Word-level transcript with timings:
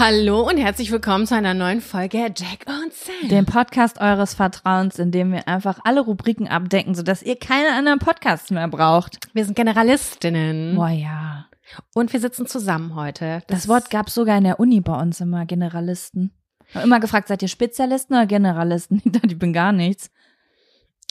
Hallo 0.00 0.48
und 0.48 0.56
herzlich 0.56 0.90
willkommen 0.90 1.26
zu 1.26 1.34
einer 1.34 1.52
neuen 1.52 1.82
Folge 1.82 2.32
Jack 2.34 2.64
und 2.66 2.90
Sam. 2.94 3.28
Dem 3.28 3.44
Podcast 3.44 4.00
eures 4.00 4.32
Vertrauens, 4.32 4.98
in 4.98 5.10
dem 5.10 5.30
wir 5.30 5.46
einfach 5.46 5.78
alle 5.84 6.00
Rubriken 6.00 6.48
abdecken, 6.48 6.94
sodass 6.94 7.22
ihr 7.22 7.38
keine 7.38 7.74
anderen 7.74 7.98
Podcasts 7.98 8.50
mehr 8.50 8.66
braucht. 8.66 9.18
Wir 9.34 9.44
sind 9.44 9.56
Generalistinnen. 9.56 10.74
Boah, 10.74 10.88
ja. 10.88 11.48
Und 11.92 12.14
wir 12.14 12.20
sitzen 12.20 12.46
zusammen 12.46 12.94
heute. 12.94 13.42
Das, 13.48 13.68
Wort 13.68 13.90
gab 13.90 14.08
sogar 14.08 14.38
in 14.38 14.44
der 14.44 14.58
Uni 14.58 14.80
bei 14.80 14.98
uns 14.98 15.20
immer, 15.20 15.44
Generalisten. 15.44 16.32
Ich 16.66 16.76
habe 16.76 16.86
immer 16.86 16.98
gefragt, 16.98 17.28
seid 17.28 17.42
ihr 17.42 17.48
Spezialisten 17.48 18.14
oder 18.14 18.24
Generalisten? 18.24 19.02
Ich 19.04 19.12
dachte, 19.12 19.26
ich 19.26 19.38
bin 19.38 19.52
gar 19.52 19.72
nichts. 19.72 20.10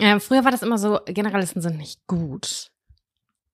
Äh, 0.01 0.19
früher 0.19 0.43
war 0.43 0.51
das 0.51 0.63
immer 0.63 0.79
so, 0.79 0.99
Generalisten 1.05 1.61
sind 1.61 1.77
nicht 1.77 2.07
gut. 2.07 2.71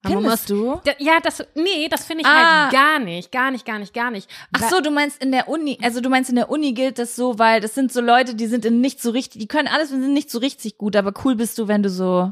Findest 0.05 0.49
du? 0.49 0.79
Ja, 0.99 1.19
das, 1.21 1.43
nee, 1.55 1.87
das 1.89 2.05
finde 2.05 2.21
ich 2.21 2.27
Ah. 2.27 2.63
halt 2.63 2.73
gar 2.73 2.99
nicht, 2.99 3.31
gar 3.31 3.51
nicht, 3.51 3.65
gar 3.65 3.79
nicht, 3.79 3.93
gar 3.93 4.11
nicht. 4.11 4.29
Ach 4.53 4.69
so, 4.69 4.81
du 4.81 4.91
meinst 4.91 5.21
in 5.23 5.31
der 5.31 5.47
Uni, 5.47 5.77
also 5.81 6.01
du 6.01 6.09
meinst 6.09 6.29
in 6.29 6.35
der 6.35 6.49
Uni 6.49 6.73
gilt 6.73 6.99
das 6.99 7.15
so, 7.15 7.37
weil 7.39 7.61
das 7.61 7.73
sind 7.75 7.91
so 7.91 8.01
Leute, 8.01 8.35
die 8.35 8.47
sind 8.47 8.65
in 8.65 8.81
nicht 8.81 9.01
so 9.01 9.11
richtig, 9.11 9.39
die 9.41 9.47
können 9.47 9.67
alles 9.67 9.91
und 9.91 10.01
sind 10.01 10.13
nicht 10.13 10.29
so 10.31 10.39
richtig 10.39 10.77
gut, 10.77 10.95
aber 10.95 11.13
cool 11.23 11.35
bist 11.35 11.57
du, 11.57 11.67
wenn 11.67 11.83
du 11.83 11.89
so 11.89 12.31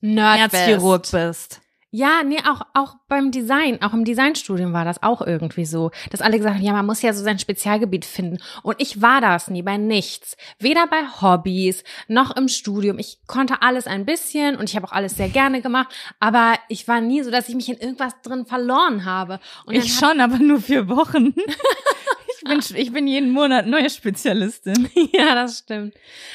Nerd 0.00 0.52
Herzchirurg 0.52 1.02
bist. 1.02 1.12
bist. 1.12 1.60
Ja, 1.90 2.22
nee, 2.22 2.38
auch, 2.46 2.60
auch 2.74 2.96
beim 3.08 3.30
Design, 3.30 3.80
auch 3.80 3.94
im 3.94 4.04
Designstudium 4.04 4.74
war 4.74 4.84
das 4.84 5.02
auch 5.02 5.22
irgendwie 5.22 5.64
so, 5.64 5.90
dass 6.10 6.20
alle 6.20 6.36
gesagt 6.36 6.56
haben, 6.56 6.64
ja, 6.64 6.74
man 6.74 6.84
muss 6.84 7.00
ja 7.00 7.14
so 7.14 7.24
sein 7.24 7.38
Spezialgebiet 7.38 8.04
finden. 8.04 8.38
Und 8.62 8.76
ich 8.78 9.00
war 9.00 9.22
das 9.22 9.48
nie 9.48 9.62
bei 9.62 9.78
nichts. 9.78 10.36
Weder 10.58 10.86
bei 10.86 11.02
Hobbys 11.22 11.84
noch 12.06 12.36
im 12.36 12.48
Studium. 12.48 12.98
Ich 12.98 13.20
konnte 13.26 13.62
alles 13.62 13.86
ein 13.86 14.04
bisschen 14.04 14.56
und 14.56 14.68
ich 14.68 14.76
habe 14.76 14.86
auch 14.86 14.92
alles 14.92 15.16
sehr 15.16 15.30
gerne 15.30 15.62
gemacht, 15.62 15.88
aber 16.20 16.56
ich 16.68 16.86
war 16.88 17.00
nie 17.00 17.22
so, 17.22 17.30
dass 17.30 17.48
ich 17.48 17.54
mich 17.54 17.70
in 17.70 17.78
irgendwas 17.78 18.20
drin 18.22 18.44
verloren 18.44 19.06
habe. 19.06 19.40
Und 19.64 19.74
Ich 19.74 19.94
schon, 19.94 20.20
aber 20.20 20.38
nur 20.38 20.60
vier 20.60 20.88
Wochen. 20.88 21.34
ich 22.38 22.44
bin, 22.44 22.60
ich 22.76 22.92
bin 22.92 23.06
jeden 23.06 23.30
Monat 23.30 23.66
neue 23.66 23.88
Spezialistin. 23.88 24.90
Ja, 25.12 25.34
das 25.34 25.60
stimmt. 25.60 25.94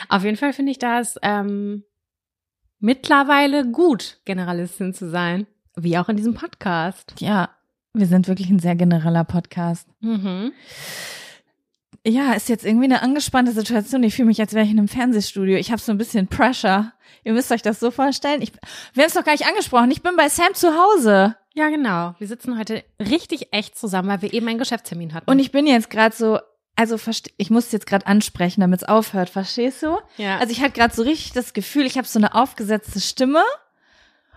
Auf 0.10 0.24
jeden 0.24 0.38
Fall 0.38 0.54
finde 0.54 0.72
ich 0.72 0.80
das 0.80 1.18
ähm, 1.22 1.84
mittlerweile 2.84 3.66
gut, 3.66 4.20
Generalistin 4.26 4.94
zu 4.94 5.10
sein. 5.10 5.48
Wie 5.76 5.98
auch 5.98 6.10
in 6.10 6.18
diesem 6.18 6.36
Podcast. 6.36 7.16
Ja, 7.20 7.50
wir 7.94 8.06
sind 8.06 8.28
wirklich 8.28 8.50
ein 8.50 8.60
sehr 8.60 8.76
genereller 8.76 9.24
Podcast. 9.24 9.88
Mhm. 10.02 10.52
Ja, 12.06 12.34
ist 12.34 12.50
jetzt 12.50 12.66
irgendwie 12.66 12.86
eine 12.86 13.02
angespannte 13.02 13.54
Situation. 13.54 14.04
Ich 14.04 14.16
fühle 14.16 14.28
mich, 14.28 14.42
als 14.42 14.54
wäre 14.54 14.66
ich 14.66 14.72
in 14.72 14.78
einem 14.78 14.90
Fernsehstudio. 14.90 15.56
Ich 15.58 15.72
habe 15.72 15.82
so 15.82 15.94
ein 15.94 15.98
bisschen 15.98 16.28
Pressure. 16.28 16.92
Ihr 17.24 17.32
müsst 17.32 17.52
euch 17.52 17.62
das 17.62 17.80
so 17.80 17.90
vorstellen. 17.90 18.42
Ich, 18.42 18.52
wir 18.94 19.04
haben 19.04 19.08
es 19.08 19.14
doch 19.14 19.24
gar 19.24 19.32
nicht 19.32 19.48
angesprochen. 19.48 19.90
Ich 19.90 20.04
bin 20.04 20.18
bei 20.18 20.28
Sam 20.28 20.54
zu 20.54 20.68
Hause. 20.78 21.38
Ja, 21.54 21.70
genau. 21.70 22.16
Wir 22.20 22.28
sitzen 22.28 22.60
heute 22.60 22.84
richtig 23.00 23.54
echt 23.54 23.78
zusammen, 23.78 24.10
weil 24.10 24.22
wir 24.22 24.34
eben 24.34 24.48
einen 24.50 24.60
Geschäftstermin 24.60 25.14
hatten. 25.14 25.30
Und 25.30 25.40
ich 25.40 25.52
bin 25.52 25.66
jetzt 25.66 25.90
gerade 25.90 26.14
so, 26.14 26.40
also 26.76 26.98
ich 27.38 27.50
muss 27.50 27.72
jetzt 27.72 27.86
gerade 27.86 28.08
ansprechen, 28.08 28.62
damit 28.62 28.82
es 28.82 28.88
aufhört. 28.88 29.30
Verstehst 29.30 29.84
du? 29.84 30.00
ja. 30.18 30.38
Also 30.38 30.52
ich 30.52 30.62
hatte 30.62 30.74
gerade 30.74 30.94
so 30.94 31.04
richtig 31.04 31.34
das 31.34 31.54
Gefühl, 31.54 31.86
ich 31.86 31.98
habe 31.98 32.08
so 32.08 32.20
eine 32.20 32.34
aufgesetzte 32.34 33.00
Stimme 33.00 33.44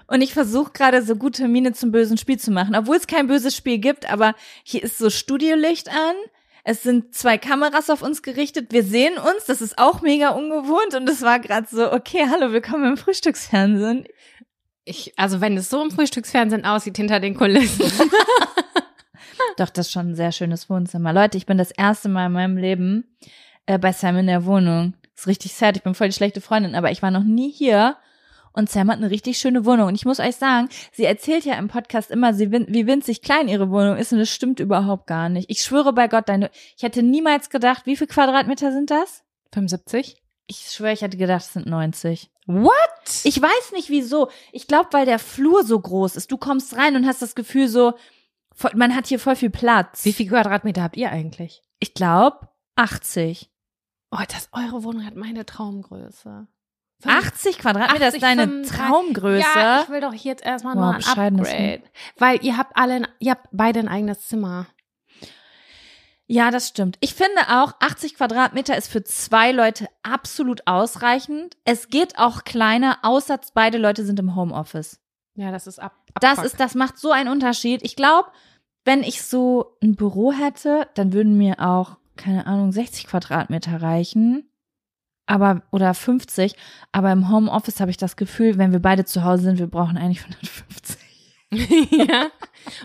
und 0.07 0.21
ich 0.21 0.35
versuche 0.35 0.73
gerade 0.73 1.03
so 1.03 1.17
gute 1.17 1.49
Miene 1.49 1.73
zum 1.73 1.93
bösen 1.93 2.19
Spiel 2.19 2.39
zu 2.39 2.51
machen, 2.51 2.77
obwohl 2.77 2.97
es 2.97 3.07
kein 3.07 3.27
böses 3.27 3.57
Spiel 3.57 3.79
gibt, 3.79 4.11
aber 4.11 4.35
hier 4.63 4.83
ist 4.83 4.99
so 4.99 5.11
Studiolicht 5.11 5.89
an. 5.89 6.15
Es 6.69 6.83
sind 6.83 7.15
zwei 7.15 7.39
Kameras 7.39 7.91
auf 7.91 8.03
uns 8.03 8.23
gerichtet. 8.23 8.73
Wir 8.73 8.83
sehen 8.83 9.19
uns. 9.19 9.45
Das 9.47 9.63
ist 9.63 9.79
auch 9.79 10.03
mega 10.03 10.31
ungewohnt. 10.31 10.97
Und 10.97 11.09
es 11.09 11.23
war 11.23 11.39
gerade 11.39 11.69
so, 11.71 11.93
okay, 11.93 12.27
hallo, 12.29 12.51
willkommen 12.51 12.85
im 12.87 12.97
Frühstücksfernsehen. 12.97 14.05
ich, 14.85 15.17
also 15.17 15.41
wenn 15.41 15.57
es 15.57 15.71
so 15.71 15.81
im 15.81 15.93
Frühstücksfernsehen 15.93 16.65
aussieht 16.65 16.97
hinter 16.97 17.21
den 17.21 17.37
Kulissen. 17.37 17.85
Doch, 19.57 19.71
das 19.71 19.87
ist 19.87 19.93
schon 19.93 20.11
ein 20.11 20.15
sehr 20.15 20.33
schönes 20.33 20.69
Wohnzimmer. 20.69 21.13
Leute, 21.13 21.37
ich 21.39 21.47
bin 21.47 21.59
das 21.59 21.71
erste 21.71 22.09
Mal 22.09 22.27
in 22.27 22.33
meinem 22.33 22.57
Leben 22.57 23.17
äh, 23.67 23.79
bei 23.79 23.93
Sam 23.93 24.17
in 24.19 24.27
der 24.27 24.45
Wohnung. 24.45 24.95
Ist 25.15 25.27
richtig 25.27 25.55
sad. 25.55 25.77
Ich 25.77 25.83
bin 25.83 25.95
voll 25.95 26.09
die 26.09 26.15
schlechte 26.15 26.41
Freundin, 26.41 26.75
aber 26.75 26.91
ich 26.91 27.03
war 27.03 27.11
noch 27.11 27.25
nie 27.25 27.51
hier. 27.51 27.97
Und 28.53 28.71
Sam 28.71 28.91
hat 28.91 28.97
eine 28.97 29.11
richtig 29.11 29.37
schöne 29.37 29.67
Wohnung. 29.67 29.89
Und 29.89 29.95
ich 29.95 30.07
muss 30.07 30.19
euch 30.19 30.37
sagen, 30.37 30.71
sie 30.93 31.05
erzählt 31.05 31.45
ja 31.45 31.55
im 31.55 31.69
Podcast 31.69 32.11
immer, 32.11 32.33
sie 32.33 32.51
wie 32.51 32.87
winzig 32.87 33.21
klein 33.21 33.49
ihre 33.49 33.71
Wohnung 33.71 33.99
ist. 33.99 34.13
Und 34.13 34.19
das 34.19 34.31
stimmt 34.31 34.61
überhaupt 34.61 35.07
gar 35.07 35.29
nicht. 35.29 35.51
Ich 35.51 35.61
schwöre 35.61 35.93
bei 35.93 36.09
Gott, 36.09 36.29
deine, 36.29 36.51
ich 36.77 36.83
hätte 36.83 37.03
niemals 37.03 37.51
gedacht, 37.51 37.85
wie 37.85 37.97
viel 37.97 38.07
Quadratmeter 38.07 38.73
sind 38.73 38.91
das? 38.91 39.23
75? 39.53 40.23
Ich 40.47 40.71
schwöre, 40.71 40.93
ich 40.93 41.03
hätte 41.03 41.19
gedacht, 41.19 41.43
es 41.43 41.53
sind 41.53 41.67
90. 41.67 42.31
What? 42.47 42.73
Ich 43.25 43.41
weiß 43.43 43.73
nicht 43.73 43.91
wieso. 43.91 44.31
Ich 44.53 44.67
glaube, 44.67 44.89
weil 44.93 45.05
der 45.05 45.19
Flur 45.19 45.65
so 45.65 45.79
groß 45.79 46.17
ist. 46.17 46.33
Du 46.33 46.39
kommst 46.39 46.77
rein 46.77 46.97
und 46.97 47.07
hast 47.07 47.21
das 47.21 47.35
Gefühl 47.35 47.69
so, 47.69 47.95
man 48.75 48.95
hat 48.95 49.07
hier 49.07 49.19
voll 49.19 49.37
viel 49.37 49.51
Platz. 49.51 50.05
Wie 50.05 50.13
viel 50.13 50.29
Quadratmeter 50.29 50.83
habt 50.83 50.97
ihr 50.97 51.11
eigentlich? 51.11 51.63
Ich 51.79 51.95
glaube 51.95 52.49
80. 52.77 53.51
Oh, 54.11 54.19
das 54.29 54.49
eure 54.53 54.83
Wohnung 54.85 55.05
hat 55.05 55.17
meine 55.17 55.45
Traumgröße. 55.45 56.47
80 57.05 57.59
Quadratmeter 57.59 58.07
80, 58.07 58.15
ist 58.15 58.23
deine 58.23 58.43
35. 58.47 58.77
Traumgröße. 58.79 59.47
Ja, 59.55 59.83
ich 59.83 59.91
will 59.91 60.01
doch 60.01 60.15
jetzt 60.15 60.45
erstmal 60.45 60.75
Wow, 60.77 60.83
nur 60.83 60.95
ein 60.95 61.39
Upgrade. 61.39 61.83
Weil 62.17 62.43
ihr 62.45 62.57
habt 62.57 62.77
alle, 62.77 62.95
ein- 62.95 63.09
ihr 63.19 63.33
habt 63.33 63.49
beide 63.53 63.81
ein 63.81 63.89
eigenes 63.89 64.27
Zimmer. 64.27 64.67
Ja, 66.29 66.51
das 66.51 66.69
stimmt. 66.69 66.97
Ich 67.01 67.15
finde 67.15 67.41
auch, 67.51 67.75
80 67.81 68.17
Quadratmeter 68.17 68.77
ist 68.77 68.89
für 68.89 69.05
zwei 69.05 69.53
Leute 69.53 69.89
absolut 70.03 70.67
ausreichend. 70.67 71.57
Es 71.65 71.89
geht 71.89 72.19
auch 72.19 72.45
kleiner, 72.45 72.99
außer 73.03 73.39
beide 73.55 73.79
Leute 73.79 74.05
sind 74.05 74.19
im 74.19 74.35
Homeoffice. 74.35 74.99
Ja, 75.35 75.53
das 75.53 75.67
ist 75.69 75.79
ab. 75.79 75.95
Das 76.21 76.39
Abfuck. 76.39 76.45
ist, 76.47 76.61
das 76.61 76.75
macht 76.75 76.99
so 76.99 77.13
einen 77.13 77.29
Unterschied. 77.29 77.83
Ich 77.85 77.97
glaube, 77.97 78.31
wenn 78.85 79.03
ich 79.03 79.23
so 79.23 79.77
ein 79.83 79.97
Büro 79.97 80.33
hätte, 80.33 80.89
dann 80.95 81.13
würden 81.13 81.37
mir 81.37 81.61
auch, 81.61 81.97
keine 82.17 82.47
Ahnung, 82.47 82.73
60 82.73 83.07
Quadratmeter 83.07 83.83
reichen. 83.83 84.49
Aber, 85.27 85.63
oder 85.73 85.93
50. 85.93 86.55
Aber 86.93 87.11
im 87.11 87.31
Homeoffice 87.31 87.81
habe 87.81 87.91
ich 87.91 87.97
das 87.97 88.17
Gefühl, 88.17 88.59
wenn 88.59 88.73
wir 88.73 88.79
beide 88.81 89.05
zu 89.05 89.25
Hause 89.25 89.43
sind, 89.43 89.59
wir 89.59 89.67
brauchen 89.67 89.97
eigentlich 89.97 90.23
150. 90.25 91.06
ja. 91.53 92.31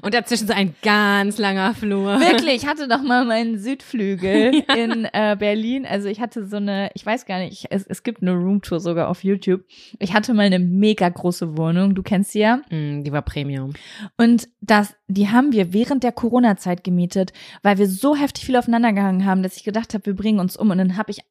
Und 0.03 0.13
dazwischen 0.13 0.45
so 0.47 0.53
ein 0.53 0.75
ganz 0.83 1.39
langer 1.39 1.73
Flur. 1.73 2.19
Wirklich, 2.19 2.63
ich 2.63 2.67
hatte 2.67 2.87
doch 2.87 3.01
mal 3.01 3.25
meinen 3.25 3.57
Südflügel 3.57 4.63
ja. 4.67 4.75
in 4.75 5.05
äh, 5.05 5.35
Berlin. 5.37 5.87
Also 5.87 6.07
ich 6.07 6.21
hatte 6.21 6.45
so 6.45 6.57
eine, 6.57 6.91
ich 6.93 7.03
weiß 7.03 7.25
gar 7.25 7.39
nicht, 7.39 7.65
es, 7.71 7.87
es 7.87 8.03
gibt 8.03 8.21
eine 8.21 8.33
Roomtour 8.33 8.79
sogar 8.79 9.09
auf 9.09 9.23
YouTube. 9.23 9.63
Ich 9.97 10.13
hatte 10.13 10.35
mal 10.35 10.45
eine 10.45 10.59
mega 10.59 11.09
große 11.09 11.57
Wohnung, 11.57 11.95
du 11.95 12.03
kennst 12.03 12.33
sie 12.33 12.41
ja. 12.41 12.57
Mm, 12.69 13.03
die 13.03 13.11
war 13.11 13.23
Premium. 13.23 13.73
Und 14.17 14.47
das, 14.61 14.95
die 15.07 15.29
haben 15.29 15.51
wir 15.51 15.73
während 15.73 16.03
der 16.03 16.11
Corona-Zeit 16.11 16.83
gemietet, 16.83 17.33
weil 17.63 17.79
wir 17.79 17.87
so 17.87 18.15
heftig 18.15 18.45
viel 18.45 18.57
aufeinander 18.57 18.93
gehangen 18.93 19.25
haben, 19.25 19.41
dass 19.41 19.57
ich 19.57 19.63
gedacht 19.63 19.95
habe, 19.95 20.05
wir 20.05 20.15
bringen 20.15 20.39
uns 20.39 20.55
um. 20.55 20.69
Und 20.69 20.77
dann 20.77 20.97
habe 20.97 21.09
ich, 21.09 21.21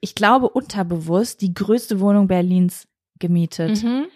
ich 0.00 0.14
glaube, 0.16 0.48
unterbewusst 0.48 1.40
die 1.42 1.54
größte 1.54 2.00
Wohnung 2.00 2.26
Berlins 2.26 2.88
gemietet. 3.18 3.82
Mhm 3.82 4.06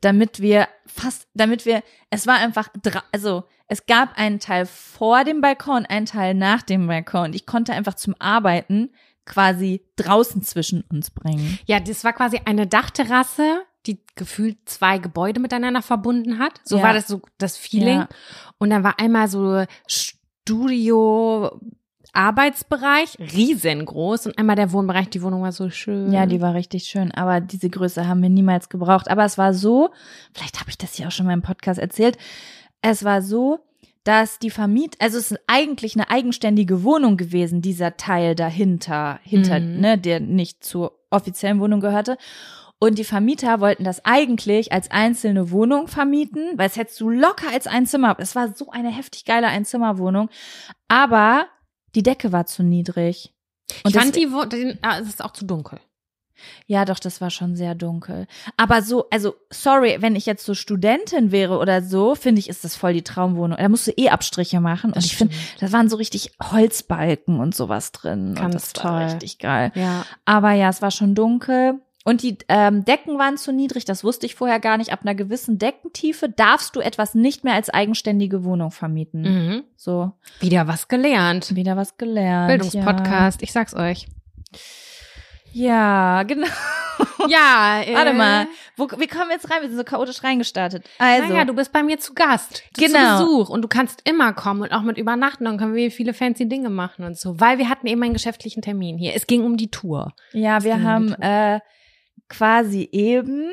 damit 0.00 0.40
wir 0.40 0.68
fast, 0.86 1.28
damit 1.34 1.66
wir, 1.66 1.82
es 2.10 2.26
war 2.26 2.36
einfach, 2.36 2.68
also 3.12 3.44
es 3.68 3.86
gab 3.86 4.16
einen 4.18 4.40
Teil 4.40 4.66
vor 4.66 5.24
dem 5.24 5.40
Balkon, 5.40 5.86
einen 5.86 6.06
Teil 6.06 6.34
nach 6.34 6.62
dem 6.62 6.86
Balkon. 6.86 7.26
Und 7.26 7.34
ich 7.34 7.46
konnte 7.46 7.72
einfach 7.72 7.94
zum 7.94 8.14
Arbeiten 8.18 8.90
quasi 9.24 9.82
draußen 9.96 10.42
zwischen 10.42 10.82
uns 10.90 11.10
bringen. 11.10 11.58
Ja, 11.66 11.80
das 11.80 12.04
war 12.04 12.12
quasi 12.12 12.40
eine 12.44 12.66
Dachterrasse, 12.66 13.62
die 13.86 14.00
gefühlt 14.16 14.58
zwei 14.66 14.98
Gebäude 14.98 15.40
miteinander 15.40 15.82
verbunden 15.82 16.38
hat. 16.38 16.60
So 16.64 16.76
ja. 16.78 16.82
war 16.82 16.92
das 16.92 17.06
so 17.06 17.22
das 17.38 17.56
Feeling. 17.56 18.00
Ja. 18.00 18.08
Und 18.58 18.70
dann 18.70 18.84
war 18.84 18.98
einmal 19.00 19.28
so 19.28 19.64
Studio, 19.86 21.60
Arbeitsbereich 22.14 23.18
riesengroß 23.18 24.26
und 24.26 24.38
einmal 24.38 24.56
der 24.56 24.72
Wohnbereich. 24.72 25.10
Die 25.10 25.22
Wohnung 25.22 25.42
war 25.42 25.52
so 25.52 25.68
schön. 25.70 26.12
Ja, 26.12 26.26
die 26.26 26.40
war 26.40 26.54
richtig 26.54 26.84
schön, 26.84 27.12
aber 27.12 27.40
diese 27.40 27.68
Größe 27.68 28.06
haben 28.08 28.22
wir 28.22 28.30
niemals 28.30 28.68
gebraucht. 28.68 29.10
Aber 29.10 29.24
es 29.24 29.36
war 29.36 29.52
so, 29.52 29.90
vielleicht 30.32 30.60
habe 30.60 30.70
ich 30.70 30.78
das 30.78 30.96
ja 30.98 31.08
auch 31.08 31.12
schon 31.12 31.26
mal 31.26 31.34
im 31.34 31.42
Podcast 31.42 31.80
erzählt, 31.80 32.16
es 32.82 33.04
war 33.04 33.22
so, 33.22 33.60
dass 34.04 34.38
die 34.38 34.50
Vermiet, 34.50 34.96
also 35.00 35.18
es 35.18 35.32
ist 35.32 35.40
eigentlich 35.46 35.96
eine 35.96 36.10
eigenständige 36.10 36.84
Wohnung 36.84 37.16
gewesen, 37.16 37.62
dieser 37.62 37.96
Teil 37.96 38.34
dahinter, 38.34 39.18
hinter, 39.22 39.58
mhm. 39.58 39.80
ne, 39.80 39.98
der 39.98 40.20
nicht 40.20 40.62
zur 40.62 40.92
offiziellen 41.10 41.58
Wohnung 41.58 41.80
gehörte. 41.80 42.18
Und 42.78 42.98
die 42.98 43.04
Vermieter 43.04 43.60
wollten 43.60 43.84
das 43.84 44.04
eigentlich 44.04 44.72
als 44.72 44.90
einzelne 44.90 45.50
Wohnung 45.50 45.88
vermieten, 45.88 46.50
weil 46.56 46.66
es 46.66 46.76
hättest 46.76 47.00
du 47.00 47.08
locker 47.08 47.50
als 47.50 47.66
Einzimmer. 47.66 48.14
Es 48.18 48.36
war 48.36 48.54
so 48.54 48.70
eine 48.70 48.90
heftig 48.90 49.24
geile 49.24 49.46
Einzimmerwohnung. 49.46 50.28
Aber 50.88 51.46
die 51.94 52.02
Decke 52.02 52.32
war 52.32 52.46
zu 52.46 52.62
niedrig. 52.62 53.32
Und 53.82 53.90
ich 53.90 53.96
fand 53.96 54.16
die, 54.16 54.28
den, 54.50 54.78
ah, 54.82 54.98
es 54.98 55.08
ist 55.08 55.24
auch 55.24 55.32
zu 55.32 55.44
dunkel. 55.44 55.78
Ja, 56.66 56.84
doch, 56.84 56.98
das 56.98 57.20
war 57.20 57.30
schon 57.30 57.56
sehr 57.56 57.74
dunkel. 57.74 58.26
Aber 58.56 58.82
so, 58.82 59.08
also, 59.10 59.34
sorry, 59.50 59.98
wenn 60.00 60.16
ich 60.16 60.26
jetzt 60.26 60.44
so 60.44 60.54
Studentin 60.54 61.30
wäre 61.30 61.58
oder 61.58 61.82
so, 61.82 62.14
finde 62.14 62.40
ich, 62.40 62.48
ist 62.48 62.64
das 62.64 62.76
voll 62.76 62.92
die 62.92 63.02
Traumwohnung. 63.02 63.58
Da 63.58 63.68
musst 63.68 63.86
du 63.86 63.92
eh 63.92 64.08
Abstriche 64.08 64.60
machen. 64.60 64.88
Und 64.88 64.96
das 64.96 65.06
ich 65.06 65.16
finde, 65.16 65.34
das 65.60 65.72
waren 65.72 65.88
so 65.88 65.96
richtig 65.96 66.32
Holzbalken 66.42 67.40
und 67.40 67.54
sowas 67.54 67.92
drin. 67.92 68.34
Ganz 68.34 68.44
und 68.46 68.54
das 68.54 68.72
toll. 68.72 68.90
War 68.90 69.06
richtig 69.06 69.38
geil. 69.38 69.72
Ja. 69.74 70.04
Aber 70.24 70.52
ja, 70.52 70.68
es 70.68 70.82
war 70.82 70.90
schon 70.90 71.14
dunkel. 71.14 71.80
Und 72.06 72.22
die 72.22 72.36
ähm, 72.48 72.84
Decken 72.84 73.18
waren 73.18 73.38
zu 73.38 73.50
niedrig, 73.50 73.86
das 73.86 74.04
wusste 74.04 74.26
ich 74.26 74.34
vorher 74.34 74.60
gar 74.60 74.76
nicht. 74.76 74.92
Ab 74.92 75.00
einer 75.02 75.14
gewissen 75.14 75.58
Deckentiefe 75.58 76.28
darfst 76.28 76.76
du 76.76 76.80
etwas 76.80 77.14
nicht 77.14 77.44
mehr 77.44 77.54
als 77.54 77.70
eigenständige 77.70 78.44
Wohnung 78.44 78.70
vermieten. 78.70 79.22
Mhm. 79.22 79.64
So. 79.76 80.12
Wieder 80.38 80.68
was 80.68 80.88
gelernt. 80.88 81.56
Wieder 81.56 81.78
was 81.78 81.96
gelernt. 81.96 82.48
Bildungspodcast, 82.48 83.40
ja. 83.40 83.44
ich 83.44 83.52
sag's 83.52 83.74
euch. 83.74 84.06
Ja, 85.52 86.22
genau. 86.24 86.48
Ja, 87.28 87.82
äh, 87.84 87.92
warte 87.94 88.12
mal. 88.12 88.46
Wo, 88.76 88.88
wie 88.98 89.08
kommen 89.08 89.28
wir 89.28 89.34
jetzt 89.34 89.50
rein? 89.50 89.62
Wir 89.62 89.68
sind 89.68 89.78
so 89.78 89.82
chaotisch 89.84 90.22
reingestartet. 90.22 90.84
Also, 90.98 91.28
naja, 91.28 91.44
du 91.44 91.52
bist 91.52 91.72
bei 91.72 91.82
mir 91.82 91.98
zu 91.98 92.14
Gast, 92.14 92.62
zu 92.72 92.84
genau. 92.84 93.18
zu 93.18 93.24
Besuch 93.24 93.48
und 93.48 93.62
du 93.62 93.68
kannst 93.68 94.08
immer 94.08 94.32
kommen 94.32 94.62
und 94.62 94.72
auch 94.72 94.82
mit 94.82 94.96
übernachten. 94.96 95.44
Dann 95.44 95.58
können 95.58 95.74
wir 95.74 95.90
viele 95.90 96.14
fancy 96.14 96.48
Dinge 96.48 96.70
machen 96.70 97.04
und 97.04 97.18
so, 97.18 97.40
weil 97.40 97.58
wir 97.58 97.68
hatten 97.68 97.88
eben 97.88 98.02
einen 98.02 98.12
geschäftlichen 98.12 98.62
Termin 98.62 98.96
hier. 98.96 99.14
Es 99.16 99.26
ging 99.26 99.42
um 99.42 99.56
die 99.56 99.70
Tour. 99.70 100.14
Ja, 100.32 100.62
wir 100.62 100.82
haben 100.82 101.14
äh, 101.14 101.58
quasi 102.28 102.88
eben 102.92 103.50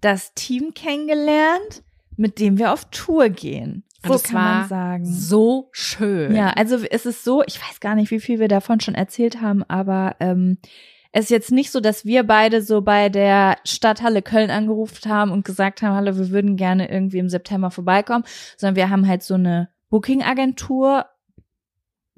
das 0.00 0.34
Team 0.34 0.74
kennengelernt, 0.74 1.82
mit 2.16 2.38
dem 2.38 2.58
wir 2.58 2.72
auf 2.72 2.84
Tour 2.86 3.28
gehen. 3.28 3.84
So 4.06 4.18
kann 4.18 4.34
man 4.34 4.68
sagen. 4.68 5.04
So 5.06 5.68
schön. 5.72 6.34
Ja, 6.34 6.50
also 6.50 6.76
es 6.76 7.06
ist 7.06 7.24
so, 7.24 7.42
ich 7.46 7.60
weiß 7.60 7.80
gar 7.80 7.94
nicht, 7.94 8.10
wie 8.10 8.20
viel 8.20 8.38
wir 8.38 8.48
davon 8.48 8.80
schon 8.80 8.94
erzählt 8.94 9.40
haben, 9.40 9.62
aber 9.64 10.16
ähm, 10.20 10.58
es 11.12 11.26
ist 11.26 11.30
jetzt 11.30 11.52
nicht 11.52 11.70
so, 11.70 11.80
dass 11.80 12.04
wir 12.04 12.24
beide 12.24 12.60
so 12.60 12.82
bei 12.82 13.08
der 13.08 13.56
Stadthalle 13.64 14.20
Köln 14.20 14.50
angerufen 14.50 15.10
haben 15.10 15.30
und 15.30 15.44
gesagt 15.44 15.80
haben, 15.80 15.94
hallo, 15.94 16.16
wir 16.18 16.30
würden 16.30 16.56
gerne 16.56 16.90
irgendwie 16.90 17.18
im 17.18 17.28
September 17.28 17.70
vorbeikommen, 17.70 18.24
sondern 18.56 18.76
wir 18.76 18.90
haben 18.90 19.06
halt 19.06 19.22
so 19.22 19.34
eine 19.34 19.70
Booking-Agentur 19.90 21.06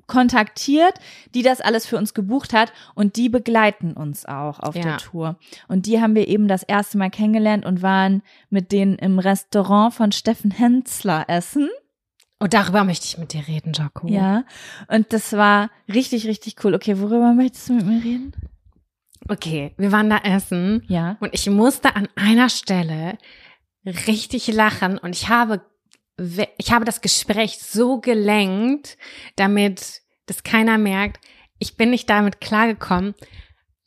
kontaktiert, 0.07 0.95
die 1.35 1.43
das 1.43 1.61
alles 1.61 1.87
für 1.87 1.97
uns 1.97 2.15
gebucht 2.15 2.53
hat 2.53 2.73
und 2.95 3.17
die 3.17 3.29
begleiten 3.29 3.93
uns 3.93 4.27
auch 4.27 4.61
auf 4.61 4.77
ja. 4.77 4.83
der 4.83 4.97
Tour. 4.99 5.37
Und 5.69 5.87
die 5.87 6.01
haben 6.01 6.15
wir 6.15 6.29
eben 6.29 6.49
das 6.49 6.63
erste 6.63 6.99
Mal 6.99 7.11
kennengelernt 7.11 7.65
und 7.65 7.83
waren 7.83 8.23
mit 8.51 8.73
denen 8.73 8.97
im 8.97 9.19
Restaurant 9.19 9.95
von 9.95 10.13
Steffen 10.13 10.51
Hensler 10.51 11.25
essen. 11.29 11.69
Und 12.39 12.53
darüber 12.53 12.85
möchte 12.85 13.07
ich 13.07 13.19
mit 13.19 13.33
dir 13.33 13.47
reden, 13.49 13.73
Jaco. 13.73 14.07
Ja, 14.09 14.45
und 14.89 15.13
das 15.13 15.33
war 15.33 15.71
richtig, 15.93 16.27
richtig 16.27 16.63
cool. 16.65 16.75
Okay, 16.75 16.99
worüber 16.99 17.33
möchtest 17.33 17.69
du 17.69 17.75
mit 17.75 17.87
mir 17.87 18.05
reden? 18.05 18.33
Okay, 19.29 19.75
wir 19.79 19.91
waren 19.91 20.11
da 20.11 20.19
essen. 20.19 20.85
Ja. 20.87 21.17
Und 21.21 21.33
ich 21.33 21.49
musste 21.49 21.97
an 21.97 22.09
einer 22.15 22.49
Stelle 22.49 23.19
richtig 24.07 24.49
lachen 24.49 24.99
und 24.99 25.15
ich 25.15 25.29
habe 25.29 25.63
ich 26.57 26.73
habe 26.73 26.85
das 26.85 27.01
Gespräch 27.01 27.59
so 27.59 28.01
gelenkt, 28.01 28.97
damit 29.37 30.03
das 30.27 30.43
keiner 30.43 30.79
merkt. 30.79 31.25
Ich 31.59 31.77
bin 31.77 31.91
nicht 31.91 32.09
damit 32.09 32.41
klargekommen, 32.41 33.15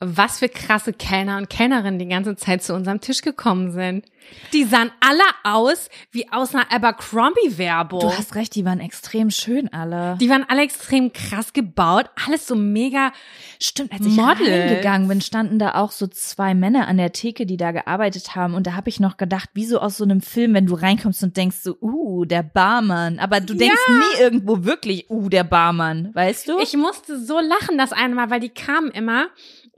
was 0.01 0.40
für 0.40 0.48
krasse 0.48 0.94
Kellner 0.94 1.38
und 1.38 1.50
Kellnerinnen 1.50 2.00
die 2.00 2.07
ganze 2.07 2.38
Zeit 2.38 2.63
zu 2.63 2.74
unserem 2.74 3.01
Tisch 3.01 3.22
gekommen 3.22 3.72
sind. 3.72 4.06
Die 4.54 4.63
sahen 4.63 4.92
alle 5.01 5.24
aus 5.44 5.90
wie 6.12 6.31
aus 6.31 6.54
einer 6.54 6.72
Abercrombie-Werbung. 6.72 8.00
Du 8.00 8.10
hast 8.10 8.36
recht, 8.36 8.56
die 8.56 8.63
waren 8.63 8.80
extrem 8.80 9.30
schön 9.30 9.74
alle. 9.74 10.18
Die 10.22 10.30
waren 10.30 10.46
alle 10.48 10.62
extrem 10.62 11.12
krass 11.12 11.51
gebaut, 11.51 12.10
alles 12.25 12.48
so 12.48 12.56
mega. 12.56 13.12
Stimmt, 13.59 13.92
als 13.92 14.06
ich 14.06 14.16
Model. 14.16 14.76
gegangen 14.76 15.07
bin, 15.07 15.19
standen 15.21 15.59
da 15.59 15.76
auch 15.76 15.92
so 15.92 16.07
zwei 16.07 16.54
Männer 16.54 16.88
an 16.88 16.97
der 16.97 17.12
Theke, 17.12 17.45
die 17.45 17.57
da 17.57 17.71
gearbeitet 17.71 18.35
haben. 18.35 18.54
Und 18.54 18.68
da 18.68 18.76
habe 18.76 18.90
ich 18.90 19.00
noch 19.00 19.18
gedacht, 19.18 19.50
wie 19.54 19.66
so 19.66 19.80
aus 19.80 19.97
so 19.97 20.06
einem 20.06 20.21
Film, 20.21 20.54
wenn 20.54 20.66
du 20.66 20.76
reinkommst 20.76 21.24
und 21.24 21.35
denkst 21.35 21.57
so, 21.62 21.76
uh, 21.81 22.24
der 22.24 22.44
Barmann. 22.44 23.19
Aber 23.19 23.42
du 23.42 23.54
denkst 23.54 23.81
ja. 23.88 23.94
nie 23.94 24.21
irgendwo 24.21 24.64
wirklich, 24.64 25.09
uh, 25.09 25.28
der 25.28 25.44
Barmann, 25.44 26.12
weißt 26.14 26.47
du? 26.47 26.59
Ich 26.59 26.78
musste 26.78 27.19
so 27.19 27.40
lachen 27.40 27.78
das 27.78 27.92
eine 27.92 28.16
Mal, 28.16 28.30
weil 28.30 28.40
die 28.40 28.50
kamen 28.50 28.92
immer 28.92 29.28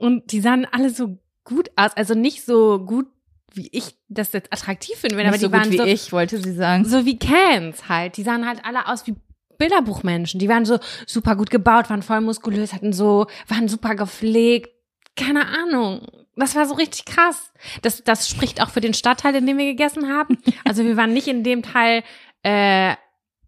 und 0.02 0.32
die 0.32 0.40
sahen 0.40 0.66
alle 0.70 0.90
so 0.90 1.18
gut 1.44 1.70
aus. 1.76 1.96
Also 1.96 2.14
nicht 2.14 2.44
so 2.44 2.84
gut 2.84 3.06
wie 3.54 3.68
ich 3.70 3.96
das 4.08 4.32
jetzt 4.32 4.52
attraktiv 4.52 4.96
finde, 4.96 5.16
aber 5.26 5.38
so 5.38 5.46
die 5.46 5.52
waren 5.52 5.70
wie 5.70 5.76
so, 5.76 5.84
ich, 5.84 6.12
wollte 6.12 6.38
sie 6.38 6.52
sagen. 6.52 6.84
So 6.84 7.04
wie 7.04 7.18
Cans 7.18 7.88
halt. 7.88 8.16
Die 8.16 8.22
sahen 8.22 8.46
halt 8.46 8.64
alle 8.64 8.88
aus 8.88 9.06
wie 9.06 9.14
Bilderbuchmenschen. 9.58 10.40
Die 10.40 10.48
waren 10.48 10.64
so 10.64 10.78
super 11.06 11.36
gut 11.36 11.50
gebaut, 11.50 11.90
waren 11.90 12.02
voll 12.02 12.20
muskulös, 12.20 12.72
hatten 12.72 12.92
so, 12.92 13.26
waren 13.48 13.68
super 13.68 13.94
gepflegt. 13.94 14.70
Keine 15.16 15.46
Ahnung. 15.46 16.06
Das 16.34 16.56
war 16.56 16.66
so 16.66 16.74
richtig 16.74 17.04
krass. 17.04 17.52
Das, 17.82 18.02
das 18.02 18.28
spricht 18.28 18.62
auch 18.62 18.70
für 18.70 18.80
den 18.80 18.94
Stadtteil, 18.94 19.34
in 19.36 19.46
dem 19.46 19.58
wir 19.58 19.66
gegessen 19.66 20.08
haben. 20.08 20.38
Also 20.64 20.84
wir 20.84 20.96
waren 20.96 21.12
nicht 21.12 21.28
in 21.28 21.44
dem 21.44 21.62
Teil 21.62 22.02
äh, 22.42 22.94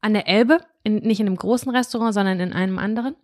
an 0.02 0.12
der 0.12 0.28
Elbe, 0.28 0.60
in, 0.82 0.96
nicht 0.96 1.18
in 1.18 1.26
einem 1.26 1.36
großen 1.36 1.74
Restaurant, 1.74 2.14
sondern 2.14 2.38
in 2.38 2.52
einem 2.52 2.78
anderen. 2.78 3.16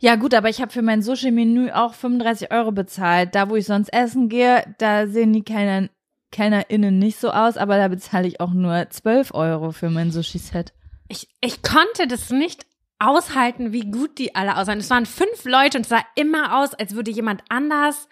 Ja 0.00 0.16
gut, 0.16 0.34
aber 0.34 0.48
ich 0.48 0.60
habe 0.60 0.72
für 0.72 0.82
mein 0.82 1.02
Sushi-Menü 1.02 1.70
auch 1.72 1.94
35 1.94 2.50
Euro 2.52 2.72
bezahlt. 2.72 3.34
Da, 3.34 3.50
wo 3.50 3.56
ich 3.56 3.66
sonst 3.66 3.88
essen 3.92 4.28
gehe, 4.28 4.62
da 4.78 5.06
sehen 5.06 5.32
die 5.32 5.42
Kellner 5.42 5.88
KellnerInnen 6.30 6.98
nicht 6.98 7.18
so 7.18 7.30
aus, 7.30 7.56
aber 7.56 7.78
da 7.78 7.88
bezahle 7.88 8.28
ich 8.28 8.40
auch 8.40 8.52
nur 8.52 8.88
12 8.90 9.32
Euro 9.32 9.72
für 9.72 9.88
mein 9.88 10.10
Sushi-Set. 10.10 10.74
Ich, 11.08 11.26
ich 11.40 11.62
konnte 11.62 12.06
das 12.06 12.28
nicht 12.30 12.66
aushalten, 12.98 13.72
wie 13.72 13.90
gut 13.90 14.18
die 14.18 14.34
alle 14.34 14.56
aussahen. 14.56 14.78
Es 14.78 14.90
waren 14.90 15.06
fünf 15.06 15.44
Leute 15.44 15.78
und 15.78 15.82
es 15.82 15.88
sah 15.88 16.02
immer 16.16 16.58
aus, 16.58 16.74
als 16.74 16.94
würde 16.94 17.10
jemand 17.10 17.42
anders 17.48 18.08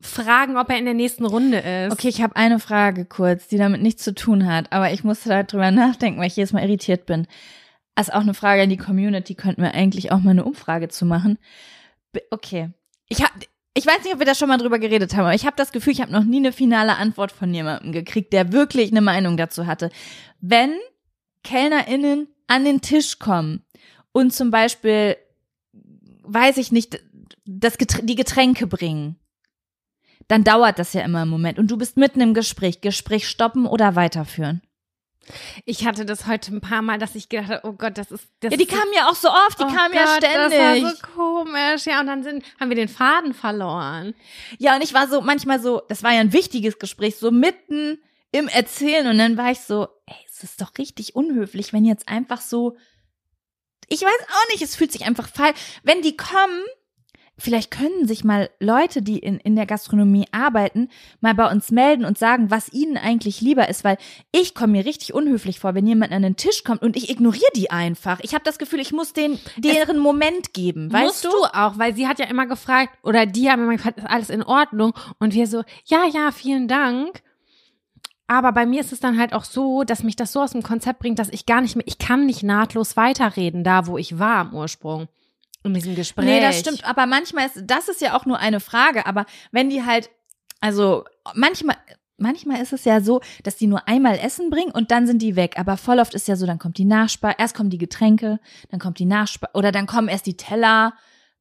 fragen, 0.00 0.56
ob 0.56 0.70
er 0.70 0.78
in 0.78 0.84
der 0.84 0.94
nächsten 0.94 1.24
Runde 1.24 1.58
ist. 1.58 1.92
Okay, 1.92 2.08
ich 2.08 2.22
habe 2.22 2.36
eine 2.36 2.58
Frage 2.58 3.06
kurz, 3.06 3.48
die 3.48 3.56
damit 3.56 3.82
nichts 3.82 4.04
zu 4.04 4.14
tun 4.14 4.46
hat, 4.46 4.70
aber 4.72 4.92
ich 4.92 5.04
musste 5.04 5.30
darüber 5.30 5.70
nachdenken, 5.70 6.20
weil 6.20 6.28
ich 6.28 6.36
jedes 6.36 6.52
Mal 6.52 6.62
irritiert 6.62 7.06
bin. 7.06 7.26
Ist 7.98 8.12
auch 8.12 8.20
eine 8.20 8.34
Frage 8.34 8.62
an 8.62 8.70
die 8.70 8.76
Community, 8.76 9.34
könnten 9.34 9.62
wir 9.62 9.72
eigentlich 9.72 10.12
auch 10.12 10.20
mal 10.20 10.30
eine 10.30 10.44
Umfrage 10.44 10.88
zu 10.88 11.06
machen. 11.06 11.38
Okay. 12.30 12.70
Ich 13.08 13.22
habe 13.22 13.32
ich 13.76 13.86
weiß 13.86 14.04
nicht, 14.04 14.14
ob 14.14 14.20
wir 14.20 14.26
da 14.26 14.34
schon 14.34 14.48
mal 14.48 14.56
drüber 14.56 14.78
geredet 14.78 15.14
haben, 15.14 15.26
aber 15.26 15.34
ich 15.34 15.44
habe 15.44 15.56
das 15.56 15.70
Gefühl, 15.70 15.92
ich 15.92 16.00
habe 16.00 16.10
noch 16.10 16.24
nie 16.24 16.38
eine 16.38 16.52
finale 16.52 16.96
Antwort 16.96 17.30
von 17.30 17.52
jemandem 17.52 17.92
gekriegt, 17.92 18.32
der 18.32 18.50
wirklich 18.52 18.90
eine 18.90 19.02
Meinung 19.02 19.36
dazu 19.36 19.66
hatte. 19.66 19.90
Wenn 20.40 20.72
KellnerInnen 21.44 22.26
an 22.46 22.64
den 22.64 22.80
Tisch 22.80 23.18
kommen 23.18 23.64
und 24.12 24.32
zum 24.32 24.50
Beispiel, 24.50 25.18
weiß 26.22 26.56
ich 26.56 26.72
nicht, 26.72 27.02
das 27.44 27.76
Geträ 27.76 28.00
die 28.02 28.14
Getränke 28.14 28.66
bringen, 28.66 29.16
dann 30.26 30.42
dauert 30.42 30.78
das 30.78 30.94
ja 30.94 31.02
immer 31.02 31.20
einen 31.20 31.30
Moment 31.30 31.58
und 31.58 31.70
du 31.70 31.76
bist 31.76 31.98
mitten 31.98 32.22
im 32.22 32.32
Gespräch. 32.32 32.80
Gespräch 32.80 33.28
stoppen 33.28 33.66
oder 33.66 33.94
weiterführen. 33.94 34.62
Ich 35.64 35.86
hatte 35.86 36.04
das 36.04 36.26
heute 36.26 36.54
ein 36.54 36.60
paar 36.60 36.82
Mal, 36.82 36.98
dass 36.98 37.14
ich 37.14 37.28
gedacht 37.28 37.48
habe, 37.48 37.68
oh 37.68 37.72
Gott, 37.72 37.98
das 37.98 38.10
ist 38.10 38.28
das 38.40 38.52
Ja, 38.52 38.56
die 38.56 38.66
kamen 38.66 38.92
ja 38.94 39.08
auch 39.08 39.14
so 39.14 39.28
oft, 39.28 39.58
die 39.58 39.64
oh 39.64 39.68
kamen 39.68 39.94
ja 39.94 40.04
Gott, 40.04 40.16
ständig. 40.16 40.58
Das 40.58 40.82
war 40.82 40.90
so 40.90 41.44
komisch. 41.44 41.86
Ja, 41.86 42.00
und 42.00 42.06
dann 42.06 42.22
sind, 42.22 42.44
haben 42.60 42.68
wir 42.68 42.76
den 42.76 42.88
Faden 42.88 43.34
verloren. 43.34 44.14
Ja, 44.58 44.76
und 44.76 44.82
ich 44.82 44.94
war 44.94 45.08
so 45.08 45.20
manchmal 45.20 45.60
so, 45.60 45.82
das 45.88 46.02
war 46.02 46.12
ja 46.12 46.20
ein 46.20 46.32
wichtiges 46.32 46.78
Gespräch, 46.78 47.16
so 47.16 47.30
mitten 47.30 47.98
im 48.32 48.48
Erzählen 48.48 49.06
und 49.06 49.18
dann 49.18 49.36
war 49.36 49.50
ich 49.50 49.60
so, 49.60 49.88
ey, 50.06 50.16
es 50.28 50.42
ist 50.42 50.60
doch 50.60 50.72
richtig 50.78 51.14
unhöflich, 51.14 51.72
wenn 51.72 51.84
jetzt 51.84 52.08
einfach 52.08 52.40
so, 52.40 52.76
ich 53.88 54.02
weiß 54.02 54.10
auch 54.10 54.52
nicht, 54.52 54.62
es 54.62 54.76
fühlt 54.76 54.92
sich 54.92 55.04
einfach 55.06 55.28
falsch, 55.28 55.58
wenn 55.82 56.02
die 56.02 56.16
kommen, 56.16 56.64
vielleicht 57.38 57.70
können 57.70 58.08
sich 58.08 58.24
mal 58.24 58.48
Leute, 58.60 59.02
die 59.02 59.18
in, 59.18 59.38
in 59.38 59.56
der 59.56 59.66
Gastronomie 59.66 60.26
arbeiten, 60.32 60.88
mal 61.20 61.34
bei 61.34 61.50
uns 61.50 61.70
melden 61.70 62.04
und 62.04 62.18
sagen, 62.18 62.50
was 62.50 62.72
ihnen 62.72 62.96
eigentlich 62.96 63.40
lieber 63.40 63.68
ist, 63.68 63.84
weil 63.84 63.98
ich 64.32 64.54
komme 64.54 64.72
mir 64.72 64.84
richtig 64.86 65.12
unhöflich 65.12 65.60
vor, 65.60 65.74
wenn 65.74 65.86
jemand 65.86 66.12
an 66.12 66.22
den 66.22 66.36
Tisch 66.36 66.64
kommt 66.64 66.82
und 66.82 66.96
ich 66.96 67.10
ignoriere 67.10 67.50
die 67.54 67.70
einfach. 67.70 68.20
Ich 68.22 68.34
habe 68.34 68.44
das 68.44 68.58
Gefühl, 68.58 68.80
ich 68.80 68.92
muss 68.92 69.12
den 69.12 69.38
deren 69.56 69.98
Moment 69.98 70.54
geben, 70.54 70.92
weißt 70.92 71.06
Musst 71.06 71.24
du? 71.24 71.30
du 71.30 71.44
auch, 71.52 71.78
weil 71.78 71.94
sie 71.94 72.06
hat 72.06 72.18
ja 72.18 72.26
immer 72.26 72.46
gefragt, 72.46 72.96
oder 73.02 73.26
die 73.26 73.50
haben 73.50 73.62
immer 73.62 73.76
gefragt, 73.76 73.98
ist 73.98 74.08
alles 74.08 74.30
in 74.30 74.42
Ordnung? 74.42 74.92
Und 75.18 75.34
wir 75.34 75.46
so, 75.46 75.62
ja, 75.84 76.04
ja, 76.12 76.30
vielen 76.32 76.68
Dank. 76.68 77.22
Aber 78.28 78.52
bei 78.52 78.66
mir 78.66 78.80
ist 78.80 78.92
es 78.92 79.00
dann 79.00 79.18
halt 79.18 79.32
auch 79.32 79.44
so, 79.44 79.84
dass 79.84 80.02
mich 80.02 80.16
das 80.16 80.32
so 80.32 80.40
aus 80.40 80.50
dem 80.50 80.62
Konzept 80.62 80.98
bringt, 80.98 81.18
dass 81.18 81.28
ich 81.28 81.46
gar 81.46 81.60
nicht 81.60 81.76
mehr, 81.76 81.86
ich 81.86 81.98
kann 81.98 82.26
nicht 82.26 82.42
nahtlos 82.42 82.96
weiterreden, 82.96 83.62
da 83.62 83.86
wo 83.86 83.98
ich 83.98 84.18
war 84.18 84.38
am 84.38 84.54
Ursprung. 84.54 85.08
In 85.66 85.74
diesem 85.74 85.94
Gespräch. 85.94 86.24
Nee, 86.24 86.40
das 86.40 86.58
stimmt. 86.58 86.84
Aber 86.84 87.06
manchmal 87.06 87.46
ist, 87.46 87.62
das 87.64 87.88
ist 87.88 88.00
ja 88.00 88.16
auch 88.16 88.26
nur 88.26 88.38
eine 88.38 88.60
Frage. 88.60 89.06
Aber 89.06 89.26
wenn 89.52 89.70
die 89.70 89.84
halt, 89.84 90.10
also 90.60 91.04
manchmal, 91.34 91.76
manchmal 92.18 92.62
ist 92.62 92.72
es 92.72 92.84
ja 92.84 93.00
so, 93.00 93.20
dass 93.42 93.56
die 93.56 93.66
nur 93.66 93.88
einmal 93.88 94.18
Essen 94.18 94.50
bringen 94.50 94.70
und 94.70 94.90
dann 94.90 95.06
sind 95.06 95.20
die 95.22 95.36
weg. 95.36 95.54
Aber 95.58 95.76
voll 95.76 95.98
oft 95.98 96.14
ist 96.14 96.28
ja 96.28 96.36
so, 96.36 96.46
dann 96.46 96.58
kommt 96.58 96.78
die 96.78 96.84
Nachspeise, 96.84 97.36
erst 97.38 97.54
kommen 97.54 97.70
die 97.70 97.78
Getränke, 97.78 98.40
dann 98.70 98.80
kommt 98.80 98.98
die 98.98 99.04
Nachspeise, 99.04 99.52
oder 99.54 99.72
dann 99.72 99.86
kommen 99.86 100.08
erst 100.08 100.26
die 100.26 100.36
Teller, 100.36 100.94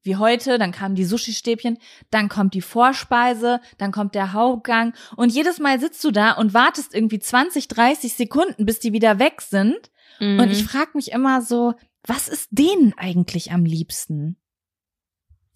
wie 0.06 0.18
heute, 0.18 0.60
dann 0.60 0.72
kamen 0.72 0.96
die 0.96 1.04
Sushi-Stäbchen, 1.04 1.80
dann 2.12 2.30
kommt 2.30 2.54
die 2.54 2.62
Vorspeise, 2.62 3.60
dann 3.80 3.92
kommt 3.92 4.14
der 4.14 4.34
Hauptgang. 4.34 4.94
Und 5.16 5.34
jedes 5.34 5.60
Mal 5.60 5.80
sitzt 5.80 6.04
du 6.04 6.12
da 6.12 6.34
und 6.34 6.54
wartest 6.54 6.94
irgendwie 6.94 7.20
20, 7.20 7.68
30 7.68 8.14
Sekunden, 8.14 8.66
bis 8.66 8.80
die 8.80 8.94
wieder 8.94 9.18
weg 9.18 9.42
sind. 9.42 9.90
Mhm. 10.20 10.40
Und 10.40 10.52
ich 10.52 10.64
frage 10.64 10.92
mich 10.94 11.12
immer 11.12 11.42
so, 11.42 11.74
was 12.08 12.28
ist 12.28 12.50
denen 12.52 12.94
eigentlich 12.98 13.52
am 13.52 13.66
liebsten? 13.66 14.38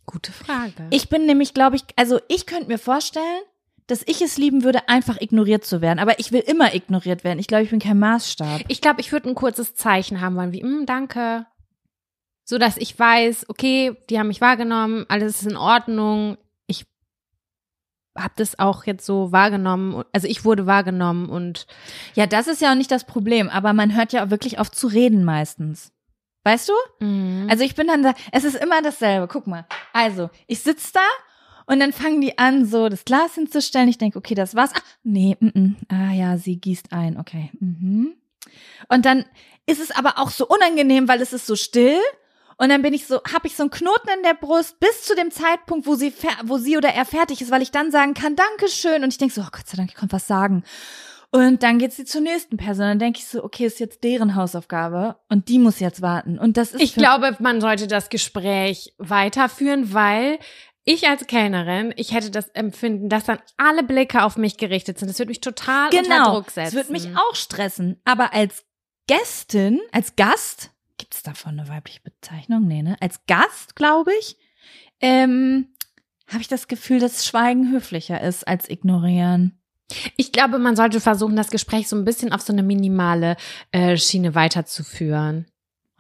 Gute 0.05 0.31
Frage. 0.31 0.87
Ich 0.89 1.09
bin 1.09 1.25
nämlich, 1.25 1.53
glaube 1.53 1.75
ich, 1.75 1.83
also 1.95 2.19
ich 2.27 2.45
könnte 2.45 2.67
mir 2.67 2.79
vorstellen, 2.79 3.41
dass 3.89 4.03
ich 4.05 4.21
es 4.21 4.37
lieben 4.37 4.63
würde, 4.63 4.87
einfach 4.87 5.19
ignoriert 5.19 5.65
zu 5.65 5.81
werden. 5.81 5.99
Aber 5.99 6.19
ich 6.19 6.31
will 6.31 6.41
immer 6.41 6.73
ignoriert 6.73 7.23
werden. 7.23 7.39
Ich 7.39 7.47
glaube, 7.47 7.63
ich 7.63 7.69
bin 7.71 7.79
kein 7.79 7.99
Maßstab. 7.99 8.61
Ich 8.67 8.81
glaube, 8.81 9.01
ich 9.01 9.11
würde 9.11 9.29
ein 9.29 9.35
kurzes 9.35 9.75
Zeichen 9.75 10.21
haben 10.21 10.35
wollen, 10.35 10.51
wie, 10.51 10.63
mm, 10.63 10.85
danke. 10.85 11.45
So 12.45 12.57
dass 12.57 12.77
ich 12.77 12.97
weiß, 12.97 13.49
okay, 13.49 13.95
die 14.09 14.17
haben 14.17 14.27
mich 14.27 14.41
wahrgenommen, 14.41 15.05
alles 15.09 15.41
ist 15.41 15.51
in 15.51 15.57
Ordnung. 15.57 16.37
Ich 16.65 16.85
habe 18.17 18.33
das 18.37 18.57
auch 18.57 18.85
jetzt 18.85 19.05
so 19.05 19.31
wahrgenommen. 19.31 20.03
Also 20.13 20.27
ich 20.27 20.45
wurde 20.45 20.65
wahrgenommen 20.65 21.29
und 21.29 21.67
Ja, 22.15 22.25
das 22.25 22.47
ist 22.47 22.61
ja 22.61 22.71
auch 22.71 22.75
nicht 22.75 22.91
das 22.91 23.05
Problem. 23.05 23.49
Aber 23.49 23.73
man 23.73 23.95
hört 23.95 24.13
ja 24.13 24.25
auch 24.25 24.29
wirklich 24.31 24.57
auf 24.57 24.71
zu 24.71 24.87
reden 24.87 25.23
meistens. 25.23 25.91
Weißt 26.49 26.69
du? 26.69 26.73
Mhm. 27.05 27.47
Also 27.47 27.63
ich 27.63 27.75
bin 27.75 27.85
dann 27.85 28.01
da, 28.01 28.15
es 28.31 28.43
ist 28.43 28.55
immer 28.55 28.81
dasselbe. 28.81 29.27
Guck 29.27 29.45
mal. 29.45 29.67
Also, 29.93 30.31
ich 30.47 30.61
sitz 30.61 30.91
da 30.91 31.05
und 31.67 31.79
dann 31.79 31.93
fangen 31.93 32.21
die 32.21 32.39
an, 32.39 32.65
so 32.65 32.89
das 32.89 33.05
Glas 33.05 33.35
hinzustellen. 33.35 33.87
Ich 33.87 33.99
denke, 33.99 34.17
okay, 34.17 34.33
das 34.33 34.55
war's. 34.55 34.71
Ah, 34.73 34.81
nee, 35.03 35.37
mm, 35.39 35.47
mm. 35.53 35.77
ah 35.89 36.11
ja, 36.11 36.37
sie 36.37 36.59
gießt 36.59 36.91
ein, 36.91 37.19
okay. 37.19 37.51
Mhm. 37.59 38.15
Und 38.87 39.05
dann 39.05 39.25
ist 39.67 39.79
es 39.79 39.91
aber 39.91 40.17
auch 40.17 40.31
so 40.31 40.47
unangenehm, 40.47 41.07
weil 41.07 41.21
es 41.21 41.33
ist 41.33 41.45
so 41.45 41.55
still. 41.55 41.99
Und 42.57 42.69
dann 42.69 42.81
bin 42.81 42.95
ich 42.95 43.05
so, 43.05 43.21
habe 43.31 43.45
ich 43.45 43.55
so 43.55 43.61
einen 43.61 43.69
Knoten 43.69 44.09
in 44.17 44.23
der 44.23 44.33
Brust 44.33 44.79
bis 44.79 45.03
zu 45.03 45.13
dem 45.13 45.29
Zeitpunkt, 45.29 45.85
wo 45.85 45.93
sie, 45.93 46.11
wo 46.45 46.57
sie 46.57 46.77
oder 46.77 46.89
er 46.89 47.05
fertig 47.05 47.41
ist, 47.41 47.51
weil 47.51 47.61
ich 47.61 47.69
dann 47.69 47.91
sagen 47.91 48.15
kann, 48.15 48.35
Dankeschön. 48.35 49.03
Und 49.03 49.09
ich 49.09 49.19
denke 49.19 49.35
so, 49.35 49.41
oh 49.41 49.49
Gott 49.51 49.67
sei 49.67 49.77
Dank, 49.77 49.91
ich 49.91 49.95
konnte 49.95 50.13
was 50.13 50.25
sagen. 50.25 50.63
Und 51.31 51.61
dann 51.61 51.77
geht 51.77 51.93
sie 51.93 52.05
zur 52.05 52.21
nächsten 52.21 52.57
Person. 52.57 52.85
Dann 52.85 52.99
denke 52.99 53.19
ich 53.19 53.27
so, 53.27 53.43
okay, 53.43 53.65
ist 53.65 53.79
jetzt 53.79 54.03
deren 54.03 54.35
Hausaufgabe 54.35 55.17
und 55.29 55.47
die 55.47 55.59
muss 55.59 55.79
jetzt 55.79 56.01
warten. 56.01 56.39
Und 56.39 56.57
das 56.57 56.71
ist 56.71 56.81
Ich 56.81 56.95
glaube, 56.95 57.37
man 57.39 57.61
sollte 57.61 57.87
das 57.87 58.09
Gespräch 58.09 58.95
weiterführen, 58.97 59.93
weil 59.93 60.39
ich 60.85 61.07
als 61.07 61.27
Kellnerin, 61.27 61.93
ich 61.97 62.13
hätte 62.13 62.31
das 62.31 62.47
Empfinden, 62.49 63.09
dass 63.09 63.25
dann 63.25 63.37
alle 63.57 63.83
Blicke 63.83 64.23
auf 64.23 64.37
mich 64.37 64.57
gerichtet 64.57 64.97
sind. 64.97 65.07
Das 65.07 65.19
würde 65.19 65.29
mich 65.29 65.41
total 65.41 65.89
unter 65.89 66.01
genau. 66.01 66.33
Druck 66.33 66.49
setzen. 66.49 66.67
Es 66.67 66.73
wird 66.73 66.89
mich 66.89 67.15
auch 67.15 67.35
stressen. 67.35 68.01
Aber 68.05 68.33
als 68.33 68.65
Gästin, 69.05 69.79
als 69.91 70.15
Gast, 70.15 70.71
gibt 70.97 71.13
es 71.13 71.21
davon 71.21 71.59
eine 71.59 71.69
weibliche 71.69 72.01
Bezeichnung? 72.01 72.67
Nee, 72.67 72.81
ne? 72.81 72.97
Als 73.01 73.25
Gast, 73.27 73.75
glaube 73.75 74.11
ich, 74.19 74.37
ähm, 74.99 75.75
habe 76.27 76.41
ich 76.41 76.47
das 76.47 76.67
Gefühl, 76.67 76.99
dass 76.99 77.25
Schweigen 77.25 77.71
höflicher 77.71 78.21
ist 78.21 78.47
als 78.47 78.67
ignorieren. 78.67 79.58
Ich 80.17 80.31
glaube, 80.31 80.59
man 80.59 80.75
sollte 80.75 80.99
versuchen, 80.99 81.35
das 81.35 81.49
Gespräch 81.49 81.87
so 81.87 81.95
ein 81.95 82.05
bisschen 82.05 82.31
auf 82.31 82.41
so 82.41 82.53
eine 82.53 82.63
minimale 82.63 83.35
äh, 83.71 83.97
Schiene 83.97 84.35
weiterzuführen. 84.35 85.45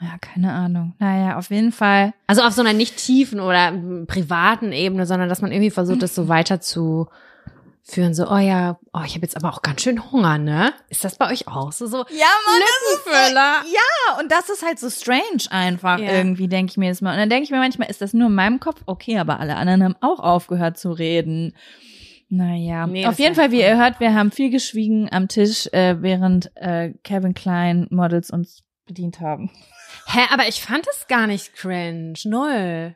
Ja, 0.01 0.17
keine 0.21 0.53
Ahnung. 0.53 0.95
Naja, 0.99 1.37
auf 1.37 1.49
jeden 1.49 1.71
Fall. 1.73 2.13
Also 2.27 2.41
auf 2.43 2.53
so 2.53 2.61
einer 2.61 2.73
nicht 2.73 2.97
tiefen 2.97 3.39
oder 3.41 3.73
privaten 4.07 4.71
Ebene, 4.71 5.05
sondern 5.05 5.27
dass 5.27 5.41
man 5.41 5.51
irgendwie 5.51 5.71
versucht, 5.71 6.01
das 6.01 6.15
so 6.15 6.27
weiterzuführen. 6.29 7.09
So, 8.13 8.29
oh 8.29 8.37
ja, 8.37 8.79
oh, 8.93 9.01
ich 9.05 9.15
habe 9.15 9.23
jetzt 9.23 9.35
aber 9.35 9.49
auch 9.49 9.61
ganz 9.61 9.81
schön 9.81 10.11
Hunger, 10.11 10.37
ne? 10.37 10.71
Ist 10.89 11.03
das 11.03 11.17
bei 11.17 11.29
euch 11.31 11.47
auch 11.49 11.73
so? 11.73 11.85
so 11.87 11.97
Ja, 11.97 12.27
Mann, 12.45 12.61
Lückenfüller. 12.93 13.63
Ja, 13.73 14.19
und 14.19 14.31
das 14.31 14.49
ist 14.49 14.63
halt 14.65 14.79
so 14.79 14.89
strange 14.89 15.49
einfach 15.49 15.99
Ja. 15.99 16.11
irgendwie, 16.13 16.47
denke 16.47 16.71
ich 16.71 16.77
mir 16.77 16.85
jetzt 16.87 17.01
mal. 17.01 17.11
Und 17.11 17.17
dann 17.17 17.29
denke 17.29 17.43
ich 17.43 17.51
mir 17.51 17.57
manchmal, 17.57 17.89
ist 17.89 18.01
das 18.01 18.13
nur 18.13 18.27
in 18.27 18.35
meinem 18.35 18.59
Kopf? 18.61 18.81
Okay, 18.85 19.17
aber 19.17 19.39
alle 19.41 19.57
anderen 19.57 19.83
haben 19.83 19.95
auch 19.99 20.19
aufgehört 20.19 20.77
zu 20.77 20.91
reden. 20.91 21.53
Naja, 22.29 22.85
Nee, 22.85 23.07
auf 23.07 23.17
jeden 23.17 23.33
Fall, 23.33 23.51
wie 23.51 23.61
ihr 23.61 23.77
hört, 23.77 23.99
wir 23.99 24.13
haben 24.13 24.31
viel 24.31 24.51
geschwiegen 24.51 25.11
am 25.11 25.27
Tisch, 25.27 25.67
äh, 25.73 26.01
während 26.01 26.51
äh, 26.55 26.93
Kevin 27.03 27.33
Klein 27.33 27.87
Models 27.89 28.29
uns 28.29 28.63
bedient 28.85 29.19
haben. 29.19 29.49
Hä, 30.07 30.19
aber 30.31 30.47
ich 30.47 30.61
fand 30.61 30.85
es 30.87 31.07
gar 31.07 31.25
nicht 31.25 31.55
cringe. 31.55 32.13
Null. 32.25 32.95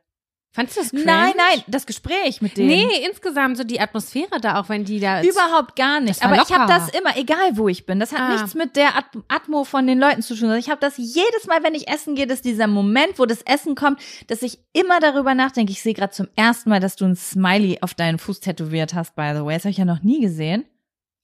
Fandest 0.55 0.77
du 0.77 0.81
das 0.81 0.89
cringe? 0.91 1.05
Nein, 1.05 1.33
nein, 1.35 1.63
das 1.65 1.87
Gespräch 1.87 2.39
mit 2.41 2.57
denen. 2.57 2.67
Nee, 2.67 3.05
insgesamt 3.09 3.57
so 3.57 3.63
die 3.63 3.79
Atmosphäre 3.79 4.39
da, 4.39 4.59
auch 4.59 4.69
wenn 4.69 4.85
die 4.85 4.99
da. 4.99 5.23
Überhaupt 5.23 5.75
gar 5.75 5.99
nicht. 5.99 6.23
Aber 6.23 6.35
ich 6.35 6.51
habe 6.51 6.71
locker. 6.71 6.85
das 6.85 6.89
immer, 6.89 7.17
egal 7.17 7.57
wo 7.57 7.67
ich 7.69 7.87
bin. 7.87 7.99
Das 7.99 8.11
hat 8.11 8.19
Ah. 8.21 8.33
nichts 8.33 8.53
mit 8.53 8.75
der 8.75 8.95
At 8.95 9.05
Atmo 9.29 9.63
von 9.63 9.87
den 9.87 9.99
Leuten 9.99 10.21
zu 10.21 10.35
tun. 10.35 10.53
Ich 10.53 10.69
habe 10.69 10.79
das 10.79 10.97
jedes 10.97 11.47
Mal, 11.47 11.63
wenn 11.63 11.73
ich 11.73 11.87
essen 11.87 12.13
gehe, 12.13 12.27
dass 12.27 12.41
dieser 12.43 12.67
Moment, 12.67 13.17
wo 13.17 13.25
das 13.25 13.41
Essen 13.41 13.73
kommt, 13.73 13.99
dass 14.27 14.43
ich 14.43 14.59
immer 14.73 14.99
darüber 14.99 15.33
nachdenke. 15.33 15.71
Ich 15.71 15.81
sehe 15.81 15.95
gerade 15.95 16.13
zum 16.13 16.27
ersten 16.35 16.69
Mal, 16.69 16.79
dass 16.79 16.95
du 16.95 17.05
ein 17.05 17.15
Smiley 17.15 17.79
auf 17.81 17.95
deinen 17.95 18.19
Fuß 18.19 18.39
tätowiert 18.39 18.93
hast, 18.93 19.15
by 19.15 19.31
the 19.35 19.43
way. 19.43 19.55
Das 19.55 19.63
habe 19.63 19.71
ich 19.71 19.77
ja 19.77 19.85
noch 19.85 20.03
nie 20.03 20.21
gesehen. 20.21 20.65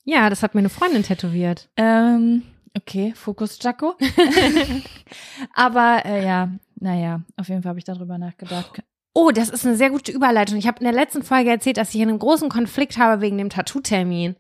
Ja, 0.06 0.32
das 0.32 0.42
hat 0.42 0.56
mir 0.56 0.60
eine 0.60 0.70
Freundin 0.70 1.04
tätowiert. 1.04 1.70
Ähm, 1.78 2.42
okay, 2.76 3.14
Fokus 3.16 3.60
Jaco. 3.62 3.96
Aber 5.54 6.04
äh, 6.06 6.26
ja, 6.26 6.50
naja, 6.80 7.22
auf 7.38 7.48
jeden 7.50 7.62
Fall 7.62 7.70
habe 7.70 7.80
ich 7.80 7.86
darüber 7.86 8.18
nachgedacht. 8.18 8.82
Oh, 9.22 9.32
das 9.32 9.50
ist 9.50 9.66
eine 9.66 9.76
sehr 9.76 9.90
gute 9.90 10.12
Überleitung. 10.12 10.58
Ich 10.58 10.68
habe 10.68 10.80
in 10.80 10.86
der 10.86 10.94
letzten 10.94 11.24
Folge 11.24 11.50
erzählt, 11.50 11.78
dass 11.78 11.94
ich 11.94 12.02
einen 12.02 12.20
großen 12.20 12.48
Konflikt 12.50 12.98
habe 12.98 13.22
wegen 13.22 13.38
dem 13.38 13.50
Tattoo-Termin. 13.50 14.36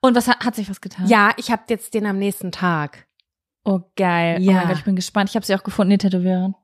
Und 0.00 0.16
was 0.16 0.28
hat, 0.28 0.44
hat 0.44 0.54
sich 0.54 0.70
was 0.70 0.80
getan? 0.80 1.06
Ja, 1.08 1.32
ich 1.36 1.50
habe 1.50 1.62
jetzt 1.68 1.92
den 1.94 2.06
am 2.06 2.18
nächsten 2.18 2.52
Tag. 2.52 3.06
Oh, 3.64 3.80
geil. 3.96 4.38
Oh 4.40 4.42
Ja. 4.42 4.52
mein 4.52 4.68
Gott, 4.68 4.78
ich 4.78 4.84
bin 4.84 4.96
gespannt. 4.96 5.30
Ich 5.30 5.36
habe 5.36 5.44
sie 5.44 5.54
auch 5.54 5.64
gefunden, 5.64 5.90
die 5.90 5.98
Tätowiererin. 5.98 6.54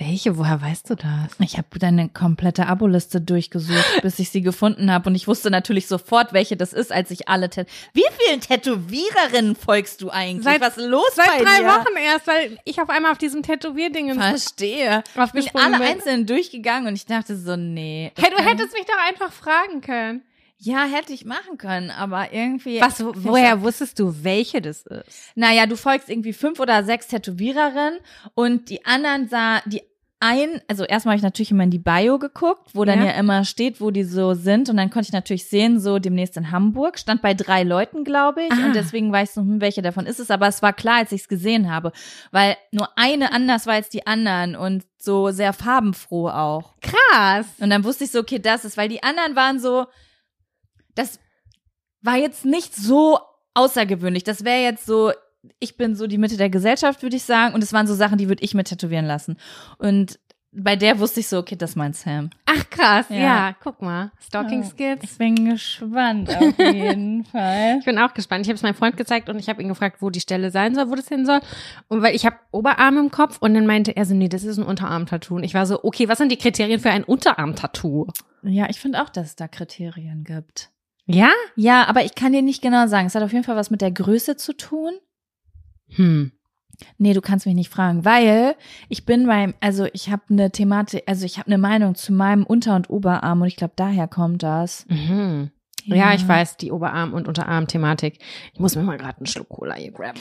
Welche? 0.00 0.38
Woher 0.38 0.62
weißt 0.62 0.88
du 0.88 0.94
das? 0.94 1.06
Ich 1.40 1.58
habe 1.58 1.78
deine 1.78 2.08
komplette 2.08 2.66
Aboliste 2.66 3.20
durchgesucht, 3.20 3.84
bis 4.02 4.18
ich 4.18 4.30
sie 4.30 4.40
gefunden 4.40 4.90
habe. 4.90 5.10
Und 5.10 5.14
ich 5.14 5.28
wusste 5.28 5.50
natürlich 5.50 5.86
sofort, 5.86 6.32
welche 6.32 6.56
das 6.56 6.72
ist, 6.72 6.90
als 6.90 7.10
ich 7.10 7.28
alle 7.28 7.50
Tät 7.50 7.68
Wie 7.92 8.02
vielen 8.18 8.40
Tätowiererinnen 8.40 9.54
folgst 9.56 10.00
du 10.00 10.08
eigentlich? 10.08 10.44
Seit- 10.44 10.60
Was 10.62 10.78
ist 10.78 10.86
los 10.86 11.04
Seit 11.14 11.26
bei 11.26 11.44
drei 11.44 11.58
dir? 11.58 11.66
Wochen 11.66 11.96
erst, 12.02 12.26
weil 12.26 12.58
ich 12.64 12.80
auf 12.80 12.88
einmal 12.88 13.12
auf 13.12 13.18
diesem 13.18 13.42
Tätowierding 13.42 14.14
Verstehe. 14.14 15.04
Ich 15.34 15.52
bin 15.52 15.62
alle 15.62 15.78
bin. 15.78 15.86
einzeln 15.86 16.24
durchgegangen 16.26 16.88
und 16.88 16.94
ich 16.96 17.04
dachte 17.06 17.36
so, 17.36 17.56
nee. 17.56 18.10
Hey, 18.18 18.30
du 18.34 18.42
hättest 18.42 18.72
mich 18.72 18.86
doch 18.86 18.98
einfach 19.06 19.30
fragen 19.32 19.82
können. 19.82 20.22
Ja, 20.62 20.84
hätte 20.84 21.14
ich 21.14 21.24
machen 21.24 21.56
können, 21.56 21.90
aber 21.90 22.34
irgendwie. 22.34 22.82
Was, 22.82 23.02
woher 23.02 23.62
wusstest 23.62 23.98
du, 23.98 24.14
welche 24.22 24.60
das 24.60 24.82
ist? 24.82 25.32
Naja, 25.34 25.64
du 25.66 25.74
folgst 25.74 26.10
irgendwie 26.10 26.34
fünf 26.34 26.60
oder 26.60 26.84
sechs 26.84 27.06
Tätowiererinnen 27.06 27.98
und 28.34 28.68
die 28.68 28.84
anderen 28.84 29.26
sah, 29.30 29.62
die 29.64 29.82
ein, 30.20 30.60
also 30.68 30.84
erstmal 30.84 31.14
habe 31.14 31.18
ich 31.18 31.22
natürlich 31.22 31.50
immer 31.50 31.64
in 31.64 31.70
die 31.70 31.78
Bio 31.78 32.18
geguckt, 32.18 32.74
wo 32.74 32.84
dann 32.84 33.00
Ja. 33.00 33.06
ja. 33.06 33.12
immer 33.12 33.44
steht, 33.44 33.80
wo 33.80 33.90
die 33.90 34.04
so 34.04 34.34
sind. 34.34 34.68
Und 34.68 34.76
dann 34.76 34.90
konnte 34.90 35.08
ich 35.08 35.12
natürlich 35.14 35.48
sehen, 35.48 35.80
so 35.80 35.98
demnächst 35.98 36.36
in 36.36 36.50
Hamburg. 36.50 36.98
Stand 36.98 37.22
bei 37.22 37.32
drei 37.32 37.62
Leuten, 37.62 38.04
glaube 38.04 38.42
ich. 38.44 38.52
Ah. 38.52 38.66
Und 38.66 38.76
deswegen 38.76 39.10
weiß 39.10 39.30
ich 39.30 39.34
so, 39.34 39.40
hm, 39.40 39.62
welche 39.62 39.80
davon 39.80 40.04
ist 40.04 40.20
es. 40.20 40.30
Aber 40.30 40.46
es 40.46 40.60
war 40.60 40.74
klar, 40.74 40.98
als 40.98 41.12
ich 41.12 41.22
es 41.22 41.28
gesehen 41.28 41.72
habe. 41.72 41.92
Weil 42.30 42.58
nur 42.70 42.90
eine 42.98 43.32
anders 43.32 43.66
war 43.66 43.74
als 43.74 43.88
die 43.88 44.06
anderen 44.06 44.56
und 44.56 44.84
so 44.98 45.30
sehr 45.30 45.54
farbenfroh 45.54 46.28
auch. 46.28 46.74
Krass. 46.82 47.46
Und 47.58 47.70
dann 47.70 47.84
wusste 47.84 48.04
ich 48.04 48.10
so, 48.10 48.20
okay, 48.20 48.38
das 48.38 48.66
ist, 48.66 48.76
weil 48.76 48.90
die 48.90 49.02
anderen 49.02 49.36
waren 49.36 49.58
so, 49.58 49.86
das 50.94 51.18
war 52.02 52.16
jetzt 52.16 52.44
nicht 52.44 52.74
so 52.74 53.18
außergewöhnlich. 53.54 54.24
Das 54.24 54.44
wäre 54.44 54.60
jetzt 54.62 54.84
so, 54.84 55.12
ich 55.58 55.76
bin 55.76 55.94
so 55.94 56.06
die 56.06 56.18
Mitte 56.18 56.36
der 56.36 56.50
Gesellschaft, 56.50 57.02
würde 57.02 57.16
ich 57.16 57.22
sagen. 57.24 57.54
Und 57.54 57.62
es 57.62 57.72
waren 57.72 57.86
so 57.86 57.94
Sachen, 57.94 58.18
die 58.18 58.28
würde 58.28 58.42
ich 58.42 58.54
mir 58.54 58.64
tätowieren 58.64 59.06
lassen. 59.06 59.36
Und 59.78 60.18
bei 60.52 60.74
der 60.74 60.98
wusste 60.98 61.20
ich 61.20 61.28
so, 61.28 61.38
okay, 61.38 61.54
das 61.54 61.70
ist 61.70 61.76
mein 61.76 61.92
Sam. 61.92 62.30
Ach 62.44 62.68
krass, 62.70 63.06
ja. 63.08 63.16
Ja. 63.16 63.56
guck 63.62 63.80
mal. 63.82 64.10
Stalking 64.20 64.64
Skills. 64.64 65.04
Ich 65.04 65.16
bin 65.16 65.48
gespannt 65.48 66.28
auf 66.28 66.58
jeden 66.58 67.24
Fall. 67.24 67.76
Ich 67.78 67.84
bin 67.84 67.98
auch 67.98 68.12
gespannt. 68.14 68.44
Ich 68.44 68.48
habe 68.48 68.56
es 68.56 68.62
meinem 68.62 68.74
Freund 68.74 68.96
gezeigt 68.96 69.28
und 69.28 69.38
ich 69.38 69.48
habe 69.48 69.62
ihn 69.62 69.68
gefragt, 69.68 69.98
wo 70.02 70.10
die 70.10 70.20
Stelle 70.20 70.50
sein 70.50 70.74
soll, 70.74 70.90
wo 70.90 70.96
das 70.96 71.06
hin 71.08 71.24
soll. 71.24 71.40
Und 71.86 72.02
weil 72.02 72.16
ich 72.16 72.26
habe 72.26 72.36
Oberarm 72.50 72.98
im 72.98 73.10
Kopf 73.12 73.38
und 73.40 73.54
dann 73.54 73.66
meinte 73.66 73.96
er 73.96 74.04
so, 74.06 74.14
nee, 74.14 74.28
das 74.28 74.42
ist 74.42 74.58
ein 74.58 74.64
Unterarm-Tattoo. 74.64 75.36
Und 75.36 75.44
ich 75.44 75.54
war 75.54 75.66
so, 75.66 75.84
okay, 75.84 76.08
was 76.08 76.18
sind 76.18 76.32
die 76.32 76.38
Kriterien 76.38 76.80
für 76.80 76.90
ein 76.90 77.04
Unterarm-Tattoo? 77.04 78.08
Ja, 78.42 78.68
ich 78.68 78.80
finde 78.80 79.02
auch, 79.02 79.08
dass 79.08 79.28
es 79.28 79.36
da 79.36 79.46
Kriterien 79.46 80.24
gibt. 80.24 80.70
Ja? 81.06 81.30
Ja, 81.54 81.86
aber 81.86 82.04
ich 82.04 82.16
kann 82.16 82.32
dir 82.32 82.42
nicht 82.42 82.60
genau 82.60 82.88
sagen. 82.88 83.06
Es 83.06 83.14
hat 83.14 83.22
auf 83.22 83.32
jeden 83.32 83.44
Fall 83.44 83.56
was 83.56 83.70
mit 83.70 83.82
der 83.82 83.92
Größe 83.92 84.36
zu 84.36 84.52
tun. 84.52 84.94
Hm. 85.90 86.32
Nee, 86.98 87.12
du 87.12 87.20
kannst 87.20 87.46
mich 87.46 87.54
nicht 87.54 87.70
fragen, 87.70 88.04
weil 88.04 88.56
ich 88.88 89.04
bin 89.04 89.26
beim, 89.26 89.54
also 89.60 89.86
ich 89.92 90.10
habe 90.10 90.22
eine 90.30 90.50
Thematik, 90.50 91.02
also 91.06 91.26
ich 91.26 91.38
habe 91.38 91.46
eine 91.46 91.58
Meinung 91.58 91.94
zu 91.94 92.12
meinem 92.12 92.44
Unter- 92.44 92.76
und 92.76 92.88
Oberarm 92.90 93.42
und 93.42 93.48
ich 93.48 93.56
glaube, 93.56 93.74
daher 93.76 94.08
kommt 94.08 94.42
das. 94.42 94.86
Mhm. 94.88 95.50
Ja. 95.84 96.14
ich 96.14 96.26
weiß, 96.26 96.56
die 96.58 96.72
Oberarm- 96.72 97.14
und 97.14 97.26
Unterarm-Thematik. 97.26 98.18
Ich 98.52 98.60
muss 98.60 98.76
mir 98.76 98.82
mal 98.82 98.98
gerade 98.98 99.16
einen 99.16 99.26
Schluck 99.26 99.48
Cola 99.48 99.74
hier 99.74 99.92
graben. 99.92 100.20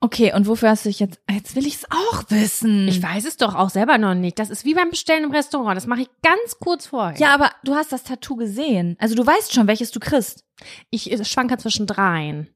Okay, 0.00 0.32
und 0.34 0.46
wofür 0.46 0.70
hast 0.70 0.84
du 0.84 0.88
dich 0.88 0.98
jetzt, 0.98 1.20
jetzt 1.30 1.54
will 1.54 1.66
ich 1.66 1.76
es 1.76 1.86
auch 1.90 2.24
wissen. 2.28 2.88
Ich 2.88 3.02
weiß 3.02 3.24
es 3.24 3.36
doch 3.36 3.54
auch 3.54 3.70
selber 3.70 3.98
noch 3.98 4.14
nicht. 4.14 4.38
Das 4.38 4.50
ist 4.50 4.64
wie 4.64 4.74
beim 4.74 4.90
Bestellen 4.90 5.24
im 5.24 5.30
Restaurant. 5.30 5.76
Das 5.76 5.86
mache 5.86 6.02
ich 6.02 6.08
ganz 6.22 6.58
kurz 6.58 6.86
vorher. 6.86 7.18
Ja, 7.18 7.32
aber 7.32 7.50
du 7.64 7.74
hast 7.74 7.92
das 7.92 8.02
Tattoo 8.02 8.36
gesehen. 8.36 8.96
Also 8.98 9.14
du 9.14 9.24
weißt 9.24 9.52
schon, 9.52 9.68
welches 9.68 9.92
du 9.92 10.00
kriegst. 10.00 10.44
Ich 10.90 11.04
schwanke 11.28 11.56
zwischen 11.58 11.86
dreien. 11.86 12.48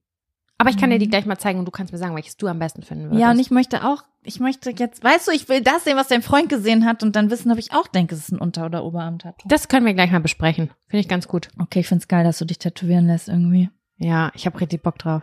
Aber 0.59 0.71
ich 0.71 0.79
kann 0.79 0.89
dir 0.91 0.99
die 0.99 1.07
Mhm. 1.07 1.11
gleich 1.11 1.27
mal 1.27 1.37
zeigen 1.39 1.59
und 1.59 1.67
du 1.67 1.71
kannst 1.71 1.93
mir 1.93 1.99
sagen, 1.99 2.15
welches 2.15 2.37
du 2.39 2.47
am 2.49 2.59
besten 2.59 2.83
finden 2.83 3.05
würdest. 3.05 3.21
Ja, 3.21 3.31
und 3.31 3.39
ich 3.39 3.51
möchte 3.51 3.85
auch, 3.85 4.05
ich 4.23 4.41
möchte 4.41 4.71
jetzt, 4.71 5.05
weißt 5.05 5.29
du, 5.29 5.33
ich 5.33 5.49
will 5.51 5.61
das 5.61 5.85
sehen, 5.85 5.97
was 5.97 6.09
dein 6.09 6.23
Freund 6.23 6.49
gesehen 6.49 6.87
hat 6.87 7.03
und 7.03 7.15
dann 7.15 7.31
wissen, 7.31 7.53
ob 7.53 7.59
ich 7.59 7.73
auch 7.75 7.87
denke, 7.89 8.15
es 8.15 8.23
ist 8.23 8.33
ein 8.33 8.39
Unter- 8.39 8.65
oder 8.67 8.83
Oberarm-Tattoo. 8.85 9.47
Das 9.49 9.69
können 9.69 9.85
wir 9.85 9.93
gleich 9.95 10.11
mal 10.11 10.21
besprechen. 10.21 10.71
Finde 10.89 11.01
ich 11.01 11.09
ganz 11.09 11.29
gut. 11.29 11.49
Okay, 11.59 11.81
ich 11.81 11.89
find's 11.89 12.09
geil, 12.09 12.25
dass 12.25 12.39
du 12.39 12.47
dich 12.47 12.59
tätowieren 12.59 13.07
lässt 13.07 13.29
irgendwie. 13.29 13.69
Ja, 13.99 14.31
ich 14.35 14.47
habe 14.47 14.59
richtig 14.61 14.83
Bock 14.83 14.99
drauf. 14.99 15.23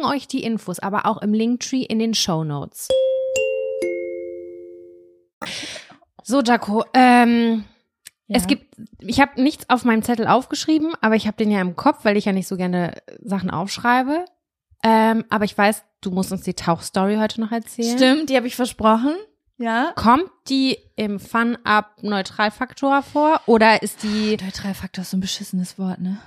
euch 0.05 0.27
die 0.27 0.43
Infos 0.43 0.79
aber 0.79 1.05
auch 1.05 1.21
im 1.21 1.33
Linktree 1.33 1.81
in 1.83 1.99
den 1.99 2.13
Show 2.13 2.43
Notes. 2.43 2.87
So, 6.23 6.41
Jaco, 6.41 6.83
ähm, 6.93 7.63
Ja. 8.27 8.37
es 8.37 8.47
gibt, 8.47 8.75
ich 8.99 9.19
habe 9.19 9.41
nichts 9.41 9.69
auf 9.69 9.83
meinem 9.83 10.03
Zettel 10.03 10.27
aufgeschrieben, 10.27 10.93
aber 11.01 11.15
ich 11.15 11.27
habe 11.27 11.37
den 11.37 11.51
ja 11.51 11.59
im 11.61 11.75
Kopf, 11.75 12.05
weil 12.05 12.15
ich 12.17 12.25
ja 12.25 12.31
nicht 12.31 12.47
so 12.47 12.57
gerne 12.57 12.93
Sachen 13.21 13.49
aufschreibe. 13.49 14.25
Ähm, 14.83 15.25
aber 15.29 15.45
ich 15.45 15.57
weiß, 15.57 15.83
du 16.01 16.11
musst 16.11 16.31
uns 16.31 16.41
die 16.43 16.53
Tauchstory 16.53 17.17
heute 17.17 17.41
noch 17.41 17.51
erzählen. 17.51 17.97
Stimmt, 17.97 18.29
die 18.29 18.35
habe 18.35 18.47
ich 18.47 18.55
versprochen. 18.55 19.15
Ja. 19.61 19.93
Kommt 19.95 20.29
die 20.49 20.77
im 20.95 21.19
Fun-Up-Neutralfaktor 21.19 23.03
vor 23.03 23.41
oder 23.45 23.83
ist 23.83 24.03
die, 24.03 24.37
Neutralfaktor 24.41 25.03
ist 25.03 25.11
so 25.11 25.17
ein 25.17 25.21
beschissenes 25.21 25.77
Wort, 25.77 25.99
ne? 25.99 26.17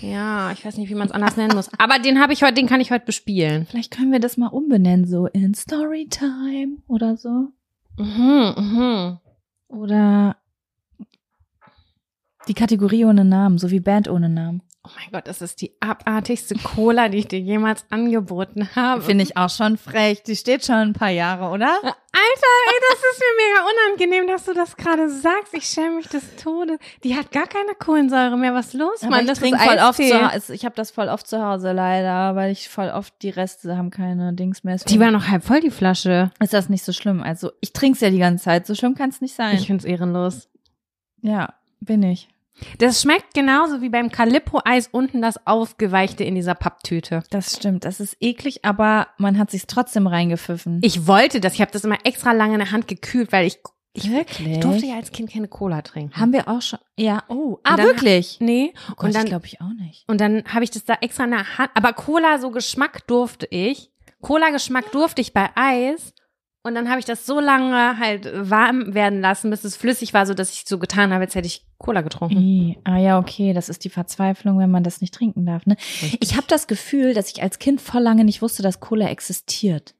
ja, 0.00 0.50
ich 0.52 0.64
weiß 0.64 0.76
nicht, 0.76 0.90
wie 0.90 0.94
man 0.94 1.06
es 1.06 1.12
anders 1.12 1.36
nennen 1.36 1.54
muss. 1.54 1.70
Aber 1.78 1.98
den 1.98 2.20
habe 2.20 2.32
ich 2.32 2.42
heute, 2.42 2.54
den 2.54 2.66
kann 2.66 2.80
ich 2.80 2.90
heute 2.90 3.06
bespielen. 3.06 3.66
Vielleicht 3.66 3.90
können 3.92 4.12
wir 4.12 4.20
das 4.20 4.36
mal 4.36 4.48
umbenennen, 4.48 5.06
so 5.06 5.26
in 5.26 5.54
Storytime 5.54 6.78
oder 6.88 7.16
so. 7.16 7.48
Mhm, 7.96 8.54
mhm. 8.56 9.18
Oder 9.68 10.36
die 12.48 12.54
Kategorie 12.54 13.04
ohne 13.04 13.24
Namen, 13.24 13.58
so 13.58 13.70
wie 13.70 13.80
Band 13.80 14.08
ohne 14.08 14.28
Namen. 14.28 14.62
Oh 14.90 14.98
mein 14.98 15.12
Gott, 15.12 15.28
das 15.28 15.40
ist 15.40 15.60
die 15.60 15.72
abartigste 15.80 16.56
Cola, 16.56 17.08
die 17.08 17.18
ich 17.18 17.28
dir 17.28 17.38
jemals 17.38 17.84
angeboten 17.90 18.68
habe. 18.74 19.02
Finde 19.02 19.22
ich 19.22 19.36
auch 19.36 19.48
schon 19.50 19.76
frech. 19.76 20.22
Die 20.24 20.34
steht 20.34 20.64
schon 20.64 20.74
ein 20.76 20.92
paar 20.92 21.10
Jahre, 21.10 21.50
oder? 21.50 21.68
Alter, 21.82 21.92
ey, 22.66 22.80
das 22.90 22.98
ist 22.98 23.20
mir 23.20 23.36
mega 23.46 23.66
unangenehm, 23.70 24.26
dass 24.26 24.44
du 24.46 24.52
das 24.54 24.76
gerade 24.76 25.08
sagst. 25.08 25.54
Ich 25.54 25.64
schäme 25.66 25.96
mich 25.96 26.08
des 26.08 26.36
Todes. 26.36 26.78
Die 27.04 27.14
hat 27.14 27.30
gar 27.30 27.46
keine 27.46 27.74
Kohlensäure 27.78 28.36
mehr. 28.36 28.52
Was 28.52 28.68
ist 28.68 28.74
los, 28.74 29.02
Mann? 29.02 29.20
ich 29.20 29.26
Das 29.28 29.38
trinke 29.38 29.58
ist 29.58 29.64
voll 29.64 29.78
oft 29.78 29.96
zu 30.02 30.32
Hause. 30.32 30.54
Ich 30.54 30.64
habe 30.64 30.74
das 30.74 30.90
voll 30.90 31.08
oft 31.08 31.26
zu 31.26 31.40
Hause 31.40 31.72
leider, 31.72 32.34
weil 32.34 32.50
ich 32.50 32.68
voll 32.68 32.88
oft 32.90 33.14
die 33.22 33.30
Reste 33.30 33.76
haben 33.76 33.90
keine 33.90 34.32
Dings 34.32 34.64
mehr. 34.64 34.76
Die 34.76 34.98
war 35.00 35.12
noch 35.12 35.28
halb 35.28 35.44
voll, 35.44 35.60
die 35.60 35.70
Flasche. 35.70 36.32
ist 36.40 36.52
das 36.52 36.68
nicht 36.68 36.84
so 36.84 36.92
schlimm. 36.92 37.22
Also 37.22 37.52
ich 37.60 37.72
trinke 37.72 37.94
es 37.94 38.00
ja 38.00 38.10
die 38.10 38.18
ganze 38.18 38.44
Zeit. 38.44 38.66
So 38.66 38.74
schlimm 38.74 38.94
kann 38.96 39.10
es 39.10 39.20
nicht 39.20 39.36
sein. 39.36 39.56
Ich 39.56 39.66
find's 39.68 39.84
ehrenlos. 39.84 40.48
ja, 41.22 41.54
bin 41.80 42.02
ich. 42.02 42.28
Das 42.78 43.02
schmeckt 43.02 43.34
genauso 43.34 43.80
wie 43.82 43.88
beim 43.88 44.10
Calippo-Eis 44.10 44.88
unten 44.92 45.22
das 45.22 45.46
Aufgeweichte 45.46 46.24
in 46.24 46.34
dieser 46.34 46.54
Papptüte. 46.54 47.22
Das 47.30 47.56
stimmt. 47.56 47.84
Das 47.84 48.00
ist 48.00 48.16
eklig, 48.20 48.64
aber 48.64 49.08
man 49.18 49.38
hat 49.38 49.50
sich 49.50 49.66
trotzdem 49.66 50.06
reingepfiffen. 50.06 50.80
Ich 50.82 51.06
wollte 51.06 51.40
das. 51.40 51.54
Ich 51.54 51.60
habe 51.60 51.70
das 51.72 51.84
immer 51.84 51.98
extra 52.04 52.32
lange 52.32 52.54
in 52.54 52.60
der 52.60 52.72
Hand 52.72 52.88
gekühlt, 52.88 53.32
weil 53.32 53.46
ich, 53.46 53.58
ich, 53.92 54.10
Wirklich? 54.10 54.48
ich 54.48 54.60
durfte 54.60 54.86
ja 54.86 54.96
als 54.96 55.10
Kind 55.10 55.32
keine 55.32 55.48
Cola 55.48 55.82
trinken. 55.82 56.16
Haben 56.16 56.32
wir 56.32 56.48
auch 56.48 56.62
schon. 56.62 56.78
Ja, 56.96 57.24
oh. 57.28 57.58
Ah, 57.64 57.76
wirklich? 57.78 58.38
Nee. 58.40 58.72
Oh 58.90 58.94
Gott, 58.96 59.06
und 59.06 59.14
dann, 59.14 59.26
glaube 59.26 59.46
ich 59.46 59.60
auch 59.60 59.72
nicht. 59.78 60.04
und 60.08 60.20
dann 60.20 60.44
habe 60.46 60.64
ich 60.64 60.70
das 60.70 60.84
da 60.84 60.94
extra 61.00 61.24
in 61.24 61.32
der 61.32 61.58
Hand. 61.58 61.70
Aber 61.74 61.92
Cola, 61.92 62.38
so 62.38 62.50
Geschmack 62.50 63.06
durfte 63.06 63.46
ich. 63.50 63.90
Cola-Geschmack 64.20 64.92
durfte 64.92 65.20
ich 65.22 65.32
bei 65.32 65.48
Eis. 65.54 66.12
Und 66.62 66.74
dann 66.74 66.90
habe 66.90 66.98
ich 66.98 67.06
das 67.06 67.24
so 67.24 67.40
lange 67.40 67.98
halt 67.98 68.30
warm 68.34 68.92
werden 68.92 69.22
lassen, 69.22 69.48
bis 69.48 69.64
es 69.64 69.76
flüssig 69.76 70.12
war, 70.12 70.26
so 70.26 70.34
dass 70.34 70.50
ich 70.52 70.64
so 70.66 70.78
getan 70.78 71.10
habe, 71.12 71.24
als 71.24 71.34
hätte 71.34 71.46
ich 71.46 71.64
Cola 71.78 72.02
getrunken. 72.02 72.36
Ih, 72.36 72.78
Ah 72.84 72.98
ja, 72.98 73.18
okay, 73.18 73.54
das 73.54 73.70
ist 73.70 73.82
die 73.84 73.88
Verzweiflung, 73.88 74.58
wenn 74.58 74.70
man 74.70 74.84
das 74.84 75.00
nicht 75.00 75.14
trinken 75.14 75.46
darf. 75.46 75.64
Ne? 75.64 75.76
Ich 76.20 76.36
habe 76.36 76.46
das 76.48 76.66
Gefühl, 76.66 77.14
dass 77.14 77.30
ich 77.30 77.42
als 77.42 77.58
Kind 77.58 77.80
voll 77.80 78.02
lange 78.02 78.24
nicht 78.24 78.42
wusste, 78.42 78.62
dass 78.62 78.78
Cola 78.80 79.08
existiert. 79.08 79.94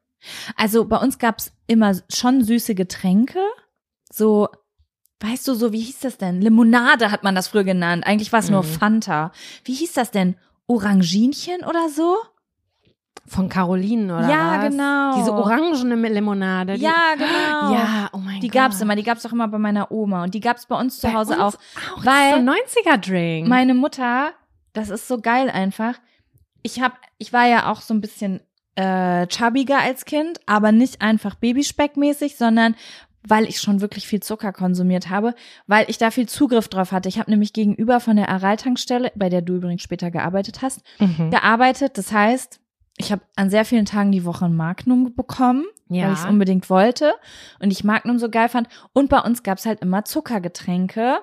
Also 0.55 0.85
bei 0.85 0.99
uns 0.99 1.18
gab's 1.18 1.51
immer 1.66 1.94
schon 2.12 2.44
süße 2.44 2.75
Getränke. 2.75 3.38
So, 4.12 4.49
weißt 5.20 5.49
du, 5.49 5.55
so, 5.55 5.73
wie 5.73 5.81
hieß 5.81 6.01
das 6.01 6.18
denn? 6.18 6.42
Limonade 6.42 7.11
hat 7.11 7.23
man 7.23 7.35
das 7.35 7.49
früher 7.49 7.64
genannt. 7.64 8.05
Eigentlich 8.07 8.33
war 8.33 8.40
es 8.40 8.51
nur 8.51 8.62
Mhm. 8.64 8.66
Fanta. 8.66 9.33
Wie 9.64 9.73
hieß 9.73 9.94
das 9.94 10.11
denn? 10.11 10.37
Oranginchen 10.66 11.64
oder 11.64 11.88
so? 11.88 12.16
Von 13.33 13.49
Carolinen 13.49 14.11
oder 14.11 14.29
Ja, 14.29 14.59
was? 14.59 14.71
genau. 14.71 15.16
Diese 15.16 15.33
orangene 15.33 16.09
Limonade. 16.09 16.75
Die, 16.75 16.83
Ja, 16.83 17.14
genau. 17.16 17.73
Ja, 17.75 18.09
oh 18.12 18.19
mein 18.19 18.40
Die 18.40 18.49
Gott. 18.49 18.55
gab's 18.55 18.81
immer, 18.81 18.97
die 18.97 19.05
gab's 19.05 19.25
auch 19.25 19.33
immer 19.33 19.47
bei 19.47 19.59
meiner 19.59 19.93
Oma 19.93 20.25
und 20.25 20.35
die 20.35 20.40
gab's 20.40 20.66
bei 20.66 20.75
uns 20.77 20.99
zu 20.99 21.07
Bei 21.07 21.14
Hause 21.14 21.35
uns 21.35 21.40
auch. 21.40 21.55
auch. 21.55 22.05
weil- 22.05 22.14
das 22.14 22.25
ist 22.25 22.31
so 22.33 22.37
ein 22.37 22.45
90er-Drink. 22.97 23.49
Meine 23.49 23.75
Mutter, 23.75 24.33
das 24.73 24.90
ist 24.90 25.07
so 25.07 25.21
geil 25.21 25.49
einfach. 25.49 25.95
Ich 26.62 26.83
hab, 26.83 26.95
ich 27.19 27.33
war 27.33 27.47
ja 27.47 27.71
auch 27.71 27.81
so 27.83 27.95
ein 27.95 28.01
bisschen 28.01 28.40
äh, 28.75 29.27
chubbiger 29.29 29.79
als 29.79 30.05
Kind, 30.07 30.40
aber 30.47 30.73
nicht 30.73 31.01
einfach 31.01 31.35
Babyspeckmäßig, 31.37 32.37
sondern 32.37 32.75
weil 33.23 33.45
ich 33.45 33.61
schon 33.61 33.81
wirklich 33.81 34.07
viel 34.09 34.21
Zucker 34.21 34.53
konsumiert 34.53 35.09
habe, 35.11 35.35
weil 35.66 35.85
ich 35.88 35.99
da 35.99 36.11
viel 36.11 36.29
Zugriff 36.29 36.69
drauf 36.69 36.90
hatte. 36.90 37.09
Ich 37.09 37.19
habe 37.19 37.31
nämlich 37.31 37.53
gegenüber 37.53 38.01
von 38.01 38.16
der 38.16 38.29
Aral-Tankstelle, 38.31 39.12
bei 39.14 39.29
der 39.29 39.43
du 39.43 39.57
übrigens 39.57 39.83
später 39.83 40.11
gearbeitet 40.11 40.62
hast, 40.62 40.81
Mhm. 40.99 41.31
gearbeitet. 41.31 41.97
Das 41.99 42.11
heißt, 42.12 42.59
ich 42.98 43.12
habe 43.12 43.22
an 43.37 43.50
sehr 43.50 43.64
vielen 43.64 43.87
Tagen 43.87 44.12
die 44.12 44.24
Woche 44.24 44.44
ein 44.44 44.55
Magnum 44.57 45.14
bekommen, 45.14 45.64
Ja. 45.88 46.07
weil 46.07 46.12
ich 46.12 46.18
es 46.20 46.24
unbedingt 46.26 46.68
wollte 46.70 47.14
und 47.61 47.70
ich 47.70 47.85
Magnum 47.85 48.18
so 48.18 48.29
geil 48.29 48.48
fand. 48.48 48.68
Und 48.92 49.09
bei 49.09 49.20
uns 49.20 49.42
gab's 49.42 49.66
halt 49.66 49.81
immer 49.81 50.05
Zuckergetränke, 50.05 51.18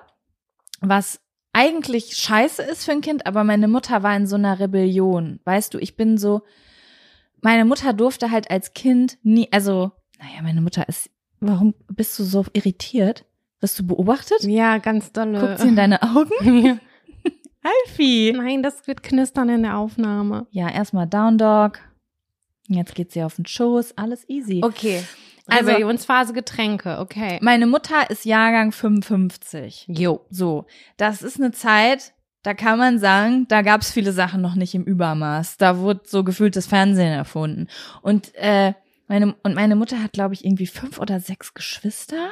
was 0.80 1.20
eigentlich 1.52 2.16
scheiße 2.16 2.62
ist 2.62 2.84
für 2.84 2.92
ein 2.92 3.00
Kind, 3.00 3.26
aber 3.26 3.42
meine 3.44 3.68
Mutter 3.68 4.02
war 4.02 4.14
in 4.16 4.26
so 4.26 4.36
einer 4.36 4.58
Rebellion. 4.60 5.40
Weißt 5.44 5.72
du, 5.74 5.78
ich 5.78 5.96
bin 5.96 6.18
so, 6.18 6.42
meine 7.40 7.64
Mutter 7.64 7.92
durfte 7.92 8.30
halt 8.30 8.50
als 8.50 8.74
Kind 8.74 9.18
nie, 9.22 9.48
also, 9.52 9.92
naja, 10.18 10.42
meine 10.42 10.60
Mutter 10.60 10.88
ist, 10.88 11.10
warum 11.40 11.74
bist 11.88 12.18
du 12.18 12.24
so 12.24 12.44
irritiert? 12.52 13.24
Wirst 13.60 13.78
du 13.78 13.86
beobachtet? 13.86 14.42
Ja, 14.44 14.78
ganz 14.78 15.12
dolle. 15.12 15.40
Guckt 15.40 15.58
sie 15.60 15.68
in 15.68 15.76
deine 15.76 16.00
Augen? 16.02 16.30
Alfie! 17.62 18.32
Nein, 18.32 18.62
das 18.62 18.86
wird 18.86 19.02
knistern 19.02 19.48
in 19.48 19.62
der 19.62 19.76
Aufnahme. 19.76 20.46
Ja, 20.50 20.68
erstmal 20.70 21.06
Down 21.06 21.38
Dog. 21.38 21.78
Jetzt 22.68 22.94
geht 22.94 23.12
sie 23.12 23.22
auf 23.22 23.36
den 23.36 23.46
Schoß, 23.46 23.96
alles 23.96 24.28
easy. 24.28 24.60
Okay. 24.62 25.02
Also- 25.46 25.70
Rebellionsphase 25.70 26.34
Getränke, 26.34 26.98
okay. 26.98 27.38
Meine 27.40 27.66
Mutter 27.66 28.10
ist 28.10 28.24
Jahrgang 28.26 28.70
55. 28.72 29.86
Jo. 29.88 30.26
So, 30.30 30.66
das 30.98 31.22
ist 31.22 31.38
eine 31.40 31.52
Zeit, 31.52 32.12
da 32.42 32.52
kann 32.54 32.78
man 32.78 32.98
sagen, 32.98 33.46
da 33.48 33.62
gab 33.62 33.80
es 33.80 33.90
viele 33.90 34.12
Sachen 34.12 34.42
noch 34.42 34.54
nicht 34.54 34.74
im 34.74 34.84
Übermaß. 34.84 35.56
Da 35.56 35.78
wurde 35.78 36.02
so 36.04 36.22
gefühlt 36.22 36.54
das 36.54 36.66
Fernsehen 36.66 37.12
erfunden. 37.12 37.66
Und 38.02 38.34
äh, 38.34 38.74
meine 39.06 39.34
und 39.42 39.54
meine 39.54 39.74
Mutter 39.74 40.02
hat, 40.02 40.12
glaube 40.12 40.34
ich, 40.34 40.44
irgendwie 40.44 40.66
fünf 40.66 40.98
oder 40.98 41.18
sechs 41.18 41.54
Geschwister. 41.54 42.28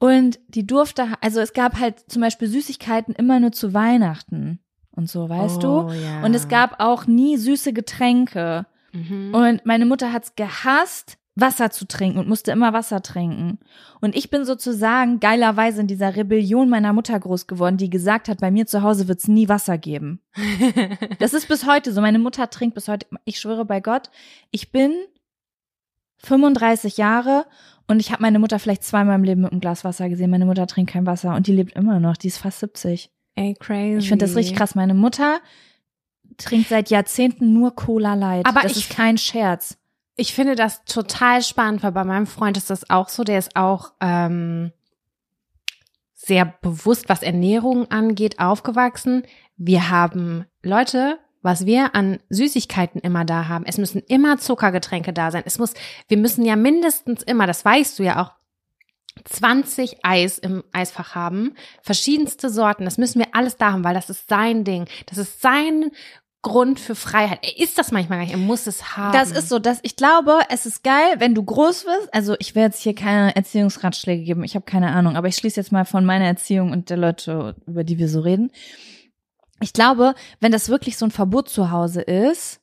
Und 0.00 0.40
die 0.48 0.66
durfte, 0.66 1.06
also 1.20 1.38
es 1.40 1.52
gab 1.52 1.78
halt 1.78 2.10
zum 2.10 2.22
Beispiel 2.22 2.48
Süßigkeiten 2.48 3.14
immer 3.14 3.38
nur 3.38 3.52
zu 3.52 3.72
Weihnachten 3.74 4.58
und 4.90 5.08
so, 5.08 5.28
weißt 5.28 5.58
Oh, 5.64 5.88
du? 5.88 5.92
ja. 5.94 6.24
Und 6.24 6.34
es 6.34 6.48
gab 6.48 6.80
auch 6.80 7.06
nie 7.06 7.36
süße 7.36 7.72
Getränke. 7.72 8.66
Mhm. 8.92 9.32
Und 9.34 9.66
meine 9.66 9.86
Mutter 9.86 10.12
hat's 10.12 10.34
gehasst, 10.34 11.18
Wasser 11.36 11.70
zu 11.70 11.86
trinken 11.86 12.18
und 12.18 12.28
musste 12.28 12.50
immer 12.50 12.72
Wasser 12.72 13.02
trinken. 13.02 13.60
Und 14.00 14.16
ich 14.16 14.30
bin 14.30 14.44
sozusagen 14.44 15.20
geilerweise 15.20 15.80
in 15.82 15.86
dieser 15.86 16.16
Rebellion 16.16 16.68
meiner 16.68 16.92
Mutter 16.92 17.18
groß 17.20 17.46
geworden, 17.46 17.76
die 17.76 17.88
gesagt 17.88 18.28
hat, 18.28 18.40
bei 18.40 18.50
mir 18.50 18.66
zu 18.66 18.82
Hause 18.82 19.06
wird's 19.06 19.28
nie 19.28 19.48
Wasser 19.48 19.78
geben. 19.78 20.20
Das 21.18 21.34
ist 21.34 21.46
bis 21.46 21.66
heute 21.66 21.92
so. 21.92 22.00
Meine 22.00 22.18
Mutter 22.18 22.48
trinkt 22.50 22.74
bis 22.74 22.88
heute, 22.88 23.06
ich 23.24 23.38
schwöre 23.38 23.64
bei 23.66 23.80
Gott, 23.80 24.10
ich 24.50 24.72
bin 24.72 24.92
35 26.18 26.96
Jahre 26.96 27.46
und 27.90 28.00
ich 28.00 28.12
habe 28.12 28.22
meine 28.22 28.38
Mutter 28.38 28.58
vielleicht 28.58 28.84
zweimal 28.84 29.16
im 29.16 29.24
Leben 29.24 29.40
mit 29.42 29.52
einem 29.52 29.60
Glas 29.60 29.84
Wasser 29.84 30.08
gesehen. 30.08 30.30
Meine 30.30 30.46
Mutter 30.46 30.66
trinkt 30.66 30.92
kein 30.92 31.06
Wasser 31.06 31.34
und 31.34 31.46
die 31.46 31.52
lebt 31.52 31.74
immer 31.74 31.98
noch. 32.00 32.16
Die 32.16 32.28
ist 32.28 32.38
fast 32.38 32.60
70. 32.60 33.10
Ey, 33.34 33.54
crazy. 33.58 33.98
Ich 33.98 34.08
finde 34.08 34.26
das 34.26 34.36
richtig 34.36 34.56
krass. 34.56 34.74
Meine 34.74 34.94
Mutter 34.94 35.40
trinkt 36.36 36.68
seit 36.68 36.90
Jahrzehnten 36.90 37.52
nur 37.52 37.74
Cola 37.74 38.14
Light. 38.14 38.46
Aber 38.46 38.60
das 38.60 38.72
ich- 38.72 38.88
ist 38.88 38.96
kein 38.96 39.18
Scherz. 39.18 39.76
Ich 40.16 40.34
finde 40.34 40.54
das 40.54 40.84
total 40.84 41.42
spannend, 41.42 41.82
weil 41.82 41.92
bei 41.92 42.04
meinem 42.04 42.26
Freund 42.26 42.56
ist 42.56 42.68
das 42.70 42.90
auch 42.90 43.08
so. 43.08 43.24
Der 43.24 43.38
ist 43.38 43.56
auch 43.56 43.92
ähm, 44.00 44.70
sehr 46.14 46.44
bewusst, 46.60 47.08
was 47.08 47.22
Ernährung 47.22 47.90
angeht, 47.90 48.38
aufgewachsen. 48.38 49.22
Wir 49.56 49.88
haben 49.90 50.44
Leute, 50.62 51.18
was 51.42 51.66
wir 51.66 51.94
an 51.94 52.18
Süßigkeiten 52.28 53.00
immer 53.00 53.24
da 53.24 53.48
haben. 53.48 53.64
Es 53.66 53.78
müssen 53.78 54.02
immer 54.08 54.38
Zuckergetränke 54.38 55.12
da 55.12 55.30
sein. 55.30 55.42
Es 55.46 55.58
muss, 55.58 55.74
wir 56.08 56.18
müssen 56.18 56.44
ja 56.44 56.56
mindestens 56.56 57.22
immer, 57.22 57.46
das 57.46 57.64
weißt 57.64 57.98
du 57.98 58.02
ja 58.02 58.22
auch, 58.22 58.32
20 59.24 60.04
Eis 60.04 60.38
im 60.38 60.64
Eisfach 60.72 61.14
haben, 61.14 61.54
verschiedenste 61.82 62.48
Sorten. 62.48 62.84
Das 62.84 62.96
müssen 62.96 63.18
wir 63.18 63.28
alles 63.32 63.56
da 63.56 63.72
haben, 63.72 63.84
weil 63.84 63.94
das 63.94 64.08
ist 64.08 64.28
sein 64.28 64.64
Ding. 64.64 64.86
Das 65.06 65.18
ist 65.18 65.42
sein 65.42 65.90
Grund 66.42 66.80
für 66.80 66.94
Freiheit. 66.94 67.40
Er 67.42 67.58
ist 67.58 67.76
das 67.76 67.92
manchmal 67.92 68.18
gar 68.18 68.24
nicht. 68.24 68.32
Er 68.32 68.38
muss 68.38 68.66
es 68.66 68.96
haben. 68.96 69.12
Das 69.12 69.30
ist 69.30 69.50
so, 69.50 69.58
dass 69.58 69.80
ich 69.82 69.96
glaube, 69.96 70.38
es 70.48 70.64
ist 70.64 70.82
geil, 70.82 71.16
wenn 71.18 71.34
du 71.34 71.42
groß 71.42 71.84
wirst. 71.84 72.14
Also 72.14 72.34
ich 72.38 72.54
werde 72.54 72.72
jetzt 72.72 72.82
hier 72.82 72.94
keine 72.94 73.36
Erziehungsratschläge 73.36 74.24
geben. 74.24 74.44
Ich 74.44 74.54
habe 74.54 74.64
keine 74.64 74.90
Ahnung, 74.90 75.16
aber 75.16 75.28
ich 75.28 75.36
schließe 75.36 75.60
jetzt 75.60 75.72
mal 75.72 75.84
von 75.84 76.06
meiner 76.06 76.24
Erziehung 76.24 76.70
und 76.70 76.88
der 76.88 76.96
Leute, 76.96 77.56
über 77.66 77.84
die 77.84 77.98
wir 77.98 78.08
so 78.08 78.20
reden. 78.20 78.50
Ich 79.60 79.72
glaube, 79.72 80.14
wenn 80.40 80.52
das 80.52 80.68
wirklich 80.68 80.96
so 80.96 81.06
ein 81.06 81.10
Verbot 81.10 81.48
zu 81.48 81.70
Hause 81.70 82.00
ist, 82.00 82.60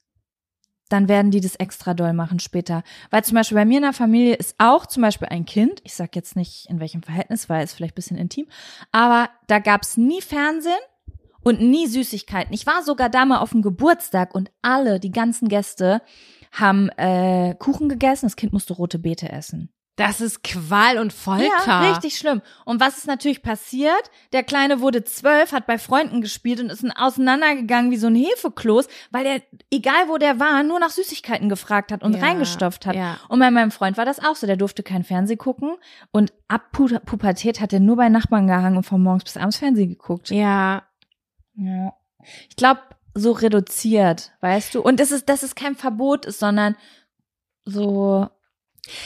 dann 0.89 1.09
werden 1.09 1.31
die 1.31 1.41
das 1.41 1.55
extra 1.55 1.93
doll 1.93 2.13
machen 2.13 2.39
später. 2.39 2.83
Weil 3.09 3.23
zum 3.23 3.35
Beispiel 3.35 3.55
bei 3.55 3.65
mir 3.65 3.77
in 3.77 3.83
der 3.83 3.93
Familie 3.93 4.35
ist 4.35 4.55
auch 4.57 4.85
zum 4.85 5.03
Beispiel 5.03 5.27
ein 5.27 5.45
Kind, 5.45 5.81
ich 5.83 5.93
sag 5.93 6.15
jetzt 6.15 6.35
nicht 6.35 6.69
in 6.69 6.79
welchem 6.79 7.03
Verhältnis, 7.03 7.49
weil 7.49 7.63
es 7.63 7.73
vielleicht 7.73 7.95
bisschen 7.95 8.17
intim, 8.17 8.47
aber 8.91 9.29
da 9.47 9.59
gab's 9.59 9.97
nie 9.97 10.21
Fernsehen 10.21 10.73
und 11.43 11.61
nie 11.61 11.87
Süßigkeiten. 11.87 12.53
Ich 12.53 12.65
war 12.65 12.83
sogar 12.83 13.09
da 13.09 13.25
mal 13.25 13.39
auf 13.39 13.51
dem 13.51 13.61
Geburtstag 13.61 14.33
und 14.33 14.51
alle, 14.61 14.99
die 14.99 15.11
ganzen 15.11 15.47
Gäste, 15.47 16.01
haben 16.51 16.89
äh, 16.97 17.55
Kuchen 17.55 17.89
gegessen. 17.89 18.25
Das 18.25 18.35
Kind 18.35 18.53
musste 18.53 18.73
rote 18.73 18.99
Beete 18.99 19.29
essen. 19.29 19.69
Das 19.97 20.21
ist 20.21 20.43
Qual 20.43 20.99
und 20.99 21.11
Folter. 21.11 21.49
Ja, 21.65 21.89
richtig 21.89 22.17
schlimm. 22.19 22.41
Und 22.65 22.79
was 22.79 22.99
ist 22.99 23.07
natürlich 23.07 23.41
passiert? 23.41 24.11
Der 24.31 24.43
Kleine 24.43 24.79
wurde 24.79 25.03
zwölf, 25.03 25.51
hat 25.51 25.65
bei 25.65 25.79
Freunden 25.79 26.21
gespielt 26.21 26.59
und 26.59 26.69
ist 26.69 26.83
ein 26.83 26.91
auseinandergegangen 26.91 27.89
wie 27.89 27.97
so 27.97 28.05
ein 28.05 28.15
Hefekloß, 28.15 28.87
weil 29.09 29.25
er, 29.25 29.41
egal 29.71 30.07
wo 30.07 30.17
der 30.19 30.39
war, 30.39 30.61
nur 30.61 30.79
nach 30.79 30.91
Süßigkeiten 30.91 31.49
gefragt 31.49 31.91
hat 31.91 32.03
und 32.03 32.13
Ja, 32.13 32.21
reingestopft 32.21 32.85
hat. 32.85 32.95
ja. 32.95 33.17
Und 33.27 33.39
bei 33.39 33.49
meinem 33.49 33.71
Freund 33.71 33.97
war 33.97 34.05
das 34.05 34.23
auch 34.23 34.35
so. 34.35 34.45
Der 34.45 34.55
durfte 34.55 34.83
kein 34.83 35.03
Fernsehen 35.03 35.39
gucken 35.39 35.75
und 36.11 36.31
ab 36.47 36.71
Pu 36.71 36.87
Pubertät 36.99 37.59
hat 37.59 37.73
er 37.73 37.79
nur 37.79 37.95
bei 37.95 38.07
Nachbarn 38.07 38.45
gehangen 38.47 38.77
und 38.77 38.83
von 38.83 39.01
morgens 39.01 39.23
bis 39.23 39.35
abends 39.35 39.57
Fernsehen 39.57 39.89
geguckt. 39.89 40.29
Ja. 40.29 40.83
Ja. 41.55 41.93
Ich 42.49 42.55
glaube, 42.55 42.81
so 43.15 43.31
reduziert, 43.31 44.31
weißt 44.41 44.75
du? 44.75 44.81
Und 44.81 44.99
das 44.99 45.09
ist, 45.09 45.27
dass 45.27 45.41
es 45.41 45.55
kein 45.55 45.75
Verbot 45.75 46.27
ist, 46.27 46.37
sondern 46.37 46.75
so, 47.65 48.29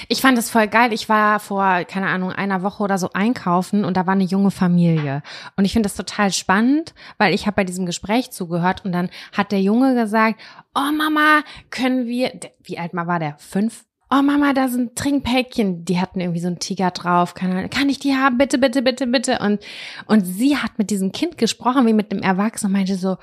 Ich 0.08 0.22
fand 0.22 0.38
das 0.38 0.50
voll 0.50 0.68
geil. 0.68 0.94
Ich 0.94 1.10
war 1.10 1.40
vor, 1.40 1.84
keine 1.86 2.08
Ahnung, 2.08 2.32
einer 2.32 2.64
Woche 2.64 2.84
oder 2.84 2.98
so 2.98 3.10
einkaufen 3.14 3.86
und 3.86 3.98
da 3.98 4.06
war 4.06 4.14
eine 4.14 4.24
junge 4.24 4.52
Familie. 4.52 5.24
Und 5.56 5.66
ich 5.66 5.74
finde 5.74 5.88
das 5.88 5.96
total 5.96 6.32
spannend, 6.32 6.94
weil 7.18 7.34
ich 7.34 7.46
habe 7.46 7.56
bei 7.56 7.64
diesem 7.64 7.86
Gespräch 7.86 8.32
zugehört 8.32 8.86
und 8.86 8.92
dann 8.92 9.10
hat 9.34 9.52
der 9.52 9.62
Junge 9.62 9.96
gesagt, 9.96 10.40
oh 10.76 10.92
Mama, 10.92 11.42
können 11.70 12.06
wir, 12.08 12.32
wie 12.64 12.80
alt 12.80 12.94
mal 12.94 13.08
war 13.08 13.20
der? 13.20 13.36
Fünf? 13.38 13.86
Oh 14.14 14.22
Mama, 14.22 14.52
da 14.52 14.68
sind 14.68 14.98
Trinkpäckchen. 14.98 15.86
Die 15.86 16.02
hatten 16.02 16.20
irgendwie 16.20 16.42
so 16.42 16.48
einen 16.48 16.60
Tiger 16.60 16.92
drauf. 16.92 17.34
Ahnung. 17.40 17.70
Kann 17.70 17.88
ich 17.88 17.98
die 17.98 18.14
haben? 18.14 18.38
Bitte, 18.38 18.58
bitte, 18.58 18.82
bitte, 18.82 19.08
bitte. 19.08 19.40
Und, 19.40 19.64
und 20.06 20.26
sie 20.26 20.58
hat 20.58 20.78
mit 20.78 20.90
diesem 20.90 21.14
Kind 21.14 21.38
gesprochen, 21.38 21.88
wie 21.88 21.94
mit 21.94 22.12
dem 22.12 22.20
Erwachsenen 22.20 22.74
meinte 22.74 22.96
so, 22.96 23.16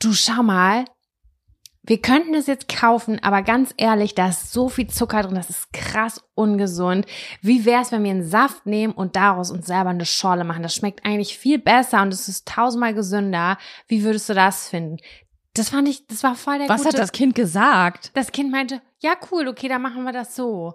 du 0.00 0.12
schau 0.12 0.42
mal, 0.42 0.84
wir 1.86 2.00
könnten 2.00 2.34
es 2.34 2.46
jetzt 2.46 2.68
kaufen, 2.68 3.22
aber 3.22 3.42
ganz 3.42 3.74
ehrlich, 3.76 4.14
da 4.14 4.28
ist 4.28 4.52
so 4.52 4.68
viel 4.68 4.88
Zucker 4.88 5.22
drin, 5.22 5.34
das 5.34 5.50
ist 5.50 5.72
krass 5.72 6.24
ungesund. 6.34 7.06
Wie 7.42 7.66
wäre 7.66 7.82
es, 7.82 7.92
wenn 7.92 8.04
wir 8.04 8.10
einen 8.10 8.26
Saft 8.26 8.64
nehmen 8.64 8.94
und 8.94 9.16
daraus 9.16 9.50
uns 9.50 9.66
selber 9.66 9.90
eine 9.90 10.06
Schorle 10.06 10.44
machen? 10.44 10.62
Das 10.62 10.74
schmeckt 10.74 11.04
eigentlich 11.04 11.36
viel 11.36 11.58
besser 11.58 12.00
und 12.00 12.12
es 12.12 12.26
ist 12.26 12.48
tausendmal 12.48 12.94
gesünder. 12.94 13.58
Wie 13.86 14.02
würdest 14.02 14.30
du 14.30 14.34
das 14.34 14.68
finden? 14.68 14.96
Das 15.52 15.68
fand 15.68 15.88
ich, 15.88 16.06
das 16.06 16.22
war 16.22 16.34
voll 16.34 16.58
der 16.58 16.68
was 16.68 16.82
gute, 16.82 16.96
hat 16.96 16.98
das 16.98 17.12
Kind 17.12 17.34
gesagt? 17.34 18.10
Das 18.14 18.32
Kind 18.32 18.50
meinte, 18.50 18.80
ja 19.00 19.14
cool, 19.30 19.46
okay, 19.46 19.68
dann 19.68 19.82
machen 19.82 20.04
wir 20.04 20.12
das 20.12 20.34
so. 20.34 20.74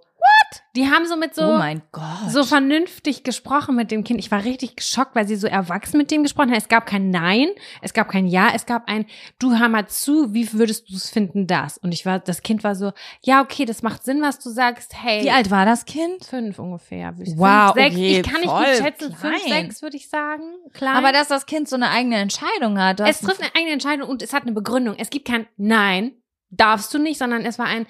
What? 0.50 0.64
Die 0.76 0.90
haben 0.90 1.06
so 1.06 1.16
mit 1.16 1.36
so 1.36 1.44
oh 1.44 1.58
mein 1.58 1.82
Gott. 1.92 2.30
so 2.30 2.44
vernünftig 2.44 3.24
gesprochen 3.24 3.76
mit 3.76 3.92
dem 3.92 4.04
Kind. 4.04 4.20
Ich 4.20 4.32
war 4.32 4.44
richtig 4.44 4.76
geschockt, 4.76 5.16
weil 5.16 5.28
sie 5.28 5.36
so 5.36 5.48
erwachsen 5.48 5.98
mit 5.98 6.12
dem 6.12 6.24
gesprochen 6.24 6.52
hat. 6.52 6.58
Es 6.58 6.68
gab 6.68 6.86
kein 6.86 7.10
Nein, 7.10 7.50
es 7.82 7.94
gab 7.94 8.10
kein 8.10 8.28
Ja, 8.28 8.52
es 8.54 8.66
gab 8.66 8.88
ein 8.88 9.06
Du 9.40 9.58
hör 9.58 9.70
mal 9.70 9.88
zu, 9.88 10.34
wie 10.34 10.52
würdest 10.54 10.90
du 10.90 10.96
es 10.96 11.10
finden, 11.10 11.48
das? 11.48 11.78
Und 11.78 11.92
ich 11.92 12.06
war, 12.06 12.20
das 12.20 12.42
Kind 12.42 12.64
war 12.64 12.76
so, 12.76 12.94
ja, 13.24 13.42
okay, 13.42 13.66
das 13.66 13.84
macht 13.84 14.04
Sinn, 14.04 14.22
was 14.22 14.40
du 14.40 14.50
sagst. 14.50 14.94
Hey. 14.96 15.24
Wie 15.24 15.32
alt 15.32 15.52
war 15.52 15.66
das 15.66 15.86
Kind? 15.86 16.26
Fünf 16.26 16.60
ungefähr. 16.60 17.14
Wow, 17.18 17.74
fünf, 17.74 17.84
sechs. 17.84 17.96
okay, 17.96 18.20
ich 18.20 18.24
kann 18.24 18.42
nicht 18.42 18.54
gut 18.54 18.86
schätzen. 18.86 19.16
Fünf, 19.16 19.44
klein. 19.44 19.66
sechs 19.66 19.82
würde 19.82 19.98
ich 19.98 20.10
sagen. 20.10 20.44
Klein. 20.74 20.96
Aber 20.96 21.12
dass 21.12 21.28
das 21.28 21.46
Kind 21.46 21.68
so 21.68 21.76
eine 21.76 21.90
eigene 21.90 22.18
Entscheidung 22.18 22.80
hat. 22.80 23.00
Es 23.02 23.22
trifft 23.22 23.42
eine 23.42 23.54
eigene 23.56 23.74
Entscheidung 23.74 24.10
und 24.10 24.22
es 24.22 24.34
hat 24.34 24.44
eine 24.44 24.54
Begründung. 24.54 24.96
Es 24.98 25.10
gibt 25.10 25.28
kein 25.28 25.48
Nein, 25.58 26.14
darfst 26.50 26.94
du 26.94 27.00
nicht, 27.00 27.18
sondern 27.18 27.46
es 27.46 27.60
war 27.60 27.66
ein 27.66 27.86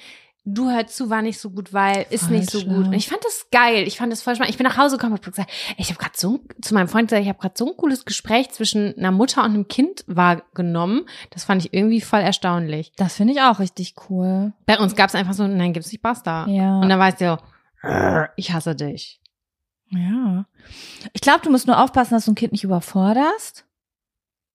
du 0.46 0.70
hör 0.70 0.88
zu, 0.88 1.10
war 1.10 1.22
nicht 1.22 1.40
so 1.40 1.52
gut, 1.52 1.74
weil 1.74 2.06
ist 2.10 2.26
Voll 2.26 2.38
nicht 2.38 2.50
so 2.50 2.60
schlau. 2.60 2.74
gut. 2.76 2.88
Und 2.88 2.94
ich 2.94 3.08
fand 3.08 3.24
das 3.24 3.48
geil. 3.52 3.88
Ich 3.88 3.98
fand 3.98 4.12
das 4.12 4.22
voll 4.24 4.36
spannend. 4.36 4.52
Ich 4.52 4.58
bin 4.58 4.66
nach 4.66 4.78
Hause 4.78 4.98
gekommen 4.98 5.14
und 5.14 5.26
hab 5.26 5.32
gesagt, 5.34 5.52
ey, 5.70 5.76
ich 5.78 5.90
habe 5.90 6.00
gerade 6.00 6.16
so 6.18 6.40
zu 6.62 6.74
meinem 6.74 6.88
Freund 6.88 7.10
gesagt, 7.10 7.24
ich 7.24 7.30
habe 7.30 7.40
gerade 7.40 7.56
so 7.58 7.68
ein 7.70 7.78
cooles 7.78 8.06
Gespräch 8.06 8.50
zwischen 8.52 8.98
einer 8.98 9.12
Mutter 9.12 9.44
und 9.44 9.52
einem 9.54 9.68
Kind 9.68 10.04
wahrgenommen. 10.08 11.06
Das 11.30 11.44
fand 11.44 11.64
ich 11.66 11.74
irgendwie 11.74 12.02
voll 12.02 12.22
erstaunlich. 12.22 12.92
Das 12.98 13.16
finde 13.16 13.34
ich 13.34 13.42
auch 13.42 13.60
richtig 13.60 13.96
cool. 14.10 14.54
Bei 14.66 14.80
uns 14.80 14.96
gab 14.96 15.10
es 15.10 15.16
einfach 15.16 15.34
so, 15.34 15.46
nein, 15.48 15.74
gibt's 15.74 15.92
nicht, 15.92 16.02
basta. 16.02 16.48
Ja. 16.48 16.80
Und 16.80 16.90
dann 16.90 17.00
war 17.00 17.10
es 17.10 17.20
so, 17.20 17.38
"Rrr, 17.84 18.30
ich 18.36 18.52
hasse 18.54 18.76
dich. 18.76 19.20
Ja. 19.92 20.46
Ich 21.14 21.22
glaube, 21.22 21.42
du 21.44 21.50
musst 21.50 21.68
nur 21.68 21.82
aufpassen, 21.84 22.14
dass 22.14 22.26
du 22.26 22.32
ein 22.32 22.36
Kind 22.36 22.52
nicht 22.52 22.64
überforderst. 22.64 23.66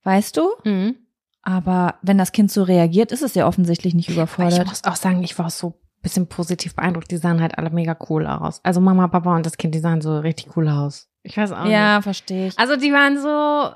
Weißt 0.05 0.37
du? 0.37 0.51
Mhm. 0.65 0.97
Aber 1.45 1.97
wenn 2.03 2.17
das 2.19 2.33
Kind 2.33 2.51
so 2.51 2.63
reagiert, 2.63 3.13
ist 3.13 3.23
es 3.23 3.35
ja 3.35 3.47
offensichtlich 3.47 3.95
nicht 3.95 4.09
Aber 4.09 4.13
ich 4.13 4.17
überfordert. 4.17 4.67
muss 4.67 4.85
auch 4.85 4.97
sagen, 4.97 5.23
ich 5.23 5.39
war 5.39 5.51
so 5.51 5.69
ein 5.69 6.03
bisschen 6.03 6.27
positiv 6.27 6.75
beeindruckt. 6.75 7.11
Die 7.11 7.19
sahen 7.19 7.41
halt 7.41 7.59
alle 7.59 7.71
mega 7.71 7.97
cool 8.09 8.27
aus. 8.27 8.61
Also 8.63 8.81
Mama, 8.81 9.09
Papa 9.09 9.37
und 9.37 9.45
das 9.45 9.59
Kind, 9.59 9.75
die 9.75 9.81
sahen 9.81 10.01
so 10.01 10.19
richtig 10.19 10.57
cool 10.57 10.69
aus. 10.69 11.09
Ich 11.23 11.37
weiß 11.37 11.53
auch 11.53 11.65
nicht. 11.65 11.73
Ja, 11.73 12.01
verstehe 12.01 12.49
ich. 12.49 12.59
Also 12.59 12.77
die 12.77 12.93
waren 12.93 13.19
so, 13.19 13.75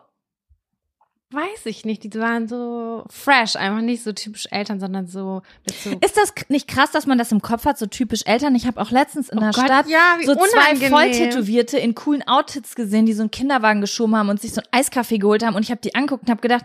weiß 1.31 1.67
ich 1.67 1.85
nicht, 1.85 2.05
die 2.05 2.15
waren 2.19 2.49
so 2.49 3.05
fresh, 3.11 3.57
einfach 3.57 3.83
nicht 3.83 4.03
so 4.03 4.13
typisch 4.13 4.49
Eltern, 4.51 4.81
sondern 4.81 5.07
so 5.07 5.43
so 5.83 5.91
Ist 6.01 6.17
das 6.17 6.33
nicht 6.49 6.69
krass, 6.69 6.91
dass 6.91 7.07
man 7.07 7.19
das 7.19 7.33
im 7.33 7.43
Kopf 7.43 7.67
hat, 7.67 7.79
so 7.79 7.85
typisch 7.85 8.23
Eltern? 8.25 8.55
Ich 8.55 8.67
habe 8.67 8.81
auch 8.81 8.91
letztens 8.91 9.29
in 9.29 9.41
der 9.41 9.53
Stadt 9.53 9.85
Oh 9.87 9.91
ja, 9.91 10.17
so 10.25 10.35
zwei 10.35 10.71
unangenehm. 10.71 10.91
Volltätowierte 10.91 11.79
in 11.79 11.95
coolen 11.95 12.27
Outfits 12.27 12.75
gesehen, 12.75 13.05
die 13.05 13.13
so 13.13 13.23
einen 13.23 13.31
Kinderwagen 13.31 13.83
geschoben 13.83 14.17
haben 14.17 14.31
und 14.31 14.41
sich 14.41 14.55
so 14.55 14.63
einen 14.63 14.69
Eiskaffee 14.73 15.19
geholt 15.19 15.45
haben. 15.45 15.55
Und 15.55 15.63
ich 15.63 15.71
habe 15.71 15.83
die 15.83 15.95
angeguckt 15.95 16.23
und 16.25 16.31
habe 16.31 16.41
gedacht, 16.41 16.65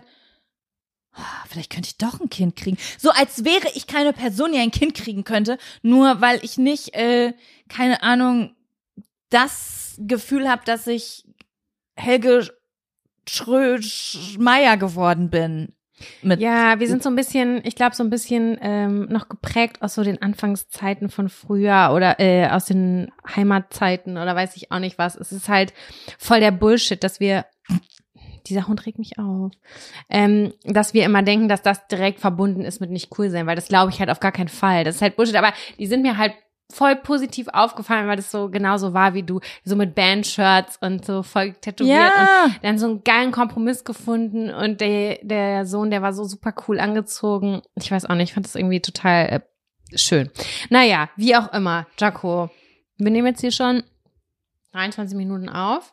vielleicht 1.48 1.72
könnte 1.72 1.88
ich 1.88 1.98
doch 1.98 2.20
ein 2.20 2.30
Kind 2.30 2.56
kriegen. 2.56 2.76
So 2.98 3.10
als 3.10 3.44
wäre 3.44 3.68
ich 3.74 3.86
keine 3.86 4.12
Person, 4.12 4.52
die 4.52 4.58
ein 4.58 4.70
Kind 4.70 4.94
kriegen 4.94 5.24
könnte, 5.24 5.58
nur 5.82 6.20
weil 6.20 6.40
ich 6.42 6.58
nicht, 6.58 6.94
äh, 6.94 7.32
keine 7.68 8.02
Ahnung, 8.02 8.54
das 9.30 9.96
Gefühl 9.98 10.48
habe, 10.48 10.62
dass 10.64 10.86
ich 10.86 11.24
Helge 11.96 12.48
Schröder 13.28 14.76
geworden 14.76 15.30
bin. 15.30 15.72
Mit 16.22 16.40
Ja, 16.40 16.80
wir 16.80 16.88
sind 16.88 17.02
so 17.02 17.08
ein 17.08 17.16
bisschen, 17.16 17.60
ich 17.64 17.76
glaube, 17.76 17.94
so 17.94 18.02
ein 18.02 18.10
bisschen 18.10 18.58
ähm, 18.60 19.06
noch 19.06 19.28
geprägt 19.28 19.80
aus 19.80 19.94
so 19.94 20.02
den 20.02 20.20
Anfangszeiten 20.20 21.08
von 21.08 21.28
früher 21.28 21.92
oder 21.94 22.18
äh, 22.18 22.48
aus 22.48 22.66
den 22.66 23.12
Heimatzeiten 23.34 24.18
oder 24.18 24.34
weiß 24.34 24.56
ich 24.56 24.72
auch 24.72 24.80
nicht 24.80 24.98
was. 24.98 25.14
Es 25.14 25.32
ist 25.32 25.48
halt 25.48 25.72
voll 26.18 26.40
der 26.40 26.50
Bullshit, 26.50 27.02
dass 27.02 27.20
wir 27.20 27.46
dieser 28.46 28.68
Hund 28.68 28.84
regt 28.86 28.98
mich 28.98 29.18
auf. 29.18 29.52
Ähm, 30.08 30.52
dass 30.64 30.94
wir 30.94 31.04
immer 31.04 31.22
denken, 31.22 31.48
dass 31.48 31.62
das 31.62 31.86
direkt 31.88 32.20
verbunden 32.20 32.62
ist 32.62 32.80
mit 32.80 32.90
nicht 32.90 33.10
cool 33.18 33.30
sein, 33.30 33.46
weil 33.46 33.56
das 33.56 33.68
glaube 33.68 33.90
ich 33.90 34.00
halt 34.00 34.10
auf 34.10 34.20
gar 34.20 34.32
keinen 34.32 34.48
Fall. 34.48 34.84
Das 34.84 34.96
ist 34.96 35.02
halt 35.02 35.16
Bullshit, 35.16 35.36
aber 35.36 35.52
die 35.78 35.86
sind 35.86 36.02
mir 36.02 36.16
halt 36.18 36.32
voll 36.72 36.96
positiv 36.96 37.46
aufgefallen, 37.52 38.08
weil 38.08 38.16
das 38.16 38.30
so 38.30 38.48
genauso 38.48 38.94
war 38.94 39.12
wie 39.14 39.22
du, 39.22 39.40
so 39.64 39.76
mit 39.76 39.94
Bandshirts 39.94 40.78
und 40.80 41.04
so 41.04 41.22
voll 41.22 41.52
tätowiert 41.52 41.94
Ja. 41.96 42.44
und 42.46 42.54
dann 42.64 42.78
so 42.78 42.86
einen 42.86 43.04
geilen 43.04 43.32
Kompromiss 43.32 43.84
gefunden 43.84 44.50
und 44.50 44.80
der, 44.80 45.18
der 45.22 45.66
Sohn, 45.66 45.90
der 45.90 46.00
war 46.02 46.12
so 46.14 46.24
super 46.24 46.54
cool 46.66 46.80
angezogen. 46.80 47.62
Ich 47.76 47.90
weiß 47.90 48.06
auch 48.06 48.14
nicht, 48.14 48.30
ich 48.30 48.34
fand 48.34 48.46
das 48.46 48.54
irgendwie 48.54 48.80
total 48.80 49.26
äh, 49.26 49.40
schön. 49.96 50.30
Naja, 50.70 51.10
wie 51.16 51.36
auch 51.36 51.52
immer, 51.52 51.86
Jaco, 51.98 52.50
wir 52.96 53.10
nehmen 53.10 53.28
jetzt 53.28 53.40
hier 53.42 53.52
schon 53.52 53.82
23 54.72 55.16
Minuten 55.16 55.48
auf. 55.50 55.92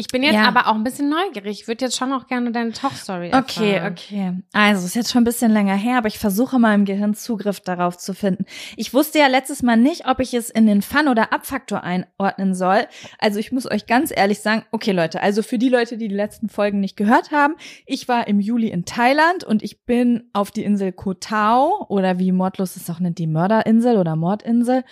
Ich 0.00 0.06
bin 0.06 0.22
jetzt 0.22 0.34
Ja. 0.34 0.46
aber 0.46 0.68
auch 0.68 0.76
ein 0.76 0.84
bisschen 0.84 1.08
neugierig. 1.10 1.60
Ich 1.62 1.66
würde 1.66 1.84
jetzt 1.86 1.96
schon 1.96 2.12
auch 2.12 2.28
gerne 2.28 2.52
deine 2.52 2.70
Tauchstory 2.70 3.32
Okay, 3.34 3.72
erfahren. 3.72 3.92
okay. 3.92 4.32
Also, 4.52 4.86
ist 4.86 4.94
jetzt 4.94 5.10
schon 5.10 5.22
ein 5.22 5.24
bisschen 5.24 5.50
länger 5.50 5.74
her, 5.74 5.98
aber 5.98 6.06
ich 6.06 6.20
versuche 6.20 6.60
mal 6.60 6.72
im 6.76 6.84
Gehirn 6.84 7.14
Zugriff 7.14 7.58
darauf 7.58 7.98
zu 7.98 8.14
finden. 8.14 8.44
Ich 8.76 8.94
wusste 8.94 9.18
ja 9.18 9.26
letztes 9.26 9.60
Mal 9.64 9.76
nicht, 9.76 10.06
ob 10.06 10.20
ich 10.20 10.34
es 10.34 10.50
in 10.50 10.68
den 10.68 10.82
Fun- 10.82 11.08
oder 11.08 11.32
Abfaktor 11.32 11.82
einordnen 11.82 12.54
soll. 12.54 12.86
Also, 13.18 13.40
ich 13.40 13.50
muss 13.50 13.68
euch 13.68 13.86
ganz 13.86 14.12
ehrlich 14.16 14.38
sagen, 14.38 14.64
okay, 14.70 14.92
Leute, 14.92 15.20
also 15.20 15.42
für 15.42 15.58
die 15.58 15.68
Leute, 15.68 15.96
die 15.98 16.06
die 16.06 16.14
letzten 16.14 16.48
Folgen 16.48 16.78
nicht 16.78 16.96
gehört 16.96 17.32
haben, 17.32 17.56
ich 17.84 18.06
war 18.06 18.28
im 18.28 18.38
Juli 18.38 18.68
in 18.68 18.84
Thailand 18.84 19.42
und 19.42 19.64
ich 19.64 19.84
bin 19.84 20.30
auf 20.32 20.52
die 20.52 20.62
Insel 20.62 20.92
Koh 20.92 21.14
Tao 21.14 21.86
oder 21.88 22.20
wie 22.20 22.30
Mordlos 22.30 22.76
es 22.76 22.88
auch 22.88 23.00
nennt, 23.00 23.18
die 23.18 23.26
Mörderinsel 23.26 23.96
oder 23.96 24.14
Mordinsel 24.14 24.84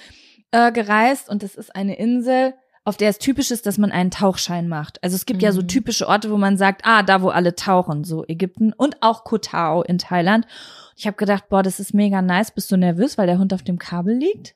äh, 0.50 0.72
gereist 0.72 1.28
und 1.28 1.44
das 1.44 1.54
ist 1.54 1.76
eine 1.76 1.96
Insel, 1.96 2.54
auf 2.86 2.96
der 2.96 3.10
es 3.10 3.18
typisch 3.18 3.50
ist, 3.50 3.66
dass 3.66 3.78
man 3.78 3.92
einen 3.92 4.10
Tauchschein 4.10 4.68
macht. 4.68 5.02
Also 5.02 5.16
es 5.16 5.26
gibt 5.26 5.42
ja 5.42 5.52
so 5.52 5.62
Mhm. 5.62 5.68
typische 5.68 6.08
Orte, 6.08 6.30
wo 6.30 6.36
man 6.36 6.56
sagt, 6.56 6.82
ah, 6.84 7.02
da 7.02 7.20
wo 7.22 7.28
alle 7.28 7.54
tauchen, 7.54 8.04
so 8.04 8.24
Ägypten 8.26 8.72
und 8.72 8.96
auch 9.02 9.24
Koh 9.24 9.38
Tao 9.38 9.82
in 9.82 9.98
Thailand. 9.98 10.46
Ich 10.96 11.06
habe 11.06 11.16
gedacht, 11.16 11.48
boah, 11.50 11.62
das 11.62 11.80
ist 11.80 11.92
mega 11.94 12.22
nice. 12.22 12.50
Bist 12.52 12.70
du 12.72 12.76
nervös, 12.76 13.18
weil 13.18 13.26
der 13.26 13.38
Hund 13.38 13.52
auf 13.52 13.62
dem 13.62 13.78
Kabel 13.78 14.16
liegt? 14.16 14.54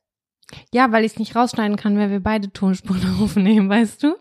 Ja, 0.73 0.91
weil 0.91 1.05
ich 1.05 1.13
es 1.13 1.19
nicht 1.19 1.37
rausschneiden 1.37 1.77
kann, 1.77 1.97
wenn 1.99 2.11
wir 2.11 2.21
beide 2.21 2.53
Tonspuren 2.53 3.19
aufnehmen, 3.23 3.69
weißt 3.69 4.03
du? 4.03 4.15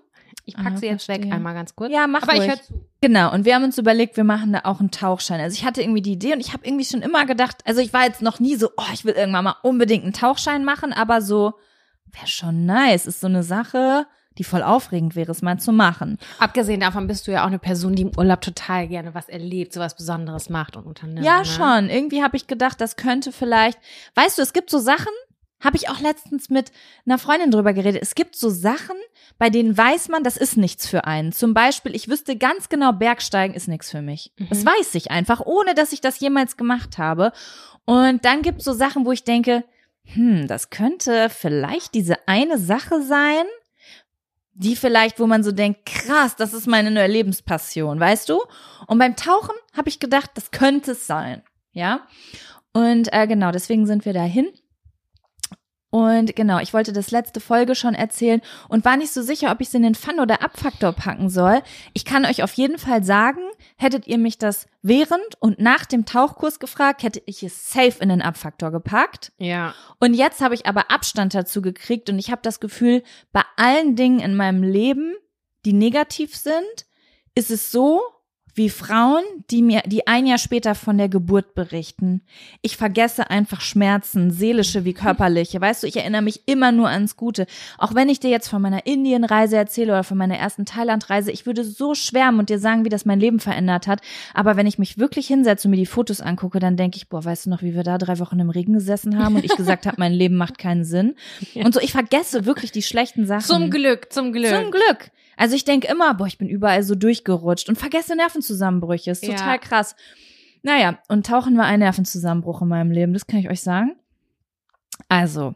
Ich 0.45 0.55
pack 0.55 0.73
Ah, 0.73 0.77
sie 0.77 0.87
jetzt 0.87 1.07
weg, 1.07 1.17
verstehe. 1.17 1.33
einmal 1.33 1.53
ganz 1.53 1.75
kurz. 1.75 1.91
Ja, 1.93 2.07
mach 2.07 2.23
Aber 2.23 2.33
ich 2.33 2.41
ruhig. 2.49 2.61
zu. 2.63 2.73
Genau, 3.01 3.31
und 3.33 3.45
wir 3.45 3.53
haben 3.55 3.63
uns 3.63 3.77
überlegt, 3.77 4.17
wir 4.17 4.23
machen 4.23 4.51
da 4.53 4.61
auch 4.63 4.79
einen 4.79 4.89
Tauchschein. 4.91 5.39
Also 5.39 5.53
ich 5.53 5.63
hatte 5.65 5.81
irgendwie 5.81 6.01
die 6.01 6.13
Idee 6.13 6.33
und 6.33 6.39
ich 6.39 6.53
habe 6.53 6.65
irgendwie 6.65 6.85
schon 6.85 7.01
immer 7.03 7.25
gedacht, 7.27 7.57
also 7.65 7.81
ich 7.81 7.93
war 7.93 8.05
jetzt 8.05 8.21
noch 8.23 8.39
nie 8.39 8.55
so, 8.55 8.69
oh, 8.75 8.83
ich 8.93 9.05
will 9.05 9.13
irgendwann 9.13 9.43
mal 9.43 9.55
unbedingt 9.61 10.03
einen 10.03 10.13
Tauchschein 10.13 10.65
machen, 10.65 10.91
aber 10.91 11.21
so 11.21 11.53
wäre 12.13 12.27
schon 12.27 12.65
nice. 12.65 13.05
Ist 13.05 13.21
so 13.21 13.27
eine 13.27 13.43
Sache, 13.43 14.07
die 14.37 14.43
voll 14.43 14.63
aufregend 14.63 15.15
wäre, 15.15 15.31
es 15.31 15.41
mal 15.41 15.59
zu 15.59 15.71
machen. 15.71 16.17
Abgesehen 16.39 16.79
davon 16.79 17.07
bist 17.07 17.27
du 17.27 17.31
ja 17.31 17.43
auch 17.43 17.47
eine 17.47 17.59
Person, 17.59 17.95
die 17.95 18.03
im 18.03 18.11
Urlaub 18.17 18.41
total 18.41 18.87
gerne 18.87 19.13
was 19.13 19.27
erlebt, 19.27 19.73
so 19.73 19.79
was 19.79 19.95
Besonderes 19.95 20.49
macht 20.49 20.77
und 20.77 20.85
unternimmt. 20.85 21.25
Ja, 21.25 21.39
ne? 21.39 21.45
schon. 21.45 21.89
Irgendwie 21.89 22.23
habe 22.23 22.37
ich 22.37 22.47
gedacht, 22.47 22.79
das 22.79 22.95
könnte 22.95 23.31
vielleicht, 23.31 23.77
weißt 24.15 24.37
du, 24.37 24.41
es 24.41 24.53
gibt 24.53 24.69
so 24.69 24.79
Sachen, 24.79 25.11
habe 25.61 25.75
ich 25.75 25.89
auch 25.89 25.99
letztens 25.99 26.49
mit 26.49 26.71
einer 27.05 27.17
Freundin 27.17 27.51
drüber 27.51 27.73
geredet. 27.73 28.01
Es 28.01 28.15
gibt 28.15 28.37
so 28.37 28.49
Sachen, 28.49 28.95
bei 29.37 29.49
denen 29.49 29.77
weiß 29.77 30.07
man, 30.07 30.23
das 30.23 30.37
ist 30.37 30.55
nichts 30.55 30.87
für 30.87 31.03
einen. 31.03 31.33
Zum 31.33 31.53
Beispiel, 31.53 31.93
ich 31.93 32.07
wüsste 32.07 32.37
ganz 32.37 32.69
genau, 32.69 32.93
Bergsteigen 32.93 33.53
ist 33.53 33.67
nichts 33.67 33.91
für 33.91 34.01
mich. 34.01 34.31
Das 34.49 34.65
weiß 34.65 34.95
ich 34.95 35.11
einfach, 35.11 35.41
ohne 35.41 35.75
dass 35.75 35.91
ich 35.91 35.99
das 35.99 36.19
jemals 36.21 36.55
gemacht 36.55 36.97
habe. 36.97 37.33
Und 37.83 38.23
dann 38.23 38.41
gibt 38.41 38.59
es 38.59 38.65
so 38.65 38.73
Sachen, 38.73 39.05
wo 39.05 39.11
ich 39.11 39.25
denke, 39.25 39.65
hm, 40.05 40.47
das 40.47 40.69
könnte 40.69 41.29
vielleicht 41.29 41.93
diese 41.93 42.27
eine 42.27 42.57
Sache 42.57 43.01
sein, 43.01 43.45
die 44.53 44.75
vielleicht, 44.75 45.19
wo 45.19 45.27
man 45.27 45.43
so 45.43 45.51
denkt, 45.51 45.85
krass, 45.85 46.35
das 46.35 46.53
ist 46.53 46.67
meine 46.67 46.91
neue 46.91 47.07
Lebenspassion, 47.07 47.99
weißt 47.99 48.27
du? 48.27 48.41
Und 48.87 48.99
beim 48.99 49.15
Tauchen 49.15 49.55
habe 49.75 49.87
ich 49.87 49.99
gedacht, 49.99 50.31
das 50.33 50.51
könnte 50.51 50.91
es 50.91 51.07
sein, 51.07 51.43
ja? 51.71 52.07
Und 52.73 53.11
äh, 53.13 53.25
genau, 53.25 53.51
deswegen 53.51 53.85
sind 53.85 54.05
wir 54.05 54.13
dahin. 54.13 54.47
Und 55.91 56.35
genau, 56.35 56.59
ich 56.59 56.73
wollte 56.73 56.93
das 56.93 57.09
letzte 57.09 57.39
Folge 57.39 57.73
schon 57.73 57.95
erzählen 57.95 58.41
und 58.67 58.85
war 58.85 58.95
nicht 58.95 59.11
so 59.11 59.23
sicher, 59.23 59.51
ob 59.51 59.59
ich 59.59 59.69
es 59.69 59.73
in 59.73 59.81
den 59.81 59.95
Fun- 59.95 60.19
oder 60.19 60.43
Abfaktor 60.43 60.93
packen 60.93 61.29
soll. 61.29 61.61
Ich 61.93 62.05
kann 62.05 62.25
euch 62.25 62.43
auf 62.43 62.53
jeden 62.53 62.77
Fall 62.77 63.03
sagen, 63.03 63.41
hättet 63.75 64.05
ihr 64.05 64.19
mich 64.19 64.37
das 64.37 64.67
während 64.83 65.35
und 65.39 65.59
nach 65.59 65.85
dem 65.85 66.05
Tauchkurs 66.05 66.59
gefragt, 66.59 67.01
hätte 67.01 67.21
ich 67.25 67.41
es 67.41 67.71
safe 67.71 67.95
in 68.01 68.09
den 68.09 68.21
Abfaktor 68.21 68.71
gepackt. 68.71 69.31
Ja. 69.39 69.73
Und 69.99 70.13
jetzt 70.13 70.41
habe 70.41 70.53
ich 70.53 70.67
aber 70.67 70.91
Abstand 70.91 71.33
dazu 71.33 71.61
gekriegt 71.61 72.09
und 72.09 72.19
ich 72.19 72.29
habe 72.29 72.41
das 72.43 72.59
Gefühl, 72.59 73.01
bei 73.31 73.41
allen 73.57 73.95
Dingen 73.95 74.19
in 74.19 74.35
meinem 74.35 74.61
Leben, 74.61 75.15
die 75.65 75.73
negativ 75.73 76.35
sind, 76.35 76.85
ist 77.33 77.49
es 77.49 77.71
so, 77.71 78.01
wie 78.55 78.69
Frauen, 78.69 79.23
die 79.51 79.61
mir, 79.61 79.81
die 79.85 80.07
ein 80.07 80.25
Jahr 80.25 80.37
später 80.37 80.75
von 80.75 80.97
der 80.97 81.09
Geburt 81.09 81.53
berichten. 81.53 82.21
Ich 82.61 82.77
vergesse 82.77 83.29
einfach 83.29 83.61
Schmerzen, 83.61 84.31
seelische 84.31 84.85
wie 84.85 84.93
körperliche. 84.93 85.61
Weißt 85.61 85.83
du, 85.83 85.87
ich 85.87 85.97
erinnere 85.97 86.21
mich 86.21 86.41
immer 86.45 86.71
nur 86.71 86.89
ans 86.89 87.15
Gute. 87.15 87.45
Auch 87.77 87.95
wenn 87.95 88.09
ich 88.09 88.19
dir 88.19 88.29
jetzt 88.29 88.47
von 88.47 88.61
meiner 88.61 88.85
Indienreise 88.85 89.57
erzähle 89.57 89.93
oder 89.93 90.03
von 90.03 90.17
meiner 90.17 90.37
ersten 90.37 90.65
Thailandreise, 90.65 91.31
ich 91.31 91.45
würde 91.45 91.63
so 91.63 91.95
schwärmen 91.95 92.39
und 92.39 92.49
dir 92.49 92.59
sagen, 92.59 92.85
wie 92.85 92.89
das 92.89 93.05
mein 93.05 93.19
Leben 93.19 93.39
verändert 93.39 93.87
hat. 93.87 94.01
Aber 94.33 94.57
wenn 94.57 94.67
ich 94.67 94.79
mich 94.79 94.97
wirklich 94.97 95.27
hinsetze 95.27 95.67
und 95.67 95.71
mir 95.71 95.77
die 95.77 95.85
Fotos 95.85 96.21
angucke, 96.21 96.59
dann 96.59 96.77
denke 96.77 96.97
ich, 96.97 97.09
boah, 97.09 97.23
weißt 97.23 97.45
du 97.45 97.49
noch, 97.49 97.61
wie 97.61 97.75
wir 97.75 97.83
da 97.83 97.97
drei 97.97 98.19
Wochen 98.19 98.39
im 98.39 98.49
Regen 98.49 98.73
gesessen 98.73 99.17
haben 99.17 99.35
und 99.35 99.45
ich 99.45 99.55
gesagt 99.55 99.85
habe, 99.85 99.97
mein 99.99 100.13
Leben 100.13 100.35
macht 100.35 100.57
keinen 100.57 100.83
Sinn. 100.83 101.15
Und 101.55 101.73
so, 101.73 101.79
ich 101.79 101.91
vergesse 101.91 102.45
wirklich 102.45 102.71
die 102.71 102.83
schlechten 102.83 103.25
Sachen. 103.25 103.45
Zum 103.45 103.69
Glück, 103.69 104.11
zum 104.11 104.31
Glück. 104.31 104.49
Zum 104.49 104.71
Glück. 104.71 105.11
Also 105.39 105.55
ich 105.55 105.63
denke 105.63 105.87
immer, 105.87 106.13
boah, 106.15 106.27
ich 106.27 106.37
bin 106.37 106.49
überall 106.49 106.83
so 106.83 106.95
durchgerutscht 106.95 107.69
und 107.69 107.77
vergesse 107.77 108.17
Nervenzusammenbrüche. 108.39 109.11
Ist 109.11 109.23
Ja. 109.25 109.35
total 109.35 109.59
krass. 109.59 109.95
Naja, 110.63 110.99
und 111.07 111.25
Tauchen 111.25 111.57
war 111.57 111.65
ein 111.65 111.79
Nervenzusammenbruch 111.79 112.61
in 112.61 112.67
meinem 112.67 112.91
Leben, 112.91 113.13
das 113.13 113.27
kann 113.27 113.39
ich 113.39 113.49
euch 113.49 113.61
sagen. 113.61 113.95
Also, 115.07 115.55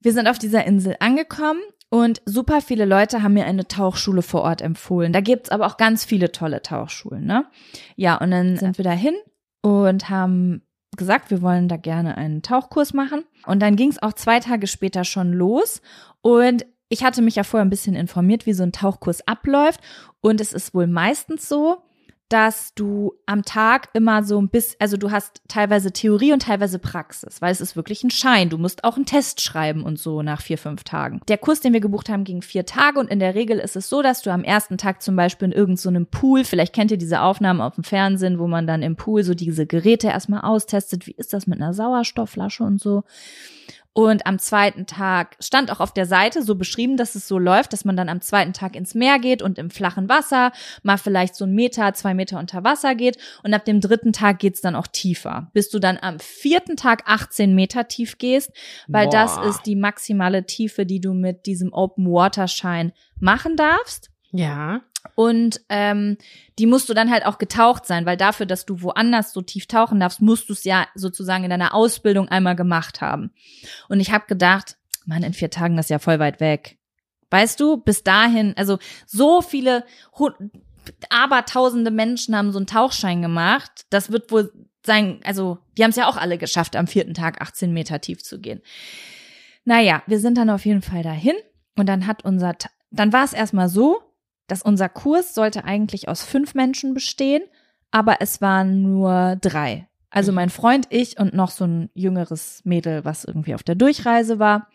wir 0.00 0.12
sind 0.12 0.28
auf 0.28 0.38
dieser 0.38 0.64
Insel 0.64 0.96
angekommen 1.00 1.60
und 1.90 2.22
super 2.24 2.62
viele 2.62 2.86
Leute 2.86 3.22
haben 3.22 3.34
mir 3.34 3.44
eine 3.44 3.68
Tauchschule 3.68 4.22
vor 4.22 4.42
Ort 4.42 4.62
empfohlen. 4.62 5.12
Da 5.12 5.20
gibt's 5.20 5.50
aber 5.50 5.66
auch 5.66 5.76
ganz 5.76 6.04
viele 6.04 6.32
tolle 6.32 6.62
Tauchschulen, 6.62 7.26
ne? 7.26 7.46
Ja, 7.96 8.16
und 8.16 8.30
dann 8.30 8.56
sind 8.56 8.78
wir 8.78 8.84
dahin 8.84 9.14
und 9.60 10.08
haben 10.08 10.62
gesagt, 10.96 11.30
wir 11.30 11.42
wollen 11.42 11.68
da 11.68 11.76
gerne 11.76 12.16
einen 12.16 12.40
Tauchkurs 12.42 12.94
machen. 12.94 13.24
Und 13.46 13.60
dann 13.60 13.76
ging's 13.76 14.02
auch 14.02 14.12
zwei 14.14 14.40
Tage 14.40 14.66
später 14.66 15.04
schon 15.04 15.32
los. 15.32 15.82
Und 16.22 16.64
ich 16.88 17.04
hatte 17.04 17.20
mich 17.20 17.34
ja 17.34 17.42
vorher 17.42 17.64
ein 17.64 17.70
bisschen 17.70 17.94
informiert, 17.96 18.46
wie 18.46 18.52
so 18.54 18.62
ein 18.62 18.72
Tauchkurs 18.72 19.26
abläuft. 19.26 19.80
Und 20.20 20.40
es 20.40 20.52
ist 20.52 20.72
wohl 20.72 20.86
meistens 20.86 21.48
so, 21.48 21.82
dass 22.28 22.74
du 22.74 23.14
am 23.26 23.44
Tag 23.44 23.88
immer 23.92 24.24
so 24.24 24.40
ein 24.40 24.48
bisschen, 24.48 24.76
also 24.80 24.96
du 24.96 25.10
hast 25.10 25.42
teilweise 25.46 25.92
Theorie 25.92 26.32
und 26.32 26.42
teilweise 26.42 26.78
Praxis, 26.78 27.42
weil 27.42 27.52
es 27.52 27.60
ist 27.60 27.76
wirklich 27.76 28.02
ein 28.02 28.10
Schein. 28.10 28.48
Du 28.48 28.58
musst 28.58 28.82
auch 28.84 28.96
einen 28.96 29.06
Test 29.06 29.40
schreiben 29.40 29.84
und 29.84 29.98
so 29.98 30.22
nach 30.22 30.40
vier, 30.40 30.58
fünf 30.58 30.84
Tagen. 30.84 31.20
Der 31.28 31.38
Kurs, 31.38 31.60
den 31.60 31.72
wir 31.72 31.80
gebucht 31.80 32.08
haben, 32.08 32.24
ging 32.24 32.42
vier 32.42 32.64
Tage 32.66 32.98
und 32.98 33.10
in 33.10 33.18
der 33.18 33.34
Regel 33.34 33.58
ist 33.58 33.76
es 33.76 33.88
so, 33.88 34.02
dass 34.02 34.22
du 34.22 34.30
am 34.30 34.42
ersten 34.42 34.78
Tag 34.78 35.02
zum 35.02 35.16
Beispiel 35.16 35.46
in 35.46 35.52
irgendeinem 35.52 36.04
so 36.04 36.18
Pool, 36.18 36.44
vielleicht 36.44 36.74
kennt 36.74 36.90
ihr 36.90 36.96
diese 36.98 37.20
Aufnahmen 37.20 37.60
auf 37.60 37.74
dem 37.74 37.84
Fernsehen, 37.84 38.38
wo 38.38 38.46
man 38.46 38.66
dann 38.66 38.82
im 38.82 38.96
Pool 38.96 39.22
so 39.22 39.34
diese 39.34 39.66
Geräte 39.66 40.08
erstmal 40.08 40.40
austestet, 40.40 41.06
wie 41.06 41.14
ist 41.16 41.32
das 41.32 41.46
mit 41.46 41.60
einer 41.60 41.74
Sauerstoffflasche 41.74 42.64
und 42.64 42.80
so. 42.80 43.04
Und 43.94 44.26
am 44.26 44.40
zweiten 44.40 44.86
Tag 44.86 45.36
stand 45.38 45.70
auch 45.70 45.78
auf 45.78 45.94
der 45.94 46.06
Seite 46.06 46.42
so 46.42 46.56
beschrieben, 46.56 46.96
dass 46.96 47.14
es 47.14 47.28
so 47.28 47.38
läuft, 47.38 47.72
dass 47.72 47.84
man 47.84 47.96
dann 47.96 48.08
am 48.08 48.20
zweiten 48.20 48.52
Tag 48.52 48.74
ins 48.74 48.94
Meer 48.96 49.20
geht 49.20 49.40
und 49.40 49.56
im 49.56 49.70
flachen 49.70 50.08
Wasser 50.08 50.50
mal 50.82 50.98
vielleicht 50.98 51.36
so 51.36 51.44
ein 51.44 51.54
Meter, 51.54 51.94
zwei 51.94 52.12
Meter 52.12 52.40
unter 52.40 52.64
Wasser 52.64 52.96
geht. 52.96 53.18
Und 53.44 53.54
ab 53.54 53.64
dem 53.64 53.80
dritten 53.80 54.12
Tag 54.12 54.40
geht's 54.40 54.60
dann 54.60 54.74
auch 54.74 54.88
tiefer, 54.88 55.48
bis 55.52 55.70
du 55.70 55.78
dann 55.78 55.96
am 56.02 56.18
vierten 56.18 56.76
Tag 56.76 57.04
18 57.06 57.54
Meter 57.54 57.86
tief 57.86 58.18
gehst, 58.18 58.50
weil 58.88 59.06
Boah. 59.06 59.12
das 59.12 59.36
ist 59.46 59.62
die 59.62 59.76
maximale 59.76 60.44
Tiefe, 60.44 60.86
die 60.86 61.00
du 61.00 61.14
mit 61.14 61.46
diesem 61.46 61.72
Open 61.72 62.06
Water 62.10 62.48
Schein 62.48 62.92
machen 63.20 63.56
darfst. 63.56 64.10
Ja. 64.32 64.80
Und 65.14 65.60
ähm, 65.68 66.16
die 66.58 66.66
musst 66.66 66.88
du 66.88 66.94
dann 66.94 67.10
halt 67.10 67.26
auch 67.26 67.38
getaucht 67.38 67.86
sein, 67.86 68.06
weil 68.06 68.16
dafür, 68.16 68.46
dass 68.46 68.66
du 68.66 68.82
woanders 68.82 69.32
so 69.32 69.42
tief 69.42 69.66
tauchen 69.66 70.00
darfst, 70.00 70.20
musst 70.20 70.48
du 70.48 70.52
es 70.52 70.64
ja 70.64 70.86
sozusagen 70.94 71.44
in 71.44 71.50
deiner 71.50 71.74
Ausbildung 71.74 72.28
einmal 72.28 72.56
gemacht 72.56 73.00
haben. 73.00 73.30
Und 73.88 74.00
ich 74.00 74.12
habe 74.12 74.24
gedacht, 74.26 74.76
Mann, 75.06 75.22
in 75.22 75.34
vier 75.34 75.50
Tagen 75.50 75.76
das 75.76 75.86
ist 75.86 75.90
ja 75.90 75.98
voll 75.98 76.18
weit 76.18 76.40
weg. 76.40 76.78
Weißt 77.30 77.60
du, 77.60 77.76
bis 77.76 78.02
dahin, 78.02 78.54
also 78.56 78.78
so 79.06 79.42
viele, 79.42 79.84
aber 81.10 81.44
tausende 81.44 81.90
Menschen 81.90 82.36
haben 82.36 82.52
so 82.52 82.58
einen 82.58 82.66
Tauchschein 82.66 83.22
gemacht. 83.22 83.86
Das 83.90 84.10
wird 84.10 84.30
wohl 84.30 84.52
sein, 84.84 85.20
also 85.24 85.58
die 85.76 85.82
haben 85.82 85.90
es 85.90 85.96
ja 85.96 86.08
auch 86.08 86.16
alle 86.16 86.38
geschafft, 86.38 86.76
am 86.76 86.86
vierten 86.86 87.14
Tag 87.14 87.40
18 87.40 87.72
Meter 87.72 88.00
tief 88.00 88.22
zu 88.22 88.40
gehen. 88.40 88.60
Naja, 89.64 90.02
wir 90.06 90.20
sind 90.20 90.36
dann 90.36 90.50
auf 90.50 90.66
jeden 90.66 90.82
Fall 90.82 91.02
dahin 91.02 91.36
und 91.76 91.88
dann 91.88 92.06
hat 92.06 92.24
unser, 92.24 92.54
dann 92.90 93.12
war 93.12 93.24
es 93.24 93.32
erstmal 93.32 93.68
so, 93.68 94.00
dass 94.46 94.62
unser 94.62 94.88
Kurs 94.88 95.34
sollte 95.34 95.64
eigentlich 95.64 96.08
aus 96.08 96.22
fünf 96.22 96.54
Menschen 96.54 96.94
bestehen, 96.94 97.42
aber 97.90 98.16
es 98.20 98.40
waren 98.40 98.82
nur 98.82 99.36
drei. 99.40 99.88
Also 100.10 100.32
mhm. 100.32 100.36
mein 100.36 100.50
Freund, 100.50 100.86
ich 100.90 101.18
und 101.18 101.34
noch 101.34 101.50
so 101.50 101.64
ein 101.64 101.90
jüngeres 101.94 102.60
Mädel, 102.64 103.04
was 103.04 103.24
irgendwie 103.24 103.54
auf 103.54 103.62
der 103.62 103.74
Durchreise 103.74 104.38
war. 104.38 104.68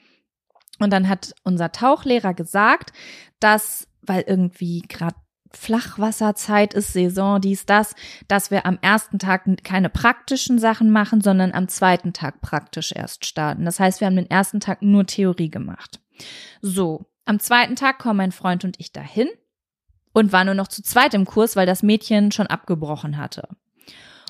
Und 0.79 0.91
dann 0.91 1.10
hat 1.10 1.34
unser 1.43 1.71
Tauchlehrer 1.71 2.34
gesagt, 2.34 2.93
dass, 3.39 3.88
weil 4.01 4.23
irgendwie 4.27 4.82
gerade 4.82 5.15
Flachwasserzeit 5.51 6.73
ist, 6.73 6.93
Saison, 6.93 7.41
dies, 7.41 7.65
das, 7.65 7.95
dass 8.27 8.51
wir 8.51 8.65
am 8.65 8.77
ersten 8.82 9.17
Tag 9.17 9.45
keine 9.63 9.89
praktischen 9.89 10.60
Sachen 10.60 10.91
machen, 10.91 11.21
sondern 11.21 11.53
am 11.53 11.67
zweiten 11.67 12.13
Tag 12.13 12.41
praktisch 12.41 12.91
erst 12.95 13.25
starten. 13.25 13.65
Das 13.65 13.79
heißt, 13.79 13.99
wir 13.99 14.08
haben 14.08 14.15
den 14.15 14.29
ersten 14.29 14.60
Tag 14.60 14.82
nur 14.82 15.05
Theorie 15.05 15.49
gemacht. 15.49 15.99
So, 16.62 17.05
am 17.25 17.39
zweiten 17.39 17.75
Tag 17.75 17.99
kommen 17.99 18.17
mein 18.17 18.32
Freund 18.32 18.63
und 18.63 18.79
ich 18.79 18.91
dahin 18.91 19.27
und 20.13 20.32
war 20.32 20.43
nur 20.43 20.56
noch 20.56 20.67
zu 20.67 20.82
zweit 20.82 21.13
im 21.13 21.26
Kurs, 21.26 21.56
weil 21.56 21.65
das 21.65 21.84
Mädchen 21.84 22.32
schon 22.32 22.48
abgebrochen 22.48 23.17
hatte. 23.17 23.48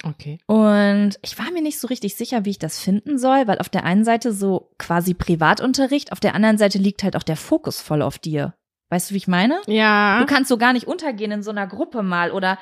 Okay. 0.03 0.39
Und 0.45 1.19
ich 1.21 1.37
war 1.37 1.51
mir 1.51 1.61
nicht 1.61 1.79
so 1.79 1.87
richtig 1.87 2.15
sicher, 2.15 2.45
wie 2.45 2.51
ich 2.51 2.59
das 2.59 2.79
finden 2.79 3.17
soll, 3.17 3.47
weil 3.47 3.59
auf 3.59 3.69
der 3.69 3.83
einen 3.83 4.05
Seite 4.05 4.31
so 4.31 4.71
quasi 4.77 5.13
Privatunterricht, 5.13 6.11
auf 6.11 6.19
der 6.19 6.35
anderen 6.35 6.57
Seite 6.57 6.77
liegt 6.77 7.03
halt 7.03 7.15
auch 7.15 7.23
der 7.23 7.35
Fokus 7.35 7.81
voll 7.81 8.01
auf 8.01 8.17
dir. 8.17 8.53
Weißt 8.89 9.09
du, 9.09 9.13
wie 9.13 9.17
ich 9.19 9.27
meine? 9.27 9.61
Ja. 9.67 10.19
Du 10.19 10.25
kannst 10.25 10.49
so 10.49 10.57
gar 10.57 10.73
nicht 10.73 10.87
untergehen 10.87 11.31
in 11.31 11.43
so 11.43 11.51
einer 11.51 11.67
Gruppe 11.67 12.01
mal 12.01 12.31
oder 12.31 12.57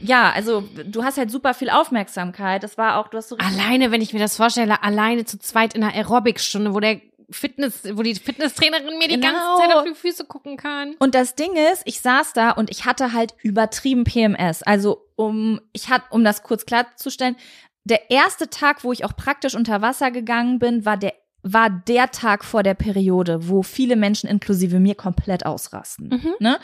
ja, 0.00 0.30
also 0.30 0.62
du 0.86 1.02
hast 1.02 1.18
halt 1.18 1.30
super 1.30 1.54
viel 1.54 1.70
Aufmerksamkeit. 1.70 2.62
Das 2.62 2.78
war 2.78 2.98
auch, 2.98 3.08
du 3.08 3.16
hast 3.16 3.28
so 3.28 3.36
alleine, 3.36 3.90
wenn 3.90 4.00
ich 4.00 4.12
mir 4.12 4.20
das 4.20 4.36
vorstelle, 4.36 4.82
alleine 4.82 5.24
zu 5.24 5.38
zweit 5.38 5.74
in 5.74 5.82
einer 5.82 5.94
Aerobicstunde, 5.94 6.74
wo 6.74 6.80
der 6.80 7.00
Fitness, 7.30 7.82
wo 7.92 8.02
die 8.02 8.14
Fitnesstrainerin 8.14 8.98
mir 8.98 9.08
die 9.08 9.20
genau. 9.20 9.32
ganze 9.32 9.62
Zeit 9.62 9.76
auf 9.76 9.84
die 9.84 9.94
Füße 9.94 10.24
gucken 10.24 10.56
kann. 10.56 10.94
Und 10.98 11.14
das 11.14 11.34
Ding 11.34 11.54
ist, 11.72 11.82
ich 11.84 12.00
saß 12.00 12.32
da 12.32 12.50
und 12.50 12.70
ich 12.70 12.84
hatte 12.84 13.12
halt 13.12 13.34
übertrieben 13.42 14.04
PMS. 14.04 14.62
Also 14.62 15.06
um, 15.16 15.60
ich 15.72 15.90
hatte, 15.90 16.06
um 16.10 16.24
das 16.24 16.42
kurz 16.42 16.64
klarzustellen, 16.64 17.36
der 17.84 18.10
erste 18.10 18.50
Tag, 18.50 18.84
wo 18.84 18.92
ich 18.92 19.04
auch 19.04 19.16
praktisch 19.16 19.54
unter 19.54 19.82
Wasser 19.82 20.10
gegangen 20.10 20.58
bin, 20.58 20.84
war 20.84 20.96
der 20.96 21.14
war 21.42 21.70
der 21.70 22.10
Tag 22.10 22.44
vor 22.44 22.62
der 22.62 22.74
Periode, 22.74 23.48
wo 23.48 23.62
viele 23.62 23.96
Menschen 23.96 24.28
inklusive 24.28 24.80
mir 24.80 24.96
komplett 24.96 25.46
ausrasten. 25.46 26.08
Mhm. 26.08 26.34
Ne? 26.40 26.58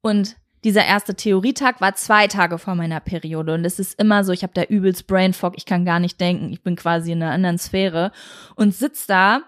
Und 0.00 0.36
dieser 0.64 0.84
erste 0.84 1.14
Theorietag 1.14 1.80
war 1.80 1.94
zwei 1.94 2.26
Tage 2.26 2.58
vor 2.58 2.74
meiner 2.74 3.00
Periode 3.00 3.54
und 3.54 3.64
es 3.64 3.78
ist 3.78 3.98
immer 3.98 4.24
so, 4.24 4.32
ich 4.32 4.42
habe 4.42 4.52
da 4.54 4.64
übelst 4.64 5.06
Brainfog, 5.06 5.54
ich 5.56 5.66
kann 5.66 5.84
gar 5.84 6.00
nicht 6.00 6.20
denken, 6.20 6.52
ich 6.52 6.62
bin 6.62 6.74
quasi 6.74 7.12
in 7.12 7.22
einer 7.22 7.32
anderen 7.32 7.58
Sphäre 7.58 8.10
und 8.56 8.74
sitz 8.74 9.06
da 9.06 9.42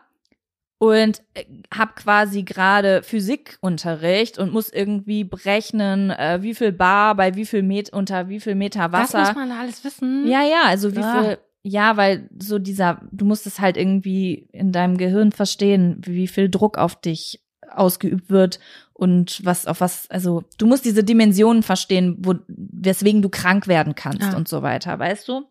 und 0.80 1.20
äh, 1.34 1.44
habe 1.72 1.92
quasi 1.94 2.42
gerade 2.42 3.02
Physikunterricht 3.02 4.38
und 4.38 4.50
muss 4.50 4.70
irgendwie 4.70 5.24
berechnen, 5.24 6.08
äh, 6.08 6.38
wie 6.40 6.54
viel 6.54 6.72
Bar 6.72 7.14
bei 7.16 7.36
wie 7.36 7.44
viel 7.44 7.62
Meter 7.62 7.94
unter 7.94 8.30
wie 8.30 8.40
viel 8.40 8.54
Meter 8.54 8.90
Wasser. 8.90 9.18
Das 9.18 9.28
muss 9.28 9.36
man 9.36 9.52
alles 9.52 9.84
wissen. 9.84 10.26
Ja, 10.26 10.42
ja, 10.42 10.62
also 10.64 10.96
wie 10.96 11.00
ja. 11.00 11.22
viel 11.22 11.38
ja, 11.62 11.98
weil 11.98 12.30
so 12.38 12.58
dieser 12.58 13.02
du 13.12 13.26
musst 13.26 13.46
es 13.46 13.60
halt 13.60 13.76
irgendwie 13.76 14.48
in 14.52 14.72
deinem 14.72 14.96
Gehirn 14.96 15.32
verstehen, 15.32 16.00
wie 16.06 16.26
viel 16.26 16.48
Druck 16.48 16.78
auf 16.78 16.98
dich 16.98 17.44
ausgeübt 17.70 18.30
wird 18.30 18.58
und 18.94 19.44
was 19.44 19.66
auf 19.66 19.82
was 19.82 20.10
also 20.10 20.44
du 20.56 20.66
musst 20.66 20.86
diese 20.86 21.04
Dimensionen 21.04 21.62
verstehen, 21.62 22.16
wo 22.20 22.36
weswegen 22.48 23.20
du 23.20 23.28
krank 23.28 23.68
werden 23.68 23.94
kannst 23.94 24.32
ah. 24.32 24.36
und 24.36 24.48
so 24.48 24.62
weiter, 24.62 24.98
weißt 24.98 25.28
du? 25.28 25.42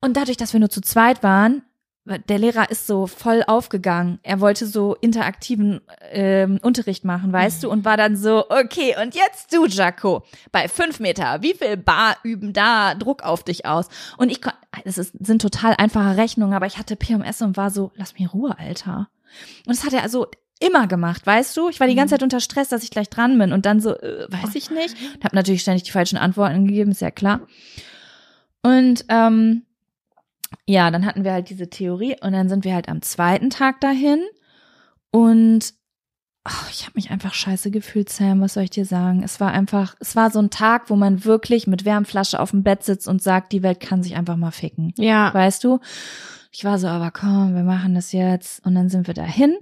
Und 0.00 0.16
dadurch, 0.16 0.38
dass 0.38 0.54
wir 0.54 0.60
nur 0.60 0.70
zu 0.70 0.80
zweit 0.80 1.22
waren, 1.22 1.62
der 2.18 2.38
Lehrer 2.38 2.70
ist 2.70 2.86
so 2.86 3.06
voll 3.06 3.42
aufgegangen. 3.46 4.18
Er 4.22 4.40
wollte 4.40 4.66
so 4.66 4.96
interaktiven 5.00 5.80
ähm, 6.10 6.58
Unterricht 6.62 7.04
machen, 7.04 7.32
weißt 7.32 7.58
mhm. 7.58 7.60
du, 7.62 7.70
und 7.70 7.84
war 7.84 7.96
dann 7.96 8.16
so, 8.16 8.44
okay, 8.48 8.94
und 9.00 9.14
jetzt 9.14 9.52
du, 9.52 9.66
Jaco, 9.66 10.24
bei 10.52 10.68
fünf 10.68 11.00
Meter, 11.00 11.42
wie 11.42 11.54
viel 11.54 11.76
Bar 11.76 12.16
üben 12.22 12.52
da 12.52 12.94
Druck 12.94 13.22
auf 13.22 13.44
dich 13.44 13.66
aus? 13.66 13.88
Und 14.16 14.30
ich, 14.30 14.40
es 14.84 14.96
sind 14.96 15.42
total 15.42 15.74
einfache 15.78 16.16
Rechnungen, 16.16 16.54
aber 16.54 16.66
ich 16.66 16.78
hatte 16.78 16.96
PMS 16.96 17.42
und 17.42 17.56
war 17.56 17.70
so, 17.70 17.92
lass 17.94 18.18
mir 18.18 18.28
Ruhe, 18.28 18.58
Alter. 18.58 19.08
Und 19.66 19.76
das 19.76 19.84
hat 19.84 19.92
er 19.92 20.02
also 20.02 20.26
immer 20.60 20.86
gemacht, 20.86 21.26
weißt 21.26 21.56
du? 21.56 21.68
Ich 21.68 21.80
war 21.80 21.86
die 21.86 21.94
ganze 21.94 22.14
mhm. 22.14 22.18
Zeit 22.18 22.22
unter 22.22 22.40
Stress, 22.40 22.68
dass 22.68 22.82
ich 22.82 22.90
gleich 22.90 23.08
dran 23.08 23.38
bin 23.38 23.52
und 23.52 23.66
dann 23.66 23.80
so, 23.80 23.96
äh, 23.96 24.26
weiß 24.28 24.54
ich 24.54 24.70
nicht. 24.70 24.94
Und 25.14 25.24
habe 25.24 25.34
natürlich 25.34 25.62
ständig 25.62 25.84
die 25.84 25.90
falschen 25.90 26.18
Antworten 26.18 26.66
gegeben, 26.66 26.90
ist 26.90 27.00
ja 27.00 27.10
klar. 27.10 27.40
Und 28.62 29.04
ähm, 29.08 29.62
ja, 30.66 30.90
dann 30.90 31.06
hatten 31.06 31.24
wir 31.24 31.32
halt 31.32 31.50
diese 31.50 31.68
Theorie 31.68 32.16
und 32.20 32.32
dann 32.32 32.48
sind 32.48 32.64
wir 32.64 32.74
halt 32.74 32.88
am 32.88 33.02
zweiten 33.02 33.50
Tag 33.50 33.80
dahin 33.80 34.22
und 35.10 35.74
oh, 36.46 36.66
ich 36.70 36.82
habe 36.82 36.92
mich 36.94 37.10
einfach 37.10 37.34
scheiße 37.34 37.70
gefühlt, 37.70 38.08
Sam, 38.08 38.40
was 38.40 38.54
soll 38.54 38.64
ich 38.64 38.70
dir 38.70 38.84
sagen? 38.84 39.22
Es 39.22 39.40
war 39.40 39.52
einfach, 39.52 39.94
es 40.00 40.16
war 40.16 40.30
so 40.30 40.38
ein 40.40 40.50
Tag, 40.50 40.88
wo 40.88 40.96
man 40.96 41.24
wirklich 41.24 41.66
mit 41.66 41.84
Wärmflasche 41.84 42.40
auf 42.40 42.50
dem 42.50 42.62
Bett 42.62 42.82
sitzt 42.82 43.08
und 43.08 43.22
sagt, 43.22 43.52
die 43.52 43.62
Welt 43.62 43.80
kann 43.80 44.02
sich 44.02 44.16
einfach 44.16 44.36
mal 44.36 44.50
ficken. 44.50 44.94
Ja. 44.96 45.32
Weißt 45.34 45.62
du? 45.64 45.80
Ich 46.52 46.64
war 46.64 46.78
so, 46.78 46.88
aber 46.88 47.10
komm, 47.10 47.54
wir 47.54 47.62
machen 47.62 47.94
das 47.94 48.12
jetzt. 48.12 48.64
Und 48.64 48.74
dann 48.74 48.88
sind 48.88 49.06
wir 49.06 49.14
dahin, 49.14 49.56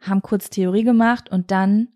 haben 0.00 0.22
kurz 0.22 0.50
Theorie 0.50 0.84
gemacht 0.84 1.30
und 1.30 1.50
dann 1.50 1.88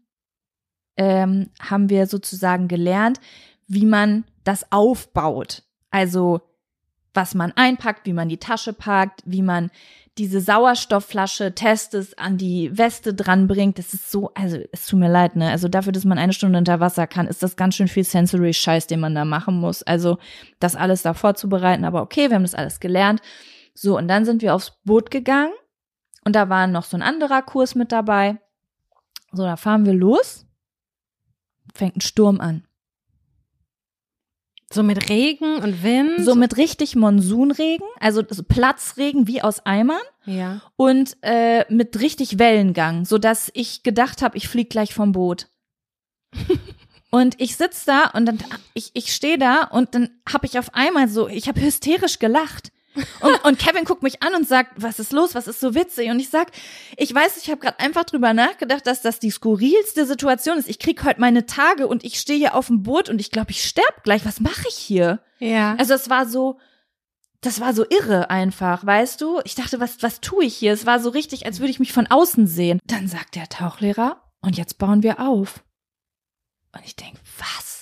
ähm, 0.96 1.50
haben 1.60 1.90
wir 1.90 2.06
sozusagen 2.06 2.68
gelernt, 2.68 3.20
wie 3.66 3.86
man 3.86 4.24
das 4.44 4.70
aufbaut. 4.72 5.64
Also 5.90 6.40
was 7.16 7.34
man 7.34 7.52
einpackt, 7.52 8.06
wie 8.06 8.12
man 8.12 8.28
die 8.28 8.38
Tasche 8.38 8.72
packt, 8.72 9.22
wie 9.24 9.42
man 9.42 9.70
diese 10.18 10.40
Sauerstoffflasche 10.40 11.54
testet, 11.54 12.18
an 12.18 12.38
die 12.38 12.76
Weste 12.76 13.12
dranbringt. 13.12 13.78
Das 13.78 13.92
ist 13.92 14.10
so, 14.10 14.30
also 14.34 14.58
es 14.72 14.86
tut 14.86 14.98
mir 14.98 15.10
leid, 15.10 15.36
ne? 15.36 15.50
Also 15.50 15.68
dafür, 15.68 15.92
dass 15.92 16.04
man 16.04 16.18
eine 16.18 16.32
Stunde 16.32 16.58
unter 16.58 16.80
Wasser 16.80 17.06
kann, 17.06 17.26
ist 17.26 17.42
das 17.42 17.56
ganz 17.56 17.74
schön 17.74 17.88
viel 17.88 18.04
Sensory 18.04 18.54
Scheiß, 18.54 18.86
den 18.86 19.00
man 19.00 19.14
da 19.14 19.24
machen 19.24 19.56
muss. 19.56 19.82
Also 19.82 20.18
das 20.58 20.74
alles 20.74 21.02
da 21.02 21.12
vorzubereiten, 21.12 21.84
aber 21.84 22.00
okay, 22.00 22.30
wir 22.30 22.36
haben 22.36 22.44
das 22.44 22.54
alles 22.54 22.80
gelernt. 22.80 23.20
So, 23.74 23.98
und 23.98 24.08
dann 24.08 24.24
sind 24.24 24.40
wir 24.40 24.54
aufs 24.54 24.72
Boot 24.84 25.10
gegangen 25.10 25.52
und 26.24 26.34
da 26.34 26.48
war 26.48 26.66
noch 26.66 26.84
so 26.84 26.96
ein 26.96 27.02
anderer 27.02 27.42
Kurs 27.42 27.74
mit 27.74 27.92
dabei. 27.92 28.38
So, 29.32 29.42
da 29.42 29.56
fahren 29.56 29.84
wir 29.84 29.92
los. 29.92 30.46
Fängt 31.74 31.96
ein 31.96 32.00
Sturm 32.00 32.40
an. 32.40 32.66
So 34.72 34.82
mit 34.82 35.08
Regen 35.08 35.56
und 35.56 35.82
Wind? 35.82 36.24
So 36.24 36.34
mit 36.34 36.56
richtig 36.56 36.96
Monsunregen, 36.96 37.86
also 38.00 38.22
Platzregen 38.22 39.28
wie 39.28 39.40
aus 39.40 39.64
Eimern. 39.64 40.00
Ja. 40.24 40.60
Und 40.74 41.16
äh, 41.22 41.64
mit 41.72 42.00
richtig 42.00 42.38
Wellengang, 42.38 43.04
so 43.04 43.18
dass 43.18 43.50
ich 43.54 43.84
gedacht 43.84 44.22
habe, 44.22 44.36
ich 44.36 44.48
flieg 44.48 44.70
gleich 44.70 44.92
vom 44.92 45.12
Boot. 45.12 45.48
und 47.10 47.40
ich 47.40 47.56
sitz 47.56 47.84
da 47.84 48.10
und 48.12 48.26
dann 48.26 48.38
ich 48.74 48.90
ich 48.94 49.14
stehe 49.14 49.38
da 49.38 49.62
und 49.62 49.94
dann 49.94 50.10
habe 50.28 50.46
ich 50.46 50.58
auf 50.58 50.74
einmal 50.74 51.08
so, 51.08 51.28
ich 51.28 51.46
habe 51.48 51.60
hysterisch 51.60 52.18
gelacht. 52.18 52.72
Und, 53.20 53.44
und 53.44 53.58
Kevin 53.58 53.84
guckt 53.84 54.02
mich 54.02 54.22
an 54.22 54.34
und 54.34 54.48
sagt, 54.48 54.72
was 54.76 54.98
ist 54.98 55.12
los, 55.12 55.34
was 55.34 55.46
ist 55.46 55.60
so 55.60 55.74
witzig? 55.74 56.10
Und 56.10 56.18
ich 56.18 56.28
sag, 56.28 56.50
ich 56.96 57.14
weiß, 57.14 57.36
ich 57.36 57.50
habe 57.50 57.60
gerade 57.60 57.78
einfach 57.80 58.04
drüber 58.04 58.32
nachgedacht, 58.32 58.86
dass 58.86 59.02
das 59.02 59.18
die 59.18 59.30
skurrilste 59.30 60.06
Situation 60.06 60.58
ist. 60.58 60.68
Ich 60.68 60.78
krieg 60.78 61.04
heute 61.04 61.20
meine 61.20 61.46
Tage 61.46 61.86
und 61.86 62.04
ich 62.04 62.18
stehe 62.18 62.38
hier 62.38 62.54
auf 62.54 62.68
dem 62.68 62.82
Boot 62.82 63.08
und 63.08 63.20
ich 63.20 63.30
glaube, 63.30 63.50
ich 63.50 63.64
sterb 63.64 64.02
gleich. 64.04 64.24
Was 64.24 64.40
mache 64.40 64.66
ich 64.68 64.76
hier? 64.76 65.20
Ja. 65.38 65.74
Also 65.78 65.94
es 65.94 66.08
war 66.10 66.26
so, 66.26 66.58
das 67.40 67.60
war 67.60 67.74
so 67.74 67.84
irre 67.88 68.30
einfach, 68.30 68.84
weißt 68.84 69.20
du? 69.20 69.40
Ich 69.44 69.54
dachte, 69.54 69.80
was, 69.80 70.02
was 70.02 70.20
tue 70.20 70.44
ich 70.44 70.56
hier? 70.56 70.72
Es 70.72 70.86
war 70.86 71.00
so 71.00 71.10
richtig, 71.10 71.46
als 71.46 71.60
würde 71.60 71.70
ich 71.70 71.78
mich 71.78 71.92
von 71.92 72.06
außen 72.06 72.46
sehen. 72.46 72.80
Dann 72.86 73.08
sagt 73.08 73.34
der 73.34 73.48
Tauchlehrer, 73.48 74.22
und 74.40 74.56
jetzt 74.56 74.78
bauen 74.78 75.02
wir 75.02 75.20
auf. 75.20 75.62
Und 76.72 76.84
ich 76.84 76.96
denke, 76.96 77.18
was? 77.38 77.75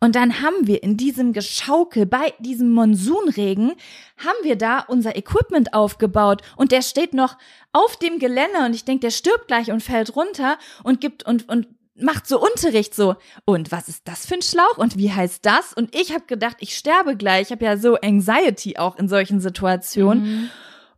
Und 0.00 0.14
dann 0.14 0.40
haben 0.42 0.66
wir 0.66 0.82
in 0.82 0.96
diesem 0.96 1.32
Geschaukel 1.32 2.06
bei 2.06 2.32
diesem 2.38 2.72
Monsunregen, 2.72 3.72
haben 4.16 4.38
wir 4.42 4.56
da 4.56 4.80
unser 4.80 5.16
Equipment 5.16 5.74
aufgebaut 5.74 6.42
und 6.56 6.70
der 6.70 6.82
steht 6.82 7.14
noch 7.14 7.36
auf 7.72 7.96
dem 7.96 8.18
Geländer 8.18 8.66
und 8.66 8.74
ich 8.74 8.84
denke, 8.84 9.00
der 9.00 9.10
stirbt 9.10 9.48
gleich 9.48 9.70
und 9.72 9.82
fällt 9.82 10.14
runter 10.14 10.56
und 10.84 11.00
gibt 11.00 11.24
und, 11.24 11.48
und 11.48 11.66
macht 12.00 12.26
so 12.26 12.40
Unterricht 12.40 12.94
so. 12.94 13.16
Und 13.44 13.72
was 13.72 13.88
ist 13.88 14.06
das 14.06 14.26
für 14.26 14.34
ein 14.34 14.42
Schlauch 14.42 14.78
und 14.78 14.96
wie 14.96 15.12
heißt 15.12 15.44
das? 15.44 15.72
Und 15.72 15.94
ich 15.94 16.12
habe 16.12 16.24
gedacht, 16.26 16.58
ich 16.60 16.76
sterbe 16.76 17.16
gleich. 17.16 17.46
Ich 17.46 17.50
habe 17.50 17.64
ja 17.64 17.76
so 17.76 17.96
Anxiety 17.96 18.76
auch 18.78 18.96
in 18.96 19.08
solchen 19.08 19.40
Situationen. 19.40 20.22
Mhm. 20.22 20.50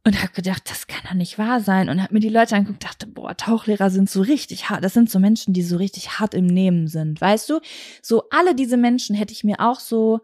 Und 0.02 0.22
habe 0.22 0.32
gedacht, 0.32 0.62
das 0.70 0.86
kann 0.86 1.02
doch 1.04 1.14
nicht 1.14 1.38
wahr 1.38 1.60
sein. 1.60 1.90
Und 1.90 2.02
habe 2.02 2.14
mir 2.14 2.20
die 2.20 2.30
Leute 2.30 2.56
angeguckt, 2.56 2.84
dachte, 2.84 3.06
boah, 3.06 3.36
Tauchlehrer 3.36 3.90
sind 3.90 4.08
so 4.08 4.22
richtig 4.22 4.70
hart. 4.70 4.82
Das 4.82 4.94
sind 4.94 5.10
so 5.10 5.18
Menschen, 5.18 5.52
die 5.52 5.62
so 5.62 5.76
richtig 5.76 6.18
hart 6.18 6.32
im 6.32 6.46
Nehmen 6.46 6.88
sind. 6.88 7.20
Weißt 7.20 7.50
du? 7.50 7.60
So 8.00 8.24
alle 8.30 8.54
diese 8.54 8.78
Menschen 8.78 9.14
hätte 9.14 9.32
ich 9.32 9.44
mir 9.44 9.60
auch 9.60 9.78
so 9.78 10.20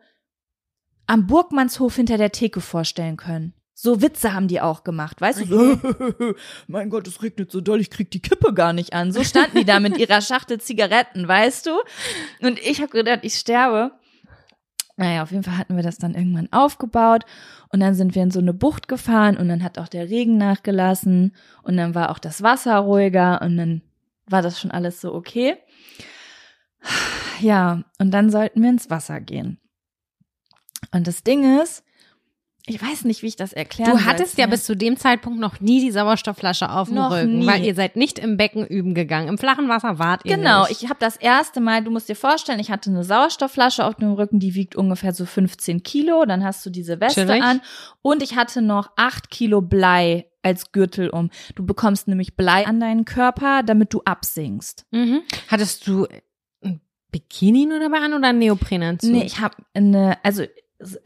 am 1.07 1.27
Burgmannshof 1.27 1.97
hinter 1.97 2.17
der 2.17 2.33
Theke 2.33 2.61
vorstellen 2.61 3.17
können. 3.17 3.53
So 3.79 4.01
Witze 4.01 4.33
haben 4.33 4.49
die 4.49 4.63
auch 4.63 4.85
gemacht, 4.85 5.21
weißt 5.21 5.43
du? 5.43 5.45
So, 5.45 6.35
mein 6.67 6.89
Gott, 6.89 7.07
es 7.07 7.23
regnet 7.23 7.51
so 7.51 7.61
doll, 7.61 7.79
ich 7.79 7.91
krieg 7.91 8.11
die 8.11 8.23
Kippe 8.23 8.55
gar 8.55 8.73
nicht 8.73 8.95
an. 8.95 9.13
So 9.13 9.23
standen 9.23 9.59
die 9.59 9.67
da 9.67 9.81
mit 9.81 9.99
ihrer 9.99 10.23
Schachtel 10.23 10.59
Zigaretten, 10.59 11.29
weißt 11.29 11.67
du? 11.67 11.73
Und 12.41 12.59
ich 12.61 12.81
habe 12.81 12.93
gedacht, 12.93 13.21
ich 13.23 13.35
sterbe. 13.35 13.93
Naja, 14.97 15.23
auf 15.23 15.31
jeden 15.31 15.43
Fall 15.43 15.59
hatten 15.59 15.77
wir 15.77 15.83
das 15.83 15.99
dann 15.99 16.15
irgendwann 16.15 16.51
aufgebaut 16.53 17.25
und 17.69 17.81
dann 17.81 17.95
sind 17.95 18.15
wir 18.15 18.23
in 18.23 18.31
so 18.31 18.41
eine 18.41 18.55
Bucht 18.55 18.89
gefahren 18.89 19.37
und 19.37 19.49
dann 19.49 19.63
hat 19.63 19.79
auch 19.79 19.89
der 19.89 20.09
Regen 20.09 20.39
nachgelassen 20.39 21.35
und 21.63 21.77
dann 21.77 21.95
war 21.95 22.11
auch 22.11 22.19
das 22.19 22.43
Wasser 22.43 22.79
ruhiger 22.79 23.43
und 23.43 23.59
dann 23.59 23.83
war 24.27 24.41
das 24.41 24.59
schon 24.59 24.71
alles 24.71 25.01
so 25.01 25.15
okay. 25.15 25.59
Ja, 27.41 27.83
und 27.99 28.13
dann 28.13 28.31
sollten 28.31 28.63
wir 28.63 28.71
ins 28.71 28.89
Wasser 28.89 29.21
gehen. 29.21 29.61
Und 30.93 31.07
das 31.07 31.23
Ding 31.23 31.61
ist, 31.61 31.85
ich 32.69 32.83
weiß 32.83 33.05
nicht, 33.05 33.23
wie 33.23 33.29
ich 33.29 33.37
das 33.37 33.53
erklären 33.53 33.93
Du 33.93 34.05
hattest 34.05 34.33
sollte. 34.33 34.41
ja 34.43 34.47
bis 34.49 34.65
zu 34.65 34.77
dem 34.77 34.97
Zeitpunkt 34.97 35.39
noch 35.39 35.61
nie 35.61 35.81
die 35.81 35.93
Sauerstoffflasche 35.93 36.69
auf 36.71 36.89
dem 36.89 36.97
Noch 36.97 37.13
Rücken, 37.13 37.39
nie. 37.39 37.47
weil 37.47 37.65
ihr 37.65 37.75
seid 37.77 37.95
nicht 37.97 38.19
im 38.19 38.37
Becken 38.37 38.67
üben 38.67 38.93
gegangen. 38.95 39.29
Im 39.29 39.39
flachen 39.39 39.69
Wasser 39.69 39.99
wart 40.01 40.23
ihr 40.25 40.37
Genau, 40.37 40.67
nicht. 40.67 40.83
ich 40.83 40.89
habe 40.89 40.99
das 40.99 41.17
erste 41.17 41.61
Mal, 41.61 41.85
du 41.85 41.91
musst 41.93 42.09
dir 42.09 42.17
vorstellen, 42.17 42.59
ich 42.59 42.71
hatte 42.71 42.91
eine 42.91 43.05
Sauerstoffflasche 43.05 43.85
auf 43.85 43.95
dem 43.95 44.13
Rücken, 44.13 44.41
die 44.41 44.55
wiegt 44.57 44.75
ungefähr 44.75 45.15
so 45.15 45.25
15 45.27 45.83
Kilo. 45.85 46.25
Dann 46.27 46.43
hast 46.45 46.67
du 46.67 46.71
diese 46.71 47.01
Weste 47.01 47.25
Chillig. 47.27 47.43
an 47.43 47.61
und 48.03 48.23
ich 48.23 48.35
hatte 48.37 48.63
noch 48.63 48.91
8 48.97 49.31
Kilo 49.31 49.61
Blei 49.61 50.27
als 50.43 50.73
Gürtel 50.73 51.09
um. 51.11 51.31
Du 51.55 51.65
bekommst 51.65 52.09
nämlich 52.09 52.37
Blei 52.37 52.67
an 52.67 52.81
deinen 52.81 53.05
Körper, 53.05 53.63
damit 53.65 53.93
du 53.95 54.03
absinkst. 54.05 54.87
Mhm. 54.91 55.23
Hattest 55.49 55.87
du 55.87 56.07
ein 56.63 56.81
Bikini 57.13 57.67
nur 57.67 57.79
dabei 57.81 57.99
an 57.99 58.13
oder 58.15 58.29
einen 58.29 58.39
Neoprenanzug? 58.41 59.11
Nee, 59.11 59.25
ich 59.25 59.41
habe 59.41 59.55
eine, 59.75 60.19
also 60.25 60.43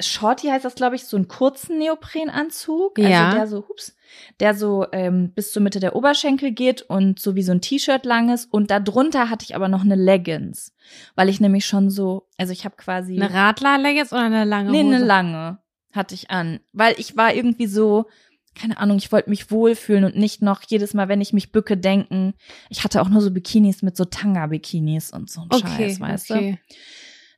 Shorty 0.00 0.48
heißt 0.48 0.64
das, 0.64 0.74
glaube 0.74 0.96
ich, 0.96 1.04
so 1.04 1.16
einen 1.16 1.28
kurzen 1.28 1.78
Neoprenanzug. 1.78 2.98
Also 2.98 3.08
Ja. 3.08 3.30
der 3.34 3.46
so, 3.46 3.68
hups, 3.68 3.96
der 4.40 4.54
so 4.54 4.86
ähm, 4.92 5.32
bis 5.32 5.52
zur 5.52 5.62
Mitte 5.62 5.78
der 5.80 5.94
Oberschenkel 5.94 6.50
geht 6.52 6.82
und 6.82 7.20
so 7.20 7.34
wie 7.36 7.42
so 7.42 7.52
ein 7.52 7.60
T-Shirt 7.60 8.04
langes. 8.04 8.46
Und 8.46 8.70
darunter 8.70 9.30
hatte 9.30 9.44
ich 9.44 9.54
aber 9.54 9.68
noch 9.68 9.82
eine 9.82 9.94
Leggings. 9.94 10.74
Weil 11.14 11.28
ich 11.28 11.40
nämlich 11.40 11.66
schon 11.66 11.88
so, 11.90 12.26
also 12.36 12.52
ich 12.52 12.64
habe 12.64 12.76
quasi. 12.76 13.14
Eine 13.20 13.32
Radler-Leggings 13.32 14.12
oder 14.12 14.22
eine 14.22 14.44
lange 14.44 14.70
Nee, 14.72 14.82
Hose? 14.82 14.96
eine 14.96 15.04
lange 15.04 15.58
hatte 15.92 16.14
ich 16.14 16.30
an. 16.30 16.60
Weil 16.72 16.94
ich 16.98 17.16
war 17.16 17.32
irgendwie 17.34 17.66
so, 17.66 18.06
keine 18.54 18.78
Ahnung, 18.78 18.98
ich 18.98 19.12
wollte 19.12 19.30
mich 19.30 19.50
wohlfühlen 19.52 20.04
und 20.04 20.16
nicht 20.16 20.42
noch 20.42 20.62
jedes 20.66 20.94
Mal, 20.94 21.08
wenn 21.08 21.20
ich 21.20 21.32
mich 21.32 21.52
bücke, 21.52 21.76
denken. 21.76 22.34
Ich 22.68 22.82
hatte 22.82 23.00
auch 23.00 23.08
nur 23.08 23.20
so 23.20 23.30
Bikinis 23.30 23.82
mit 23.82 23.96
so 23.96 24.04
Tanga-Bikinis 24.04 25.12
und 25.12 25.30
so 25.30 25.42
ein 25.42 25.48
Okay, 25.50 25.88
Scheiß, 25.90 26.00
weißt 26.00 26.30
du? 26.30 26.58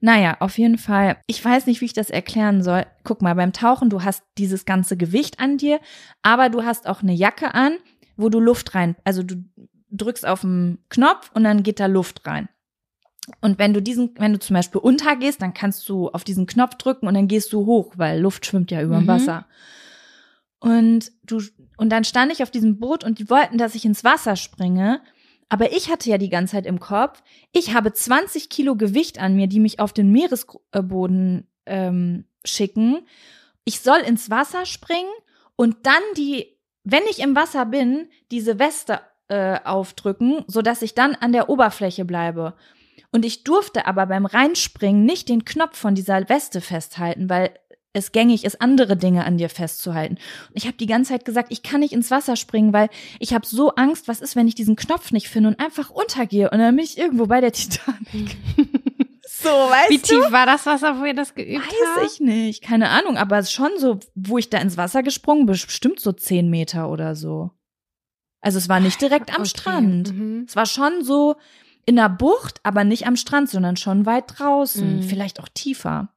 Naja, 0.04 0.36
auf 0.40 0.58
jeden 0.58 0.78
Fall. 0.78 1.16
Ich 1.28 1.42
weiß 1.44 1.66
nicht, 1.66 1.80
wie 1.80 1.84
ich 1.84 1.92
das 1.92 2.10
erklären 2.10 2.64
soll. 2.64 2.86
Guck 3.04 3.22
mal, 3.22 3.36
beim 3.36 3.52
Tauchen, 3.52 3.88
du 3.88 4.02
hast 4.02 4.24
dieses 4.36 4.64
ganze 4.64 4.96
Gewicht 4.96 5.38
an 5.38 5.58
dir, 5.58 5.78
aber 6.22 6.48
du 6.50 6.64
hast 6.64 6.88
auch 6.88 7.02
eine 7.02 7.12
Jacke 7.14 7.54
an, 7.54 7.76
wo 8.16 8.28
du 8.28 8.40
Luft 8.40 8.74
rein, 8.74 8.96
also 9.04 9.22
du 9.22 9.36
drückst 9.90 10.26
auf 10.26 10.40
den 10.40 10.78
Knopf 10.88 11.30
und 11.34 11.44
dann 11.44 11.62
geht 11.62 11.78
da 11.78 11.86
Luft 11.86 12.26
rein. 12.26 12.48
Und 13.40 13.60
wenn 13.60 13.72
du 13.72 13.80
diesen, 13.80 14.10
wenn 14.18 14.32
du 14.32 14.40
zum 14.40 14.54
Beispiel 14.54 14.80
untergehst, 14.80 15.40
dann 15.40 15.54
kannst 15.54 15.88
du 15.88 16.08
auf 16.10 16.24
diesen 16.24 16.46
Knopf 16.46 16.74
drücken 16.74 17.06
und 17.06 17.14
dann 17.14 17.28
gehst 17.28 17.52
du 17.52 17.64
hoch, 17.66 17.92
weil 17.96 18.20
Luft 18.20 18.44
schwimmt 18.44 18.72
ja 18.72 18.82
über 18.82 18.96
dem 18.96 19.04
Mhm. 19.04 19.08
Wasser. 19.08 19.46
Und 20.58 21.12
du, 21.24 21.40
und 21.76 21.90
dann 21.90 22.02
stand 22.04 22.32
ich 22.32 22.42
auf 22.42 22.50
diesem 22.50 22.80
Boot 22.80 23.04
und 23.04 23.20
die 23.20 23.30
wollten, 23.30 23.58
dass 23.58 23.76
ich 23.76 23.84
ins 23.84 24.02
Wasser 24.02 24.34
springe. 24.34 25.00
Aber 25.48 25.72
ich 25.72 25.90
hatte 25.90 26.08
ja 26.08 26.18
die 26.18 26.30
ganze 26.30 26.52
Zeit 26.52 26.66
im 26.66 26.80
Kopf, 26.80 27.22
ich 27.52 27.74
habe 27.74 27.92
20 27.92 28.48
Kilo 28.48 28.76
Gewicht 28.76 29.20
an 29.20 29.36
mir, 29.36 29.46
die 29.46 29.60
mich 29.60 29.80
auf 29.80 29.92
den 29.92 30.10
Meeresboden 30.10 31.46
ähm, 31.66 32.24
schicken. 32.44 33.06
Ich 33.64 33.80
soll 33.80 34.00
ins 34.00 34.30
Wasser 34.30 34.66
springen 34.66 35.10
und 35.56 35.76
dann 35.82 36.02
die, 36.16 36.58
wenn 36.84 37.02
ich 37.10 37.20
im 37.20 37.36
Wasser 37.36 37.66
bin, 37.66 38.08
diese 38.30 38.58
Weste 38.58 39.00
äh, 39.28 39.60
aufdrücken, 39.64 40.44
sodass 40.46 40.82
ich 40.82 40.94
dann 40.94 41.14
an 41.14 41.32
der 41.32 41.48
Oberfläche 41.48 42.04
bleibe. 42.04 42.54
Und 43.12 43.24
ich 43.24 43.44
durfte 43.44 43.86
aber 43.86 44.06
beim 44.06 44.24
Reinspringen 44.24 45.04
nicht 45.04 45.28
den 45.28 45.44
Knopf 45.44 45.76
von 45.76 45.94
dieser 45.94 46.28
Weste 46.28 46.60
festhalten, 46.60 47.28
weil 47.28 47.54
es 47.94 48.12
gängig 48.12 48.44
ist, 48.44 48.60
andere 48.62 48.96
Dinge 48.96 49.24
an 49.24 49.36
dir 49.36 49.48
festzuhalten. 49.50 50.14
Und 50.14 50.54
ich 50.56 50.66
habe 50.66 50.76
die 50.76 50.86
ganze 50.86 51.10
Zeit 51.12 51.24
gesagt, 51.24 51.52
ich 51.52 51.62
kann 51.62 51.80
nicht 51.80 51.92
ins 51.92 52.10
Wasser 52.10 52.36
springen, 52.36 52.72
weil 52.72 52.88
ich 53.18 53.34
habe 53.34 53.46
so 53.46 53.74
Angst, 53.74 54.08
was 54.08 54.20
ist, 54.20 54.34
wenn 54.36 54.48
ich 54.48 54.54
diesen 54.54 54.76
Knopf 54.76 55.12
nicht 55.12 55.28
finde 55.28 55.50
und 55.50 55.60
einfach 55.60 55.90
untergehe 55.90 56.50
und 56.50 56.58
dann 56.58 56.74
bin 56.76 56.84
ich 56.84 56.96
irgendwo 56.98 57.26
bei 57.26 57.40
der 57.42 57.52
Titanic. 57.52 58.36
so, 59.26 59.48
weißt 59.50 59.90
Wie 59.90 59.98
du? 59.98 60.02
tief 60.04 60.32
war 60.32 60.46
das 60.46 60.64
Wasser, 60.66 60.98
wo 61.00 61.04
ihr 61.04 61.14
das 61.14 61.34
geübt 61.34 61.64
habt? 61.66 62.02
Weiß 62.04 62.14
ich 62.14 62.20
nicht, 62.20 62.62
keine 62.62 62.88
Ahnung, 62.88 63.16
aber 63.18 63.38
es 63.38 63.46
ist 63.48 63.52
schon 63.52 63.70
so, 63.78 64.00
wo 64.14 64.38
ich 64.38 64.48
da 64.48 64.58
ins 64.58 64.76
Wasser 64.76 65.02
gesprungen 65.02 65.44
bin, 65.46 65.52
bestimmt 65.52 66.00
so 66.00 66.12
zehn 66.12 66.48
Meter 66.48 66.88
oder 66.90 67.14
so. 67.14 67.50
Also 68.40 68.58
es 68.58 68.68
war 68.68 68.80
nicht 68.80 69.00
direkt 69.00 69.30
am 69.30 69.42
Okay, 69.42 69.48
Strand. 69.50 70.12
mhm. 70.14 70.44
Es 70.48 70.56
war 70.56 70.66
schon 70.66 71.04
so 71.04 71.36
in 71.84 71.96
der 71.96 72.08
Bucht, 72.08 72.58
aber 72.62 72.84
nicht 72.84 73.06
am 73.06 73.16
Strand, 73.16 73.50
sondern 73.50 73.76
schon 73.76 74.06
weit 74.06 74.38
draußen, 74.38 74.96
Mhm. 75.00 75.02
vielleicht 75.02 75.40
auch 75.40 75.48
tiefer. 75.52 76.08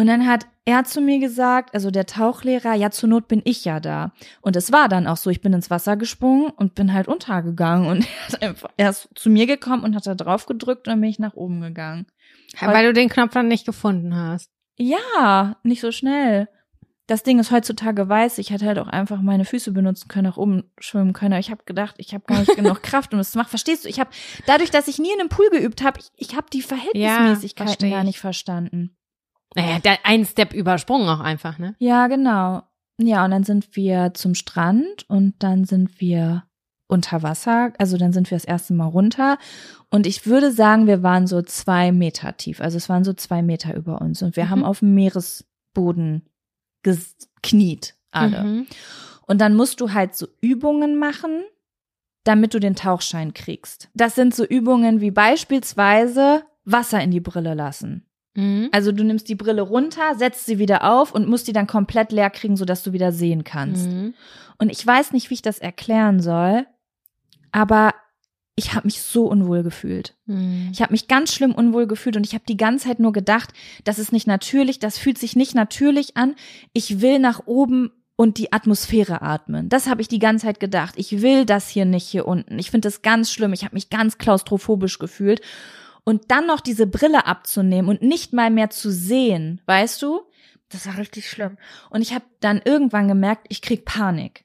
Und 0.00 0.06
dann 0.06 0.26
hat 0.26 0.46
er 0.64 0.84
zu 0.84 1.02
mir 1.02 1.18
gesagt, 1.18 1.74
also 1.74 1.90
der 1.90 2.06
Tauchlehrer, 2.06 2.72
ja, 2.72 2.90
zur 2.90 3.10
Not 3.10 3.28
bin 3.28 3.42
ich 3.44 3.66
ja 3.66 3.80
da. 3.80 4.12
Und 4.40 4.56
es 4.56 4.72
war 4.72 4.88
dann 4.88 5.06
auch 5.06 5.18
so, 5.18 5.28
ich 5.28 5.42
bin 5.42 5.52
ins 5.52 5.68
Wasser 5.68 5.98
gesprungen 5.98 6.48
und 6.56 6.74
bin 6.74 6.94
halt 6.94 7.06
untergegangen. 7.06 7.86
Und 7.86 8.06
er, 8.30 8.32
hat 8.32 8.42
einfach, 8.42 8.70
er 8.78 8.88
ist 8.88 9.10
zu 9.14 9.28
mir 9.28 9.46
gekommen 9.46 9.84
und 9.84 9.94
hat 9.94 10.06
da 10.06 10.14
drauf 10.14 10.46
gedrückt 10.46 10.88
und 10.88 10.92
dann 10.92 11.02
bin 11.02 11.10
ich 11.10 11.18
nach 11.18 11.34
oben 11.34 11.60
gegangen. 11.60 12.06
Weil 12.58 12.86
du 12.86 12.94
den 12.94 13.10
Knopf 13.10 13.34
dann 13.34 13.48
nicht 13.48 13.66
gefunden 13.66 14.16
hast. 14.16 14.50
Ja, 14.78 15.58
nicht 15.64 15.82
so 15.82 15.92
schnell. 15.92 16.48
Das 17.06 17.22
Ding 17.22 17.38
ist 17.38 17.50
heutzutage 17.50 18.08
weiß, 18.08 18.38
ich 18.38 18.48
hätte 18.48 18.64
halt 18.64 18.78
auch 18.78 18.88
einfach 18.88 19.20
meine 19.20 19.44
Füße 19.44 19.70
benutzen 19.70 20.08
können, 20.08 20.28
nach 20.28 20.38
oben 20.38 20.64
schwimmen 20.78 21.12
können. 21.12 21.34
Aber 21.34 21.40
ich 21.40 21.50
habe 21.50 21.64
gedacht, 21.66 21.96
ich 21.98 22.14
habe 22.14 22.24
gar 22.26 22.38
nicht 22.38 22.56
genug 22.56 22.82
Kraft, 22.82 23.12
um 23.12 23.18
das 23.18 23.32
zu 23.32 23.38
machen. 23.38 23.50
Verstehst 23.50 23.84
du? 23.84 23.90
Ich 23.90 24.00
habe 24.00 24.08
dadurch, 24.46 24.70
dass 24.70 24.88
ich 24.88 24.98
nie 24.98 25.12
in 25.12 25.20
einem 25.20 25.28
Pool 25.28 25.50
geübt 25.50 25.82
habe, 25.82 26.00
ich, 26.00 26.10
ich 26.16 26.36
habe 26.38 26.46
die 26.50 26.62
Verhältnismäßigkeiten 26.62 27.68
versteh 27.68 27.90
gar 27.90 28.00
ich. 28.00 28.06
nicht 28.06 28.18
verstanden. 28.18 28.96
Naja, 29.56 29.78
da 29.82 29.96
ein 30.04 30.24
Step 30.24 30.52
übersprungen 30.52 31.08
auch 31.08 31.20
einfach, 31.20 31.58
ne? 31.58 31.74
Ja, 31.78 32.06
genau. 32.06 32.62
Ja, 33.00 33.24
und 33.24 33.30
dann 33.30 33.44
sind 33.44 33.74
wir 33.76 34.12
zum 34.14 34.34
Strand 34.34 35.08
und 35.08 35.34
dann 35.42 35.64
sind 35.64 36.00
wir 36.00 36.44
unter 36.86 37.22
Wasser. 37.22 37.72
Also 37.78 37.96
dann 37.96 38.12
sind 38.12 38.30
wir 38.30 38.36
das 38.36 38.44
erste 38.44 38.74
Mal 38.74 38.86
runter. 38.86 39.38
Und 39.90 40.06
ich 40.06 40.26
würde 40.26 40.50
sagen, 40.52 40.86
wir 40.86 41.02
waren 41.02 41.26
so 41.26 41.40
zwei 41.42 41.92
Meter 41.92 42.36
tief. 42.36 42.60
Also 42.60 42.76
es 42.76 42.88
waren 42.88 43.04
so 43.04 43.12
zwei 43.12 43.42
Meter 43.42 43.74
über 43.74 44.00
uns. 44.00 44.22
Und 44.22 44.36
wir 44.36 44.44
Mhm. 44.46 44.50
haben 44.50 44.64
auf 44.64 44.80
dem 44.80 44.94
Meeresboden 44.94 46.26
gekniet, 46.82 47.94
alle. 48.10 48.42
Mhm. 48.44 48.66
Und 49.26 49.40
dann 49.40 49.54
musst 49.54 49.80
du 49.80 49.92
halt 49.92 50.14
so 50.14 50.26
Übungen 50.40 50.98
machen, 50.98 51.42
damit 52.24 52.54
du 52.54 52.58
den 52.58 52.74
Tauchschein 52.74 53.34
kriegst. 53.34 53.88
Das 53.94 54.14
sind 54.14 54.34
so 54.34 54.44
Übungen 54.44 55.00
wie 55.00 55.10
beispielsweise 55.10 56.42
Wasser 56.64 57.00
in 57.02 57.10
die 57.10 57.20
Brille 57.20 57.54
lassen. 57.54 58.04
Mhm. 58.34 58.68
Also 58.72 58.92
du 58.92 59.04
nimmst 59.04 59.28
die 59.28 59.34
Brille 59.34 59.62
runter, 59.62 60.14
setzt 60.16 60.46
sie 60.46 60.58
wieder 60.58 60.90
auf 60.90 61.12
und 61.12 61.28
musst 61.28 61.48
die 61.48 61.52
dann 61.52 61.66
komplett 61.66 62.12
leer 62.12 62.30
kriegen, 62.30 62.56
sodass 62.56 62.82
du 62.82 62.92
wieder 62.92 63.12
sehen 63.12 63.44
kannst. 63.44 63.88
Mhm. 63.88 64.14
Und 64.58 64.70
ich 64.70 64.86
weiß 64.86 65.12
nicht, 65.12 65.30
wie 65.30 65.34
ich 65.34 65.42
das 65.42 65.58
erklären 65.58 66.20
soll, 66.20 66.66
aber 67.52 67.94
ich 68.56 68.74
habe 68.74 68.86
mich 68.86 69.00
so 69.00 69.26
unwohl 69.26 69.62
gefühlt. 69.62 70.14
Hm. 70.26 70.68
Ich 70.72 70.82
habe 70.82 70.92
mich 70.92 71.08
ganz 71.08 71.32
schlimm 71.32 71.54
unwohl 71.54 71.86
gefühlt 71.86 72.16
und 72.16 72.26
ich 72.26 72.34
habe 72.34 72.44
die 72.46 72.58
ganze 72.58 72.88
Zeit 72.88 73.00
nur 73.00 73.12
gedacht, 73.12 73.50
das 73.84 73.98
ist 73.98 74.12
nicht 74.12 74.26
natürlich, 74.26 74.78
das 74.78 74.98
fühlt 74.98 75.16
sich 75.16 75.34
nicht 75.34 75.54
natürlich 75.54 76.16
an. 76.16 76.34
Ich 76.74 77.00
will 77.00 77.18
nach 77.18 77.46
oben 77.46 77.90
und 78.16 78.36
die 78.36 78.52
Atmosphäre 78.52 79.22
atmen. 79.22 79.70
Das 79.70 79.88
habe 79.88 80.02
ich 80.02 80.08
die 80.08 80.18
ganze 80.18 80.44
Zeit 80.44 80.60
gedacht. 80.60 80.94
Ich 80.98 81.22
will 81.22 81.46
das 81.46 81.70
hier 81.70 81.86
nicht 81.86 82.06
hier 82.06 82.28
unten. 82.28 82.58
Ich 82.58 82.70
finde 82.70 82.86
das 82.86 83.00
ganz 83.00 83.32
schlimm. 83.32 83.54
Ich 83.54 83.64
habe 83.64 83.74
mich 83.74 83.88
ganz 83.88 84.18
klaustrophobisch 84.18 84.98
gefühlt. 84.98 85.40
Und 86.04 86.30
dann 86.30 86.46
noch 86.46 86.60
diese 86.60 86.86
Brille 86.86 87.26
abzunehmen 87.26 87.88
und 87.88 88.02
nicht 88.02 88.32
mal 88.32 88.50
mehr 88.50 88.70
zu 88.70 88.90
sehen, 88.90 89.60
weißt 89.66 90.00
du? 90.02 90.20
Das 90.70 90.86
war 90.86 90.98
richtig 90.98 91.28
schlimm. 91.28 91.58
Und 91.90 92.00
ich 92.02 92.14
habe 92.14 92.24
dann 92.40 92.60
irgendwann 92.64 93.08
gemerkt, 93.08 93.46
ich 93.48 93.60
krieg 93.60 93.84
Panik. 93.84 94.44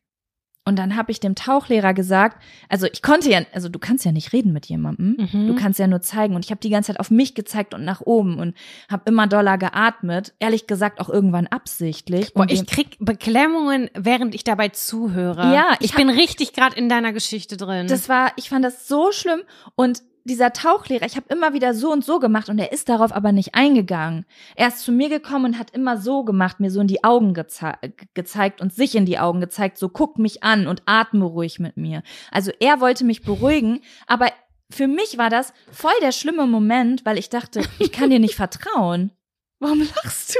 Und 0.68 0.78
dann 0.80 0.96
habe 0.96 1.12
ich 1.12 1.20
dem 1.20 1.36
Tauchlehrer 1.36 1.94
gesagt, 1.94 2.42
also 2.70 2.88
ich 2.92 3.04
konnte 3.04 3.30
ja, 3.30 3.42
also 3.54 3.70
du 3.70 3.78
kannst 3.78 4.04
ja 4.04 4.12
nicht 4.12 4.34
reden 4.34 4.52
mit 4.52 4.66
jemandem, 4.66 5.16
Mhm. 5.32 5.46
du 5.46 5.56
kannst 5.56 5.78
ja 5.78 5.86
nur 5.86 6.02
zeigen. 6.02 6.34
Und 6.34 6.44
ich 6.44 6.50
habe 6.50 6.60
die 6.60 6.72
ganze 6.72 6.88
Zeit 6.88 7.00
auf 7.00 7.12
mich 7.12 7.36
gezeigt 7.36 7.76
und 7.76 7.86
nach 7.86 8.02
oben 8.02 8.40
und 8.40 8.56
habe 8.90 9.04
immer 9.06 9.28
doller 9.28 9.60
geatmet. 9.60 10.34
Ehrlich 10.40 10.66
gesagt 10.66 11.00
auch 11.00 11.10
irgendwann 11.10 11.46
absichtlich. 11.46 12.34
Boah, 12.34 12.42
Und 12.42 12.52
ich 12.52 12.66
krieg 12.66 12.98
Beklemmungen, 13.00 13.92
während 13.94 14.34
ich 14.34 14.44
dabei 14.44 14.70
zuhöre. 14.70 15.54
Ja, 15.54 15.76
ich, 15.80 15.92
ich 15.92 15.96
bin 15.96 16.10
richtig 16.10 16.54
gerade 16.54 16.76
in 16.76 16.90
deiner 16.90 17.14
Geschichte 17.14 17.58
drin. 17.58 17.86
Das 17.86 18.10
war, 18.10 18.32
ich 18.36 18.50
fand 18.50 18.66
das 18.66 18.88
so 18.88 19.12
schlimm 19.12 19.42
und 19.76 20.02
dieser 20.26 20.54
Tauchlehrer, 20.54 21.06
ich 21.06 21.16
habe 21.16 21.28
immer 21.30 21.54
wieder 21.54 21.76
so 21.76 21.92
und 21.92 22.04
so 22.04 22.20
gemacht 22.20 22.50
und 22.50 22.58
er 22.58 22.72
ist 22.72 22.90
darauf 22.90 23.14
aber 23.14 23.32
nicht 23.32 23.54
eingegangen. 23.54 24.26
Er 24.56 24.68
ist 24.70 24.80
zu 24.80 24.92
mir 24.92 25.08
gekommen 25.08 25.46
und 25.46 25.60
hat 25.60 25.70
immer 25.70 25.98
so 25.98 26.24
gemacht, 26.24 26.60
mir 26.60 26.72
so 26.72 26.82
in 26.82 26.88
die 26.88 27.04
Augen 27.04 27.36
geze 27.36 27.74
gezeigt 28.16 28.60
und 28.60 28.74
sich 28.74 28.96
in 28.96 29.06
die 29.06 29.20
Augen 29.20 29.40
gezeigt, 29.40 29.78
so 29.78 29.88
guck 29.88 30.18
mich 30.18 30.44
an 30.44 30.68
und 30.68 30.82
atme 30.88 31.26
ruhig 31.26 31.60
mit 31.60 31.78
mir. 31.78 32.02
Also 32.32 32.52
er 32.60 32.82
wollte 32.82 33.06
mich 33.06 33.22
beruhigen, 33.22 33.82
aber 34.08 34.30
für 34.72 34.88
mich 34.88 35.20
war 35.20 35.30
das 35.30 35.54
voll 35.72 35.94
der 36.02 36.12
schlimme 36.12 36.48
Moment, 36.48 37.06
weil 37.06 37.20
ich 37.20 37.30
dachte, 37.30 37.62
ich 37.78 37.92
kann 37.92 38.10
dir 38.10 38.20
nicht 38.20 38.36
vertrauen. 38.36 39.12
Warum 39.60 39.80
lachst 39.80 40.36
du? 40.36 40.40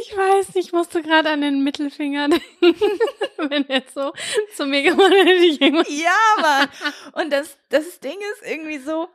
ich 0.00 0.16
weiß, 0.16 0.56
ich 0.56 0.72
musste 0.72 1.02
gerade 1.02 1.30
an 1.30 1.42
den 1.42 1.62
Mittelfinger 1.62 2.28
denken. 2.60 2.98
Wenn 3.36 3.68
er 3.68 3.82
so 3.94 4.12
zu 4.56 4.66
mir 4.66 4.82
gemacht 4.82 5.12
hätte. 5.12 5.92
Ja, 5.92 6.16
Mann. 6.40 6.68
Und 7.12 7.30
das, 7.30 7.58
das 7.68 8.00
Ding 8.00 8.18
ist 8.32 8.50
irgendwie 8.50 8.78
so, 8.78 9.08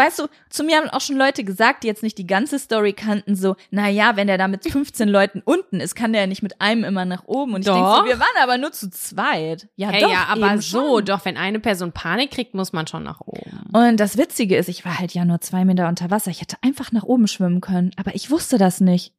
weißt 0.00 0.18
du, 0.20 0.26
zu 0.48 0.64
mir 0.64 0.78
haben 0.78 0.88
auch 0.88 1.00
schon 1.00 1.16
Leute 1.16 1.44
gesagt, 1.44 1.82
die 1.84 1.86
jetzt 1.86 2.02
nicht 2.02 2.18
die 2.18 2.26
ganze 2.26 2.58
Story 2.58 2.92
kannten, 2.92 3.36
so, 3.36 3.56
na 3.70 3.88
ja, 3.88 4.16
wenn 4.16 4.26
der 4.26 4.38
da 4.38 4.48
mit 4.48 4.64
15 4.64 5.08
Leuten 5.08 5.42
unten 5.44 5.80
ist, 5.80 5.94
kann 5.94 6.12
der 6.12 6.22
ja 6.22 6.26
nicht 6.26 6.42
mit 6.42 6.60
einem 6.60 6.84
immer 6.84 7.04
nach 7.04 7.24
oben. 7.26 7.54
Und 7.54 7.60
ich 7.60 7.66
denke 7.66 7.80
so, 7.80 8.04
wir 8.04 8.18
waren 8.18 8.42
aber 8.42 8.58
nur 8.58 8.72
zu 8.72 8.90
zweit. 8.90 9.68
Ja, 9.76 9.90
Hey, 9.90 10.02
doch, 10.02 10.10
ja, 10.10 10.26
aber 10.28 10.60
so, 10.60 10.96
schon. 10.96 11.04
doch, 11.04 11.24
wenn 11.24 11.36
eine 11.36 11.60
Person 11.60 11.92
Panik 11.92 12.30
kriegt, 12.30 12.54
muss 12.54 12.72
man 12.72 12.86
schon 12.86 13.02
nach 13.02 13.20
oben. 13.20 13.68
Und 13.72 13.98
das 13.98 14.16
Witzige 14.16 14.56
ist, 14.56 14.68
ich 14.68 14.84
war 14.84 14.98
halt 14.98 15.12
ja 15.12 15.24
nur 15.24 15.40
zwei 15.40 15.64
Meter 15.64 15.88
unter 15.88 16.10
Wasser. 16.10 16.30
Ich 16.30 16.40
hätte 16.40 16.56
einfach 16.62 16.92
nach 16.92 17.04
oben 17.04 17.28
schwimmen 17.28 17.60
können, 17.60 17.90
aber 17.96 18.14
ich 18.14 18.30
wusste 18.30 18.58
das 18.58 18.80
nicht. 18.80 19.12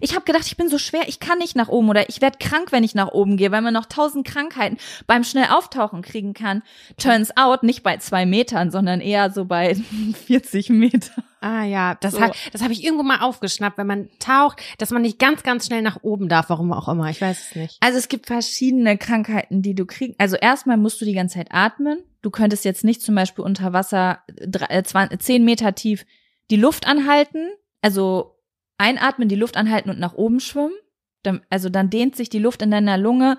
Ich 0.00 0.14
habe 0.14 0.24
gedacht, 0.24 0.46
ich 0.46 0.56
bin 0.56 0.68
so 0.68 0.78
schwer, 0.78 1.02
ich 1.08 1.20
kann 1.20 1.38
nicht 1.38 1.56
nach 1.56 1.68
oben 1.68 1.88
oder 1.88 2.08
ich 2.08 2.20
werde 2.20 2.38
krank, 2.38 2.72
wenn 2.72 2.84
ich 2.84 2.94
nach 2.94 3.08
oben 3.12 3.36
gehe, 3.36 3.50
weil 3.52 3.62
man 3.62 3.72
noch 3.74 3.86
tausend 3.86 4.26
Krankheiten 4.26 4.76
beim 5.06 5.24
schnell 5.24 5.46
auftauchen 5.50 6.02
kriegen 6.02 6.34
kann. 6.34 6.62
Turns 6.96 7.36
out 7.36 7.62
nicht 7.62 7.82
bei 7.82 7.96
zwei 7.98 8.26
Metern, 8.26 8.70
sondern 8.70 9.00
eher 9.00 9.30
so 9.30 9.44
bei 9.44 9.74
40 10.26 10.70
Meter. 10.70 11.12
Ah 11.40 11.62
ja, 11.64 11.94
das 12.00 12.14
So. 12.14 12.20
hat, 12.20 12.34
das 12.52 12.62
habe 12.62 12.72
ich 12.72 12.82
irgendwo 12.82 13.04
mal 13.04 13.20
aufgeschnappt, 13.20 13.78
wenn 13.78 13.86
man 13.86 14.08
taucht, 14.18 14.60
dass 14.78 14.90
man 14.90 15.02
nicht 15.02 15.18
ganz, 15.20 15.42
ganz 15.44 15.66
schnell 15.66 15.82
nach 15.82 15.98
oben 16.02 16.28
darf, 16.28 16.48
warum 16.50 16.72
auch 16.72 16.88
immer. 16.88 17.08
Ich 17.10 17.20
weiß 17.20 17.50
es 17.50 17.54
nicht. 17.56 17.76
Also 17.80 17.96
es 17.98 18.08
gibt 18.08 18.26
verschiedene 18.26 18.98
Krankheiten, 18.98 19.62
die 19.62 19.74
du 19.76 19.86
kriegst. 19.86 20.18
Also 20.18 20.36
erstmal 20.36 20.76
musst 20.76 21.00
du 21.00 21.04
die 21.04 21.14
ganze 21.14 21.36
Zeit 21.38 21.48
atmen. 21.52 21.98
Du 22.22 22.30
könntest 22.30 22.64
jetzt 22.64 22.82
nicht 22.82 23.02
zum 23.02 23.14
Beispiel 23.14 23.44
unter 23.44 23.72
Wasser 23.72 24.18
drei- 24.44 24.66
äh, 24.78 24.82
zwan- 24.82 25.16
zehn 25.20 25.44
Meter 25.44 25.74
tief 25.76 26.04
die 26.50 26.56
Luft 26.56 26.88
anhalten, 26.88 27.46
also 27.82 28.34
einatmen, 28.78 29.28
die 29.28 29.34
Luft 29.36 29.56
anhalten 29.56 29.90
und 29.90 29.98
nach 29.98 30.14
oben 30.14 30.40
schwimmen. 30.40 30.74
Dann, 31.22 31.42
also 31.50 31.68
dann 31.68 31.90
dehnt 31.90 32.16
sich 32.16 32.30
die 32.30 32.38
Luft 32.38 32.62
in 32.62 32.70
deiner 32.70 32.96
Lunge 32.96 33.38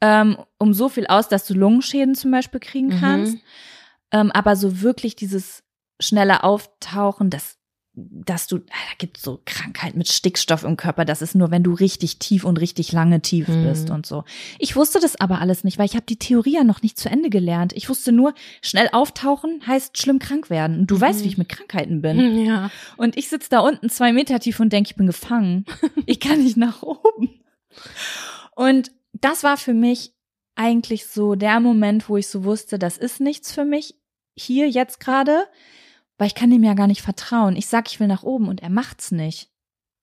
ähm, 0.00 0.36
um 0.58 0.74
so 0.74 0.88
viel 0.88 1.06
aus, 1.06 1.28
dass 1.28 1.46
du 1.46 1.54
Lungenschäden 1.54 2.14
zum 2.14 2.30
Beispiel 2.30 2.60
kriegen 2.60 2.88
Mhm. 2.88 3.00
kannst. 3.00 3.38
Ähm, 4.12 4.30
aber 4.32 4.56
so 4.56 4.82
wirklich 4.82 5.16
dieses 5.16 5.64
schnelle 6.00 6.44
Auftauchen, 6.44 7.30
das, 7.30 7.55
dass 7.98 8.46
du, 8.46 8.58
da 8.58 8.74
gibt 8.98 9.16
so 9.18 9.40
Krankheit 9.46 9.96
mit 9.96 10.06
Stickstoff 10.08 10.64
im 10.64 10.76
Körper, 10.76 11.06
das 11.06 11.22
ist 11.22 11.34
nur, 11.34 11.50
wenn 11.50 11.62
du 11.62 11.72
richtig 11.72 12.18
tief 12.18 12.44
und 12.44 12.58
richtig 12.60 12.92
lange 12.92 13.22
tief 13.22 13.48
Mhm. 13.48 13.64
bist 13.64 13.88
und 13.90 14.04
so. 14.04 14.24
Ich 14.58 14.76
wusste 14.76 15.00
das 15.00 15.18
aber 15.18 15.40
alles 15.40 15.64
nicht, 15.64 15.78
weil 15.78 15.86
ich 15.86 15.94
habe 15.94 16.04
die 16.06 16.18
Theorie 16.18 16.52
ja 16.54 16.64
noch 16.64 16.82
nicht 16.82 16.98
zu 16.98 17.08
Ende 17.08 17.30
gelernt. 17.30 17.72
Ich 17.74 17.88
wusste 17.88 18.12
nur, 18.12 18.34
schnell 18.60 18.90
auftauchen 18.92 19.62
heißt 19.66 19.96
schlimm 19.96 20.18
krank 20.18 20.50
werden. 20.50 20.80
Und 20.80 20.90
du 20.90 20.96
Mhm. 20.96 21.00
weißt, 21.00 21.24
wie 21.24 21.28
ich 21.28 21.38
mit 21.38 21.48
Krankheiten 21.48 22.02
bin. 22.02 22.44
Ja. 22.44 22.70
Und 22.98 23.16
ich 23.16 23.28
sitze 23.28 23.48
da 23.48 23.60
unten 23.60 23.88
zwei 23.88 24.12
Meter 24.12 24.40
tief 24.40 24.60
und 24.60 24.72
denke, 24.72 24.90
ich 24.90 24.96
bin 24.96 25.06
gefangen. 25.06 25.64
Ich 26.06 26.20
kann 26.20 26.42
nicht 26.44 26.56
nach 26.58 26.82
oben. 26.82 27.40
Und 28.54 28.90
das 29.12 29.42
war 29.42 29.56
für 29.56 29.74
mich 29.74 30.12
eigentlich 30.54 31.06
so 31.06 31.34
der 31.34 31.60
Moment, 31.60 32.08
wo 32.08 32.16
ich 32.16 32.28
so 32.28 32.44
wusste, 32.44 32.78
das 32.78 32.96
ist 32.98 33.20
nichts 33.20 33.52
für 33.52 33.64
mich 33.64 33.94
hier 34.34 34.68
jetzt 34.68 35.00
gerade, 35.00 35.46
weil 36.18 36.28
ich 36.28 36.34
kann 36.34 36.50
dem 36.50 36.64
ja 36.64 36.74
gar 36.74 36.86
nicht 36.86 37.02
vertrauen. 37.02 37.56
Ich 37.56 37.66
sag, 37.66 37.88
ich 37.88 38.00
will 38.00 38.06
nach 38.06 38.22
oben 38.22 38.48
und 38.48 38.62
er 38.62 38.70
macht's 38.70 39.12
nicht. 39.12 39.50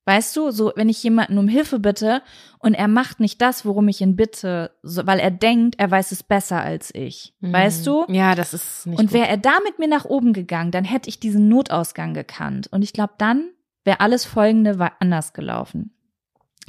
Weißt 0.05 0.35
du, 0.35 0.51
so 0.51 0.73
wenn 0.75 0.89
ich 0.89 1.01
jemanden 1.01 1.37
um 1.37 1.47
Hilfe 1.47 1.79
bitte 1.79 2.21
und 2.59 2.73
er 2.73 2.89
macht 2.89 3.21
nicht 3.21 3.41
das, 3.41 3.65
worum 3.65 3.87
ich 3.87 4.01
ihn 4.01 4.17
bitte, 4.17 4.71
so, 4.83 5.07
weil 5.07 5.19
er 5.19 5.31
denkt, 5.31 5.75
er 5.79 5.89
weiß 5.89 6.11
es 6.11 6.23
besser 6.23 6.61
als 6.61 6.93
ich. 6.93 7.33
Weißt 7.39 7.87
du? 7.87 8.05
Mhm. 8.09 8.13
Ja, 8.13 8.35
das 8.35 8.53
ist 8.53 8.85
nicht 8.85 8.99
Und 8.99 9.13
wäre 9.13 9.29
er 9.29 9.37
da 9.37 9.53
mit 9.63 9.79
mir 9.79 9.87
nach 9.87 10.03
oben 10.03 10.33
gegangen, 10.33 10.71
dann 10.71 10.83
hätte 10.83 11.07
ich 11.07 11.21
diesen 11.21 11.47
Notausgang 11.47 12.13
gekannt. 12.13 12.67
Und 12.69 12.81
ich 12.81 12.91
glaube, 12.91 13.13
dann 13.17 13.49
wäre 13.85 14.01
alles 14.01 14.25
Folgende 14.25 14.77
anders 14.99 15.31
gelaufen. 15.31 15.95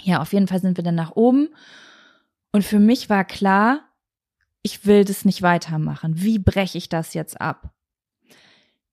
Ja, 0.01 0.21
auf 0.21 0.33
jeden 0.33 0.47
Fall 0.47 0.61
sind 0.61 0.77
wir 0.77 0.85
dann 0.85 0.95
nach 0.95 1.17
oben. 1.17 1.49
Und 2.53 2.65
für 2.65 2.79
mich 2.79 3.11
war 3.11 3.25
klar, 3.25 3.81
ich 4.63 4.87
will 4.87 5.05
das 5.05 5.25
nicht 5.25 5.43
weitermachen. 5.43 6.23
Wie 6.23 6.39
breche 6.39 6.79
ich 6.79 6.89
das 6.89 7.15
jetzt 7.15 7.41
ab? 7.41 7.75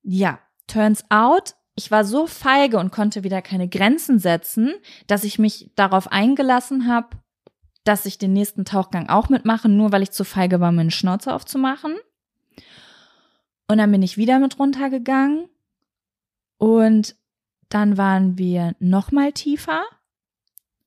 Ja, 0.03 0.39
turns 0.67 1.03
out, 1.09 1.55
ich 1.75 1.91
war 1.91 2.03
so 2.03 2.27
feige 2.27 2.77
und 2.77 2.91
konnte 2.91 3.23
wieder 3.23 3.41
keine 3.41 3.67
Grenzen 3.67 4.19
setzen, 4.19 4.73
dass 5.07 5.23
ich 5.23 5.39
mich 5.39 5.71
darauf 5.75 6.11
eingelassen 6.11 6.87
habe, 6.87 7.17
dass 7.83 8.05
ich 8.05 8.17
den 8.17 8.33
nächsten 8.33 8.65
Tauchgang 8.65 9.09
auch 9.09 9.29
mitmache, 9.29 9.69
nur 9.69 9.91
weil 9.91 10.03
ich 10.03 10.11
zu 10.11 10.23
feige 10.23 10.59
war, 10.59 10.71
meine 10.71 10.91
Schnauze 10.91 11.33
aufzumachen. 11.33 11.95
Und 13.67 13.77
dann 13.77 13.91
bin 13.91 14.03
ich 14.03 14.17
wieder 14.17 14.39
mit 14.39 14.59
runtergegangen. 14.59 15.47
Und 16.57 17.15
dann 17.69 17.97
waren 17.97 18.37
wir 18.37 18.75
noch 18.79 19.11
mal 19.11 19.31
tiefer, 19.31 19.81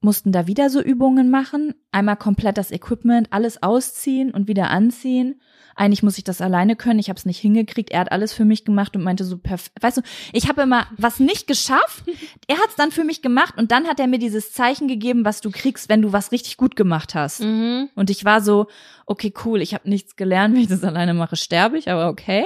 mussten 0.05 0.31
da 0.31 0.47
wieder 0.47 0.71
so 0.71 0.81
Übungen 0.81 1.31
machen. 1.31 1.75
Einmal 1.91 2.17
komplett 2.17 2.59
das 2.59 2.71
Equipment, 2.71 3.29
alles 3.33 3.63
ausziehen 3.63 4.31
und 4.31 4.47
wieder 4.47 4.71
anziehen. 4.71 5.41
Eigentlich 5.77 6.05
muss 6.05 6.19
ich 6.19 6.25
das 6.25 6.41
alleine 6.41 6.77
können. 6.77 7.01
Ich 7.01 7.09
habe 7.09 7.19
es 7.19 7.27
nicht 7.27 7.41
hingekriegt. 7.41 7.91
Er 7.91 8.01
hat 8.01 8.13
alles 8.13 8.33
für 8.33 8.45
mich 8.45 8.65
gemacht 8.65 8.95
und 8.95 9.03
meinte 9.03 9.25
so 9.25 9.39
perfekt. 9.39 9.83
Weißt 9.83 9.97
du, 9.97 10.03
ich 10.33 10.49
habe 10.49 10.63
immer 10.63 10.87
was 10.97 11.19
nicht 11.19 11.47
geschafft. 11.47 12.05
Er 12.47 12.59
hat 12.59 12.69
es 12.69 12.77
dann 12.77 12.91
für 12.91 13.05
mich 13.05 13.23
gemacht 13.23 13.55
und 13.57 13.73
dann 13.73 13.87
hat 13.87 13.99
er 13.99 14.07
mir 14.07 14.19
dieses 14.19 14.53
Zeichen 14.53 14.87
gegeben, 14.87 15.25
was 15.25 15.41
du 15.41 15.51
kriegst, 15.51 15.89
wenn 15.89 16.03
du 16.03 16.13
was 16.13 16.31
richtig 16.31 16.59
gut 16.59 16.77
gemacht 16.77 17.15
hast. 17.15 17.41
Mhm. 17.41 17.89
Und 17.95 18.11
ich 18.11 18.27
war 18.27 18.43
so, 18.43 18.67
okay, 19.07 19.33
cool, 19.45 19.63
ich 19.63 19.73
habe 19.73 19.89
nichts 19.89 20.15
gelernt, 20.15 20.55
wenn 20.55 20.61
ich 20.61 20.69
das 20.69 20.85
alleine 20.85 21.15
mache, 21.15 21.37
sterbe 21.37 21.79
ich, 21.79 21.91
aber 21.91 22.09
okay. 22.09 22.45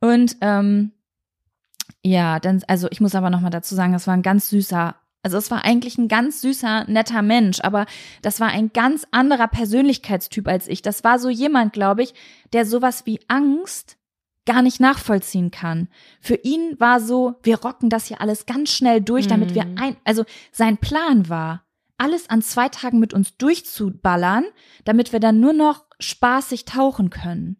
Und 0.00 0.36
ähm, 0.42 0.92
ja, 2.04 2.38
dann, 2.38 2.62
also 2.68 2.86
ich 2.90 3.00
muss 3.00 3.16
aber 3.16 3.30
nochmal 3.30 3.50
dazu 3.50 3.74
sagen, 3.74 3.94
das 3.94 4.06
war 4.06 4.14
ein 4.14 4.22
ganz 4.22 4.48
süßer, 4.50 4.94
also 5.24 5.38
es 5.38 5.50
war 5.50 5.64
eigentlich 5.64 5.98
ein 5.98 6.08
ganz 6.08 6.42
süßer, 6.42 6.84
netter 6.86 7.22
Mensch, 7.22 7.60
aber 7.62 7.86
das 8.22 8.40
war 8.40 8.48
ein 8.48 8.72
ganz 8.72 9.06
anderer 9.10 9.48
Persönlichkeitstyp 9.48 10.46
als 10.46 10.68
ich. 10.68 10.82
Das 10.82 11.02
war 11.02 11.18
so 11.18 11.30
jemand, 11.30 11.72
glaube 11.72 12.02
ich, 12.02 12.14
der 12.52 12.66
sowas 12.66 13.06
wie 13.06 13.20
Angst 13.26 13.96
gar 14.46 14.60
nicht 14.60 14.78
nachvollziehen 14.80 15.50
kann. 15.50 15.88
Für 16.20 16.34
ihn 16.34 16.76
war 16.78 17.00
so, 17.00 17.36
wir 17.42 17.58
rocken 17.60 17.88
das 17.88 18.06
hier 18.06 18.20
alles 18.20 18.44
ganz 18.44 18.70
schnell 18.70 19.00
durch, 19.00 19.26
damit 19.26 19.54
wir 19.54 19.64
Mhm. 19.64 19.78
ein, 19.78 19.96
also 20.04 20.24
sein 20.52 20.76
Plan 20.76 21.30
war, 21.30 21.64
alles 21.96 22.28
an 22.28 22.42
zwei 22.42 22.68
Tagen 22.68 22.98
mit 22.98 23.14
uns 23.14 23.36
durchzuballern, 23.38 24.44
damit 24.84 25.12
wir 25.12 25.20
dann 25.20 25.40
nur 25.40 25.54
noch 25.54 25.86
spaßig 26.00 26.66
tauchen 26.66 27.08
können. 27.08 27.56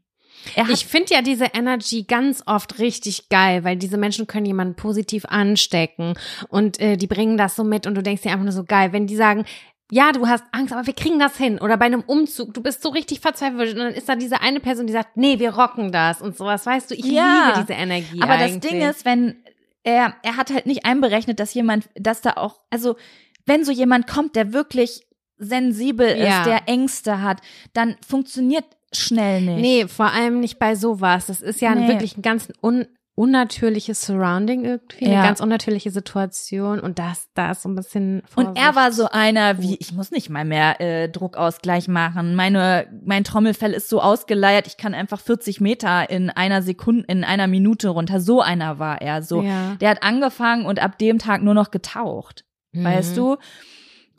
Ich 0.68 0.86
finde 0.86 1.14
ja 1.14 1.22
diese 1.22 1.46
Energy 1.46 2.02
ganz 2.04 2.42
oft 2.46 2.78
richtig 2.78 3.28
geil, 3.28 3.64
weil 3.64 3.76
diese 3.76 3.96
Menschen 3.96 4.26
können 4.26 4.46
jemanden 4.46 4.74
positiv 4.76 5.24
anstecken 5.26 6.14
und 6.48 6.80
äh, 6.80 6.96
die 6.96 7.06
bringen 7.06 7.36
das 7.36 7.56
so 7.56 7.64
mit 7.64 7.86
und 7.86 7.94
du 7.94 8.02
denkst 8.02 8.22
dir 8.22 8.30
einfach 8.32 8.44
nur 8.44 8.52
so 8.52 8.64
geil, 8.64 8.92
wenn 8.92 9.06
die 9.06 9.16
sagen, 9.16 9.44
ja, 9.90 10.12
du 10.12 10.26
hast 10.26 10.44
Angst, 10.52 10.72
aber 10.72 10.86
wir 10.86 10.94
kriegen 10.94 11.18
das 11.18 11.36
hin. 11.36 11.58
Oder 11.60 11.76
bei 11.76 11.84
einem 11.84 12.00
Umzug, 12.00 12.54
du 12.54 12.62
bist 12.62 12.82
so 12.82 12.88
richtig 12.88 13.20
verzweifelt 13.20 13.72
und 13.74 13.78
dann 13.78 13.92
ist 13.94 14.08
da 14.08 14.16
diese 14.16 14.40
eine 14.40 14.58
Person, 14.60 14.86
die 14.86 14.92
sagt, 14.94 15.16
nee, 15.16 15.38
wir 15.38 15.54
rocken 15.54 15.92
das 15.92 16.22
und 16.22 16.36
sowas. 16.36 16.64
Weißt 16.66 16.90
du, 16.90 16.94
ich 16.94 17.04
Ja. 17.04 17.48
liebe 17.54 17.60
diese 17.66 17.78
Energie. 17.78 18.20
aber 18.22 18.32
eigentlich. 18.32 18.60
das 18.60 18.70
Ding 18.70 18.80
ist, 18.82 19.04
wenn 19.04 19.36
er, 19.82 20.14
er 20.22 20.36
hat 20.38 20.50
halt 20.52 20.64
nicht 20.66 20.86
einberechnet, 20.86 21.38
dass 21.38 21.52
jemand, 21.52 21.90
dass 21.94 22.22
da 22.22 22.32
auch, 22.38 22.60
also 22.70 22.96
wenn 23.44 23.64
so 23.64 23.72
jemand 23.72 24.06
kommt, 24.06 24.36
der 24.36 24.54
wirklich 24.54 25.06
sensibel 25.36 26.06
ist, 26.08 26.28
Ja. 26.28 26.44
der 26.44 26.62
Ängste 26.68 27.20
hat, 27.20 27.40
dann 27.74 27.96
funktioniert 28.06 28.64
schnell 28.96 29.40
nicht. 29.42 29.60
Nee, 29.60 29.88
vor 29.88 30.12
allem 30.12 30.40
nicht 30.40 30.58
bei 30.58 30.74
sowas. 30.74 31.26
Das 31.26 31.40
ist 31.40 31.60
ja 31.60 31.74
Nee. 31.74 31.88
wirklich 31.88 32.16
ein 32.16 32.22
ganz 32.22 32.48
un 32.62 32.86
unnatürliches 33.16 34.02
Surrounding 34.06 34.64
irgendwie, 34.64 35.04
eine 35.04 35.14
Ja. 35.14 35.22
ganz 35.22 35.38
unnatürliche 35.40 35.92
Situation 35.92 36.80
und 36.80 36.98
das, 36.98 37.28
da 37.34 37.52
ist 37.52 37.62
so 37.62 37.68
ein 37.68 37.76
bisschen 37.76 38.22
Und 38.34 38.58
er 38.58 38.74
war 38.74 38.86
Vorsicht. 38.90 38.96
so 38.96 39.08
einer 39.08 39.62
wie, 39.62 39.76
ich 39.76 39.92
muss 39.92 40.10
nicht 40.10 40.30
mal 40.30 40.44
mehr 40.44 40.80
äh, 40.80 41.08
Druckausgleich 41.08 41.86
machen. 41.86 42.34
Meine, 42.34 42.88
mein 43.06 43.22
Trommelfell 43.22 43.72
ist 43.72 43.88
so 43.88 44.00
ausgeleiert, 44.02 44.66
ich 44.66 44.76
kann 44.78 44.94
einfach 44.94 45.20
40 45.20 45.60
Meter 45.60 46.10
in 46.10 46.28
einer 46.28 46.60
Sekunde, 46.62 47.04
in 47.06 47.22
einer 47.22 47.46
Minute 47.46 47.88
runter. 47.90 48.20
So 48.20 48.40
einer 48.40 48.80
war 48.80 49.00
er. 49.00 49.22
So, 49.22 49.42
Ja. 49.42 49.76
der 49.80 49.90
hat 49.90 50.02
angefangen 50.02 50.66
und 50.66 50.80
ab 50.82 50.98
dem 50.98 51.20
Tag 51.20 51.40
nur 51.40 51.54
noch 51.54 51.70
getaucht. 51.70 52.44
Mhm. 52.72 52.82
weißt 52.84 53.16
du? 53.16 53.36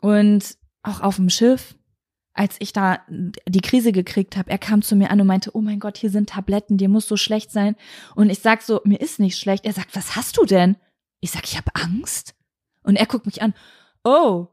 Und 0.00 0.56
auch 0.82 1.02
auf 1.02 1.16
dem 1.16 1.28
Schiff, 1.28 1.74
als 2.36 2.56
ich 2.58 2.72
da 2.72 3.00
die 3.08 3.60
Krise 3.60 3.92
gekriegt 3.92 4.36
habe, 4.36 4.50
er 4.50 4.58
kam 4.58 4.82
zu 4.82 4.94
mir 4.94 5.10
an 5.10 5.20
und 5.20 5.26
meinte, 5.26 5.56
oh 5.56 5.60
mein 5.60 5.80
Gott, 5.80 5.96
hier 5.96 6.10
sind 6.10 6.28
Tabletten, 6.30 6.76
dir 6.76 6.88
muss 6.88 7.08
so 7.08 7.16
schlecht 7.16 7.50
sein. 7.50 7.76
Und 8.14 8.30
ich 8.30 8.40
sag 8.40 8.62
so, 8.62 8.80
mir 8.84 9.00
ist 9.00 9.18
nicht 9.18 9.38
schlecht. 9.38 9.64
Er 9.64 9.72
sagt, 9.72 9.96
was 9.96 10.16
hast 10.16 10.36
du 10.36 10.44
denn? 10.44 10.76
Ich 11.20 11.30
sag, 11.30 11.44
ich 11.44 11.56
habe 11.56 11.70
Angst. 11.74 12.34
Und 12.82 12.96
er 12.96 13.06
guckt 13.06 13.26
mich 13.26 13.42
an, 13.42 13.54
oh. 14.04 14.46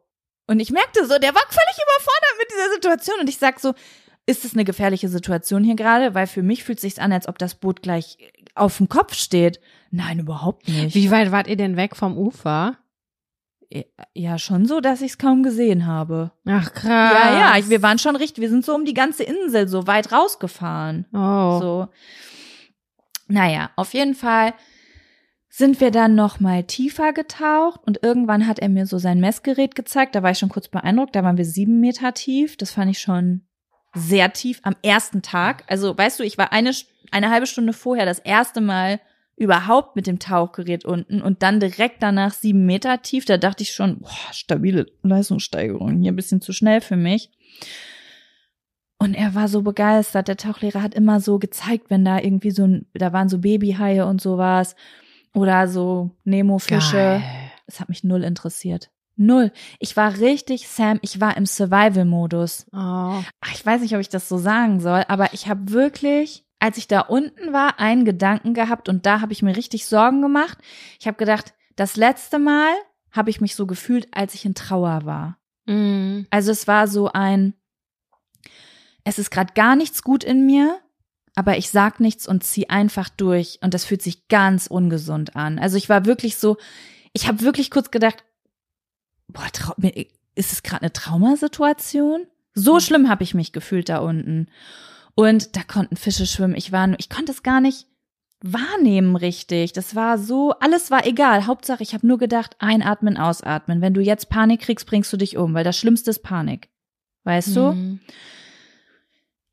Und 0.47 0.59
ich 0.59 0.71
merkte 0.71 1.05
so, 1.05 1.19
der 1.19 1.35
war 1.35 1.43
völlig 1.49 1.75
überfordert 1.75 2.39
mit 2.39 2.47
dieser 2.51 2.73
Situation. 2.73 3.19
Und 3.19 3.29
ich 3.29 3.37
sag 3.37 3.59
so, 3.59 3.73
ist 4.25 4.45
es 4.45 4.53
eine 4.53 4.63
gefährliche 4.63 5.09
Situation 5.09 5.63
hier 5.63 5.75
gerade? 5.75 6.15
Weil 6.15 6.27
für 6.27 6.43
mich 6.43 6.63
fühlt 6.63 6.79
sich's 6.79 6.99
an, 6.99 7.11
als 7.11 7.27
ob 7.27 7.37
das 7.37 7.55
Boot 7.55 7.81
gleich 7.81 8.17
auf 8.55 8.77
dem 8.77 8.87
Kopf 8.87 9.13
steht. 9.13 9.59
Nein, 9.91 10.19
überhaupt 10.19 10.67
nicht. 10.67 10.95
Wie 10.95 11.11
weit 11.11 11.31
wart 11.31 11.47
ihr 11.47 11.57
denn 11.57 11.75
weg 11.75 11.95
vom 11.95 12.17
Ufer? 12.17 12.77
Ja, 14.13 14.37
schon 14.37 14.67
so, 14.67 14.81
dass 14.81 15.01
ich 15.01 15.13
es 15.13 15.17
kaum 15.17 15.41
gesehen 15.41 15.87
habe. 15.87 16.31
Ach 16.45 16.71
krass. 16.73 16.85
Ja, 16.85 17.39
ja, 17.39 17.57
ich, 17.57 17.69
wir 17.69 17.81
waren 17.81 17.97
schon 17.97 18.15
richtig, 18.15 18.41
wir 18.41 18.49
sind 18.49 18.63
so 18.63 18.75
um 18.75 18.85
die 18.85 18.93
ganze 18.93 19.23
Insel 19.23 19.67
so 19.67 19.87
weit 19.87 20.11
rausgefahren. 20.11 21.07
Oh. 21.11 21.59
So. 21.59 21.87
Naja, 23.27 23.71
auf 23.75 23.95
jeden 23.95 24.13
Fall 24.13 24.53
sind 25.49 25.81
wir 25.81 25.89
dann 25.89 26.13
noch 26.13 26.39
mal 26.39 26.63
tiefer 26.63 27.13
getaucht 27.13 27.81
und 27.85 28.03
irgendwann 28.03 28.47
hat 28.47 28.59
er 28.59 28.69
mir 28.69 28.85
so 28.85 28.99
sein 28.99 29.19
Messgerät 29.19 29.75
gezeigt. 29.75 30.13
Da 30.13 30.21
war 30.21 30.31
ich 30.31 30.39
schon 30.39 30.49
kurz 30.49 30.67
beeindruckt. 30.67 31.15
Da 31.15 31.23
waren 31.23 31.37
wir 31.37 31.45
sieben 31.45 31.79
Meter 31.79 32.13
tief. 32.13 32.57
Das 32.57 32.71
fand 32.71 32.91
ich 32.91 32.99
schon 32.99 33.41
sehr 33.95 34.33
tief 34.33 34.59
am 34.63 34.75
ersten 34.83 35.21
Tag. 35.21 35.63
Also, 35.67 35.97
weißt 35.97 36.19
du, 36.19 36.23
ich 36.23 36.37
war 36.37 36.51
eine, 36.51 36.71
eine 37.11 37.29
halbe 37.29 37.47
Stunde 37.47 37.73
vorher 37.73 38.05
das 38.05 38.19
erste 38.19 38.61
Mal 38.61 38.99
überhaupt 39.35 39.95
mit 39.95 40.07
dem 40.07 40.19
Tauchgerät 40.19 40.85
unten 40.85 41.21
und 41.21 41.43
dann 41.43 41.59
direkt 41.59 42.03
danach 42.03 42.33
sieben 42.33 42.65
Meter 42.65 43.01
tief. 43.01 43.25
Da 43.25 43.37
dachte 43.37 43.63
ich 43.63 43.73
schon, 43.73 43.99
boah, 43.99 44.31
stabile 44.31 44.85
Leistungssteigerung. 45.01 46.01
Hier 46.01 46.11
ein 46.11 46.15
bisschen 46.15 46.41
zu 46.41 46.53
schnell 46.53 46.81
für 46.81 46.95
mich. 46.95 47.31
Und 48.99 49.15
er 49.15 49.35
war 49.35 49.47
so 49.47 49.63
begeistert. 49.63 50.27
Der 50.27 50.37
Tauchlehrer 50.37 50.81
hat 50.81 50.93
immer 50.93 51.19
so 51.19 51.39
gezeigt, 51.39 51.89
wenn 51.89 52.05
da 52.05 52.19
irgendwie 52.19 52.51
so 52.51 52.65
ein, 52.65 52.85
da 52.93 53.11
waren 53.11 53.27
so 53.27 53.39
Babyhaie 53.39 54.05
und 54.05 54.21
sowas 54.21 54.75
oder 55.33 55.67
so 55.67 56.11
Nemo-Fische. 56.23 57.21
Es 57.65 57.79
hat 57.79 57.89
mich 57.89 58.03
null 58.03 58.23
interessiert. 58.23 58.91
Null. 59.15 59.51
Ich 59.79 59.95
war 59.95 60.17
richtig, 60.19 60.67
Sam, 60.67 60.99
ich 61.01 61.19
war 61.19 61.37
im 61.37 61.45
Survival-Modus. 61.45 62.67
Oh. 62.71 63.21
Ich 63.51 63.65
weiß 63.65 63.81
nicht, 63.81 63.93
ob 63.93 63.99
ich 63.99 64.09
das 64.09 64.27
so 64.29 64.37
sagen 64.37 64.79
soll, 64.79 65.03
aber 65.07 65.33
ich 65.33 65.47
habe 65.47 65.71
wirklich, 65.71 66.45
als 66.63 66.77
ich 66.77 66.87
da 66.87 67.01
unten 67.01 67.51
war, 67.51 67.81
einen 67.81 68.05
Gedanken 68.05 68.53
gehabt 68.53 68.87
und 68.87 69.05
da 69.05 69.19
habe 69.19 69.33
ich 69.33 69.41
mir 69.41 69.57
richtig 69.57 69.85
Sorgen 69.85 70.21
gemacht. 70.21 70.57
Ich 70.97 71.07
habe 71.07 71.17
gedacht, 71.17 71.53
das 71.75 71.97
letzte 71.97 72.39
Mal 72.39 72.71
habe 73.11 73.29
ich 73.29 73.41
mich 73.41 73.55
so 73.57 73.67
gefühlt, 73.67 74.07
als 74.11 74.33
ich 74.33 74.45
in 74.45 74.55
Trauer 74.55 75.01
war. 75.03 75.37
Mm. 75.65 76.21
Also 76.29 76.51
es 76.53 76.65
war 76.65 76.87
so 76.87 77.11
ein, 77.11 77.53
es 79.03 79.19
ist 79.19 79.29
gerade 79.29 79.53
gar 79.53 79.75
nichts 79.75 80.03
gut 80.03 80.23
in 80.23 80.45
mir, 80.45 80.79
aber 81.35 81.57
ich 81.57 81.69
sag 81.69 81.99
nichts 81.99 82.29
und 82.29 82.45
zieh 82.45 82.69
einfach 82.69 83.09
durch 83.09 83.59
und 83.61 83.73
das 83.73 83.83
fühlt 83.83 84.01
sich 84.01 84.29
ganz 84.29 84.67
ungesund 84.67 85.35
an. 85.35 85.59
Also 85.59 85.75
ich 85.75 85.89
war 85.89 86.05
wirklich 86.05 86.37
so, 86.37 86.55
ich 87.11 87.27
habe 87.27 87.41
wirklich 87.41 87.71
kurz 87.71 87.91
gedacht, 87.91 88.23
boah, 89.27 89.49
trau 89.51 89.73
mir- 89.75 90.07
ist 90.35 90.53
es 90.53 90.63
gerade 90.63 90.83
eine 90.83 90.93
Traumasituation? 90.93 92.25
So 92.53 92.79
schlimm 92.79 93.09
habe 93.09 93.23
ich 93.23 93.33
mich 93.33 93.51
gefühlt 93.51 93.89
da 93.89 93.97
unten. 93.97 94.47
Und 95.15 95.55
da 95.55 95.63
konnten 95.63 95.95
Fische 95.95 96.25
schwimmen. 96.25 96.55
Ich 96.55 96.71
war, 96.71 96.87
nur- 96.87 96.99
ich 96.99 97.09
konnte 97.09 97.31
es 97.31 97.43
gar 97.43 97.61
nicht 97.61 97.87
wahrnehmen 98.41 99.15
richtig. 99.15 99.71
Das 99.73 99.95
war 99.95 100.17
so, 100.17 100.51
alles 100.59 100.91
war 100.91 101.05
egal. 101.05 101.45
Hauptsache, 101.47 101.81
ich 101.83 101.93
habe 101.93 102.05
nur 102.07 102.17
gedacht, 102.17 102.55
einatmen, 102.59 103.17
ausatmen. 103.17 103.79
Wenn 103.81 103.93
du 103.93 104.01
jetzt 104.01 104.29
Panik 104.29 104.61
kriegst, 104.61 104.85
bringst 104.87 105.13
du 105.13 105.17
dich 105.17 105.37
um, 105.37 105.53
weil 105.53 105.63
das 105.63 105.77
Schlimmste 105.77 106.09
ist 106.09 106.23
Panik. 106.23 106.69
Weißt 107.23 107.55
du? 107.55 107.71
Mm. 107.71 107.99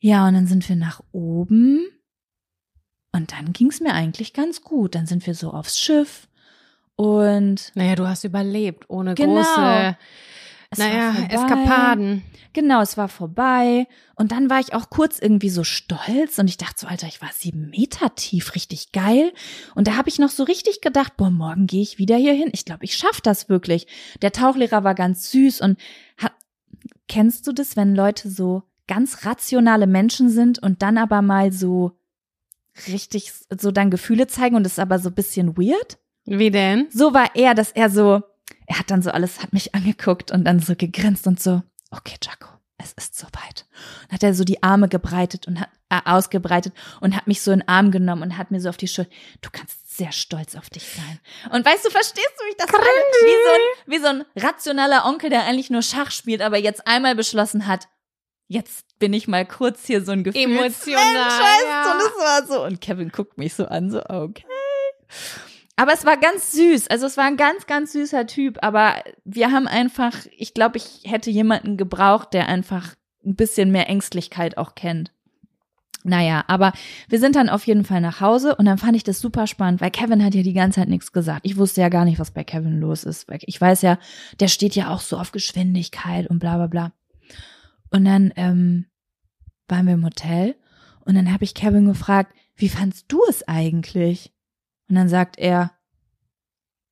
Ja, 0.00 0.26
und 0.26 0.34
dann 0.34 0.46
sind 0.46 0.68
wir 0.68 0.76
nach 0.76 1.00
oben. 1.12 1.80
Und 3.12 3.32
dann 3.32 3.52
ging's 3.52 3.80
mir 3.80 3.92
eigentlich 3.92 4.32
ganz 4.32 4.62
gut. 4.62 4.94
Dann 4.94 5.06
sind 5.06 5.26
wir 5.26 5.34
so 5.34 5.50
aufs 5.52 5.78
Schiff. 5.78 6.26
Und 6.96 7.70
Naja, 7.74 7.94
du 7.94 8.08
hast 8.08 8.24
überlebt, 8.24 8.86
ohne 8.88 9.14
Genau. 9.14 9.36
große, 9.36 9.96
es 10.70 10.78
naja. 10.78 11.14
Eskapaden. 11.28 12.22
Genau, 12.52 12.80
es 12.80 12.96
war 12.96 13.08
vorbei. 13.08 13.86
Und 14.14 14.32
dann 14.32 14.50
war 14.50 14.60
ich 14.60 14.72
auch 14.72 14.90
kurz 14.90 15.18
irgendwie 15.18 15.50
so 15.50 15.64
stolz 15.64 16.38
und 16.38 16.48
ich 16.48 16.56
dachte 16.56 16.80
so, 16.80 16.86
Alter, 16.86 17.06
ich 17.06 17.20
war 17.20 17.30
sieben 17.32 17.70
Meter 17.70 18.14
tief, 18.14 18.54
richtig 18.54 18.92
geil. 18.92 19.32
Und 19.74 19.88
da 19.88 19.96
habe 19.96 20.08
ich 20.08 20.18
noch 20.18 20.30
so 20.30 20.44
richtig 20.44 20.80
gedacht, 20.80 21.16
boah, 21.16 21.30
morgen 21.30 21.66
gehe 21.66 21.82
ich 21.82 21.98
wieder 21.98 22.16
hier 22.16 22.34
hin. 22.34 22.50
Ich 22.52 22.64
glaube, 22.64 22.84
ich 22.84 22.96
schaff 22.96 23.20
das 23.20 23.48
wirklich. 23.48 23.86
Der 24.22 24.32
Tauchlehrer 24.32 24.84
war 24.84 24.94
ganz 24.94 25.30
süß 25.30 25.60
und 25.60 25.78
hat, 26.16 26.32
kennst 27.08 27.46
du 27.46 27.52
das, 27.52 27.76
wenn 27.76 27.94
Leute 27.94 28.30
so 28.30 28.62
ganz 28.86 29.24
rationale 29.24 29.86
Menschen 29.86 30.28
sind 30.28 30.60
und 30.60 30.82
dann 30.82 30.98
aber 30.98 31.22
mal 31.22 31.52
so 31.52 31.98
richtig 32.88 33.32
so 33.56 33.70
dann 33.70 33.90
Gefühle 33.90 34.26
zeigen 34.26 34.56
und 34.56 34.66
es 34.66 34.72
ist 34.72 34.78
aber 34.78 34.98
so 34.98 35.10
ein 35.10 35.14
bisschen 35.14 35.56
weird? 35.56 35.98
Wie 36.26 36.50
denn? 36.50 36.86
so 36.90 37.14
war 37.14 37.34
er, 37.34 37.54
dass 37.54 37.72
er 37.72 37.90
so, 37.90 38.22
er 38.70 38.78
hat 38.78 38.90
dann 38.92 39.02
so 39.02 39.10
alles, 39.10 39.42
hat 39.42 39.52
mich 39.52 39.74
angeguckt 39.74 40.30
und 40.30 40.44
dann 40.44 40.60
so 40.60 40.76
gegrinst 40.76 41.26
und 41.26 41.42
so, 41.42 41.60
okay, 41.90 42.14
Jaco, 42.22 42.46
es 42.78 42.92
ist 42.92 43.18
soweit. 43.18 43.66
Dann 44.06 44.14
hat 44.14 44.22
er 44.22 44.32
so 44.32 44.44
die 44.44 44.62
Arme 44.62 44.88
gebreitet 44.88 45.48
und 45.48 45.58
hat, 45.58 45.70
äh, 45.88 45.98
ausgebreitet 46.04 46.72
und 47.00 47.16
hat 47.16 47.26
mich 47.26 47.40
so 47.40 47.50
in 47.50 47.58
den 47.58 47.68
Arm 47.68 47.90
genommen 47.90 48.22
und 48.22 48.38
hat 48.38 48.52
mir 48.52 48.60
so 48.60 48.68
auf 48.68 48.76
die 48.76 48.86
Schulter, 48.86 49.10
du 49.40 49.50
kannst 49.50 49.96
sehr 49.96 50.12
stolz 50.12 50.54
auf 50.54 50.70
dich 50.70 50.84
sein. 50.84 51.18
Und 51.50 51.66
weißt 51.66 51.84
du, 51.84 51.90
verstehst 51.90 52.32
du 52.38 52.44
mich 52.44 52.56
das 52.58 52.68
gerade? 52.68 52.84
Wie 52.84 53.28
so, 53.44 53.50
ein, 53.50 53.60
wie 53.86 53.98
so 53.98 54.06
ein 54.06 54.24
rationaler 54.36 55.04
Onkel, 55.04 55.30
der 55.30 55.46
eigentlich 55.46 55.70
nur 55.70 55.82
Schach 55.82 56.12
spielt, 56.12 56.40
aber 56.40 56.56
jetzt 56.56 56.86
einmal 56.86 57.16
beschlossen 57.16 57.66
hat, 57.66 57.88
jetzt 58.46 58.86
bin 59.00 59.12
ich 59.12 59.26
mal 59.26 59.44
kurz 59.44 59.84
hier 59.84 60.04
so 60.04 60.12
ein 60.12 60.22
Gefühl. 60.22 60.42
Emotional, 60.42 61.04
weißt 61.04 61.64
ja. 61.66 61.82
du, 61.82 62.04
das 62.04 62.12
war 62.18 62.46
so. 62.46 62.64
Und 62.64 62.80
Kevin 62.80 63.08
guckt 63.08 63.36
mich 63.36 63.52
so 63.52 63.66
an, 63.66 63.90
so, 63.90 64.00
okay. 64.06 64.44
Aber 65.80 65.94
es 65.94 66.04
war 66.04 66.18
ganz 66.18 66.52
süß. 66.52 66.88
Also 66.88 67.06
es 67.06 67.16
war 67.16 67.24
ein 67.24 67.38
ganz, 67.38 67.66
ganz 67.66 67.92
süßer 67.92 68.26
Typ. 68.26 68.58
Aber 68.60 68.96
wir 69.24 69.50
haben 69.50 69.66
einfach, 69.66 70.12
ich 70.36 70.52
glaube, 70.52 70.76
ich 70.76 71.10
hätte 71.10 71.30
jemanden 71.30 71.78
gebraucht, 71.78 72.34
der 72.34 72.48
einfach 72.48 72.96
ein 73.24 73.34
bisschen 73.34 73.72
mehr 73.72 73.88
Ängstlichkeit 73.88 74.58
auch 74.58 74.74
kennt. 74.74 75.10
Naja, 76.04 76.44
aber 76.48 76.74
wir 77.08 77.18
sind 77.18 77.34
dann 77.34 77.48
auf 77.48 77.66
jeden 77.66 77.84
Fall 77.84 78.02
nach 78.02 78.20
Hause 78.20 78.56
und 78.56 78.66
dann 78.66 78.76
fand 78.76 78.94
ich 78.94 79.04
das 79.04 79.20
super 79.20 79.46
spannend, 79.46 79.80
weil 79.80 79.90
Kevin 79.90 80.22
hat 80.22 80.34
ja 80.34 80.42
die 80.42 80.52
ganze 80.52 80.80
Zeit 80.80 80.90
nichts 80.90 81.12
gesagt. 81.12 81.40
Ich 81.44 81.56
wusste 81.56 81.80
ja 81.80 81.88
gar 81.88 82.04
nicht, 82.04 82.18
was 82.18 82.30
bei 82.30 82.44
Kevin 82.44 82.78
los 82.78 83.04
ist. 83.04 83.26
Ich 83.46 83.58
weiß 83.58 83.80
ja, 83.80 83.98
der 84.38 84.48
steht 84.48 84.76
ja 84.76 84.90
auch 84.90 85.00
so 85.00 85.16
auf 85.16 85.32
Geschwindigkeit 85.32 86.26
und 86.26 86.40
bla 86.40 86.56
bla 86.56 86.66
bla. 86.66 86.92
Und 87.90 88.04
dann 88.04 88.34
ähm, 88.36 88.84
waren 89.66 89.86
wir 89.86 89.94
im 89.94 90.04
Hotel 90.04 90.56
und 91.06 91.14
dann 91.14 91.32
habe 91.32 91.44
ich 91.44 91.54
Kevin 91.54 91.86
gefragt, 91.86 92.34
wie 92.54 92.68
fandst 92.68 93.06
du 93.08 93.22
es 93.30 93.48
eigentlich? 93.48 94.30
Und 94.90 94.96
dann 94.96 95.08
sagt 95.08 95.38
er, 95.38 95.70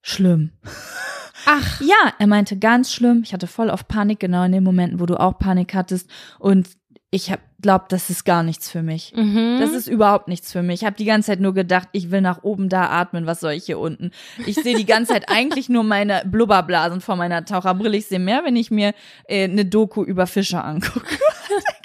schlimm. 0.03 0.53
Ach, 1.47 1.81
Ja, 1.81 2.13
er 2.19 2.27
meinte 2.27 2.57
ganz 2.59 2.93
schlimm. 2.93 3.23
Ich 3.25 3.33
hatte 3.33 3.47
voll 3.47 3.71
auf 3.71 3.89
Panik, 3.89 4.21
genau 4.21 4.45
in 4.45 4.53
den 4.53 4.65
Momenten, 4.65 5.01
wo 5.01 5.07
du 5.07 5.19
auch 5.19 5.39
Panik 5.39 5.75
hattest. 5.75 6.09
Und 6.39 6.69
ich 7.11 7.33
hab 7.33 7.41
glaubt, 7.61 7.91
das 7.91 8.11
ist 8.11 8.25
gar 8.25 8.43
nichts 8.43 8.71
für 8.71 8.83
mich. 8.83 9.13
mhm. 9.17 9.59
Das 9.61 9.73
ist 9.73 9.89
überhaupt 9.89 10.29
nichts 10.29 10.53
für 10.53 10.63
mich. 10.63 10.83
Ich 10.83 10.87
habe 10.87 10.97
die 10.97 11.07
ganze 11.07 11.29
Zeit 11.29 11.41
nur 11.41 11.55
gedacht, 11.55 11.89
ich 11.93 12.11
will 12.11 12.21
nach 12.21 12.43
oben 12.45 12.69
da 12.69 12.89
atmen. 12.91 13.27
Was 13.27 13.41
soll 13.41 13.53
ich 13.53 13.65
hier 13.65 13.79
unten? 13.79 14.13
Ich 14.47 14.55
sehe 14.57 14.77
die 14.77 14.85
ganze 14.87 15.15
Zeit 15.15 15.29
eigentlich 15.29 15.69
nur 15.69 15.83
meine 15.83 16.23
Blubberblasen 16.27 17.01
vor 17.01 17.17
meiner 17.17 17.45
Taucherbrille. 17.45 17.97
Ich 17.97 18.07
sehe 18.07 18.21
mehr, 18.21 18.45
wenn 18.45 18.57
ich 18.57 18.71
mir 18.71 18.95
äh, 19.27 19.45
eine 19.45 19.65
Doku 19.65 20.05
über 20.05 20.27
Fische 20.27 20.63
angucke. 20.63 21.17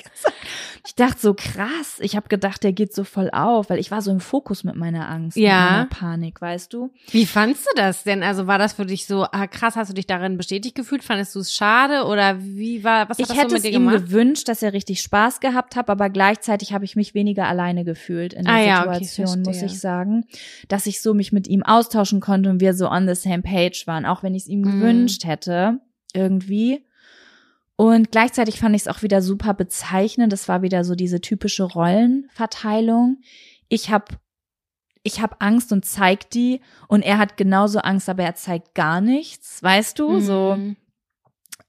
Ich 0.85 0.95
dachte 0.95 1.17
so 1.17 1.33
krass. 1.33 1.99
Ich 2.01 2.17
habe 2.17 2.27
gedacht, 2.27 2.61
der 2.61 2.73
geht 2.73 2.93
so 2.93 3.05
voll 3.05 3.29
auf, 3.31 3.69
weil 3.69 3.79
ich 3.79 3.89
war 3.89 4.01
so 4.01 4.11
im 4.11 4.19
Fokus 4.19 4.65
mit 4.65 4.75
meiner 4.75 5.09
Angst, 5.09 5.37
Ja. 5.37 5.49
mit 5.63 5.71
meiner 5.71 5.85
Panik, 5.85 6.41
weißt 6.41 6.73
du? 6.73 6.91
Wie 7.11 7.25
fandst 7.25 7.65
du 7.65 7.69
das 7.77 8.03
denn? 8.03 8.21
Also 8.21 8.47
war 8.47 8.57
das 8.57 8.73
für 8.73 8.85
dich 8.85 9.05
so 9.07 9.23
ah, 9.31 9.47
krass? 9.47 9.77
Hast 9.77 9.89
du 9.91 9.93
dich 9.93 10.07
darin 10.07 10.35
bestätigt 10.35 10.75
gefühlt? 10.75 11.01
Fandest 11.01 11.35
du 11.35 11.39
es 11.39 11.53
schade 11.53 12.03
oder 12.05 12.37
wie 12.43 12.83
war? 12.83 13.07
Was 13.07 13.17
hat 13.17 13.19
Ich 13.21 13.27
das 13.27 13.37
hätte 13.37 13.49
so 13.51 13.55
es 13.55 13.63
mit 13.63 13.71
dir 13.71 13.77
ihm 13.77 13.85
gemacht? 13.85 14.05
gewünscht, 14.07 14.49
dass 14.49 14.61
er 14.61 14.73
richtig 14.73 15.01
Spaß 15.01 15.39
gehabt 15.39 15.77
hat, 15.77 15.89
aber 15.89 16.09
gleichzeitig 16.09 16.73
habe 16.73 16.83
ich 16.83 16.97
mich 16.97 17.13
weniger 17.13 17.47
alleine 17.47 17.85
gefühlt 17.85 18.33
in 18.33 18.43
der 18.43 18.53
Ah 18.53 18.59
ja, 18.59 18.81
okay, 18.85 19.05
Situation, 19.05 19.41
muss 19.43 19.61
ich 19.61 19.79
sagen. 19.79 20.25
Dass 20.67 20.85
ich 20.85 21.01
so 21.01 21.13
mich 21.13 21.31
mit 21.31 21.47
ihm 21.47 21.63
austauschen 21.63 22.19
konnte 22.19 22.49
und 22.49 22.59
wir 22.59 22.73
so 22.73 22.89
on 22.89 23.07
the 23.07 23.15
same 23.15 23.41
page 23.41 23.83
waren, 23.87 24.05
auch 24.05 24.21
wenn 24.21 24.35
ich 24.35 24.43
es 24.43 24.47
ihm 24.49 24.59
Mhm. 24.59 24.79
gewünscht 24.79 25.23
hätte, 25.23 25.79
irgendwie. 26.13 26.85
Und 27.83 28.11
gleichzeitig 28.11 28.59
fand 28.59 28.75
ich 28.75 28.83
es 28.83 28.87
auch 28.87 29.01
wieder 29.01 29.21
super 29.21 29.53
bezeichnend. 29.53 30.31
Das 30.31 30.47
war 30.47 30.61
wieder 30.61 30.83
so 30.85 30.95
diese 30.95 31.19
typische 31.19 31.63
Rollenverteilung. 31.63 33.17
Ich 33.67 33.89
habe 33.91 34.05
ich 35.03 35.21
hab 35.21 35.43
Angst 35.43 35.73
und 35.73 35.83
zeig 35.83 36.29
die 36.29 36.61
und 36.87 37.01
er 37.01 37.17
hat 37.17 37.35
genauso 37.35 37.79
Angst, 37.79 38.07
aber 38.07 38.23
er 38.23 38.35
zeigt 38.35 38.73
gar 38.73 39.01
nichts, 39.01 39.61
weißt 39.61 39.99
du? 39.99 40.21
So 40.21 40.55
Mhm. 40.55 40.77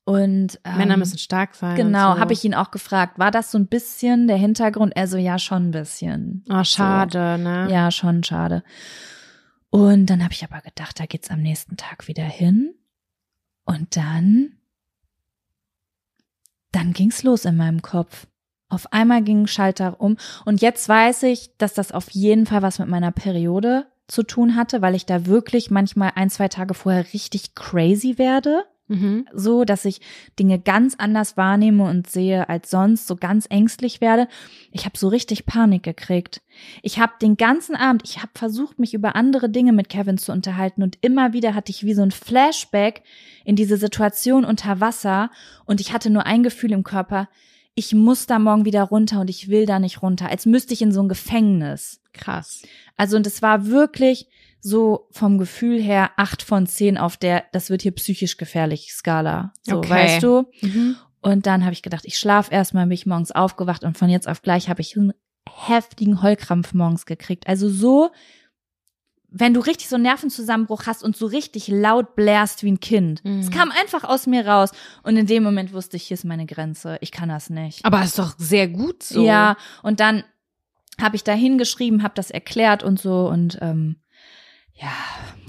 und 0.05 0.61
ähm, 0.65 0.77
Männer 0.79 0.97
müssen 0.97 1.19
stark 1.19 1.57
sein. 1.57 1.75
Genau, 1.77 2.15
so. 2.15 2.21
habe 2.21 2.33
ich 2.33 2.45
ihn 2.45 2.55
auch 2.55 2.71
gefragt. 2.71 3.19
War 3.19 3.33
das 3.33 3.51
so 3.51 3.59
ein 3.59 3.67
bisschen 3.67 4.29
der 4.29 4.37
Hintergrund? 4.37 4.93
Er 4.95 5.09
so, 5.09 5.17
ja, 5.17 5.41
schon 5.41 5.69
ein 5.69 5.71
bisschen. 5.73 6.45
Oh, 6.49 6.63
schade, 6.63 7.39
ne? 7.39 7.67
Ja, 7.73 7.91
schon 7.91 8.23
schade. 8.23 8.63
Und 9.71 10.07
dann 10.07 10.23
habe 10.23 10.33
ich 10.33 10.45
aber 10.45 10.61
gedacht, 10.61 11.01
da 11.01 11.07
geht's 11.07 11.31
am 11.31 11.41
nächsten 11.43 11.77
Tag 11.77 12.07
wieder 12.07 12.23
hin. 12.23 12.75
Und 13.65 13.97
dann, 13.97 14.53
dann 16.75 16.93
ging's 16.93 17.23
los 17.23 17.45
in 17.45 17.57
meinem 17.57 17.83
Kopf. 17.83 18.27
Auf 18.69 18.93
einmal 18.93 19.23
ging 19.23 19.43
ein 19.43 19.47
Schalter 19.47 20.01
um. 20.01 20.17
Und 20.45 20.61
jetzt 20.61 20.89
weiß 20.89 21.25
ich, 21.25 21.57
dass 21.59 21.75
das 21.75 21.93
auf 21.93 22.11
jeden 22.11 22.47
Fall 22.47 22.63
was 22.63 22.79
mit 22.79 22.89
meiner 22.89 23.13
Periode 23.13 23.87
zu 24.09 24.23
tun 24.23 24.57
hatte, 24.57 24.83
weil 24.83 24.95
ich 24.95 25.07
da 25.07 25.27
wirklich 25.27 25.71
manchmal 25.71 26.13
ein, 26.15 26.31
zwei 26.31 26.49
Tage 26.49 26.75
vorher 26.75 27.13
richtig 27.13 27.55
crazy 27.55 28.19
werde 28.19 28.65
Mhm. 28.87 29.27
so, 29.33 29.65
dass 29.65 29.87
ich 29.87 30.01
Dinge 30.39 30.59
ganz 30.59 30.95
anders 30.99 31.39
wahrnehme 31.39 31.85
und 31.85 32.11
sehe 32.11 32.51
als 32.51 32.71
sonst, 32.71 33.07
so 33.07 33.17
ganz 33.17 33.47
ängstlich 33.49 34.03
werde. 34.03 34.29
Ich 34.73 34.85
habe 34.85 34.99
so 34.99 35.09
richtig 35.09 35.47
Panik 35.47 35.83
gekriegt. 35.83 36.43
Ich 36.83 36.99
habe 36.99 37.15
den 37.21 37.39
ganzen 37.39 37.77
Abend, 37.77 38.03
ich 38.05 38.19
habe 38.19 38.33
versucht, 38.35 38.79
mich 38.79 38.93
über 38.93 39.17
andere 39.17 39.49
Dinge 39.49 39.73
mit 39.73 39.89
Kevin 39.89 40.19
zu 40.19 40.33
unterhalten 40.33 40.83
und 40.83 40.99
immer 41.01 41.33
wieder 41.33 41.55
hatte 41.55 41.71
ich 41.71 41.85
wie 41.85 41.95
so 41.95 42.03
ein 42.03 42.11
Flashback 42.11 43.03
in 43.45 43.57
diese 43.57 43.79
Situation 43.79 44.45
unter 44.45 44.81
Wasser 44.81 45.31
und 45.65 45.81
ich 45.81 45.95
hatte 45.95 46.11
nur 46.11 46.27
ein 46.27 46.43
Gefühl 46.43 46.73
im 46.73 46.85
Körper, 46.85 47.29
ich 47.75 47.93
muss 47.93 48.27
da 48.27 48.39
morgen 48.39 48.65
wieder 48.65 48.85
runter 48.85 49.21
und 49.21 49.31
ich 49.31 49.49
will 49.49 49.67
da 49.67 49.79
nicht 49.79 50.03
runter, 50.03 50.29
als 50.29 50.47
müsste 50.47 50.75
ich 50.75 50.83
in 50.83 50.93
so 50.93 51.03
ein 51.03 51.09
Gefängnis. 51.09 52.01
Krass. 52.13 52.63
Also 52.97 53.17
und 53.17 53.27
es 53.27 53.43
war 53.43 53.67
wirklich 53.67 54.29
so 54.67 55.09
vom 55.11 55.37
Gefühl 55.37 55.79
her 55.79 56.13
acht 56.17 56.43
von 56.43 56.67
zehn 56.67 56.97
auf 56.97 57.19
der, 57.19 57.45
das 57.53 57.69
wird 57.69 57.83
hier 57.83 57.93
psychisch 57.93 58.39
gefährlich 58.39 58.93
Skala. 58.95 59.53
So, 59.63 59.77
Okay. 59.77 59.91
weißt 59.91 60.23
du? 60.23 60.47
Mhm. 60.63 60.97
Und 61.21 61.45
dann 61.47 61.65
habe 61.65 61.75
ich 61.75 61.83
gedacht, 61.83 62.05
ich 62.07 62.19
schlaf 62.19 62.51
erstmal, 62.51 62.85
bin 62.87 62.93
ich 62.95 63.05
morgens 63.05 63.31
aufgewacht 63.31 63.85
und 63.85 63.99
von 63.99 64.09
jetzt 64.09 64.27
auf 64.27 64.41
gleich 64.41 64.71
habe 64.71 64.81
ich 64.81 64.97
einen 64.97 65.13
heftigen 65.47 66.23
Heulkrampf 66.23 66.73
morgens 66.73 67.05
gekriegt. 67.05 67.47
Also 67.47 67.69
so, 67.69 68.11
wenn 69.29 69.53
du 69.53 69.61
richtig 69.61 69.89
so 69.91 69.97
einen 69.97 70.05
Nervenzusammenbruch 70.05 70.87
hast 70.87 71.03
und 71.05 71.15
so 71.15 71.27
richtig 71.27 71.69
laut 71.69 72.17
blärst 72.17 72.63
wie 72.63 72.71
ein 72.73 72.81
Kind. 72.81 73.23
Mhm. 73.23 73.41
Es 73.41 73.51
kam 73.51 73.71
einfach 73.71 74.05
aus 74.05 74.27
mir 74.27 74.47
raus. 74.49 74.71
Und 75.03 75.19
in 75.19 75.27
dem 75.27 75.43
Moment 75.43 75.75
wusste 75.75 75.99
ich, 75.99 76.05
hier 76.05 76.15
ist 76.15 76.25
meine 76.25 76.47
Grenze. 76.47 76.97
Ich 77.03 77.11
kann 77.11 77.29
das 77.29 77.51
nicht. 77.51 77.85
Aber 77.85 78.03
ist 78.03 78.19
doch 78.19 78.35
sehr 78.39 78.67
gut 78.69 79.03
so. 79.03 79.27
Ja, 79.27 79.57
und 79.83 80.01
dann 80.01 80.25
habe 80.99 81.17
ich 81.17 81.25
da 81.25 81.33
hingeschrieben, 81.33 82.03
habe 82.03 82.15
das 82.15 82.31
erklärt 82.31 82.83
und 82.83 82.99
so 82.99 83.29
und 83.29 83.59
ähm, 83.61 83.97
ja, 84.75 84.93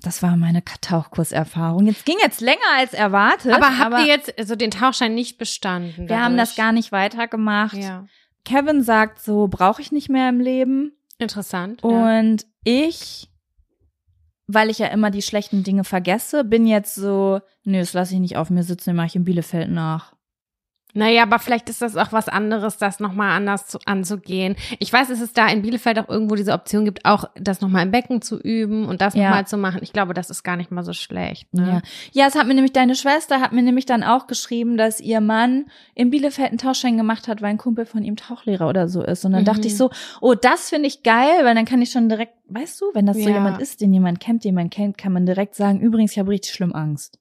das 0.04 0.22
war 0.22 0.38
meine 0.38 0.64
Tauchkurserfahrung. 0.64 1.88
Jetzt 1.88 2.06
ging 2.06 2.18
jetzt 2.22 2.42
länger 2.42 2.60
als 2.78 2.94
erwartet. 2.94 3.54
Aber 3.54 3.78
habt 3.78 4.00
ihr 4.00 4.06
jetzt 4.06 4.38
also 4.38 4.56
den 4.56 4.72
Tauchschein 4.72 5.16
nicht 5.16 5.38
bestanden? 5.38 6.08
wir 6.08 6.24
haben 6.24 6.38
das 6.38 6.50
dadurch? 6.50 6.58
gar 6.58 6.72
nicht 6.74 6.92
weitergemacht. 6.92 7.76
Ja. 7.76 8.06
Kevin 8.44 8.84
sagt 8.84 9.20
so, 9.20 9.48
brauche 9.48 9.82
ich 9.82 9.92
nicht 9.92 10.10
mehr 10.10 10.30
im 10.30 10.40
Leben. 10.40 10.94
Interessant. 11.18 11.82
ja. 11.84 12.20
Und 12.20 12.46
ich, 12.64 13.30
weil 14.48 14.70
ich 14.70 14.80
ja 14.80 14.88
immer 14.88 15.10
die 15.10 15.24
schlechten 15.24 15.64
Dinge 15.64 15.84
vergesse, 15.84 16.44
bin 16.44 16.68
jetzt 16.68 16.94
so, 16.94 17.42
nö, 17.64 17.80
das 17.80 17.94
lasse 17.94 18.14
ich 18.14 18.20
nicht 18.20 18.38
auf 18.38 18.52
mir 18.52 18.64
sitzen, 18.64 18.92
den 18.92 18.98
mache 18.98 19.08
ich 19.08 19.16
in 19.16 19.26
Bielefeld 19.26 19.72
nach. 19.72 20.15
Naja, 20.98 21.24
aber 21.24 21.40
vielleicht 21.40 21.70
ist 21.70 21.82
das 21.82 21.98
auch 21.98 22.12
was 22.14 22.30
anderes, 22.30 22.78
das 22.78 23.00
nochmal 23.00 23.32
anders 23.36 23.68
zu, 23.68 23.80
anzugehen. 23.86 24.56
Ich 24.80 24.92
weiß, 24.92 25.10
dass 25.10 25.20
es 25.20 25.34
da 25.34 25.48
in 25.50 25.62
Bielefeld 25.62 26.00
auch 26.00 26.08
irgendwo 26.10 26.36
diese 26.36 26.54
Option 26.54 26.86
gibt, 26.86 27.04
auch 27.06 27.26
das 27.36 27.60
nochmal 27.62 27.84
im 27.84 27.92
Becken 27.92 28.22
zu 28.22 28.40
üben 28.40 28.86
und 28.86 29.02
das 29.02 29.14
Ja. 29.14 29.24
nochmal 29.24 29.46
zu 29.46 29.58
machen. 29.58 29.80
Ich 29.84 29.92
glaube, 29.92 30.14
das 30.14 30.30
ist 30.30 30.44
gar 30.44 30.56
nicht 30.56 30.72
mal 30.72 30.84
so 30.84 30.94
schlecht. 30.94 31.54
Ne? 31.54 31.82
Ja. 32.14 32.22
ja, 32.24 32.28
es 32.28 32.36
hat 32.36 32.48
mir 32.48 32.54
nämlich 32.54 32.72
deine 32.74 32.96
Schwester 32.96 33.42
hat 33.42 33.52
mir 33.52 33.62
nämlich 33.62 33.86
dann 33.86 34.04
auch 34.04 34.26
geschrieben, 34.28 34.78
dass 34.78 35.00
ihr 35.02 35.20
Mann 35.22 35.66
in 35.96 36.10
Bielefeld 36.10 36.50
einen 36.50 36.58
Tauchschein 36.58 36.96
gemacht 36.98 37.28
hat, 37.28 37.42
weil 37.42 37.50
ein 37.50 37.58
Kumpel 37.58 37.86
von 37.86 38.04
ihm 38.04 38.16
Tauchlehrer 38.16 38.70
oder 38.70 38.88
so 38.88 39.04
ist. 39.04 39.26
Und 39.26 39.34
dann 39.34 39.42
Mhm. 39.42 39.46
dachte 39.46 39.68
ich 39.68 39.76
so, 39.76 39.90
oh, 40.22 40.34
das 40.34 40.70
finde 40.70 40.88
ich 40.88 41.04
geil, 41.04 41.44
weil 41.44 41.56
dann 41.56 41.66
kann 41.66 41.82
ich 41.82 41.92
schon 41.92 42.08
direkt, 42.08 42.34
weißt 42.48 42.80
du, 42.80 42.86
wenn 42.94 43.06
das 43.06 43.18
so 43.18 43.28
Ja. 43.28 43.36
jemand 43.36 43.62
ist, 43.62 43.82
den 43.82 43.92
jemand 43.94 44.22
kennt, 44.22 44.46
den 44.46 44.56
man 44.56 44.70
kennt, 44.70 44.98
kann 44.98 45.12
man 45.12 45.26
direkt 45.26 45.56
sagen, 45.56 45.82
übrigens, 45.82 46.14
ich 46.14 46.20
habe 46.20 46.32
richtig 46.32 46.54
schlimm 46.54 46.74
Angst. 46.74 47.20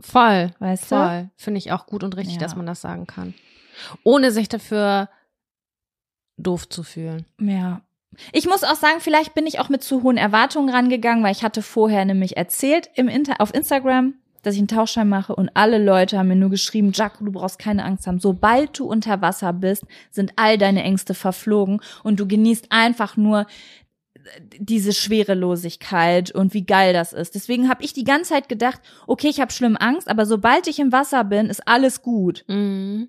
Voll. 0.00 0.50
Weißt 0.58 0.84
du? 0.92 0.96
Voll. 0.96 1.30
Finde 1.36 1.58
ich 1.58 1.72
auch 1.72 1.86
gut 1.86 2.04
und 2.04 2.16
richtig, 2.16 2.36
Ja. 2.36 2.40
dass 2.42 2.56
man 2.56 2.66
das 2.66 2.80
sagen 2.80 3.06
kann. 3.06 3.34
Ohne 4.04 4.30
sich 4.30 4.48
dafür 4.48 5.08
doof 6.36 6.68
zu 6.68 6.82
fühlen. 6.82 7.24
Ja. 7.40 7.80
Ich 8.32 8.46
muss 8.46 8.64
auch 8.64 8.74
sagen, 8.76 9.00
vielleicht 9.00 9.34
bin 9.34 9.46
ich 9.46 9.58
auch 9.58 9.68
mit 9.68 9.82
zu 9.82 10.02
hohen 10.02 10.16
Erwartungen 10.16 10.70
rangegangen, 10.70 11.22
weil 11.24 11.32
ich 11.32 11.42
hatte 11.44 11.62
vorher 11.62 12.04
nämlich 12.04 12.36
erzählt 12.36 12.88
im 12.94 13.08
Inter 13.08 13.40
auf 13.40 13.52
Instagram, 13.54 14.14
dass 14.42 14.54
ich 14.54 14.60
einen 14.60 14.68
Tauchschein 14.68 15.08
mache 15.08 15.34
und 15.34 15.50
alle 15.54 15.82
Leute 15.82 16.18
haben 16.18 16.28
mir 16.28 16.36
nur 16.36 16.50
geschrieben, 16.50 16.92
Jaco, 16.94 17.24
du 17.24 17.32
brauchst 17.32 17.58
keine 17.58 17.84
Angst 17.84 18.06
haben. 18.06 18.20
Sobald 18.20 18.78
du 18.78 18.86
unter 18.86 19.20
Wasser 19.20 19.52
bist, 19.52 19.84
sind 20.10 20.32
all 20.36 20.56
deine 20.56 20.82
Ängste 20.84 21.14
verflogen 21.14 21.80
und 22.04 22.20
du 22.20 22.26
genießt 22.28 22.66
einfach 22.70 23.16
nur 23.16 23.46
diese 24.58 24.92
Schwerelosigkeit 24.92 26.30
und 26.30 26.54
wie 26.54 26.64
geil 26.64 26.92
das 26.92 27.12
ist. 27.12 27.34
Deswegen 27.34 27.68
habe 27.68 27.82
ich 27.84 27.92
die 27.92 28.04
ganze 28.04 28.30
Zeit 28.30 28.48
gedacht, 28.48 28.80
okay, 29.06 29.28
ich 29.28 29.40
habe 29.40 29.52
schlimm 29.52 29.76
Angst, 29.78 30.08
aber 30.08 30.26
sobald 30.26 30.66
ich 30.66 30.78
im 30.78 30.92
Wasser 30.92 31.24
bin, 31.24 31.46
ist 31.46 31.66
alles 31.66 32.02
gut. 32.02 32.44
Mhm. 32.48 33.08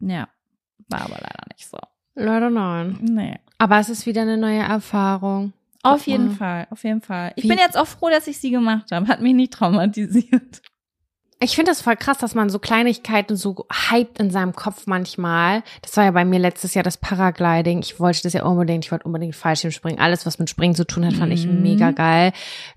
Ja, 0.00 0.28
war 0.88 1.00
aber 1.02 1.14
leider 1.20 1.44
nicht 1.52 1.68
so. 1.68 1.78
Leider 2.14 2.50
nein. 2.50 2.98
Nee. 3.02 3.38
Aber 3.58 3.78
es 3.78 3.88
ist 3.88 4.06
wieder 4.06 4.22
eine 4.22 4.36
neue 4.36 4.60
Erfahrung. 4.62 5.52
Auf 5.82 6.06
jeden. 6.06 6.30
Fall, 6.30 6.66
auf 6.70 6.82
jeden 6.84 7.02
Fall. 7.02 7.32
Ich 7.36 7.44
Wie- 7.44 7.48
bin 7.48 7.58
jetzt 7.58 7.76
auch 7.76 7.86
froh, 7.86 8.08
dass 8.08 8.26
ich 8.26 8.38
sie 8.38 8.50
gemacht 8.50 8.90
habe. 8.92 9.06
Hat 9.08 9.20
mich 9.20 9.34
nicht 9.34 9.52
traumatisiert. 9.52 10.62
Ich 11.40 11.56
finde 11.56 11.70
das 11.72 11.82
voll 11.82 11.96
krass, 11.96 12.18
dass 12.18 12.34
man 12.34 12.48
so 12.48 12.58
Kleinigkeiten 12.58 13.36
so 13.36 13.66
hypt 13.90 14.18
in 14.18 14.30
seinem 14.30 14.54
Kopf 14.54 14.86
manchmal. 14.86 15.62
Das 15.82 15.96
war 15.96 16.04
ja 16.04 16.10
bei 16.12 16.24
mir 16.24 16.38
letztes 16.38 16.74
Jahr 16.74 16.82
das 16.84 16.96
Paragliding. 16.96 17.80
Ich 17.80 18.00
wollte 18.00 18.22
das 18.22 18.32
ja 18.32 18.44
unbedingt, 18.44 18.84
ich 18.86 18.92
wollte 18.92 19.04
unbedingt 19.04 19.34
Fallschirmspringen. 19.36 19.98
Alles, 20.00 20.24
was 20.26 20.38
mit 20.38 20.48
Springen 20.48 20.74
zu 20.74 20.86
tun 20.86 21.04
hat, 21.04 21.14
fand 21.14 21.32
ich 21.32 21.46
Mhm. 21.46 21.62
mega 21.62 21.90
geil. 21.90 22.32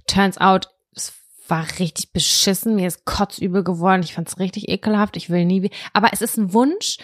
Turns 0.08 0.38
out, 0.38 0.68
es 0.96 1.14
war 1.48 1.66
richtig 1.80 2.12
beschissen. 2.12 2.76
Mir 2.76 2.88
ist 2.88 3.06
kotzübel 3.06 3.64
geworden. 3.64 4.02
Ich 4.04 4.16
fand 4.16 4.28
es 4.28 4.40
richtig 4.40 4.68
ekelhaft. 4.70 5.16
Ich 5.18 5.30
will 5.30 5.46
nie, 5.46 5.62
wie- 5.62 5.72
aber 5.94 6.10
es 6.12 6.22
ist 6.22 6.38
ein 6.38 6.52
Wunsch. 6.54 6.98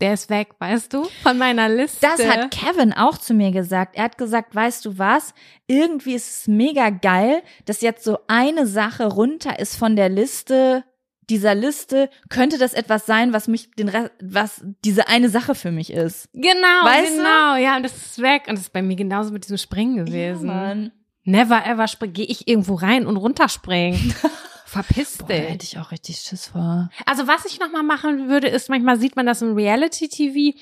Der 0.00 0.14
ist 0.14 0.30
weg, 0.30 0.54
weißt 0.60 0.94
du, 0.94 1.04
von 1.22 1.36
meiner 1.36 1.68
Liste. 1.68 1.98
Das 2.00 2.26
hat 2.26 2.50
Kevin 2.50 2.94
auch 2.94 3.18
zu 3.18 3.34
mir 3.34 3.50
gesagt. 3.50 3.96
Er 3.96 4.04
hat 4.04 4.16
gesagt, 4.16 4.54
weißt 4.54 4.86
du 4.86 4.96
was? 4.96 5.34
Irgendwie 5.66 6.14
ist 6.14 6.30
es 6.40 6.48
mega 6.48 6.88
geil, 6.88 7.42
dass 7.66 7.82
jetzt 7.82 8.02
so 8.04 8.18
eine 8.26 8.66
Sache 8.66 9.04
runter 9.04 9.58
ist 9.58 9.76
von 9.76 9.96
der 9.96 10.08
Liste 10.08 10.84
dieser 11.30 11.54
Liste. 11.54 12.10
Könnte 12.28 12.58
das 12.58 12.74
etwas 12.74 13.06
sein, 13.06 13.32
was 13.32 13.48
mich 13.48 13.70
den 13.72 13.88
Rest, 13.88 14.10
was 14.20 14.62
diese 14.84 15.08
eine 15.08 15.28
Sache 15.30 15.54
für 15.54 15.70
mich 15.70 15.92
ist? 15.92 16.28
Genau, 16.34 16.84
Weißt 16.84 17.12
du? 17.12 17.16
genau. 17.16 17.56
Ja, 17.56 17.76
und 17.76 17.84
das 17.84 17.96
ist 17.96 18.18
weg. 18.20 18.42
Und 18.48 18.56
das 18.56 18.64
ist 18.64 18.72
bei 18.72 18.82
mir 18.82 18.96
genauso 18.96 19.32
mit 19.32 19.44
diesem 19.44 19.56
Springen 19.58 20.04
gewesen. 20.04 20.46
Mann. 20.46 20.92
Never 21.24 21.64
ever 21.66 21.86
gehe 22.08 22.26
ich 22.26 22.48
irgendwo 22.48 22.74
rein 22.74 23.06
und 23.06 23.16
runterspringen. 23.16 24.14
Verpiss 24.66 25.18
Boah, 25.18 25.26
da 25.28 25.34
dich. 25.34 25.48
hätte 25.50 25.64
ich 25.64 25.78
auch 25.78 25.90
richtig 25.90 26.18
Schiss 26.18 26.46
vor. 26.48 26.90
Also 27.04 27.26
was 27.26 27.44
ich 27.44 27.58
noch 27.58 27.72
mal 27.72 27.82
machen 27.82 28.28
würde, 28.28 28.46
ist 28.46 28.68
manchmal 28.68 29.00
sieht 29.00 29.16
man 29.16 29.26
das 29.26 29.42
im 29.42 29.54
Reality-TV. 29.54 30.56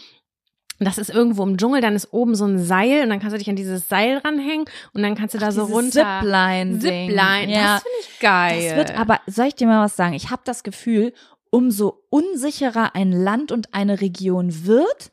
Das 0.80 0.96
ist 0.96 1.10
irgendwo 1.10 1.42
im 1.42 1.56
Dschungel, 1.56 1.80
dann 1.80 1.96
ist 1.96 2.12
oben 2.12 2.36
so 2.36 2.44
ein 2.44 2.58
Seil 2.58 3.02
und 3.02 3.10
dann 3.10 3.18
kannst 3.18 3.34
du 3.34 3.38
dich 3.38 3.50
an 3.50 3.56
dieses 3.56 3.88
Seil 3.88 4.18
ranhängen 4.18 4.66
und 4.92 5.02
dann 5.02 5.16
kannst 5.16 5.34
du 5.34 5.38
da 5.38 5.50
so 5.50 5.64
runter. 5.64 6.20
Zipline. 6.20 6.78
Zipline. 6.78 7.52
Ja. 7.52 7.74
Das 7.74 7.82
finde 7.82 7.98
ich 8.00 8.18
geil. 8.20 8.68
Das 8.68 8.76
wird 8.76 8.98
aber, 8.98 9.20
soll 9.26 9.46
ich 9.46 9.54
dir 9.56 9.66
mal 9.66 9.84
was 9.84 9.96
sagen? 9.96 10.14
Ich 10.14 10.30
habe 10.30 10.42
das 10.44 10.62
Gefühl, 10.62 11.12
umso 11.50 12.04
unsicherer 12.10 12.94
ein 12.94 13.10
Land 13.10 13.50
und 13.50 13.74
eine 13.74 14.00
Region 14.00 14.66
wird, 14.66 15.10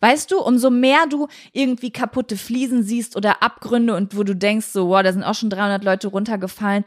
weißt 0.00 0.30
du, 0.30 0.40
umso 0.40 0.70
mehr 0.70 1.06
du 1.08 1.28
irgendwie 1.52 1.90
kaputte 1.90 2.36
Fliesen 2.36 2.82
siehst 2.82 3.16
oder 3.16 3.42
Abgründe 3.42 3.96
und 3.96 4.16
wo 4.16 4.24
du 4.24 4.36
denkst 4.36 4.66
so, 4.66 4.88
wow, 4.88 5.02
da 5.02 5.12
sind 5.12 5.24
auch 5.24 5.34
schon 5.34 5.50
300 5.50 5.84
Leute 5.84 6.08
runtergefallen. 6.08 6.84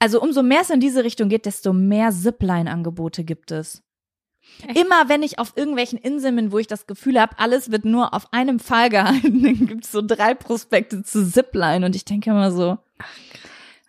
Also 0.00 0.22
umso 0.22 0.42
mehr 0.42 0.62
es 0.62 0.70
in 0.70 0.80
diese 0.80 1.04
Richtung 1.04 1.28
geht, 1.28 1.44
desto 1.44 1.72
mehr 1.72 2.12
Zipline-Angebote 2.12 3.24
gibt 3.24 3.50
es. 3.50 3.82
Echt? 4.66 4.76
Immer 4.78 5.08
wenn 5.08 5.22
ich 5.22 5.38
auf 5.38 5.52
irgendwelchen 5.56 5.98
Inseln 5.98 6.36
bin, 6.36 6.52
wo 6.52 6.58
ich 6.58 6.66
das 6.66 6.86
Gefühl 6.86 7.20
habe, 7.20 7.38
alles 7.38 7.70
wird 7.70 7.84
nur 7.84 8.12
auf 8.14 8.32
einem 8.32 8.58
Pfahl 8.58 8.90
gehalten, 8.90 9.42
dann 9.42 9.66
gibt 9.66 9.84
es 9.84 9.92
so 9.92 10.02
drei 10.02 10.34
Prospekte 10.34 11.02
zu 11.02 11.24
Zipline 11.30 11.86
und 11.86 11.94
ich 11.94 12.04
denke 12.04 12.30
immer 12.30 12.50
so, 12.50 12.76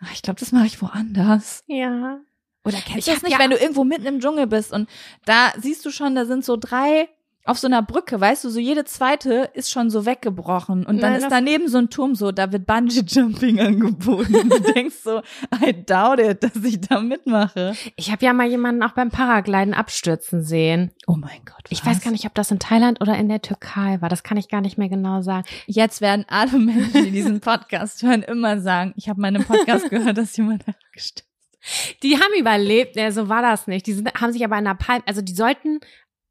ach, 0.02 0.12
ich 0.12 0.22
glaube, 0.22 0.38
das 0.40 0.52
mache 0.52 0.66
ich 0.66 0.80
woanders. 0.80 1.64
ja. 1.66 2.20
Oder 2.62 2.76
kennst 2.76 2.98
Ich 2.98 3.04
du 3.06 3.12
das 3.12 3.22
nicht, 3.22 3.32
ja- 3.32 3.38
wenn 3.38 3.50
du 3.50 3.56
irgendwo 3.56 3.84
mitten 3.84 4.04
im 4.04 4.20
Dschungel 4.20 4.46
bist 4.46 4.70
und 4.70 4.86
da 5.24 5.50
siehst 5.58 5.82
du 5.86 5.90
schon, 5.90 6.14
da 6.14 6.26
sind 6.26 6.44
so 6.44 6.58
drei 6.58 7.08
auf 7.44 7.58
so 7.58 7.66
einer 7.66 7.82
Brücke, 7.82 8.20
weißt 8.20 8.44
du, 8.44 8.50
so 8.50 8.60
jede 8.60 8.84
zweite 8.84 9.50
ist 9.54 9.70
schon 9.70 9.88
so 9.88 10.04
weggebrochen 10.04 10.84
und 10.84 11.02
dann 11.02 11.12
Nein, 11.12 11.22
ist 11.22 11.30
daneben 11.30 11.68
so 11.68 11.78
ein 11.78 11.88
Turm 11.88 12.14
so, 12.14 12.32
da 12.32 12.52
wird 12.52 12.66
Bungee 12.66 13.02
Jumping 13.06 13.58
angeboten. 13.60 14.34
Und 14.36 14.52
du 14.52 14.60
denkst 14.72 14.96
so, 15.02 15.22
I 15.64 15.72
doubt 15.84 16.20
it, 16.20 16.42
dass 16.42 16.62
ich 16.62 16.80
da 16.80 17.00
mitmache. 17.00 17.74
Ich 17.96 18.12
habe 18.12 18.24
ja 18.24 18.32
mal 18.34 18.46
jemanden 18.46 18.82
auch 18.82 18.92
beim 18.92 19.10
Paragliden 19.10 19.72
abstürzen 19.72 20.42
sehen. 20.42 20.92
Oh 21.06 21.16
mein 21.16 21.44
Gott. 21.46 21.64
Ich 21.70 21.84
weiß 21.84 22.02
gar 22.02 22.10
nicht, 22.10 22.26
ob 22.26 22.34
das 22.34 22.50
in 22.50 22.58
Thailand 22.58 23.00
oder 23.00 23.16
in 23.16 23.28
der 23.28 23.40
Türkei 23.40 24.00
war. 24.00 24.10
Das 24.10 24.22
kann 24.22 24.36
ich 24.36 24.48
gar 24.48 24.60
nicht 24.60 24.76
mehr 24.76 24.90
genau 24.90 25.22
sagen. 25.22 25.46
Jetzt 25.66 26.02
werden 26.02 26.26
alle 26.28 26.58
Menschen, 26.58 27.04
die 27.04 27.10
diesen 27.10 27.40
Podcast 27.40 28.02
hören, 28.02 28.22
immer 28.22 28.60
sagen, 28.60 28.92
ich 28.96 29.08
habe 29.08 29.20
meinen 29.20 29.44
Podcast 29.44 29.88
gehört, 29.90 30.18
dass 30.18 30.36
jemand 30.36 30.64
gestürzt. 30.92 31.26
Die 32.02 32.16
haben 32.16 32.32
überlebt, 32.38 32.96
ja, 32.96 33.10
so 33.12 33.28
war 33.28 33.42
das 33.42 33.66
nicht. 33.66 33.86
Die 33.86 33.92
sind, 33.92 34.12
haben 34.14 34.32
sich 34.32 34.44
aber 34.44 34.58
in 34.58 34.66
einer 34.66 34.74
Palme, 34.74 35.02
also 35.06 35.20
die 35.20 35.34
sollten 35.34 35.80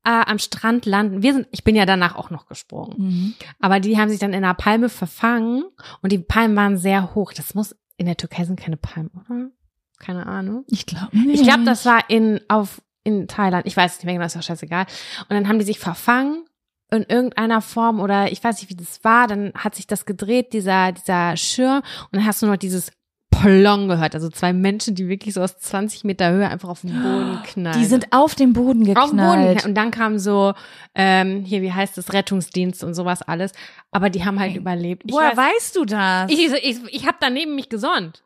äh, 0.09 0.23
am 0.25 0.39
Strand 0.39 0.87
landen. 0.87 1.21
Wir 1.21 1.33
sind, 1.33 1.47
ich 1.51 1.63
bin 1.63 1.75
ja 1.75 1.85
danach 1.85 2.15
auch 2.15 2.31
noch 2.31 2.47
gesprungen. 2.47 2.95
Mhm. 2.97 3.33
Aber 3.59 3.79
die 3.79 3.99
haben 3.99 4.09
sich 4.09 4.17
dann 4.17 4.33
in 4.33 4.43
einer 4.43 4.55
Palme 4.55 4.89
verfangen 4.89 5.65
und 6.01 6.11
die 6.11 6.17
Palmen 6.17 6.55
waren 6.55 6.77
sehr 6.77 7.13
hoch. 7.13 7.31
Das 7.31 7.53
muss, 7.53 7.75
in 7.97 8.07
der 8.07 8.17
Türkei 8.17 8.45
sind 8.45 8.59
keine 8.59 8.77
Palmen, 8.77 9.11
oder? 9.13 9.51
Keine 9.99 10.25
Ahnung. 10.25 10.63
Ich 10.67 10.87
glaube 10.87 11.15
nicht. 11.15 11.41
Ich 11.41 11.43
glaube, 11.43 11.63
das 11.63 11.85
war 11.85 12.09
in, 12.09 12.41
auf, 12.47 12.81
in 13.03 13.27
Thailand. 13.27 13.67
Ich 13.67 13.77
weiß 13.77 13.97
nicht 13.97 14.05
mehr 14.05 14.15
genau, 14.15 14.25
ist 14.25 14.35
doch 14.35 14.41
scheißegal. 14.41 14.87
Und 15.27 15.35
dann 15.35 15.47
haben 15.47 15.59
die 15.59 15.65
sich 15.65 15.77
verfangen 15.77 16.45
in 16.89 17.03
irgendeiner 17.03 17.61
Form 17.61 17.99
oder 17.99 18.31
ich 18.31 18.43
weiß 18.43 18.61
nicht, 18.61 18.71
wie 18.71 18.75
das 18.75 19.03
war. 19.03 19.27
Dann 19.27 19.53
hat 19.53 19.75
sich 19.75 19.85
das 19.85 20.05
gedreht, 20.07 20.53
dieser, 20.53 20.91
dieser 20.91 21.37
Schirm. 21.37 21.83
Und 22.05 22.13
dann 22.13 22.25
hast 22.25 22.41
du 22.41 22.47
noch 22.47 22.57
dieses 22.57 22.91
Plong 23.31 23.87
gehört. 23.87 24.15
Also 24.15 24.29
zwei 24.29 24.53
Menschen, 24.53 24.95
die 24.95 25.07
wirklich 25.07 25.33
so 25.33 25.41
aus 25.41 25.57
20 25.59 26.03
Meter 26.03 26.31
Höhe 26.31 26.47
einfach 26.49 26.69
auf 26.69 26.81
den 26.81 26.91
Boden 27.01 27.39
knallen. 27.45 27.79
Die 27.79 27.85
sind 27.85 28.07
auf 28.11 28.35
den 28.35 28.53
Boden 28.53 28.83
geknallt. 28.83 28.97
auf 29.05 29.11
den 29.11 29.17
Boden. 29.55 29.65
Und 29.69 29.75
dann 29.75 29.91
kam 29.91 30.17
so, 30.19 30.53
ähm, 30.95 31.43
hier, 31.45 31.61
wie 31.61 31.71
heißt 31.71 31.97
es, 31.97 32.11
Rettungsdienst 32.13 32.83
und 32.83 32.93
sowas 32.93 33.21
alles. 33.21 33.51
Aber 33.91 34.09
die 34.09 34.25
haben 34.25 34.39
halt 34.39 34.51
Ey, 34.53 34.57
überlebt. 34.57 35.03
Ich 35.05 35.13
Woher 35.13 35.33
weiß- 35.33 35.37
weißt 35.55 35.75
du 35.75 35.85
das? 35.85 36.31
ich, 36.31 36.39
ich, 36.51 36.77
ich 36.91 37.05
habe 37.07 37.17
daneben 37.19 37.55
mich 37.55 37.69
gesonnt. 37.69 38.23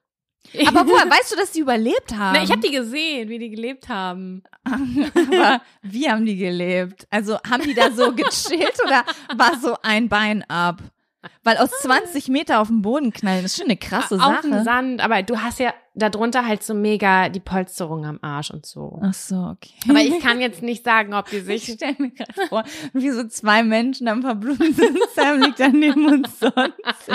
Aber 0.67 0.81
woher 0.87 1.09
weißt 1.09 1.31
du, 1.31 1.35
dass 1.37 1.51
die 1.51 1.59
überlebt 1.61 2.13
haben? 2.17 2.35
Na, 2.37 2.43
ich 2.43 2.51
habe 2.51 2.61
die 2.61 2.71
gesehen, 2.71 3.29
wie 3.29 3.39
die 3.39 3.49
gelebt 3.49 3.87
haben. 3.89 4.43
Aber 4.65 5.61
wie 5.81 6.09
haben 6.09 6.25
die 6.25 6.35
gelebt? 6.37 7.07
Also 7.09 7.37
haben 7.49 7.63
die 7.63 7.73
da 7.73 7.91
so 7.91 8.11
gechillt 8.15 8.77
oder 8.85 9.03
war 9.37 9.57
so 9.61 9.75
ein 9.83 10.09
Bein 10.09 10.43
ab? 10.49 10.81
Weil 11.43 11.57
aus 11.57 11.69
20 11.81 12.27
Meter 12.29 12.59
auf 12.59 12.67
den 12.67 12.81
Boden 12.81 13.11
knallen, 13.13 13.45
ist 13.45 13.57
schon 13.57 13.65
eine 13.65 13.77
krasse 13.77 14.15
Auf 14.15 14.41
dem 14.41 14.51
Sache. 14.51 14.63
Sand, 14.63 15.01
aber 15.01 15.23
du 15.23 15.41
hast 15.41 15.59
ja 15.59 15.73
darunter 15.95 16.45
halt 16.47 16.63
so 16.63 16.73
mega 16.73 17.29
die 17.29 17.39
Polsterung 17.39 18.05
am 18.05 18.19
Arsch 18.21 18.51
und 18.51 18.65
so. 18.65 18.99
Ach 19.03 19.13
so, 19.13 19.35
okay. 19.35 19.73
Aber 19.89 19.99
ich 19.99 20.19
kann 20.19 20.41
jetzt 20.41 20.61
nicht 20.63 20.83
sagen, 20.83 21.13
ob 21.13 21.29
die 21.29 21.37
Ich 21.49 21.65
sich. 21.65 21.75
stelle 21.75 21.95
mir 21.99 22.11
gerade 22.11 22.47
vor, 22.49 22.63
wie 22.93 23.09
so 23.11 23.27
zwei 23.27 23.63
Menschen 23.63 24.07
am 24.07 24.21
Verblumen 24.21 24.73
sind. 24.73 24.97
Sam 25.15 25.41
liegt 25.41 25.59
daneben 25.59 26.05
und 26.07 26.27
sonst. 26.27 27.09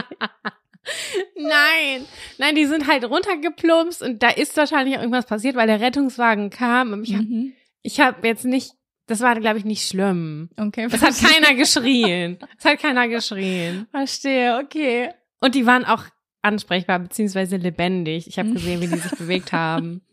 Nein, 1.36 2.06
nein, 2.38 2.54
die 2.54 2.64
sind 2.66 2.86
halt 2.86 3.04
runtergeplumpst 3.04 4.02
und 4.02 4.22
da 4.22 4.30
ist 4.30 4.56
wahrscheinlich 4.56 4.96
irgendwas 4.96 5.26
passiert, 5.26 5.54
weil 5.56 5.66
der 5.66 5.80
Rettungswagen 5.80 6.50
kam. 6.50 6.92
Und 6.92 7.02
ich 7.04 7.14
habe 7.14 7.24
Mhm. 7.24 7.52
ich 7.82 8.00
hab 8.00 8.24
jetzt 8.24 8.44
nicht, 8.44 8.72
das 9.08 9.20
war, 9.20 9.34
glaube 9.40 9.58
ich, 9.58 9.64
nicht 9.64 9.86
schlimm. 9.88 10.48
Okay, 10.56 10.86
Es 10.90 11.02
hat 11.02 11.14
keiner 11.20 11.54
geschrien. 11.56 12.38
Es 12.58 12.64
hat 12.64 12.78
keiner 12.80 13.08
geschrien. 13.08 13.86
verstehe, 13.90 14.60
okay. 14.62 15.10
Und 15.40 15.54
die 15.56 15.66
waren 15.66 15.84
auch 15.84 16.04
ansprechbar 16.42 17.00
beziehungsweise 17.00 17.56
lebendig. 17.56 18.28
Ich 18.28 18.38
habe 18.38 18.52
gesehen, 18.52 18.80
wie 18.80 18.86
die 18.86 18.98
sich 18.98 19.12
bewegt 19.18 19.52
haben. 19.52 20.02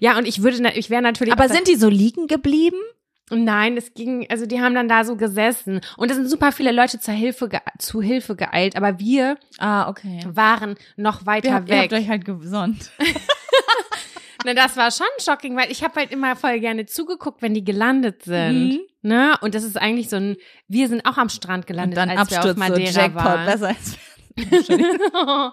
Ja, 0.00 0.16
und 0.16 0.26
ich 0.26 0.42
würde, 0.42 0.72
ich 0.76 0.88
wäre 0.88 1.02
natürlich. 1.02 1.30
Aber 1.30 1.46
sind 1.50 1.68
die 1.68 1.76
so 1.76 1.90
liegen 1.90 2.26
geblieben? 2.26 2.78
Nein, 3.30 3.76
es 3.76 3.92
ging, 3.92 4.26
also 4.30 4.46
die 4.46 4.62
haben 4.62 4.74
dann 4.74 4.88
da 4.88 5.04
so 5.04 5.14
gesessen 5.16 5.82
und 5.98 6.10
es 6.10 6.16
sind 6.16 6.26
super 6.30 6.52
viele 6.52 6.72
Leute 6.72 6.98
zur 7.00 7.12
Hilfe, 7.12 7.50
ge 7.50 7.60
zu 7.78 8.00
Hilfe 8.00 8.34
geeilt, 8.34 8.76
aber 8.76 8.98
wir 8.98 9.36
Ah, 9.58 9.90
okay. 9.90 10.20
waren 10.26 10.76
noch 10.96 11.26
weiter 11.26 11.48
Ihr 11.48 11.54
habt, 11.54 11.68
ihr 11.68 11.78
habt 11.82 11.90
weg. 11.92 12.00
euch 12.00 12.08
halt 12.08 12.24
gesonnt. 12.24 12.90
Na, 14.44 14.54
das 14.54 14.76
war 14.76 14.90
schon 14.90 15.06
shocking, 15.20 15.56
weil 15.56 15.70
ich 15.70 15.82
habe 15.82 15.94
halt 15.96 16.12
immer 16.12 16.36
voll 16.36 16.60
gerne 16.60 16.86
zugeguckt, 16.86 17.42
wenn 17.42 17.54
die 17.54 17.64
gelandet 17.64 18.22
sind. 18.22 18.68
Mhm. 18.68 18.80
Ne? 19.02 19.36
Und 19.40 19.54
das 19.54 19.64
ist 19.64 19.76
eigentlich 19.76 20.08
so 20.08 20.16
ein, 20.16 20.36
wir 20.68 20.88
sind 20.88 21.04
auch 21.06 21.16
am 21.18 21.28
Strand 21.28 21.64
Und 21.64 21.66
gelandet, 21.66 21.96
dann 21.96 22.10
als 22.10 22.30
wir 22.30 22.38
auf 22.38 22.46
Absturz, 22.46 22.56
so 22.56 22.72
Madeira 22.72 23.02
Jackpot, 23.02 23.24
waren. 23.24 23.46
besser 23.46 23.68
als 23.68 23.96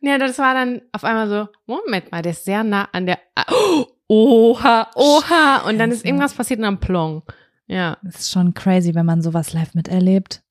ja, 0.00 0.18
das 0.18 0.38
war 0.38 0.54
dann 0.54 0.82
auf 0.90 1.04
einmal 1.04 1.28
so, 1.28 1.48
Moment 1.66 2.10
mal, 2.10 2.22
der 2.22 2.32
ist 2.32 2.44
sehr 2.44 2.64
nah 2.64 2.88
an 2.92 3.06
der, 3.06 3.20
oha, 4.08 4.90
oha, 4.96 5.58
und 5.68 5.78
dann 5.78 5.92
ist 5.92 6.04
irgendwas 6.04 6.34
passiert 6.34 6.58
und 6.58 6.64
dann 6.64 6.80
plong. 6.80 7.22
Ja. 7.68 7.98
Das 8.02 8.20
ist 8.20 8.32
schon 8.32 8.54
crazy, 8.54 8.94
wenn 8.94 9.06
man 9.06 9.22
sowas 9.22 9.52
live 9.52 9.74
miterlebt. 9.74 10.42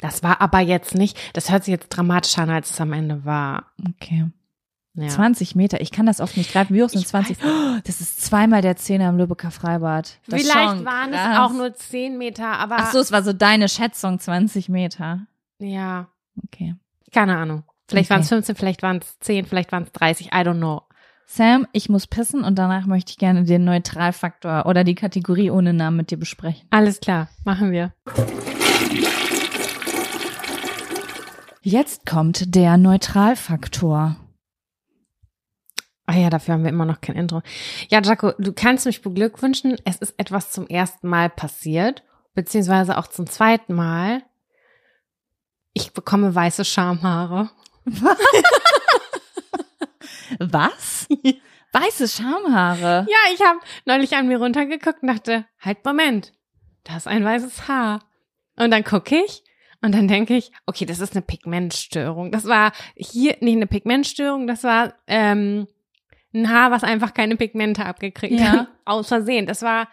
Das 0.00 0.22
war 0.22 0.40
aber 0.42 0.60
jetzt 0.60 0.94
nicht, 0.94 1.18
das 1.34 1.50
hört 1.50 1.64
sich 1.64 1.72
jetzt 1.72 1.88
dramatischer 1.88 2.42
an, 2.42 2.50
als 2.50 2.70
es 2.70 2.80
am 2.80 2.92
Ende 2.92 3.24
war. 3.24 3.72
Okay. 3.88 4.26
Ja. 4.98 5.08
20 5.08 5.54
Meter, 5.54 5.80
ich 5.82 5.92
kann 5.92 6.06
das 6.06 6.20
oft 6.20 6.36
nicht 6.38 6.52
greifen. 6.52 6.74
Wie 6.74 6.82
hoch 6.82 6.88
sind 6.88 7.02
Ich 7.02 7.08
20? 7.08 7.36
Oh, 7.44 7.78
das 7.84 8.00
ist 8.00 8.22
zweimal 8.24 8.62
der 8.62 8.76
Zehner 8.76 9.10
im 9.10 9.18
Lübecker 9.18 9.50
Freibad. 9.50 10.18
Das 10.26 10.40
Vielleicht 10.42 10.84
waren 10.86 11.10
krass. 11.12 11.28
es 11.32 11.38
auch 11.38 11.52
nur 11.52 11.74
10 11.74 12.16
Meter, 12.16 12.58
aber 12.58 12.76
Ach 12.78 12.92
so, 12.92 12.98
es 12.98 13.12
war 13.12 13.22
so 13.22 13.32
deine 13.34 13.68
Schätzung, 13.68 14.18
20 14.18 14.68
Meter. 14.70 15.26
ja, 15.58 16.08
Okay. 16.44 16.74
keine 17.12 17.36
Ahnung. 17.36 17.64
Vielleicht 17.88 18.06
Okay. 18.10 18.14
waren 18.14 18.22
es 18.22 18.28
15, 18.30 18.56
vielleicht 18.56 18.82
waren 18.82 18.96
es 18.98 19.18
10, 19.20 19.44
vielleicht 19.46 19.70
waren 19.72 19.82
es 19.84 19.92
30, 19.92 20.28
I 20.28 20.30
don't 20.38 20.56
know. 20.58 20.82
Sam, 21.26 21.66
ich 21.72 21.88
muss 21.88 22.06
pissen 22.06 22.42
und 22.44 22.56
danach 22.58 22.86
möchte 22.86 23.10
ich 23.10 23.18
gerne 23.18 23.44
den 23.44 23.64
Neutralfaktor 23.64 24.64
oder 24.66 24.84
die 24.84 24.94
Kategorie 24.94 25.50
ohne 25.50 25.72
Namen 25.72 25.96
mit 25.98 26.10
dir 26.10 26.18
besprechen. 26.18 26.66
Alles 26.70 27.00
klar, 27.00 27.28
machen 27.44 27.70
wir. 27.72 27.92
Jetzt 31.62 32.06
kommt 32.06 32.54
der 32.54 32.76
Neutralfaktor. 32.76 34.16
Ah 36.06 36.16
ja, 36.16 36.30
dafür 36.30 36.54
haben 36.54 36.62
wir 36.62 36.70
immer 36.70 36.84
noch 36.84 37.00
kein 37.00 37.16
Intro. 37.16 37.42
Ja, 37.88 38.00
Jaco, 38.00 38.32
du 38.38 38.52
kannst 38.52 38.86
mich 38.86 39.02
beglückwünschen. 39.02 39.76
Es 39.84 39.96
ist 39.96 40.14
etwas 40.18 40.52
zum 40.52 40.68
ersten 40.68 41.08
Mal 41.08 41.28
passiert, 41.28 42.04
beziehungsweise 42.34 42.96
auch 42.96 43.08
zum 43.08 43.26
zweiten 43.26 43.74
Mal. 43.74 44.22
Ich 45.72 45.92
bekomme 45.92 46.34
weiße 46.34 46.64
Schamhaare. 46.64 47.50
Was? 50.38 51.08
Weiße 51.72 52.08
Schamhaare. 52.08 53.06
Ja, 53.08 53.34
ich 53.34 53.40
habe 53.42 53.58
neulich 53.84 54.14
an 54.16 54.28
mir 54.28 54.38
runtergeguckt 54.38 55.02
und 55.02 55.08
dachte, 55.08 55.44
halt, 55.60 55.84
Moment, 55.84 56.32
da 56.84 56.96
ist 56.96 57.08
ein 57.08 57.24
weißes 57.24 57.68
Haar. 57.68 58.00
Und 58.56 58.70
dann 58.70 58.84
gucke 58.84 59.16
ich 59.16 59.42
und 59.82 59.92
dann 59.92 60.08
denke 60.08 60.36
ich, 60.36 60.52
okay, 60.66 60.86
das 60.86 61.00
ist 61.00 61.14
eine 61.14 61.22
Pigmentstörung. 61.22 62.30
Das 62.30 62.46
war 62.46 62.72
hier 62.96 63.36
nicht 63.40 63.56
eine 63.56 63.66
Pigmentstörung, 63.66 64.46
das 64.46 64.64
war 64.64 64.94
ähm, 65.06 65.66
ein 66.34 66.50
Haar, 66.50 66.70
was 66.70 66.84
einfach 66.84 67.14
keine 67.14 67.36
Pigmente 67.36 67.84
abgekriegt 67.84 68.38
Ja. 68.40 68.46
hat. 68.52 68.68
Aus 68.84 69.08
Versehen. 69.08 69.46
Das 69.46 69.62
war 69.62 69.88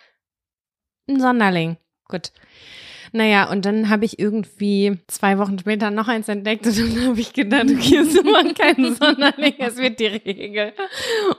ein 1.09 1.19
Sonderling. 1.19 1.77
Gut. 2.07 2.31
Naja, 3.15 3.47
und 3.51 3.63
dann 3.65 3.89
habe 3.89 4.05
ich 4.05 4.17
irgendwie 4.17 4.97
zwei 5.07 5.38
Wochen 5.38 5.59
später 5.59 5.91
noch 5.91 6.07
eins 6.07 6.27
entdeckt 6.29 6.65
und 6.65 6.75
dann 6.79 7.09
habe 7.09 7.19
ich 7.19 7.31
gedacht, 7.31 7.65
okay, 7.69 7.97
ist 7.97 8.17
immer 8.17 8.43
kein 8.55 8.95
Sonderling, 8.95 9.53
es 9.59 9.77
wird 9.77 9.99
die 9.99 10.07
Regel. 10.07 10.73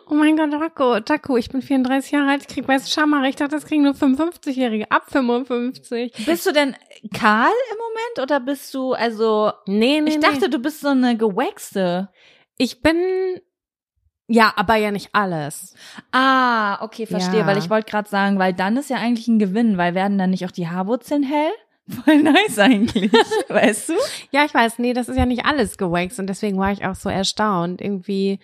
Oh 0.08 0.14
mein 0.14 0.36
Gott, 0.36 0.52
Jaco, 0.52 0.98
Jaco, 0.98 1.36
ich 1.36 1.48
bin 1.48 1.62
34 1.62 2.12
Jahre 2.12 2.30
alt, 2.30 2.42
ich 2.42 2.46
krieg 2.48 2.68
weiße 2.68 2.88
Schamhaare. 2.92 3.28
Ich 3.28 3.34
dachte, 3.34 3.56
das 3.56 3.66
kriegen 3.66 3.82
nur 3.82 3.94
55-Jährige, 3.94 4.88
ab 4.92 5.06
55. 5.10 6.12
Bist 6.24 6.46
du 6.46 6.52
denn 6.52 6.76
kahl 7.12 7.50
im 7.72 7.76
Moment 7.78 8.22
oder 8.22 8.38
bist 8.38 8.72
du, 8.72 8.92
also, 8.92 9.50
Nee, 9.66 10.00
nee, 10.00 10.10
ich 10.10 10.20
dachte, 10.20 10.48
du 10.48 10.60
bist 10.60 10.80
so 10.80 10.88
eine 10.90 11.16
gewächste. 11.16 12.08
ich 12.56 12.82
bin, 12.82 13.40
ja, 14.28 14.52
aber 14.56 14.76
ja 14.76 14.90
nicht 14.90 15.10
alles. 15.12 15.74
Ah, 16.12 16.82
okay, 16.82 17.06
verstehe, 17.06 17.40
Ja. 17.40 17.46
weil 17.46 17.58
ich 17.58 17.70
wollte 17.70 17.90
gerade 17.90 18.08
sagen, 18.08 18.38
weil 18.38 18.52
dann 18.54 18.76
ist 18.76 18.90
ja 18.90 18.96
eigentlich 18.96 19.28
ein 19.28 19.38
Gewinn, 19.38 19.76
weil 19.78 19.94
werden 19.94 20.18
dann 20.18 20.30
nicht 20.30 20.46
auch 20.46 20.50
die 20.50 20.68
Haarwurzeln 20.68 21.22
hell? 21.22 21.52
Voll 22.04 22.22
nice 22.22 22.58
eigentlich, 22.58 23.12
weißt 23.48 23.90
du? 23.90 23.94
Ja, 24.30 24.44
ich 24.46 24.54
weiß, 24.54 24.78
nee, 24.78 24.94
das 24.94 25.08
ist 25.10 25.18
ja 25.18 25.26
nicht 25.26 25.44
alles 25.44 25.76
gewaxt 25.76 26.18
und 26.18 26.28
deswegen 26.28 26.56
war 26.58 26.72
ich 26.72 26.86
auch 26.86 26.94
so 26.94 27.10
erstaunt. 27.10 27.82
Irgendwie, 27.82 28.38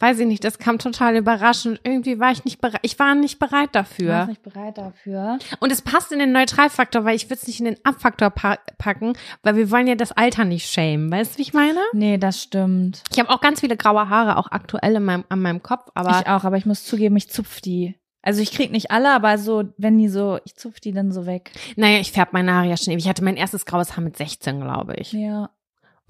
weiß 0.00 0.18
ich 0.18 0.26
nicht, 0.26 0.42
das 0.42 0.58
kam 0.58 0.78
total 0.78 1.16
überraschend. 1.16 1.80
Irgendwie 1.84 2.18
war 2.18 2.32
ich 2.32 2.44
nicht 2.44 2.60
bereit, 2.60 2.80
ich 2.82 2.98
war 2.98 3.14
nicht 3.14 3.38
bereit 3.38 3.70
Du 3.74 3.78
warst 3.78 3.90
dafür. 3.98 4.26
nicht 4.26 4.42
bereit 4.42 4.78
dafür. 4.78 5.38
Und 5.60 5.70
es 5.70 5.82
passt 5.82 6.10
in 6.12 6.18
den 6.18 6.32
Neutralfaktor, 6.32 7.04
weil 7.04 7.14
ich 7.16 7.26
würde 7.26 7.40
es 7.40 7.46
nicht 7.46 7.60
in 7.60 7.66
den 7.66 7.76
Abfaktor 7.84 8.30
pa 8.30 8.56
packen, 8.78 9.12
weil 9.42 9.56
wir 9.56 9.70
wollen 9.70 9.86
ja 9.86 9.94
das 9.94 10.12
Alter 10.12 10.44
nicht 10.44 10.66
schämen. 10.68 11.12
Weißt 11.12 11.34
du, 11.34 11.38
wie 11.38 11.42
ich 11.42 11.52
meine? 11.52 11.78
Nee, 11.92 12.18
das 12.18 12.42
stimmt. 12.42 13.02
Ich 13.12 13.18
habe 13.18 13.30
auch 13.30 13.40
ganz 13.40 13.60
viele 13.60 13.76
graue 13.76 14.08
Haare, 14.08 14.36
auch 14.36 14.50
aktuell 14.50 14.96
in 14.96 15.04
meinem, 15.04 15.24
an 15.28 15.40
meinem 15.40 15.62
Kopf, 15.62 15.90
aber 15.94 16.20
ich 16.20 16.26
auch, 16.26 16.44
aber 16.44 16.56
ich 16.56 16.66
muss 16.66 16.84
zugeben, 16.84 17.16
ich 17.16 17.28
zupf 17.30 17.60
die. 17.60 17.94
Also 18.22 18.42
ich 18.42 18.52
krieg 18.52 18.70
nicht 18.70 18.90
alle, 18.90 19.12
aber 19.14 19.38
so, 19.38 19.64
wenn 19.78 19.96
die 19.96 20.08
so, 20.08 20.38
ich 20.44 20.54
zupf 20.54 20.78
die 20.80 20.92
dann 20.92 21.10
so 21.10 21.24
weg. 21.26 21.52
naja, 21.76 22.00
ich 22.00 22.12
färbe 22.12 22.32
meine 22.34 22.52
Haare 22.52 22.68
ja 22.68 22.76
schon 22.76 22.92
ewig. 22.92 23.04
Ich 23.04 23.08
hatte 23.08 23.24
mein 23.24 23.36
erstes 23.36 23.64
graues 23.64 23.96
Haar 23.96 24.04
mit 24.04 24.16
16, 24.16 24.60
glaube 24.60 24.94
ich. 24.96 25.12
Ja. 25.12 25.50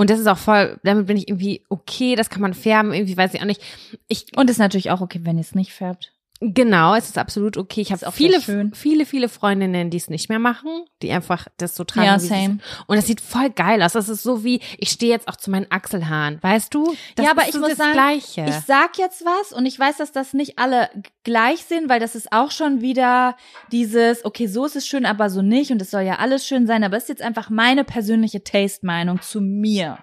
Und 0.01 0.09
das 0.09 0.19
ist 0.19 0.29
auch 0.29 0.39
voll, 0.39 0.81
damit 0.83 1.05
bin 1.09 1.19
ich 1.19 1.29
irgendwie 1.29 1.63
okay, 1.69 2.17
das 2.17 2.31
kann 2.31 2.41
man 2.41 2.55
färben, 2.55 2.95
irgendwie 2.95 3.19
weiß 3.19 3.35
ich 3.35 3.43
auch 3.43 3.45
nicht. 3.45 3.61
Ich, 4.09 4.35
Und 4.35 4.49
ist 4.49 4.57
natürlich 4.57 4.91
auch 4.91 5.03
okay, 5.03 5.21
wenn 5.25 5.37
ihr 5.37 5.43
es 5.43 5.55
nicht 5.55 5.75
färbt. 5.75 6.15
Genau, 6.43 6.95
es 6.95 7.11
ist 7.11 7.19
absolut 7.19 7.59
okay. 7.59 7.83
Ich 7.83 7.93
habe 7.93 8.07
auch 8.07 8.15
viele, 8.15 8.41
viele, 8.73 9.05
viele 9.05 9.29
Freundinnen, 9.29 9.91
die 9.91 9.99
es 9.99 10.09
nicht 10.09 10.31
mehr 10.31 10.39
machen, 10.39 10.87
die 11.03 11.13
einfach 11.13 11.49
das 11.59 11.77
so 11.77 11.85
tragen. 11.85 12.07
Ja, 12.07 12.19
same. 12.19 12.59
Und 12.87 12.97
das 12.97 13.07
sieht 13.07 13.21
voll 13.21 13.51
geil 13.51 13.83
aus. 13.83 13.93
Das 13.93 14.09
ist 14.09 14.23
so 14.23 14.43
wie, 14.43 14.61
ich 14.79 14.89
stehe 14.89 15.13
jetzt 15.13 15.29
auch 15.29 15.37
zu 15.37 15.51
meinen 15.51 15.67
Achselhaaren, 15.69 16.43
weißt 16.43 16.73
du? 16.73 16.95
Das 17.17 17.27
ja, 17.27 17.33
aber 17.33 17.43
ich 17.43 17.53
so 17.53 17.61
muss 17.61 17.69
das 17.69 17.79
sagen, 17.79 17.93
Gleiche. 17.93 18.47
ich 18.49 18.55
sag 18.67 18.97
jetzt 18.97 19.23
was 19.23 19.53
und 19.53 19.67
ich 19.67 19.79
weiß, 19.79 19.99
dass 19.99 20.13
das 20.13 20.33
nicht 20.33 20.59
alle 20.59 20.89
gleich 21.25 21.63
sehen, 21.65 21.91
weil 21.91 22.01
das 22.01 22.15
ist 22.15 22.33
auch 22.33 22.51
schon 22.51 22.81
wieder 22.81 23.37
dieses, 23.71 24.25
okay, 24.25 24.47
so 24.47 24.65
ist 24.65 24.77
es 24.77 24.87
schön, 24.87 25.05
aber 25.05 25.29
so 25.29 25.43
nicht 25.43 25.71
und 25.73 25.83
es 25.83 25.91
soll 25.91 26.03
ja 26.03 26.21
alles 26.21 26.47
schön 26.47 26.67
sein, 26.67 26.85
aber 26.85 26.97
es 26.97 27.03
ist 27.03 27.11
jetzt 27.11 27.23
einfach 27.23 27.51
meine 27.51 27.85
persönliche 27.85 28.43
Taste-Meinung 28.43 29.21
zu 29.21 29.43
mir. 29.43 29.99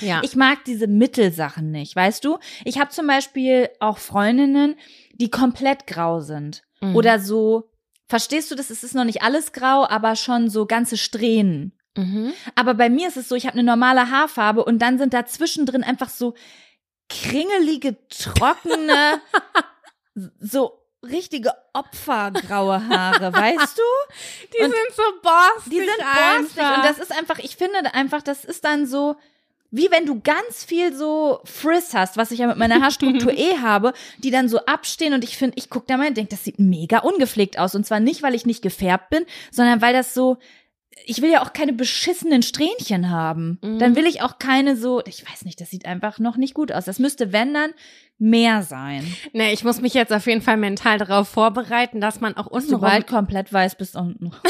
ja. 0.00 0.20
Ich 0.22 0.36
mag 0.36 0.64
diese 0.66 0.86
Mittelsachen 0.86 1.72
nicht, 1.72 1.96
weißt 1.96 2.24
du? 2.24 2.38
Ich 2.64 2.78
habe 2.78 2.90
zum 2.90 3.08
Beispiel 3.08 3.70
auch 3.80 3.98
Freundinnen, 3.98 4.76
die 5.20 5.30
komplett 5.30 5.86
grau 5.86 6.20
sind. 6.20 6.62
Mhm. 6.80 6.96
Oder 6.96 7.18
so, 7.20 7.70
verstehst 8.08 8.50
du 8.50 8.54
das? 8.54 8.70
Es 8.70 8.82
ist 8.82 8.94
noch 8.94 9.04
nicht 9.04 9.22
alles 9.22 9.52
grau, 9.52 9.86
aber 9.86 10.16
schon 10.16 10.48
so 10.48 10.66
ganze 10.66 10.96
Strähnen. 10.96 11.78
mhm. 11.96 12.32
Aber 12.54 12.74
bei 12.74 12.88
mir 12.88 13.08
ist 13.08 13.16
es 13.16 13.28
so, 13.28 13.34
ich 13.34 13.46
habe 13.46 13.54
eine 13.54 13.64
normale 13.64 14.10
Haarfarbe 14.10 14.64
und 14.64 14.80
dann 14.80 14.98
sind 14.98 15.14
da 15.14 15.26
zwischendrin 15.26 15.84
einfach 15.84 16.08
so 16.08 16.34
kringelige, 17.08 17.96
trockene, 18.08 19.20
so 20.40 20.80
richtige 21.02 21.52
Opfergraue 21.72 22.88
Haare, 22.88 23.32
weißt 23.32 23.78
du? 23.78 23.82
Die 24.54 24.62
Und 24.62 24.70
sind 24.70 24.94
so 24.94 25.02
borstig 25.22 25.72
Die 25.72 25.78
sind 25.78 25.98
borstig 25.98 26.76
und 26.76 26.84
das 26.84 26.98
ist 26.98 27.12
einfach, 27.12 27.38
ich 27.38 27.56
finde 27.56 27.94
einfach, 27.94 28.22
das 28.22 28.44
ist 28.44 28.64
dann 28.64 28.86
so, 28.86 29.16
wie 29.70 29.90
wenn 29.90 30.06
du 30.06 30.20
ganz 30.20 30.64
viel 30.64 30.94
so 30.94 31.40
Frizz 31.44 31.94
hast, 31.94 32.16
was 32.16 32.30
ich 32.30 32.40
ja 32.40 32.46
mit 32.46 32.56
meiner 32.56 32.80
Haarstruktur 32.80 33.32
eh 33.36 33.58
habe, 33.58 33.92
die 34.18 34.30
dann 34.30 34.48
so 34.48 34.58
abstehen 34.66 35.14
und 35.14 35.24
ich 35.24 35.36
finde, 35.36 35.56
ich 35.58 35.70
gucke 35.70 35.86
da 35.86 35.96
mal 35.96 36.08
und 36.08 36.16
denke, 36.16 36.30
das 36.30 36.44
sieht 36.44 36.58
mega 36.58 36.98
ungepflegt 36.98 37.58
aus. 37.58 37.74
Und 37.74 37.86
zwar 37.86 38.00
nicht, 38.00 38.22
weil 38.22 38.34
ich 38.34 38.46
nicht 38.46 38.62
gefärbt 38.62 39.10
bin, 39.10 39.24
sondern 39.50 39.80
weil 39.80 39.92
das 39.92 40.14
so, 40.14 40.38
ich 41.06 41.22
will 41.22 41.30
ja 41.30 41.42
auch 41.42 41.52
keine 41.52 41.72
beschissenen 41.72 42.42
Strähnchen 42.42 43.10
haben. 43.10 43.58
Mhm. 43.62 43.78
Dann 43.78 43.96
will 43.96 44.06
ich 44.06 44.22
auch 44.22 44.38
keine 44.38 44.76
so, 44.76 45.02
ich 45.06 45.28
weiß 45.30 45.44
nicht, 45.44 45.60
das 45.60 45.70
sieit 45.70 45.86
einfach 45.86 46.18
noch 46.18 46.36
nicht 46.36 46.54
gut 46.54 46.72
aus. 46.72 46.84
Das 46.84 46.98
müsste, 46.98 47.32
wenn 47.32 47.54
dann, 47.54 47.70
mehr 48.18 48.62
sein. 48.62 49.04
Nee, 49.32 49.52
ich 49.52 49.64
muss 49.64 49.80
mich 49.80 49.94
jetzt 49.94 50.12
auf 50.12 50.26
jeden 50.26 50.42
Fall 50.42 50.58
mental 50.58 50.98
darauf 50.98 51.28
vorbereiten, 51.28 52.00
dass 52.00 52.20
man 52.20 52.36
auch 52.36 52.46
unten 52.46 52.68
Sobald 52.68 53.06
komplett 53.06 53.50
weiß 53.50 53.76
bist 53.76 53.96
unten. 53.96 54.30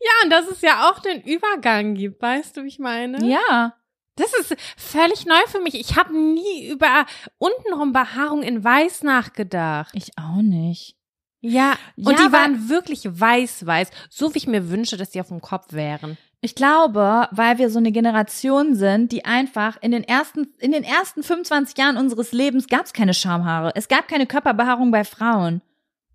Ja, 0.00 0.10
und 0.24 0.30
dass 0.30 0.46
es 0.48 0.60
ja 0.60 0.88
auch 0.90 0.98
den 1.00 1.20
Übergang 1.22 1.94
gibt, 1.94 2.20
weißt 2.22 2.56
du, 2.56 2.62
wie 2.64 2.68
ich 2.68 2.78
meine? 2.78 3.24
Ja. 3.26 3.74
Das 4.16 4.32
ist 4.34 4.54
völlig 4.76 5.26
neu 5.26 5.40
für 5.48 5.60
mich. 5.60 5.74
Ich 5.74 5.96
habe 5.96 6.16
nie 6.16 6.68
über 6.68 7.04
untenrum 7.38 7.92
Behaarung 7.92 8.42
in 8.42 8.62
Weiß 8.64 9.02
nachgedacht. 9.02 9.92
Ich 9.94 10.12
auch 10.18 10.40
nicht. 10.42 10.96
Ja, 11.40 11.74
Ja, 11.96 12.08
und 12.10 12.18
die 12.18 12.24
aber- 12.24 12.32
waren 12.32 12.68
wirklich 12.68 13.04
weiß-weiß, 13.04 13.90
so 14.08 14.34
wie 14.34 14.38
ich 14.38 14.46
mir 14.46 14.70
wünsche, 14.70 14.96
dass 14.96 15.10
die 15.10 15.20
auf 15.20 15.28
dem 15.28 15.40
Kopf 15.40 15.72
wären. 15.72 16.16
Ich 16.40 16.54
glaube, 16.54 17.28
weil 17.32 17.58
wir 17.58 17.70
so 17.70 17.78
eine 17.78 17.92
Generation 17.92 18.74
sind, 18.74 19.10
die 19.12 19.24
einfach 19.24 19.76
in 19.80 19.90
den 19.90 20.04
ersten, 20.04 20.48
in 20.60 20.72
den 20.72 20.84
ersten 20.84 21.22
25 21.22 21.76
Jahren 21.76 21.96
unseres 21.96 22.32
Lebens 22.32 22.68
gab 22.68 22.84
es 22.86 22.92
keine 22.92 23.14
Schamhaare. 23.14 23.72
Es 23.74 23.88
gab 23.88 24.06
keine 24.08 24.26
Körperbehaarung 24.26 24.90
bei 24.90 25.04
Frauen. 25.04 25.60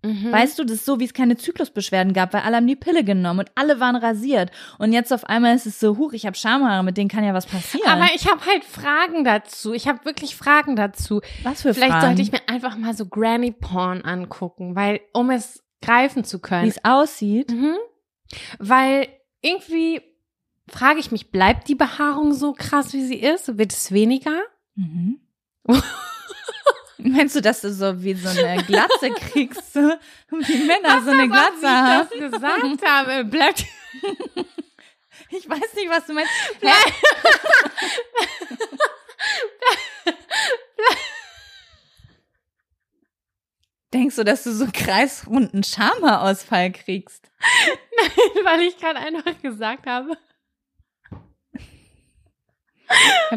Mhm. 0.04 0.32
Weißt 0.32 0.58
du, 0.58 0.64
das 0.64 0.76
ist 0.78 0.84
so, 0.84 0.98
wie 0.98 1.04
es 1.04 1.14
keine 1.14 1.36
Zyklusbeschwerden 1.36 2.12
gab, 2.12 2.32
weil 2.32 2.42
alle 2.42 2.56
haben 2.56 2.66
die 2.66 2.74
Pille 2.76 3.04
genommen 3.04 3.40
und 3.40 3.50
alle 3.54 3.78
waren 3.78 3.94
rasiert. 3.96 4.50
Und 4.78 4.92
jetzt 4.92 5.12
auf 5.12 5.24
einmal 5.24 5.54
ist 5.54 5.66
es 5.66 5.78
so, 5.78 5.96
huch, 5.96 6.12
ich 6.12 6.26
habe 6.26 6.36
Schamhaare, 6.36 6.82
mit 6.82 6.96
denen 6.96 7.08
kann 7.08 7.22
ja 7.24 7.34
was 7.34 7.46
passieren. 7.46 7.88
Aber 7.88 8.06
ich 8.14 8.28
habe 8.28 8.44
halt 8.44 8.64
Fragen 8.64 9.22
dazu. 9.24 9.72
Ich 9.72 9.86
habe 9.86 10.04
wirklich 10.04 10.34
Fragen 10.34 10.74
dazu. 10.76 11.20
was 11.44 11.62
für 11.62 11.72
Vielleicht 11.74 11.92
Fragen? 11.92 12.06
sollte 12.06 12.22
ich 12.22 12.32
mir 12.32 12.40
einfach 12.48 12.76
mal 12.76 12.94
so 12.94 13.06
Granny 13.06 13.52
Porn 13.52 14.02
angucken, 14.02 14.74
weil 14.74 15.00
um 15.12 15.30
es 15.30 15.62
greifen 15.80 16.24
zu 16.24 16.38
wie 16.38 16.42
können. 16.42 16.68
es 16.68 16.84
aussieht. 16.84 17.50
Mhm. 17.52 17.76
Weil 18.58 19.08
irgendwie 19.40 20.00
frage 20.68 21.00
ich 21.00 21.10
mich, 21.12 21.30
bleibt 21.30 21.68
die 21.68 21.74
Behaarung 21.74 22.32
so 22.32 22.52
krass, 22.54 22.92
wie 22.92 23.04
sie 23.04 23.20
ist? 23.20 23.58
Wird 23.58 23.72
es 23.72 23.92
weniger? 23.92 24.40
Mhm. 24.74 25.20
Meinst 27.04 27.34
du, 27.36 27.40
dass 27.40 27.60
du 27.60 27.72
so 27.72 28.02
wie 28.02 28.14
so 28.14 28.28
eine 28.28 28.62
Glatze 28.64 29.10
kriegst, 29.10 29.74
wie 29.74 30.64
Männer 30.64 31.02
so 31.02 31.10
eine 31.10 31.28
Glatze 31.28 31.68
haben? 31.68 32.08
ich 32.12 32.20
das 32.20 32.30
gesagt 32.32 32.86
habe. 32.86 33.24
Bleibt 33.24 33.64
Ich 35.30 35.48
weiß 35.48 35.74
nicht, 35.74 35.88
was 35.88 36.06
du 36.06 36.12
meinst. 36.12 36.30
Denkst 43.94 44.16
du, 44.16 44.24
dass 44.24 44.44
du 44.44 44.52
so 44.52 44.66
kreisrunden 44.72 45.64
Schamhaarausfall 45.64 46.72
kriegst? 46.72 47.30
weil 48.44 48.62
ich 48.62 48.76
gerade 48.78 48.98
einfach 48.98 49.40
gesagt 49.40 49.86
habe. 49.86 50.16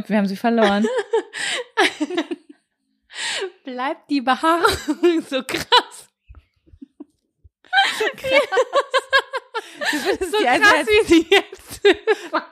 Wir 0.07 0.17
haben 0.17 0.27
sie 0.27 0.35
verloren. 0.35 0.85
Bleibt 3.63 4.09
die 4.09 4.21
Behaarung 4.21 5.21
so 5.21 5.43
krass. 5.43 6.09
Du 9.91 10.05
würdest, 10.05 10.31
So 10.31 10.37
also 10.37 10.63
krass, 10.63 10.73
als, 10.73 10.87
wie 10.87 11.03
sie 11.05 11.27
jetzt 11.29 11.65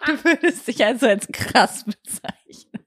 du 0.05 0.23
würdest 0.23 0.67
dich 0.67 0.83
also 0.83 1.07
als 1.07 1.27
krass 1.31 1.85
bezeichnen. 1.85 2.85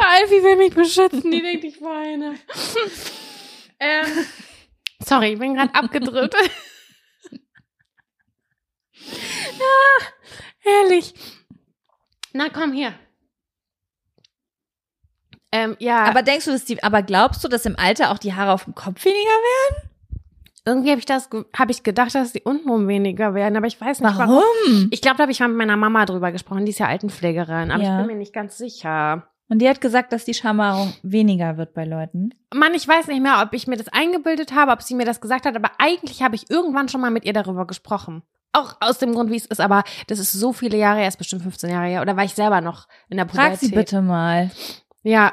Alfie 0.00 0.42
will 0.42 0.56
mich 0.56 0.74
beschützen, 0.74 1.30
die 1.30 1.42
denkt, 1.42 1.64
ich 1.64 1.80
weine. 1.80 2.38
ähm, 3.80 4.26
sorry, 5.04 5.34
ich 5.34 5.38
bin 5.38 5.54
gerade 5.54 5.74
abgedrückt. 5.74 6.34
ah, 9.60 10.04
herrlich. 10.58 11.14
Na 12.32 12.48
komm 12.48 12.72
hier. 12.72 12.94
Ähm, 15.52 15.76
ja, 15.80 16.04
Aber 16.04 16.22
denkst 16.22 16.44
du, 16.44 16.52
dass 16.52 16.64
die, 16.64 16.82
aber 16.82 17.02
glaubst 17.02 17.42
du, 17.42 17.48
dass 17.48 17.66
im 17.66 17.76
Alter 17.78 18.12
auch 18.12 18.18
die 18.18 18.34
Haare 18.34 18.52
auf 18.52 18.64
dem 18.64 18.74
Kopf 18.74 19.04
weniger 19.04 19.18
werden? 19.18 19.90
irgendwie 20.66 20.90
habe 20.90 20.98
ich 20.98 21.06
das, 21.06 21.28
habe 21.56 21.72
ich 21.72 21.82
gedacht, 21.82 22.14
dass 22.14 22.32
die 22.32 22.42
untenrum 22.42 22.86
weniger 22.86 23.34
werden, 23.34 23.56
aber 23.56 23.66
ich 23.66 23.80
weiß 23.80 24.00
nicht 24.00 24.18
warum. 24.18 24.36
Warum? 24.36 24.88
Ich 24.90 25.00
glaube, 25.00 25.16
da 25.16 25.22
habe 25.22 25.32
ich 25.32 25.40
mal 25.40 25.48
mit 25.48 25.56
meiner 25.56 25.76
Mama 25.76 26.04
drüber 26.04 26.32
gesprochen, 26.32 26.64
die 26.64 26.70
ist 26.70 26.78
ja 26.78 26.86
Altenpflegerin, 26.86 27.70
aber 27.70 27.82
Ja. 27.82 27.92
ich 28.00 28.06
bin 28.06 28.14
mir 28.14 28.18
nicht 28.18 28.32
ganz 28.32 28.58
sicher. 28.58 29.26
Und 29.48 29.58
die 29.60 29.68
hat 29.68 29.80
gesagt, 29.80 30.12
dass 30.12 30.24
die 30.24 30.34
Schamhaarung 30.34 30.92
weniger 31.02 31.56
wird 31.56 31.74
bei 31.74 31.84
Leuten. 31.84 32.30
Mann, 32.54 32.72
ich 32.74 32.86
weiß 32.86 33.08
nicht 33.08 33.20
mehr, 33.20 33.42
ob 33.42 33.52
ich 33.52 33.66
mir 33.66 33.76
das 33.76 33.88
eingebildet 33.88 34.54
habe, 34.54 34.70
ob 34.70 34.82
sie 34.82 34.94
mir 34.94 35.04
das 35.06 35.20
gesagt 35.20 35.44
hat, 35.44 35.56
aber 35.56 35.70
eigentlich 35.78 36.22
habe 36.22 36.36
ich 36.36 36.48
irgendwann 36.50 36.88
schon 36.88 37.00
mal 37.00 37.10
mit 37.10 37.24
ihr 37.24 37.32
darüber 37.32 37.66
gesprochen. 37.66 38.22
Auch 38.52 38.76
aus 38.80 38.98
dem 38.98 39.12
Grund, 39.12 39.30
wie 39.30 39.36
es 39.36 39.46
ist, 39.46 39.60
aber 39.60 39.82
das 40.06 40.18
ist 40.18 40.32
so 40.32 40.52
viele 40.52 40.76
Jahre, 40.76 41.02
erst 41.02 41.18
bestimmt 41.18 41.42
15 41.42 41.70
Jahre 41.70 41.86
her, 41.86 42.02
oder 42.02 42.16
war 42.16 42.24
ich 42.24 42.34
selber 42.34 42.60
noch 42.60 42.86
in 43.08 43.16
der 43.16 43.24
Pubertät? 43.24 43.50
Frag 43.52 43.58
sie 43.58 43.70
bitte 43.70 44.02
mal. 44.02 44.50
Ja, 45.02 45.32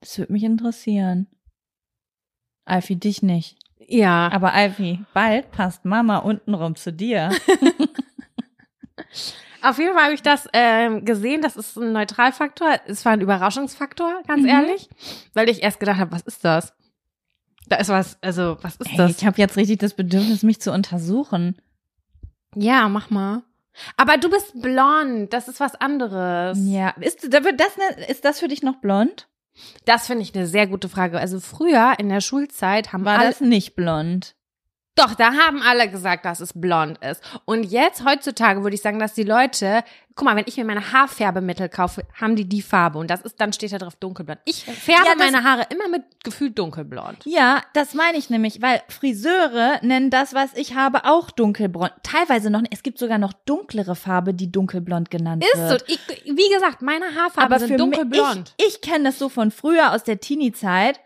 Das 0.00 0.18
würde 0.18 0.32
mich 0.32 0.44
interessieren. 0.44 1.26
Alfie, 2.64 2.96
dich 2.96 3.22
nicht. 3.22 3.56
ja. 3.86 4.28
Aber 4.32 4.52
Alfie, 4.52 5.04
bald 5.14 5.50
passt 5.50 5.84
Mama 5.84 6.18
untenrum 6.18 6.76
zu 6.76 6.92
dir. 6.92 7.30
Auf 9.62 9.78
jeden 9.78 9.94
Fall 9.94 10.04
habe 10.04 10.14
ich 10.14 10.22
das 10.22 10.48
ähm, 10.52 11.04
gesehen, 11.04 11.42
das 11.42 11.56
ist 11.56 11.76
ein 11.76 11.92
Neutralfaktor, 11.92 12.78
es 12.86 13.04
war 13.04 13.12
ein 13.12 13.20
Überraschungsfaktor, 13.20 14.22
ganz 14.26 14.42
Mhm. 14.42 14.48
ehrlich, 14.48 14.88
weil 15.34 15.48
ich 15.48 15.62
erst 15.62 15.80
gedacht 15.80 15.98
habe, 15.98 16.12
was 16.12 16.22
ist 16.22 16.44
das? 16.44 16.72
Da 17.66 17.76
ist 17.76 17.88
was, 17.88 18.22
also, 18.22 18.56
was 18.62 18.76
ist 18.76 18.90
Ey, 18.92 18.96
das? 18.96 19.18
ich 19.18 19.26
habe 19.26 19.36
jetzt 19.38 19.56
richtig 19.56 19.78
das 19.78 19.94
Bedürfnis, 19.94 20.42
mich 20.44 20.60
zu 20.60 20.72
untersuchen. 20.72 21.60
Ja, 22.54 22.88
mach 22.88 23.10
mal. 23.10 23.42
Aber 23.96 24.16
du 24.16 24.30
bist 24.30 24.60
blond, 24.60 25.32
das 25.32 25.48
ist 25.48 25.60
was 25.60 25.74
anderes. 25.74 26.58
Ja, 26.62 26.90
ist, 27.00 27.22
das, 27.32 27.42
ne- 27.76 28.06
ist 28.08 28.24
das 28.24 28.40
für 28.40 28.48
dich 28.48 28.62
noch 28.62 28.76
blond? 28.76 29.28
Das 29.84 30.06
finde 30.06 30.22
ich 30.22 30.34
eine 30.34 30.46
sehr 30.46 30.66
gute 30.66 30.88
Frage. 30.88 31.18
Also 31.18 31.40
früher 31.40 31.94
in 31.98 32.08
der 32.08 32.20
Schulzeit 32.20 32.92
haben 32.92 33.04
War 33.04 33.18
alle, 33.18 33.28
das 33.28 33.40
nicht 33.40 33.74
blond? 33.74 34.34
Doch, 34.98 35.14
da 35.14 35.32
haben 35.32 35.62
alle 35.62 35.88
gesagt, 35.88 36.24
dass 36.24 36.40
es 36.40 36.52
blond 36.54 36.98
ist. 36.98 37.22
Und 37.44 37.64
jetzt 37.64 38.04
heutzutage 38.04 38.62
würde 38.62 38.74
ich 38.74 38.82
sagen, 38.82 38.98
dass 38.98 39.14
die 39.14 39.22
Leute, 39.24 39.82
guck 40.14 40.24
mal, 40.24 40.36
wenn 40.36 40.44
ich 40.46 40.56
mir 40.56 40.64
meine 40.64 40.92
Haarfärbemittel 40.92 41.68
kaufe, 41.68 42.02
haben 42.20 42.36
die 42.36 42.44
die 42.48 42.62
Farbe 42.62 42.98
und 42.98 43.08
das 43.08 43.22
ist 43.22 43.40
dann 43.40 43.52
steht 43.52 43.72
da 43.72 43.78
drauf 43.78 43.96
dunkelblond. 43.96 44.40
Ich 44.44 44.64
färbe 44.64 45.06
Ja, 45.08 45.14
meine 45.16 45.44
Haare 45.44 45.66
immer 45.70 45.88
mit 45.88 46.02
gefühlt 46.24 46.58
dunkelblond. 46.58 47.18
Ja, 47.24 47.62
das 47.74 47.94
meine 47.94 48.18
ich 48.18 48.28
nämlich, 48.30 48.60
weil 48.60 48.82
Friseure 48.88 49.78
nennen 49.82 50.10
das, 50.10 50.34
was 50.34 50.50
ich 50.54 50.74
habe, 50.74 51.04
auch 51.04 51.30
dunkelblond. 51.30 51.92
Teilweise 52.02 52.50
noch, 52.50 52.62
es 52.70 52.82
gibt 52.82 52.98
sogar 52.98 53.18
noch 53.18 53.32
dunklere 53.32 53.94
Farbe, 53.94 54.34
die 54.34 54.50
dunkelblond 54.50 55.10
genannt 55.10 55.44
Ist 55.44 55.54
so. 55.62 55.68
wird. 55.70 55.84
Ich, 55.88 56.00
wie 56.24 56.52
gesagt, 56.52 56.82
meine 56.82 57.06
Haarfarben 57.14 57.42
Aber 57.52 57.58
sind 57.58 57.68
für 57.68 57.76
dunkelblond. 57.76 58.36
mich, 58.58 58.66
ich, 58.66 58.66
ich 58.68 58.80
kenne 58.80 59.04
das 59.04 59.18
so 59.18 59.28
von 59.28 59.50
früher 59.50 59.92
aus 59.92 60.04
der 60.04 60.20
Teenie-Zeit, 60.20 61.00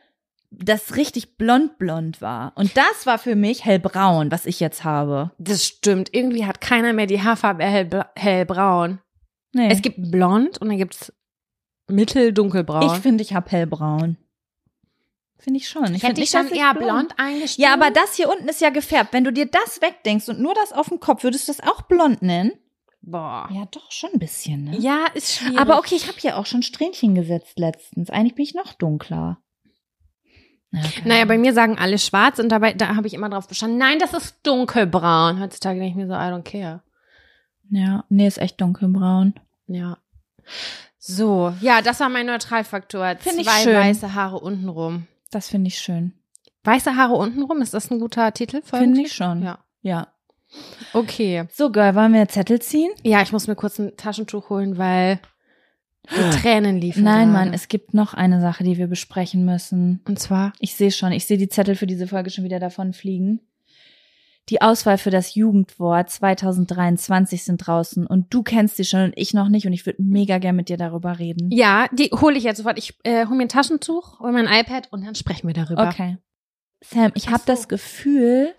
das 0.52 0.96
richtig 0.96 1.36
blond 1.36 1.78
blond 1.78 2.20
war. 2.20 2.52
Und 2.56 2.76
das 2.76 3.06
war 3.06 3.18
für 3.18 3.34
mich 3.34 3.64
hellbraun, 3.64 4.30
was 4.30 4.46
ich 4.46 4.60
jetzt 4.60 4.84
habe. 4.84 5.30
Das 5.38 5.64
stimmt. 5.64 6.14
Irgendwie 6.14 6.46
hat 6.46 6.60
keiner 6.60 6.92
mehr 6.92 7.06
die 7.06 7.22
Haarfarbe 7.22 7.64
hellbra 7.64 8.10
hellbraun. 8.14 9.00
Nee. 9.52 9.68
Es 9.70 9.82
gibt 9.82 10.10
blond 10.10 10.58
und 10.58 10.68
dann 10.68 10.78
gibt's 10.78 11.12
mitteldunkelbraun. 11.88 12.94
ich 12.94 13.02
finde, 13.02 13.22
ich 13.22 13.34
habe 13.34 13.50
hellbraun. 13.50 14.16
Finde 15.38 15.58
ich 15.58 15.68
schon. 15.68 15.92
Ich, 15.94 16.04
hätte 16.04 16.20
dich 16.20 16.30
dann 16.30 16.48
eher 16.48 16.72
blond 16.72 17.14
eingestellt. 17.18 17.58
Ja, 17.58 17.74
aber 17.74 17.90
das 17.90 18.14
hier 18.14 18.30
unten 18.30 18.48
ist 18.48 18.60
ja 18.60 18.70
gefärbt. 18.70 19.12
Wenn 19.12 19.24
du 19.24 19.32
dir 19.32 19.46
das 19.46 19.82
wegdenkst 19.82 20.28
und 20.28 20.40
nur 20.40 20.54
das 20.54 20.72
auf 20.72 20.88
dem 20.88 21.00
Kopf, 21.00 21.24
würdest 21.24 21.48
du 21.48 21.52
das 21.52 21.66
auch 21.68 21.82
blond 21.82 22.22
nennen? 22.22 22.52
Boah. 23.00 23.48
Ja, 23.52 23.66
doch, 23.72 23.90
schon 23.90 24.10
ein 24.12 24.20
bisschen, 24.20 24.64
ne? 24.64 24.78
Ja, 24.78 25.06
ist 25.14 25.34
schwierig. 25.34 25.58
Aber 25.58 25.78
okay, 25.78 25.96
ich 25.96 26.06
habe 26.06 26.18
hier 26.18 26.36
auch 26.38 26.46
schon 26.46 26.62
Strähnchen 26.62 27.16
gesetzt 27.16 27.58
letztens. 27.58 28.10
Eigentlich 28.10 28.36
bin 28.36 28.44
ich 28.44 28.54
noch 28.54 28.72
dunkler. 28.74 29.42
Ja, 30.72 30.80
okay. 30.80 31.02
Naja, 31.04 31.24
bei 31.26 31.38
mir 31.38 31.52
sagen 31.52 31.78
alle 31.78 31.98
schwarz 31.98 32.38
und 32.38 32.48
dabei, 32.48 32.72
da 32.72 32.96
habe 32.96 33.06
ich 33.06 33.14
immer 33.14 33.28
drauf 33.28 33.46
bestanden, 33.46 33.78
nein, 33.78 33.98
das 33.98 34.14
ist 34.14 34.36
dunkelbraun. 34.42 35.40
Heutzutage 35.40 35.78
denke 35.78 35.90
ich 35.90 35.96
mir 35.96 36.06
so, 36.06 36.14
I 36.14 36.32
don't 36.32 36.42
care. 36.42 36.82
Ja, 37.70 38.04
nee, 38.08 38.26
ist 38.26 38.38
echt 38.38 38.60
dunkelbraun. 38.60 39.34
Ja. 39.66 39.98
So, 40.98 41.52
ja, 41.60 41.82
das 41.82 42.00
war 42.00 42.08
mein 42.08 42.26
Neutralfaktor. 42.26 43.16
Find 43.18 43.38
ich 43.38 43.46
Zwei 43.46 43.62
schön. 43.62 43.74
weiße 43.74 44.14
Haare 44.14 44.38
untenrum. 44.38 45.06
Das 45.30 45.48
finde 45.48 45.68
ich 45.68 45.78
schön. 45.78 46.12
Weiße 46.64 46.96
Haare 46.96 47.14
untenrum, 47.14 47.60
ist 47.60 47.74
das 47.74 47.90
ein 47.90 47.98
guter 47.98 48.32
Titel? 48.32 48.62
für 48.62 48.76
Finde 48.78 49.00
ich 49.00 49.12
schon. 49.12 49.42
Ja. 49.42 49.58
Ja. 49.82 50.08
Okay. 50.92 51.44
So, 51.50 51.70
Girl, 51.70 51.94
wollen 51.94 52.12
wir 52.12 52.28
Zettel 52.28 52.60
ziehen? 52.60 52.92
Ja, 53.02 53.22
ich 53.22 53.32
muss 53.32 53.46
mir 53.46 53.56
kurz 53.56 53.78
ein 53.78 53.96
Taschentuch 53.96 54.50
holen, 54.50 54.78
weil 54.78 55.18
die 56.10 56.36
Tränen 56.38 56.80
liefen. 56.80 57.04
Nein, 57.04 57.30
gerade. 57.30 57.46
Mann, 57.46 57.54
es 57.54 57.68
gibt 57.68 57.94
noch 57.94 58.14
eine 58.14 58.40
Sache, 58.40 58.64
die 58.64 58.76
wir 58.76 58.88
besprechen 58.88 59.44
müssen. 59.44 60.00
Und 60.06 60.18
zwar, 60.18 60.52
Ich 60.58 60.74
sehe 60.74 60.90
schon, 60.90 61.12
ich 61.12 61.26
sehe 61.26 61.38
die 61.38 61.48
Zettel 61.48 61.74
für 61.76 61.86
diese 61.86 62.06
Folge 62.06 62.30
schon 62.30 62.44
wieder 62.44 62.58
davon 62.58 62.92
fliegen. 62.92 63.40
Die 64.48 64.60
Auswahl 64.60 64.98
für 64.98 65.10
das 65.10 65.36
Jugendwort 65.36 66.10
2023 66.10 67.44
sind 67.44 67.58
draußen 67.58 68.06
und 68.08 68.34
du 68.34 68.42
kennst 68.42 68.76
sie 68.76 68.84
schon 68.84 69.04
und 69.04 69.12
ich 69.16 69.34
noch 69.34 69.48
nicht 69.48 69.66
und 69.68 69.72
ich 69.72 69.86
würde 69.86 70.02
mega 70.02 70.38
gern 70.38 70.56
mit 70.56 70.68
dir 70.68 70.76
darüber 70.76 71.20
reden. 71.20 71.50
ja, 71.52 71.86
die 71.92 72.10
hole 72.12 72.36
ich 72.36 72.42
jetzt 72.42 72.58
sofort. 72.58 72.76
Ich 72.76 72.98
äh, 73.04 73.26
hole 73.26 73.36
mir 73.36 73.44
ein 73.44 73.48
Taschentuch, 73.48 74.18
hole 74.18 74.32
mein 74.32 74.46
iPad 74.46 74.88
und 74.90 75.06
dann 75.06 75.14
sprechen 75.14 75.46
wir 75.46 75.54
darüber. 75.54 75.86
Okay. 75.86 76.18
Sam, 76.82 77.12
ich 77.14 77.28
habe 77.28 77.38
so. 77.38 77.46
das 77.46 77.68
Gefühl, 77.68 78.52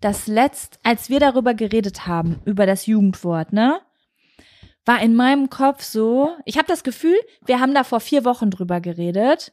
dass 0.00 0.28
letzt, 0.28 0.78
als 0.84 1.10
wir 1.10 1.18
darüber 1.18 1.54
geredet 1.54 2.06
haben, 2.06 2.40
über 2.44 2.64
das 2.64 2.86
Jugendwort, 2.86 3.52
ne, 3.52 3.80
war 4.84 5.00
in 5.00 5.14
meinem 5.14 5.50
Kopf 5.50 5.82
so, 5.82 6.36
ich 6.44 6.58
habe 6.58 6.68
das 6.68 6.84
Gefühl, 6.84 7.16
wir 7.46 7.60
haben 7.60 7.74
da 7.74 7.84
vor 7.84 8.00
vier 8.00 8.24
Wochen 8.24 8.50
drüber 8.50 8.80
geredet 8.80 9.52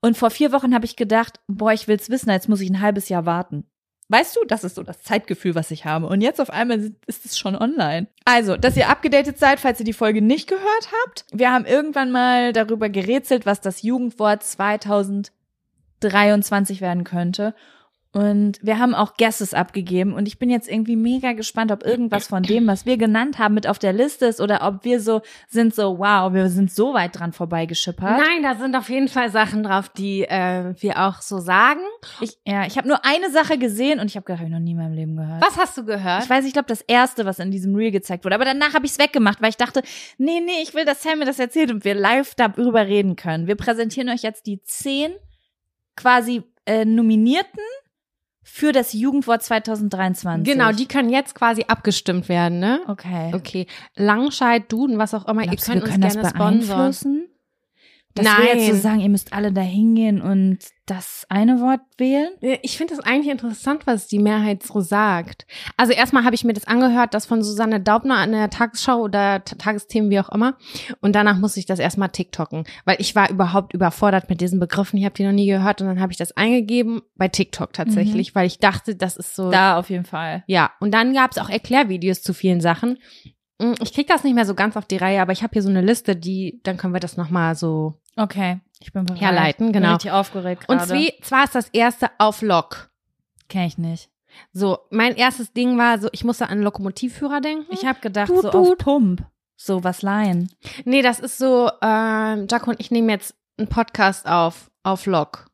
und 0.00 0.16
vor 0.16 0.30
vier 0.30 0.52
Wochen 0.52 0.74
habe 0.74 0.84
ich 0.84 0.96
gedacht, 0.96 1.40
boah, 1.48 1.72
ich 1.72 1.88
will's 1.88 2.10
wissen, 2.10 2.30
jetzt 2.30 2.48
muss 2.48 2.60
ich 2.60 2.70
ein 2.70 2.80
halbes 2.80 3.08
Jahr 3.08 3.26
warten. 3.26 3.64
Weißt 4.10 4.36
du, 4.36 4.40
das 4.46 4.64
ist 4.64 4.76
so 4.76 4.82
das 4.82 5.02
Zeitgefühl, 5.02 5.54
was 5.54 5.70
ich 5.70 5.84
habe. 5.84 6.06
Und 6.06 6.22
jetzt 6.22 6.40
auf 6.40 6.48
einmal 6.48 6.92
ist 7.06 7.26
es 7.26 7.38
schon 7.38 7.54
online. 7.54 8.06
Also, 8.24 8.56
dass 8.56 8.74
ihr 8.76 8.88
abgedatet 8.88 9.38
seid, 9.38 9.60
falls 9.60 9.80
ihr 9.80 9.84
die 9.84 9.92
Folge 9.92 10.22
nicht 10.22 10.48
gehört 10.48 10.88
habt. 11.04 11.26
Wir 11.30 11.52
haben 11.52 11.66
irgendwann 11.66 12.10
mal 12.10 12.54
darüber 12.54 12.88
gerätselt, 12.88 13.44
was 13.44 13.60
das 13.60 13.82
Jugendwort 13.82 14.42
2023 14.42 16.80
werden 16.80 17.04
könnte. 17.04 17.54
Und 18.10 18.58
wir 18.62 18.78
haben 18.78 18.94
auch 18.94 19.14
Guesses 19.18 19.52
abgegeben. 19.52 20.14
Und 20.14 20.26
ich 20.26 20.38
bin 20.38 20.48
jetzt 20.48 20.68
irgendwie 20.68 20.96
mega 20.96 21.34
gespannt, 21.34 21.70
ob 21.70 21.84
irgendwas 21.84 22.28
von 22.28 22.42
dem, 22.42 22.66
was 22.66 22.86
wir 22.86 22.96
genannt 22.96 23.38
haben, 23.38 23.54
mit 23.54 23.66
auf 23.66 23.78
der 23.78 23.92
Liste 23.92 24.24
ist 24.24 24.40
oder 24.40 24.66
ob 24.66 24.84
wir 24.84 25.00
so 25.00 25.20
sind, 25.46 25.74
so, 25.74 25.98
wow, 25.98 26.32
wir 26.32 26.48
sind 26.48 26.72
so 26.72 26.94
weit 26.94 27.18
dran 27.18 27.32
vorbeigeschippert. 27.32 28.18
Nein, 28.18 28.42
da 28.42 28.54
sind 28.54 28.74
auf 28.74 28.88
jeden 28.88 29.08
Fall 29.08 29.30
Sachen 29.30 29.62
drauf, 29.62 29.90
die 29.90 30.22
äh, 30.22 30.74
wir 30.78 31.06
auch 31.06 31.20
so 31.20 31.38
sagen. 31.38 31.80
Ich, 32.22 32.38
ja, 32.46 32.64
ich 32.64 32.78
habe 32.78 32.88
nur 32.88 33.04
eine 33.04 33.30
Sache 33.30 33.58
gesehen 33.58 34.00
und 34.00 34.06
ich 34.06 34.16
habe 34.16 34.24
gedacht, 34.24 34.40
hab 34.40 34.46
ich 34.46 34.52
noch 34.52 34.58
nie 34.58 34.70
in 34.70 34.78
meinem 34.78 34.94
Leben 34.94 35.16
gehört. 35.16 35.44
Was 35.44 35.58
hast 35.58 35.76
du 35.76 35.84
gehört? 35.84 36.24
Ich 36.24 36.30
weiß, 36.30 36.46
ich 36.46 36.54
glaube, 36.54 36.68
das 36.68 36.80
erste, 36.80 37.26
was 37.26 37.38
in 37.38 37.50
diesem 37.50 37.74
Reel 37.76 37.90
gezeigt 37.90 38.24
wurde. 38.24 38.36
Aber 38.36 38.46
danach 38.46 38.72
habe 38.72 38.86
ich 38.86 38.92
es 38.92 38.98
weggemacht, 38.98 39.42
weil 39.42 39.50
ich 39.50 39.58
dachte, 39.58 39.82
nee, 40.16 40.40
nee, 40.40 40.62
ich 40.62 40.72
will, 40.72 40.86
dass 40.86 41.02
Sam 41.02 41.18
mir 41.18 41.26
das 41.26 41.38
erzählt 41.38 41.70
und 41.70 41.84
wir 41.84 41.94
live 41.94 42.34
darüber 42.36 42.86
reden 42.86 43.16
können. 43.16 43.46
Wir 43.46 43.56
präsentieren 43.56 44.08
euch 44.08 44.22
jetzt 44.22 44.46
die 44.46 44.62
zehn 44.62 45.12
quasi 45.94 46.42
äh, 46.64 46.86
Nominierten 46.86 47.60
für 48.50 48.72
das 48.72 48.92
Jugendwort 48.92 49.42
2023. 49.42 50.44
Genau, 50.44 50.72
die 50.72 50.86
können 50.86 51.10
jetzt 51.10 51.34
quasi 51.34 51.64
abgestimmt 51.68 52.28
werden, 52.28 52.58
ne? 52.58 52.80
Okay. 52.88 53.30
Okay. 53.34 53.66
Langscheid, 53.94 54.70
Duden, 54.72 54.98
was 54.98 55.14
auch 55.14 55.28
immer, 55.28 55.42
Glaubst 55.42 55.68
ihr 55.68 55.74
könnt 55.74 55.82
wir 55.82 55.82
uns 55.84 55.90
können 55.92 56.02
gerne 56.10 56.22
das 56.22 56.30
sponsern. 56.30 56.66
beeinflussen? 56.76 57.28
Dass 58.24 58.38
wir 58.38 58.54
jetzt 58.54 58.66
so 58.66 58.72
Nein. 58.72 58.80
sagen, 58.82 59.00
ihr 59.00 59.08
müsst 59.08 59.32
alle 59.32 59.52
da 59.52 59.60
hingehen 59.60 60.20
und 60.20 60.58
das 60.86 61.26
eine 61.28 61.60
Wort 61.60 61.80
wählen? 61.98 62.30
Ich 62.62 62.78
finde 62.78 62.94
das 62.96 63.04
eigentlich 63.04 63.30
interessant, 63.30 63.86
was 63.86 64.06
die 64.06 64.18
Mehrheit 64.18 64.62
so 64.62 64.80
sagt. 64.80 65.46
Also 65.76 65.92
erstmal 65.92 66.24
habe 66.24 66.34
ich 66.34 66.44
mir 66.44 66.54
das 66.54 66.66
angehört, 66.66 67.14
das 67.14 67.26
von 67.26 67.42
Susanne 67.42 67.80
Daubner 67.80 68.16
an 68.16 68.32
der 68.32 68.50
Tagesschau 68.50 69.00
oder 69.00 69.44
Tagesthemen, 69.44 70.10
wie 70.10 70.20
auch 70.20 70.30
immer. 70.30 70.56
Und 71.00 71.14
danach 71.14 71.38
musste 71.38 71.60
ich 71.60 71.66
das 71.66 71.78
erstmal 71.78 72.08
TikToken, 72.08 72.64
weil 72.84 72.96
ich 73.00 73.14
war 73.14 73.30
überhaupt 73.30 73.74
überfordert 73.74 74.30
mit 74.30 74.40
diesen 74.40 74.60
Begriffen. 74.60 74.98
Ich 74.98 75.04
habe 75.04 75.14
die 75.14 75.24
noch 75.24 75.32
nie 75.32 75.46
gehört 75.46 75.80
und 75.80 75.88
dann 75.88 76.00
habe 76.00 76.12
ich 76.12 76.18
das 76.18 76.36
eingegeben 76.36 77.02
bei 77.16 77.28
TikTok 77.28 77.72
tatsächlich, 77.72 78.34
weil 78.34 78.46
ich 78.46 78.58
dachte, 78.58 78.96
das 78.96 79.16
ist 79.16 79.34
so. 79.34 79.50
Da 79.50 79.78
auf 79.78 79.90
jeden 79.90 80.04
Fall. 80.04 80.42
Ja, 80.46 80.70
und 80.80 80.92
dann 80.92 81.12
gab 81.12 81.32
es 81.32 81.38
auch 81.38 81.50
Erklärvideos 81.50 82.22
zu 82.22 82.32
vielen 82.32 82.60
Sachen. 82.60 82.98
Mm, 83.58 83.74
Ich 83.80 83.92
krieg 83.92 84.06
das 84.06 84.24
nicht 84.24 84.34
mehr 84.34 84.46
so 84.46 84.54
ganz 84.54 84.76
auf 84.76 84.86
die 84.86 84.96
Reihe, 84.96 85.20
aber 85.20 85.32
ich 85.32 85.42
habe 85.42 85.52
hier 85.52 85.62
so 85.62 85.68
eine 85.68 85.80
Liste, 85.80 86.14
die, 86.16 86.60
dann 86.62 86.76
können 86.76 86.92
wir 86.94 87.00
das 87.00 87.16
nochmal 87.16 87.54
so 87.54 87.94
Okay, 88.16 88.60
ich 88.80 88.92
bin 88.92 89.04
bereit. 89.04 89.20
herleiten, 89.20 89.66
Bin 89.72 89.82
genau. 89.82 89.94
richtig 89.94 90.10
aufgeregt 90.12 90.64
Und 90.68 90.78
gerade. 90.78 90.92
zwie- 90.94 91.22
zwar 91.22 91.44
ist 91.44 91.54
das 91.54 91.68
erste 91.70 92.10
auf 92.18 92.42
Lock. 92.42 92.90
Kenn 93.48 93.62
ich 93.62 93.78
nicht. 93.78 94.10
So, 94.52 94.78
mein 94.90 95.16
erstes 95.16 95.52
Ding 95.52 95.78
war 95.78 95.98
so, 95.98 96.08
ich 96.12 96.22
musste 96.24 96.48
an 96.48 96.62
Lokmotivführer 96.62 97.40
denken. 97.40 97.66
Ich 97.72 97.86
habe 97.86 97.98
gedacht, 98.00 98.28
Tut, 98.28 98.42
so 98.42 98.50
tut. 98.50 98.70
auf 98.72 98.78
Pump. 98.78 99.22
So 99.56 99.82
was 99.82 100.02
leihen. 100.02 100.50
nee, 100.84 101.02
das 101.02 101.18
ist 101.18 101.38
so, 101.38 101.70
ähm, 101.82 102.46
Jaco 102.48 102.70
und 102.70 102.78
ich 102.80 102.90
nehmen 102.92 103.08
jetzt 103.08 103.34
einen 103.56 103.66
Podcast 103.68 104.28
auf, 104.28 104.70
auf 104.84 105.06
Lock. 105.06 105.46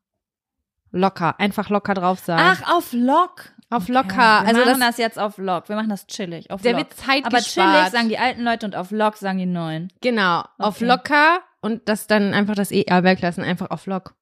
Locker, 0.90 1.38
einfach 1.40 1.70
locker 1.70 1.94
drauf 1.94 2.20
sagen. 2.20 2.42
Ach, 2.44 2.76
auf 2.76 2.92
Lock. 2.92 3.52
Auf 3.74 3.88
locker. 3.88 4.16
Wir 4.16 4.46
also 4.46 4.60
machen 4.60 4.80
das, 4.80 4.88
das, 4.90 4.98
jetzt 4.98 5.18
auf 5.18 5.38
Lock. 5.38 5.68
Wir 5.68 5.76
machen 5.76 5.88
das 5.88 6.06
chillig. 6.06 6.50
Auf 6.50 6.62
der 6.62 6.72
Lock. 6.72 6.80
wird 6.80 6.94
Zeit 6.94 7.24
Aber 7.26 7.38
chillig 7.38 7.88
sagen 7.90 8.08
die 8.08 8.18
alten 8.18 8.42
Leute 8.42 8.66
und 8.66 8.76
auf 8.76 8.90
Lock 8.90 9.16
sagen 9.16 9.38
die 9.38 9.46
neuen. 9.46 9.92
Genau, 10.00 10.44
auf 10.58 10.76
Okay. 10.76 10.86
locker 10.86 11.40
und 11.60 11.88
das 11.88 12.06
dann 12.06 12.34
einfach 12.34 12.54
das 12.54 12.70
ER 12.70 13.04
weglassen, 13.04 13.44
einfach 13.44 13.70
auf 13.70 13.86
Lock. 13.86 14.14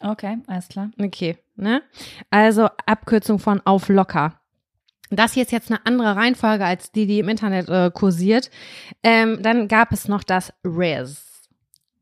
Okay, 0.00 0.38
alles 0.46 0.68
klar. 0.68 0.90
Okay, 1.00 1.38
ne? 1.56 1.82
Also 2.30 2.68
Abkürzung 2.86 3.38
von 3.38 3.60
auf 3.64 3.88
locker. 3.88 4.40
Das 5.10 5.32
hier 5.32 5.42
ist 5.42 5.52
jetzt 5.52 5.70
eine 5.70 5.84
andere 5.86 6.16
Reihenfolge 6.16 6.64
als 6.64 6.92
die, 6.92 7.06
die 7.06 7.18
im 7.18 7.28
Internet 7.28 7.68
äh, 7.68 7.90
kursiert. 7.92 8.50
Ähm, 9.02 9.42
dann 9.42 9.68
gab 9.68 9.92
es 9.92 10.06
noch 10.06 10.22
das 10.22 10.52
Riz. 10.64 11.24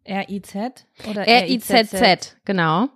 R-I-Z 0.05 0.87
oder 1.09 1.27
R-I-Z-Z, 1.27 2.37
genau. 2.45 2.89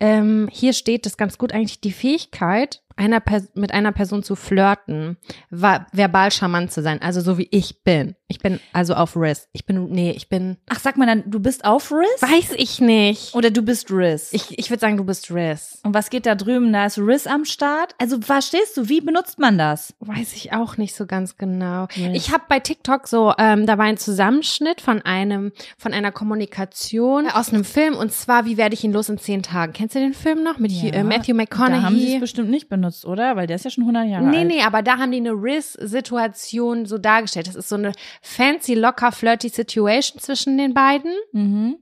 Ähm, 0.00 0.48
hier 0.50 0.72
steht 0.72 1.06
das 1.06 1.16
ganz 1.16 1.38
gut 1.38 1.52
eigentlich 1.52 1.80
die 1.80 1.92
Fähigkeit, 1.92 2.82
einer 2.96 3.22
mit 3.54 3.72
einer 3.72 3.92
Person 3.92 4.22
zu 4.22 4.36
flirten, 4.36 5.16
verbal 5.50 6.30
charmant 6.30 6.72
zu 6.72 6.82
sein, 6.82 7.00
also 7.00 7.20
so 7.20 7.38
wie 7.38 7.48
ich 7.50 7.82
bin. 7.84 8.16
Ich 8.28 8.38
bin 8.38 8.60
also 8.72 8.94
auf 8.94 9.14
Riz. 9.16 9.48
Ich 9.52 9.66
bin, 9.66 9.90
nee, 9.90 10.10
ich 10.12 10.28
bin, 10.30 10.56
Ach, 10.68 10.78
sag 10.78 10.96
mal 10.96 11.06
dann, 11.06 11.24
du 11.30 11.38
bist 11.38 11.64
auf 11.66 11.92
Riz? 11.92 12.22
weiß 12.22 12.52
ich 12.56 12.80
nicht. 12.80 13.34
Oder 13.34 13.50
du 13.50 13.62
bist 13.62 13.90
Riz? 13.90 14.30
Ich, 14.32 14.58
ich 14.58 14.70
würde 14.70 14.80
sagen, 14.80 14.96
du 14.96 15.04
bist 15.04 15.30
Riz. 15.30 15.80
und 15.84 15.92
was 15.92 16.08
geht 16.08 16.24
da 16.24 16.34
drüben? 16.34 16.72
Da 16.72 16.86
ist 16.86 16.98
Riz 16.98 17.26
am 17.26 17.44
Start. 17.44 17.94
Also 17.98 18.20
verstehst 18.20 18.76
du, 18.76 18.88
wie 18.88 19.00
benutzt 19.02 19.38
man 19.38 19.58
das? 19.58 19.94
Weiß 20.00 20.32
ich 20.34 20.52
auch 20.54 20.78
nicht 20.78 20.94
so 20.94 21.06
ganz 21.06 21.36
genau. 21.36 21.88
Yes. 21.94 22.12
Ich 22.14 22.32
habe 22.32 22.44
bei 22.48 22.58
TikTok 22.60 23.06
so, 23.06 23.34
ähm, 23.38 23.66
da 23.66 23.76
war 23.76 23.84
ein 23.84 23.98
Zusammenschnitt 23.98 24.80
von 24.80 25.02
einem, 25.02 25.52
von 25.76 25.92
einer 25.92 26.12
Kommunikation 26.12 27.28
aus 27.28 27.50
einem 27.52 27.64
Film 27.64 27.96
und 27.96 28.12
zwar, 28.12 28.46
wie 28.46 28.56
werde 28.56 28.74
ich 28.74 28.84
ihn 28.84 28.92
los 28.92 29.08
in 29.10 29.18
zehn 29.18 29.42
Tagen? 29.42 29.51
Kennst 29.72 29.94
du 29.94 29.98
den 30.00 30.14
Film 30.14 30.42
noch 30.42 30.58
mit 30.58 30.72
äh, 30.72 31.02
Matthew 31.04 31.34
McConaughey? 31.34 31.72
Da 31.72 31.82
haben 31.82 31.96
sie 31.96 32.14
es 32.14 32.20
bestimmt 32.20 32.50
nicht 32.50 32.68
benutzt, 32.68 33.04
oder? 33.04 33.36
Weil 33.36 33.46
der 33.46 33.56
ist 33.56 33.64
ja 33.64 33.70
schon 33.70 33.84
100 33.84 34.08
Jahre 34.08 34.24
Nee, 34.24 34.38
alt. 34.38 34.46
nee, 34.48 34.62
aber 34.62 34.82
da 34.82 34.98
haben 34.98 35.12
die 35.12 35.18
eine 35.18 35.32
Riz-Situation 35.32 36.86
so 36.86 36.98
dargestellt. 36.98 37.46
Das 37.48 37.56
ist 37.56 37.68
so 37.68 37.76
eine 37.76 37.92
fancy, 38.22 38.74
locker, 38.74 39.12
flirty 39.12 39.48
Situation 39.48 40.20
zwischen 40.20 40.58
den 40.58 40.74
beiden. 40.74 41.12
Mhm. 41.32 41.76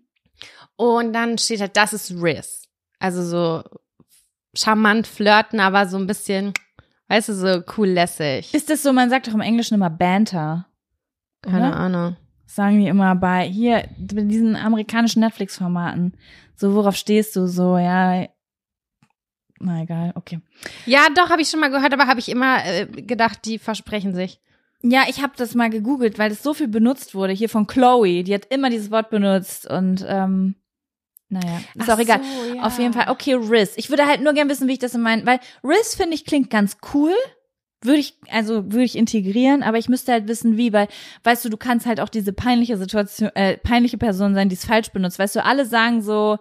Und 0.76 1.12
dann 1.12 1.38
steht 1.38 1.60
halt, 1.60 1.76
das 1.76 1.92
ist 1.92 2.10
Riz. 2.12 2.64
Also 2.98 3.22
so 3.22 3.62
charmant 4.54 5.06
flirten, 5.06 5.60
aber 5.60 5.86
so 5.86 5.96
ein 5.96 6.06
bisschen, 6.06 6.52
weißt 7.08 7.28
du, 7.28 7.34
so 7.34 7.62
cool 7.76 7.88
lässig. 7.88 8.52
Ist 8.54 8.70
das 8.70 8.82
so, 8.82 8.92
man 8.92 9.10
sagt 9.10 9.28
doch 9.28 9.34
im 9.34 9.40
Englischen 9.40 9.74
immer 9.74 9.90
Banter. 9.90 10.66
Keine 11.42 11.68
oder? 11.68 11.76
Ahnung. 11.76 12.16
Sagen 12.46 12.80
die 12.80 12.88
immer 12.88 13.14
bei, 13.14 13.46
hier, 13.48 13.84
bei 13.98 14.22
diesen 14.22 14.56
amerikanischen 14.56 15.20
Netflix-Formaten. 15.20 16.14
So, 16.60 16.74
worauf 16.74 16.94
stehst 16.94 17.36
du? 17.36 17.46
So, 17.46 17.78
ja. 17.78 18.28
Na 19.60 19.82
egal, 19.82 20.12
okay. 20.14 20.40
Ja, 20.84 21.08
doch, 21.16 21.30
habe 21.30 21.40
ich 21.40 21.48
schon 21.48 21.60
mal 21.60 21.70
gehört, 21.70 21.94
aber 21.94 22.06
habe 22.06 22.20
ich 22.20 22.28
immer 22.28 22.62
äh, 22.66 22.84
gedacht, 22.84 23.46
die 23.46 23.58
versprechen 23.58 24.14
sich. 24.14 24.40
Ja, 24.82 25.04
ich 25.08 25.22
habe 25.22 25.32
das 25.38 25.54
mal 25.54 25.70
gegoogelt, 25.70 26.18
weil 26.18 26.28
das 26.28 26.42
so 26.42 26.52
viel 26.52 26.68
benutzt 26.68 27.14
wurde. 27.14 27.32
Hier 27.32 27.48
von 27.48 27.66
Chloe, 27.66 28.24
die 28.24 28.34
hat 28.34 28.44
immer 28.50 28.68
dieses 28.68 28.90
Wort 28.90 29.08
benutzt 29.08 29.70
und 29.70 30.04
ähm, 30.06 30.54
naja, 31.30 31.62
ist 31.74 31.88
Ach 31.88 31.94
auch 31.94 31.98
egal. 31.98 32.20
so, 32.22 32.54
ja. 32.54 32.62
Auf 32.62 32.78
jeden 32.78 32.92
Fall, 32.92 33.08
okay, 33.08 33.34
Riz. 33.34 33.72
Ich 33.76 33.88
würde 33.88 34.06
halt 34.06 34.20
nur 34.20 34.34
gern 34.34 34.50
wissen, 34.50 34.68
wie 34.68 34.72
ich 34.72 34.78
das 34.78 34.94
in 34.94 35.00
meinen, 35.00 35.24
weil 35.24 35.40
Riz 35.64 35.94
finde 35.94 36.14
ich 36.14 36.26
klingt 36.26 36.50
ganz 36.50 36.76
cool. 36.92 37.14
Würde 37.82 38.00
ich, 38.00 38.14
also 38.30 38.70
würde 38.70 38.84
ich 38.84 38.96
integrieren, 38.96 39.62
aber 39.62 39.78
ich 39.78 39.88
müsste 39.88 40.12
halt 40.12 40.28
wissen, 40.28 40.58
wie, 40.58 40.72
weil, 40.72 40.88
weißt 41.24 41.44
du, 41.44 41.48
du 41.48 41.56
kannst 41.56 41.86
halt 41.86 41.98
auch 42.00 42.10
diese 42.10 42.32
peinliche 42.32 42.76
Situation, 42.76 43.30
äh, 43.34 43.56
peinliche 43.56 43.96
Person 43.96 44.34
sein, 44.34 44.50
die 44.50 44.54
es 44.54 44.66
falsch 44.66 44.90
benutzt. 44.90 45.18
Weißt 45.18 45.36
du, 45.36 45.44
alle 45.44 45.64
sagen 45.64 46.02
so, 46.02 46.38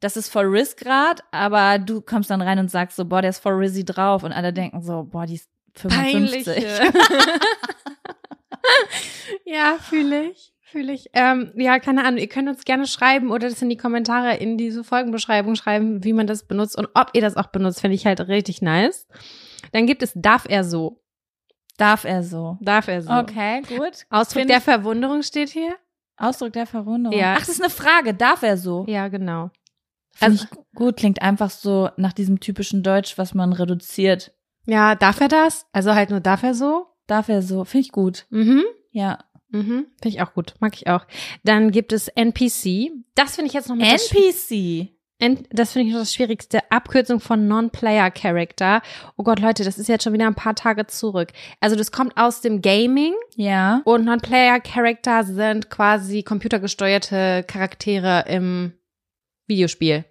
das 0.00 0.16
ist 0.16 0.28
voll 0.28 0.46
Risk 0.46 0.78
grad, 0.78 1.22
aber 1.32 1.78
du 1.78 2.00
kommst 2.00 2.30
dann 2.30 2.40
rein 2.40 2.58
und 2.58 2.70
sagst 2.70 2.96
so, 2.96 3.04
boah, 3.04 3.22
der 3.22 3.30
ist 3.30 3.40
voll 3.40 3.54
Rizzy 3.54 3.84
drauf 3.84 4.22
und 4.22 4.32
alle 4.32 4.52
denken 4.52 4.80
so, 4.82 5.02
boah, 5.10 5.26
die 5.26 5.34
ist 5.34 5.50
55. 5.74 6.44
Peinliche. 6.44 6.92
ja, 9.44 9.76
fühle 9.80 10.30
ich. 10.30 10.52
Fühle 10.62 10.92
ich. 10.92 11.08
Ähm, 11.14 11.52
ja, 11.56 11.78
keine 11.78 12.04
Ahnung. 12.04 12.18
Ihr 12.18 12.28
könnt 12.28 12.48
uns 12.48 12.64
gerne 12.64 12.86
schreiben 12.86 13.30
oder 13.30 13.48
das 13.48 13.62
in 13.62 13.70
die 13.70 13.76
Kommentare 13.76 14.36
in 14.36 14.58
diese 14.58 14.84
Folgenbeschreibung 14.84 15.54
schreiben, 15.54 16.04
wie 16.04 16.12
man 16.12 16.26
das 16.26 16.44
benutzt 16.44 16.76
und 16.76 16.88
ob 16.94 17.10
ihr 17.14 17.22
das 17.22 17.36
auch 17.36 17.46
benutzt, 17.46 17.80
finde 17.80 17.94
ich 17.94 18.04
halt 18.04 18.20
richtig 18.28 18.60
nice. 18.60 19.06
Dann 19.72 19.86
gibt 19.86 20.02
es 20.02 20.12
Darf 20.14 20.46
er 20.48 20.64
so. 20.64 21.00
Darf 21.76 22.04
er 22.04 22.22
so? 22.22 22.58
Darf 22.60 22.88
er 22.88 23.02
so. 23.02 23.10
Okay, 23.12 23.62
gut. 23.62 24.04
Ausdruck 24.10 24.40
Find 24.40 24.50
der 24.50 24.60
Verwunderung 24.60 25.22
steht 25.22 25.50
hier. 25.50 25.76
Ausdruck 26.16 26.52
der 26.52 26.66
Verwunderung. 26.66 27.16
Ja. 27.16 27.34
Ach, 27.34 27.38
das 27.40 27.48
ist 27.50 27.62
eine 27.62 27.70
Frage. 27.70 28.14
Darf 28.14 28.42
er 28.42 28.56
so? 28.56 28.84
Ja, 28.88 29.06
genau. 29.08 29.50
Finde 30.12 30.32
Also- 30.40 30.44
ich 30.50 30.74
gut. 30.74 30.96
Klingt 30.96 31.22
einfach 31.22 31.50
so 31.50 31.90
nach 31.96 32.12
diesem 32.12 32.40
typischen 32.40 32.82
Deutsch, 32.82 33.16
was 33.18 33.34
man 33.34 33.52
reduziert. 33.52 34.32
Ja, 34.66 34.96
darf 34.96 35.20
er 35.20 35.28
das? 35.28 35.66
Also 35.72 35.94
halt 35.94 36.10
nur 36.10 36.20
darf 36.20 36.42
er 36.42 36.54
so? 36.54 36.86
Darf 37.06 37.28
er 37.28 37.42
so? 37.42 37.64
Finde 37.64 37.86
ich 37.86 37.92
gut. 37.92 38.26
Mhm. 38.30 38.64
Ja. 38.90 39.18
Mhm. 39.50 39.86
Finde 40.02 40.08
ich 40.08 40.20
auch 40.20 40.34
gut. 40.34 40.54
Mag 40.58 40.74
ich 40.74 40.88
auch. 40.88 41.06
Dann 41.44 41.70
gibt 41.70 41.92
es 41.92 42.08
NPC. 42.08 42.90
Das 43.14 43.36
finde 43.36 43.46
ich 43.48 43.54
jetzt 43.54 43.68
noch 43.68 43.78
das 43.78 44.12
NPC. 44.12 44.92
Das 45.50 45.72
finde 45.72 45.88
ich 45.88 45.92
noch 45.94 46.00
das 46.00 46.14
Schwierigste. 46.14 46.60
Abkürzung 46.70 47.18
von 47.18 47.48
Non-Player 47.48 48.10
Character. 48.12 48.82
Oh 49.16 49.24
Gott, 49.24 49.40
Leute, 49.40 49.64
das 49.64 49.76
ist 49.78 49.88
jetzt 49.88 50.04
schon 50.04 50.12
wieder 50.12 50.26
ein 50.28 50.36
paar 50.36 50.54
Tage 50.54 50.86
zurück. 50.86 51.32
Also 51.60 51.74
das 51.74 51.90
kommt 51.90 52.16
aus 52.16 52.40
dem 52.40 52.62
Gaming 52.62 53.14
Ja. 53.34 53.82
und 53.84 54.04
Non-Player 54.04 54.60
Character 54.60 55.24
sind 55.24 55.70
quasi 55.70 56.22
computergesteuerte 56.22 57.44
Charaktere 57.48 58.24
im 58.28 58.74
Videospiel. 59.48 60.04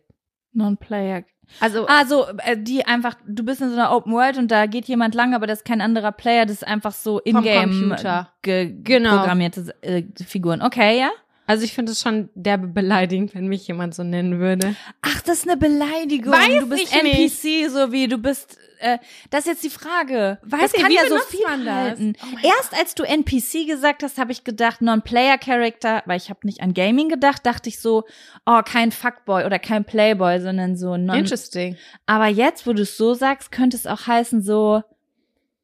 Non-Player. 0.54 1.24
Also 1.62 1.86
Also, 1.88 2.26
äh, 2.40 2.58
die 2.58 2.86
einfach, 2.86 3.16
du 3.26 3.44
bist 3.46 3.62
in 3.62 3.70
so 3.70 3.76
einer 3.76 3.96
Open 3.96 4.12
World 4.12 4.38
und 4.38 4.52
da 4.52 4.66
geht 4.66 4.86
jemand 4.90 5.16
lang, 5.16 5.34
aber 5.34 5.48
das 5.48 5.60
ist 5.60 5.66
kein 5.66 5.80
anderer 5.80 6.12
Player, 6.12 6.46
das 6.46 6.58
ist 6.58 6.68
einfach 6.68 6.92
so 6.92 7.20
in-game 7.20 7.70
Computer. 7.72 8.34
ge 8.42 8.76
Genau. 8.84 9.18
programmierte 9.20 9.74
äh, 9.82 10.04
Figuren. 10.26 10.62
Okay, 10.62 11.00
ja? 11.00 11.10
Also 11.48 11.64
ich 11.64 11.74
finde 11.74 11.94
es 11.94 12.02
schon 12.02 12.30
derbe 12.36 12.68
beleidigend, 12.68 13.34
wenn 13.34 13.48
mich 13.48 13.65
jemand 13.68 13.95
so 13.95 14.03
nennen 14.03 14.40
würde. 14.40 14.76
Ach, 15.02 15.22
das 15.22 15.40
ist 15.40 15.48
eine 15.48 15.56
Beleidigung. 15.56 16.34
Weiß 16.34 16.60
du 16.60 16.68
bist 16.68 16.94
ich 16.94 17.03
nicht. 17.03 17.45
NPC, 17.45 17.72
so 17.72 17.91
wie 17.94 18.07
du 18.10 18.18
bist. 18.18 18.57
Äh, 18.80 18.98
das 19.30 19.41
ist 19.41 19.48
jetzt 19.48 19.64
die 19.64 19.69
Frage. 19.69 20.40
Weiß 20.44 20.60
das 20.60 20.74
ich, 20.74 20.82
kann 20.82 20.91
ja 20.91 21.07
so 21.07 21.18
viel 21.19 21.44
man 21.48 21.65
das? 21.65 21.74
halten. 21.74 22.14
Oh 22.22 22.38
Erst 22.44 22.78
als 22.78 22.95
du 22.95 23.03
NPC 23.03 23.65
gesagt 23.65 24.03
hast, 24.03 24.18
habe 24.18 24.34
ich 24.34 24.44
gedacht 24.44 24.82
Non-Player-Character, 24.82 26.03
weil 26.06 26.18
ich 26.18 26.30
habe 26.30 26.41
nicht 26.44 26.61
an 26.61 26.74
Gaming 26.74 27.07
gedacht, 27.07 27.45
dachte 27.45 27.69
ich 27.69 27.80
so, 27.80 28.03
oh, 28.45 28.61
kein 28.64 28.91
Fuckboy 28.91 29.45
oder 29.45 29.57
kein 29.57 29.86
Playboy, 29.86 30.41
sondern 30.41 30.76
so 30.76 30.98
non. 30.98 31.18
Interesting. 31.18 31.78
Aber 32.06 32.28
jetzt, 32.28 32.68
wo 32.68 32.74
du 32.74 32.82
es 32.82 32.98
so 32.98 33.14
sagst, 33.14 33.53
könnte 33.53 33.78
es 33.78 33.88
auch 33.88 34.06
heißen 34.06 34.41
so, 34.41 34.84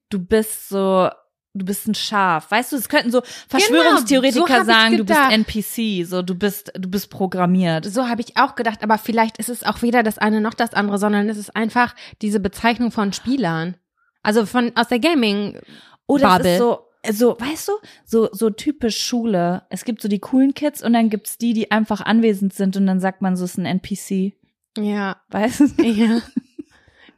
du 0.09 0.19
bist 0.19 0.69
so, 0.69 1.09
du 1.53 1.65
bist 1.65 1.87
ein 1.87 1.95
Schaf. 1.95 2.49
Weißt 2.49 2.71
du, 2.71 2.75
es 2.75 2.89
könnten 2.89 3.11
so 3.11 3.21
Verschwörungstheoretiker 3.47 4.47
so 4.47 4.53
hab 4.53 4.61
ich 4.61 4.65
sagen, 4.65 4.97
du 4.97 5.05
bist. 5.05 5.19
NPC, 5.19 6.07
so 6.07 6.21
du 6.21 6.35
bist, 6.35 6.71
du 6.75 6.89
bist 6.89 7.09
programmiert. 7.09 7.85
So 7.85 8.07
habe 8.07 8.21
ich 8.21 8.37
auch 8.37 8.55
gedacht, 8.55 8.83
aber 8.83 8.97
vielleicht 8.97 9.37
ist 9.37 9.49
es 9.49 9.63
auch 9.63 9.81
weder 9.81 10.03
das 10.03 10.17
eine 10.17 10.41
noch 10.41 10.53
das 10.53 10.73
andere, 10.73 10.97
sondern 10.97 11.29
es 11.29 11.37
ist 11.37 11.55
einfach 11.55 11.95
diese 12.21 12.39
Bezeichnung 12.39 12.91
von 12.91 13.13
Spielern. 13.13 13.75
Also 14.23 14.45
von 14.45 14.71
aus 14.75 14.87
der 14.87 14.99
Gaming. 14.99 15.59
Oder 16.07 16.27
es 16.27 16.33
Bubble. 16.37 16.51
ist 16.53 16.57
so, 16.59 16.79
so, 17.11 17.37
weißt 17.39 17.67
du, 17.67 17.71
so, 18.05 18.29
so 18.31 18.49
typisch 18.49 18.97
Schule. 18.97 19.63
Es 19.69 19.85
gibt 19.85 20.01
so 20.01 20.07
die 20.07 20.19
coolen 20.19 20.53
Kids 20.53 20.83
und 20.83 20.93
dann 20.93 21.09
gibt's 21.09 21.37
die, 21.37 21.53
die 21.53 21.71
einfach 21.71 22.01
anwesend 22.01 22.53
sind 22.53 22.77
und 22.77 22.87
dann 22.87 22.99
sagt 22.99 23.21
man, 23.21 23.35
so 23.35 23.45
ist 23.45 23.57
ein 23.57 23.65
NPC. 23.65 24.33
Ja, 24.77 25.17
Weißt 25.29 25.59
du? 25.59 25.83
ja. 25.83 26.21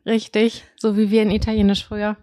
Richtig. 0.05 0.63
So 0.77 0.97
wie 0.97 1.09
wir 1.09 1.21
in 1.21 1.31
Italienisch 1.31 1.85
früher. 1.85 2.17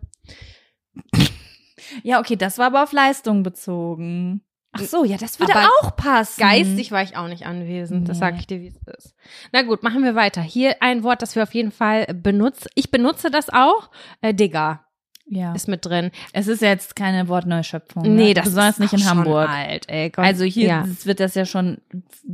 Ja, 2.03 2.21
okay, 2.21 2.37
das 2.37 2.59
war 2.59 2.67
aber 2.67 2.83
auf 2.83 2.93
Leistung 2.93 3.43
bezogen. 3.43 4.43
Ach 4.75 4.81
so, 4.81 5.05
ja, 5.05 5.19
das 5.19 5.39
würde 5.39 5.55
Aber 5.55 5.69
auch 5.83 5.97
passen. 5.97 6.41
Geistig 6.41 6.93
war 6.93 7.03
ich 7.03 7.15
auch 7.17 7.29
nicht 7.29 7.45
anwesend. 7.45 8.09
Das 8.09 8.17
Nee. 8.17 8.21
sage 8.21 8.37
ich 8.39 8.47
dir, 8.47 8.61
wie 8.63 8.69
es 8.69 8.81
ist. 8.97 9.15
Na 9.53 9.61
gut, 9.63 9.83
machen 9.83 10.03
wir 10.03 10.15
weiter. 10.15 10.41
Hier 10.41 10.77
ein 10.81 11.03
Wort, 11.03 11.21
das 11.21 11.37
wir 11.37 11.43
auf 11.43 11.53
jeden 11.55 11.73
Fall 11.73 12.07
benutzen. 12.15 12.69
Ich 12.75 12.91
benutze 12.91 13.31
das 13.31 13.51
auch. 13.51 13.91
Äh, 14.23 14.33
Digga 14.33 14.87
Ja. 15.27 15.53
ist 15.55 15.69
mit 15.69 15.85
drin. 15.85 16.11
Es 16.33 16.49
ist 16.49 16.63
jetzt 16.63 16.97
keine 16.97 17.29
Wortneuschöpfung. 17.29 18.03
Nee, 18.03 18.29
ne? 18.29 18.35
das 18.35 18.45
Besonders 18.47 18.71
ist 18.77 18.81
nicht 18.81 18.93
in 18.95 18.99
schon 19.01 19.09
Hamburg. 19.19 19.49
alt, 19.51 19.89
ey. 19.91 20.09
Gott. 20.09 20.25
Also 20.25 20.45
hier 20.45 20.69
ja. 20.69 20.85
wird 21.05 21.21
das 21.21 21.35
ja 21.35 21.45
schon 21.45 21.83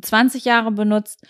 20 0.01 0.45
Jahre 0.45 0.71
benutzt. 0.71 1.27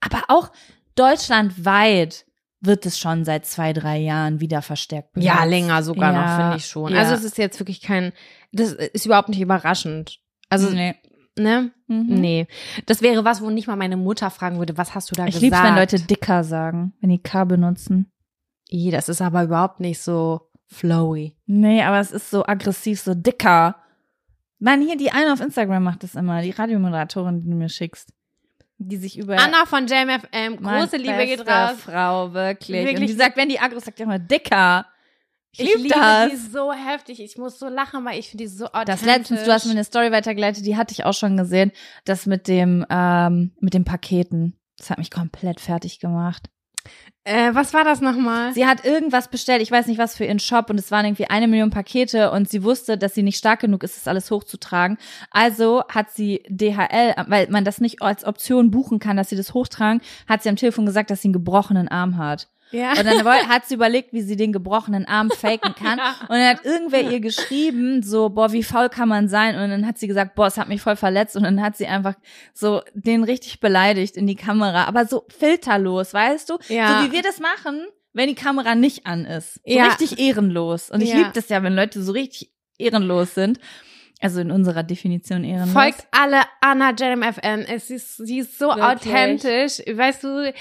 Aber 0.00 0.24
auch 0.26 0.50
deutschlandweit 0.96 2.24
wird 2.60 2.86
es 2.86 2.98
schon 2.98 3.24
seit 3.24 3.46
zwei, 3.46 3.72
drei 3.72 3.98
Jahren 3.98 4.40
wieder 4.40 4.62
verstärkt 4.62 5.12
benutzt. 5.12 5.26
Ja, 5.26 5.44
länger 5.44 5.82
sogar 5.82 6.12
Ja, 6.12 6.20
noch, 6.20 6.36
finde 6.42 6.56
ich 6.56 6.66
schon. 6.66 6.92
ja. 6.92 6.98
Also 6.98 7.14
es 7.14 7.24
ist 7.24 7.38
jetzt 7.38 7.60
wirklich 7.60 7.80
kein, 7.80 8.12
das 8.52 8.72
ist 8.72 9.06
überhaupt 9.06 9.28
nicht 9.28 9.40
überraschend. 9.40 10.18
Also, 10.48 10.70
nee. 10.70 10.94
ne? 11.38 11.70
Mhm. 11.86 12.06
Nee. 12.08 12.46
Das 12.86 13.00
wäre 13.02 13.24
was, 13.24 13.40
wo 13.42 13.50
nicht 13.50 13.68
mal 13.68 13.76
meine 13.76 13.96
Mutter 13.96 14.30
fragen 14.30 14.58
würde, 14.58 14.76
was 14.76 14.94
hast 14.94 15.10
du 15.10 15.14
da 15.14 15.26
Ich 15.26 15.34
gesagt? 15.34 15.42
lieb's, 15.42 15.62
wenn 15.62 15.74
Leute 15.76 16.00
dicker 16.00 16.42
sagen, 16.42 16.94
wenn 17.00 17.10
die 17.10 17.22
K 17.22 17.44
benutzen. 17.44 18.10
Ih, 18.70 18.90
das 18.90 19.08
ist 19.08 19.22
aber 19.22 19.44
überhaupt 19.44 19.80
nicht 19.80 20.00
so 20.00 20.50
flowy. 20.66 21.36
Nee, 21.46 21.82
aber 21.82 22.00
es 22.00 22.10
ist 22.10 22.30
so 22.30 22.44
aggressiv, 22.44 23.00
so 23.00 23.14
dicker. 23.14 23.76
Mann, 24.58 24.82
hier 24.82 24.96
die 24.96 25.12
eine 25.12 25.32
auf 25.32 25.40
Instagram 25.40 25.84
macht 25.84 26.02
das 26.02 26.16
immer, 26.16 26.42
die 26.42 26.50
Radiomoderatorin, 26.50 27.40
die 27.40 27.48
du 27.50 27.54
mir 27.56 27.68
schickst. 27.68 28.12
Die 28.80 28.96
sich 28.96 29.18
über 29.18 29.36
Anna 29.38 29.66
von 29.66 29.86
JMFM, 29.86 30.62
große 30.62 30.96
Liebe 30.96 31.26
geht 31.26 31.46
raus. 31.46 31.76
Frau, 31.84 32.32
wirklich. 32.32 32.76
Wirklich. 32.84 33.00
Und 33.00 33.06
die 33.08 33.12
sagt, 33.12 33.36
wenn 33.36 33.48
die 33.48 33.58
aggro 33.58 33.76
ist, 33.78 33.86
sagt 33.86 33.98
die 33.98 34.04
immer 34.04 34.18
dicker. 34.20 34.86
Ich, 35.50 35.60
Ich 35.60 35.66
lieb 35.74 35.76
liebe 35.84 35.94
das. 35.94 36.30
die 36.30 36.36
so 36.36 36.72
heftig. 36.72 37.20
Ich 37.20 37.36
muss 37.36 37.58
so 37.58 37.68
lachen, 37.68 38.04
weil 38.04 38.18
ich 38.20 38.28
finde 38.28 38.44
die 38.44 38.48
so 38.48 38.66
authentisch. 38.66 38.94
Das 38.94 39.02
letztens, 39.04 39.44
du 39.44 39.52
hast 39.52 39.64
mir 39.64 39.72
eine 39.72 39.82
Story 39.84 40.12
weitergeleitet, 40.12 40.64
die 40.64 40.76
hatte 40.76 40.92
ich 40.92 41.04
auch 41.04 41.14
schon 41.14 41.36
gesehen. 41.36 41.72
Das 42.04 42.26
mit 42.26 42.46
dem, 42.46 42.86
ähm, 42.88 43.52
mit 43.60 43.74
den 43.74 43.84
Paketen. 43.84 44.56
Das 44.76 44.90
hat 44.90 44.98
mich 44.98 45.10
komplett 45.10 45.58
fertig 45.60 45.98
gemacht. 45.98 46.48
Äh, 47.24 47.54
was 47.54 47.74
war 47.74 47.84
das 47.84 48.00
nochmal? 48.00 48.54
Sie 48.54 48.66
hat 48.66 48.84
irgendwas 48.84 49.28
bestellt, 49.28 49.60
ich 49.60 49.70
weiß 49.70 49.86
nicht 49.86 49.98
was 49.98 50.16
für 50.16 50.24
ihren 50.24 50.38
Shop 50.38 50.70
und 50.70 50.78
es 50.78 50.90
waren 50.90 51.04
irgendwie 51.04 51.28
eine 51.28 51.46
Million 51.46 51.70
Pakete 51.70 52.30
und 52.30 52.48
sie 52.48 52.62
wusste, 52.62 52.96
dass 52.96 53.14
sie 53.14 53.22
nicht 53.22 53.36
stark 53.36 53.60
genug 53.60 53.82
ist, 53.82 53.96
das 53.96 54.08
alles 54.08 54.30
hochzutragen. 54.30 54.96
Also 55.30 55.84
hat 55.88 56.10
sie 56.10 56.42
DHL, 56.48 57.14
weil 57.26 57.48
man 57.50 57.64
das 57.64 57.80
nicht 57.80 58.00
als 58.02 58.24
Option 58.24 58.70
buchen 58.70 58.98
kann, 58.98 59.16
dass 59.16 59.28
sie 59.28 59.36
das 59.36 59.52
hochtragen, 59.52 60.00
hat 60.26 60.42
sie 60.42 60.48
am 60.48 60.56
Telefon 60.56 60.86
gesagt, 60.86 61.10
dass 61.10 61.20
sie 61.20 61.28
einen 61.28 61.34
gebrochenen 61.34 61.88
Arm 61.88 62.16
hat. 62.16 62.48
Ja. 62.70 62.90
Und 62.90 63.04
dann 63.04 63.24
hat 63.48 63.66
sie 63.66 63.74
überlegt, 63.74 64.12
wie 64.12 64.20
sie 64.22 64.36
den 64.36 64.52
gebrochenen 64.52 65.06
Arm 65.06 65.30
faken 65.30 65.74
kann. 65.74 65.98
Und 66.22 66.30
dann 66.30 66.48
hat 66.48 66.64
irgendwer 66.64 67.10
ihr 67.10 67.20
geschrieben, 67.20 68.02
so, 68.02 68.28
boah, 68.28 68.52
wie 68.52 68.62
faul 68.62 68.88
kann 68.88 69.08
man 69.08 69.28
sein? 69.28 69.54
Und 69.56 69.70
dann 69.70 69.86
hat 69.86 69.98
sie 69.98 70.06
gesagt, 70.06 70.34
boah, 70.34 70.46
es 70.48 70.58
hat 70.58 70.68
mich 70.68 70.80
voll 70.82 70.96
verletzt. 70.96 71.36
Und 71.36 71.44
dann 71.44 71.62
hat 71.62 71.76
sie 71.76 71.86
einfach 71.86 72.14
so 72.52 72.82
den 72.94 73.24
richtig 73.24 73.60
beleidigt 73.60 74.16
in 74.16 74.26
die 74.26 74.36
Kamera. 74.36 74.84
Aber 74.84 75.06
so 75.06 75.24
filterlos, 75.28 76.12
weißt 76.12 76.50
du? 76.50 76.58
Ja. 76.68 77.00
So 77.02 77.08
wie 77.08 77.12
wir 77.12 77.22
das 77.22 77.40
machen, 77.40 77.86
wenn 78.12 78.28
die 78.28 78.34
Kamera 78.34 78.74
nicht 78.74 79.06
an 79.06 79.24
ist. 79.24 79.54
So 79.54 79.60
Ja. 79.64 79.84
richtig 79.86 80.18
ehrenlos. 80.18 80.90
Und 80.90 81.00
ich 81.02 81.10
Ja. 81.10 81.16
liebe 81.18 81.30
das 81.34 81.48
ja, 81.48 81.62
wenn 81.62 81.74
Leute 81.74 82.02
so 82.02 82.12
richtig 82.12 82.50
ehrenlos 82.78 83.34
sind. 83.34 83.58
Also 84.20 84.40
in 84.40 84.50
unserer 84.50 84.82
Definition 84.82 85.44
ehrenlos. 85.44 85.72
Folgt 85.72 86.06
alle 86.10 86.40
Anna 86.60 86.90
JMFM. 86.90 87.60
Es 87.68 87.88
ist, 87.88 88.16
sie 88.16 88.38
ist 88.40 88.58
so 88.58 88.66
Wirklich. 88.66 88.84
authentisch. 88.84 89.78
Weißt 89.90 90.24
du, 90.24 90.52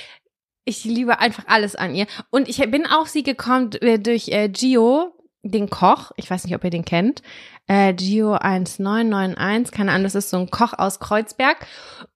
ich 0.68 0.84
liebe 0.84 1.20
einfach 1.20 1.46
alles 1.48 1.76
an 1.76 1.96
ihr. 1.96 2.08
Und 2.30 2.50
ich 2.50 2.58
bin 2.70 2.86
auf 2.86 3.08
sie 3.08 3.24
gekommen 3.24 3.72
äh, 3.82 3.98
durch 3.98 4.28
äh, 4.28 4.50
Gio, 4.50 5.14
den 5.42 5.70
Koch. 5.70 6.12
Ich 6.18 6.30
weiß 6.30 6.44
nicht, 6.44 6.56
ob 6.56 6.64
ihr 6.64 6.70
den 6.70 6.84
kennt. 6.84 7.22
Äh, 7.68 7.94
Gio 7.94 8.34
1991, 8.34 9.74
keine 9.74 9.92
Ahnung, 9.92 10.04
das 10.04 10.16
ist 10.16 10.30
so 10.30 10.38
ein 10.38 10.52
Koch 10.52 10.74
aus 10.78 11.00
Kreuzberg. 11.00 11.66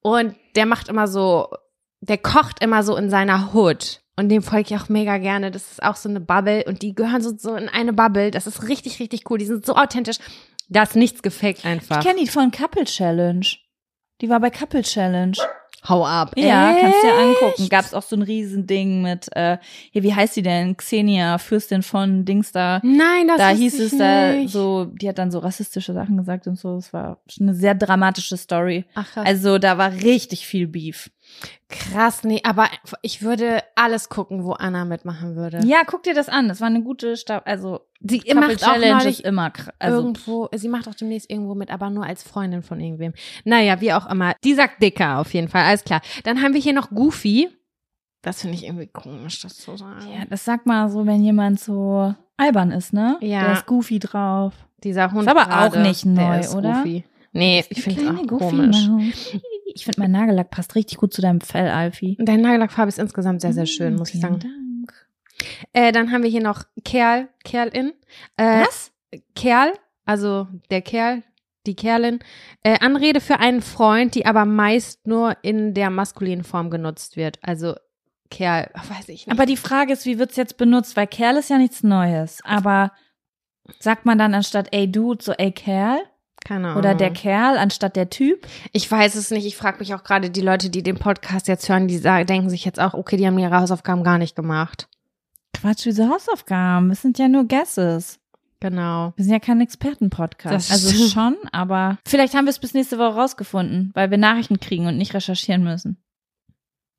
Und 0.01 0.35
der 0.55 0.65
macht 0.65 0.89
immer 0.89 1.07
so, 1.07 1.47
der 2.01 2.17
kocht 2.17 2.61
immer 2.61 2.83
so 2.83 2.97
in 2.97 3.09
seiner 3.09 3.53
Hood. 3.53 4.01
Und 4.17 4.27
dem 4.27 4.43
folge 4.43 4.75
ich 4.75 4.81
auch 4.81 4.89
mega 4.89 5.17
gerne. 5.17 5.49
Das 5.49 5.71
ist 5.71 5.81
auch 5.81 5.95
so 5.95 6.09
eine 6.09 6.19
Bubble. 6.19 6.65
Und 6.67 6.81
die 6.81 6.93
gehören 6.93 7.21
so, 7.21 7.31
so 7.37 7.55
in 7.55 7.69
eine 7.69 7.93
Bubble. 7.93 8.31
Das 8.31 8.47
ist 8.47 8.67
richtig, 8.67 8.99
richtig 8.99 9.29
cool. 9.29 9.37
Die 9.37 9.45
sind 9.45 9.65
so 9.65 9.75
authentisch. 9.75 10.17
Da 10.67 10.83
ist 10.83 10.97
nichts 10.97 11.21
gefaked 11.21 11.65
einfach. 11.65 11.99
Ich 11.99 12.05
kenne 12.05 12.19
die 12.19 12.27
von 12.27 12.51
Couple 12.51 12.83
Challenge. 12.83 13.45
Die 14.19 14.29
war 14.29 14.41
bei 14.41 14.49
Couple 14.49 14.83
Challenge. 14.83 15.37
Hau 15.87 16.05
ab. 16.05 16.33
Ja, 16.37 16.75
kannst 16.79 17.03
dir 17.03 17.13
angucken. 17.13 17.61
Echt? 17.63 17.71
Gab's 17.71 17.93
auch 17.93 18.03
so 18.03 18.15
ein 18.15 18.21
Riesending 18.21 19.01
mit, 19.01 19.35
äh, 19.35 19.57
hier, 19.91 20.03
wie 20.03 20.13
heißt 20.13 20.35
sie 20.35 20.43
denn? 20.43 20.77
Xenia, 20.77 21.39
Fürstin 21.39 21.81
von 21.81 22.23
Dings 22.23 22.51
da. 22.51 22.79
Nein, 22.83 23.27
das 23.27 23.37
Da 23.37 23.49
wusste 23.49 23.63
hieß 23.63 23.79
es 23.79 23.97
da 23.97 24.47
so, 24.47 24.85
die 24.85 25.09
hat 25.09 25.17
dann 25.17 25.31
so 25.31 25.39
rassistische 25.39 25.93
Sachen 25.93 26.17
gesagt 26.17 26.45
und 26.45 26.57
so. 26.57 26.75
Es 26.75 26.93
war 26.93 27.17
schon 27.27 27.47
eine 27.47 27.55
sehr 27.55 27.73
dramatische 27.73 28.37
Story. 28.37 28.85
Ach, 28.93 29.11
krass. 29.11 29.25
Also 29.25 29.57
da 29.57 29.77
war 29.77 29.91
richtig 29.91 30.45
viel 30.45 30.67
Beef. 30.67 31.09
krass, 31.69 32.23
nee, 32.23 32.41
aber 32.43 32.67
ich 33.01 33.23
würde 33.23 33.63
alles 33.75 34.09
gucken, 34.09 34.43
wo 34.43 34.51
Anna 34.51 34.85
mitmachen 34.85 35.35
würde. 35.35 35.61
Ja, 35.65 35.83
guck 35.85 36.03
dir 36.03 36.13
das 36.13 36.29
an. 36.29 36.47
Das 36.47 36.61
war 36.61 36.67
eine 36.67 36.83
gute 36.83 37.17
Sta 37.17 37.39
also 37.39 37.81
Sie 38.03 38.19
Couple 38.19 38.35
macht 38.35 38.63
auch 38.63 38.73
Challenge 38.73 38.93
neulich 38.95 39.19
ist 39.19 39.25
immer 39.25 39.53
also 39.77 39.97
irgendwo, 39.97 40.49
sie 40.53 40.67
macht 40.67 40.87
auch 40.87 40.95
demnächst 40.95 41.29
irgendwo 41.29 41.53
mit, 41.53 41.69
aber 41.69 41.89
nur 41.89 42.03
als 42.05 42.23
Freundin 42.23 42.63
von 42.63 42.79
irgendwem. 42.79 43.13
Naja, 43.43 43.79
wie 43.79 43.93
auch 43.93 44.09
immer. 44.09 44.33
Die 44.43 44.55
sagt 44.55 44.81
dicker 44.81 45.19
auf 45.19 45.33
jeden 45.33 45.49
Fall, 45.49 45.63
alles 45.71 45.83
klar. 45.83 46.01
Dann 46.23 46.41
haben 46.41 46.53
wir 46.53 46.61
hier 46.61 46.73
noch 46.73 46.89
Goofy. 46.89 47.49
Das 48.21 48.41
finde 48.41 48.55
ich 48.55 48.65
irgendwie 48.65 48.87
komisch, 48.87 49.41
das 49.41 49.57
zu 49.57 49.75
sagen. 49.75 50.07
Ja, 50.11 50.25
das 50.29 50.45
sagt 50.45 50.65
mal 50.67 50.89
so, 50.89 51.05
wenn 51.07 51.23
jemand 51.23 51.59
so 51.59 52.13
albern 52.37 52.71
ist, 52.71 52.93
ne? 52.93 53.17
Ja. 53.21 53.45
Der 53.45 53.53
ist 53.53 53.65
goofy 53.65 53.99
drauf. 53.99 54.53
Dieser 54.83 55.11
Hund 55.11 55.23
Ist 55.23 55.27
aber 55.29 55.45
gerade, 55.45 55.79
auch 55.79 55.83
nicht 55.83 56.05
neu, 56.05 56.39
ist 56.39 56.53
oder? 56.55 56.73
Goofy. 56.73 57.03
Nee, 57.33 57.63
ich 57.69 57.81
finde 57.81 58.01
es 58.01 58.07
auch 58.09 58.27
Goofy 58.27 58.45
komisch. 58.57 58.87
Maus. 58.87 59.03
Ich 59.73 59.85
finde, 59.85 60.01
mein 60.01 60.11
Nagellack 60.11 60.49
passt 60.49 60.75
richtig 60.75 60.97
gut 60.97 61.13
zu 61.13 61.21
deinem 61.21 61.39
Fell, 61.41 61.69
Alfie. 61.69 62.17
Dein 62.19 62.41
Nagellackfarbe 62.41 62.89
ist 62.89 62.99
insgesamt 62.99 63.41
sehr, 63.41 63.53
sehr 63.53 63.65
schön, 63.65 63.95
muss 63.95 64.09
ich 64.09 64.19
Vielen 64.19 64.39
sagen. 64.39 64.39
Dank. 64.39 65.07
Äh, 65.73 65.91
dann 65.91 66.11
haben 66.11 66.23
wir 66.23 66.29
hier 66.29 66.43
noch 66.43 66.63
Kerl, 66.83 67.29
Kerlin. 67.43 67.93
Äh, 68.37 68.61
Was? 68.65 68.91
Kerl, 69.35 69.71
also 70.05 70.47
der 70.69 70.81
Kerl, 70.81 71.23
die 71.65 71.75
Kerlin. 71.75 72.19
Äh, 72.63 72.79
Anrede 72.79 73.21
für 73.21 73.39
einen 73.39 73.61
Freund, 73.61 74.15
die 74.15 74.25
aber 74.25 74.45
meist 74.45 75.07
nur 75.07 75.37
in 75.41 75.73
der 75.73 75.89
maskulinen 75.89 76.43
Form 76.43 76.69
genutzt 76.69 77.17
wird. 77.17 77.39
Also 77.41 77.75
Kerl, 78.29 78.69
weiß 78.73 79.09
ich 79.09 79.27
nicht. 79.27 79.31
Aber 79.31 79.45
die 79.45 79.57
Frage 79.57 79.93
ist, 79.93 80.05
wie 80.05 80.17
wird's 80.17 80.37
jetzt 80.37 80.57
benutzt? 80.57 80.95
Weil 80.97 81.07
Kerl 81.07 81.37
ist 81.37 81.49
ja 81.49 81.57
nichts 81.57 81.83
Neues. 81.83 82.39
Aber 82.43 82.91
sagt 83.79 84.05
man 84.05 84.17
dann 84.17 84.33
anstatt 84.33 84.69
ey 84.71 84.91
Dude 84.91 85.23
so 85.23 85.33
ey 85.33 85.51
Kerl? 85.51 86.01
Keine 86.43 86.69
Ahnung. 86.69 86.79
Oder 86.79 86.95
der 86.95 87.11
Kerl 87.11 87.57
anstatt 87.57 87.95
der 87.95 88.09
Typ? 88.09 88.47
Ich 88.71 88.89
weiß 88.89 89.13
es 89.15 89.29
nicht. 89.29 89.45
Ich 89.45 89.57
frage 89.57 89.77
mich 89.79 89.93
auch 89.93 90.03
gerade, 90.03 90.31
die 90.31 90.41
Leute, 90.41 90.71
die 90.71 90.81
den 90.81 90.97
Podcast 90.97 91.47
jetzt 91.47 91.69
hören, 91.69 91.87
die 91.87 91.97
sagen, 91.97 92.25
denken 92.25 92.49
sich 92.49 92.65
jetzt 92.65 92.79
auch, 92.79 92.95
okay, 92.95 93.17
die 93.17 93.27
haben 93.27 93.37
ihre 93.37 93.59
Hausaufgaben 93.59 94.03
gar 94.03 94.17
nicht 94.17 94.35
gemacht. 94.35 94.87
Quatsch, 95.53 95.85
diese 95.85 96.09
Hausaufgaben. 96.09 96.89
Es 96.89 97.03
sind 97.03 97.19
ja 97.19 97.27
nur 97.27 97.43
Guesses. 97.47 98.20
Genau. 98.61 99.11
Wir 99.17 99.25
sind 99.25 99.33
ja 99.33 99.39
kein 99.39 99.59
Expertenpodcast. 99.59 100.69
Das 100.69 100.71
Also 100.71 101.07
schon, 101.09 101.35
aber 101.51 101.97
vielleicht 102.05 102.33
haben 102.35 102.45
wir 102.45 102.51
es 102.51 102.59
bis 102.59 102.73
nächste 102.73 102.97
Woche 102.99 103.15
rausgefunden, 103.15 103.91
weil 103.95 104.09
wir 104.11 104.17
Nachrichten 104.17 104.59
kriegen 104.59 104.87
und 104.87 104.97
nicht 104.97 105.13
recherchieren 105.13 105.63
müssen. 105.63 105.97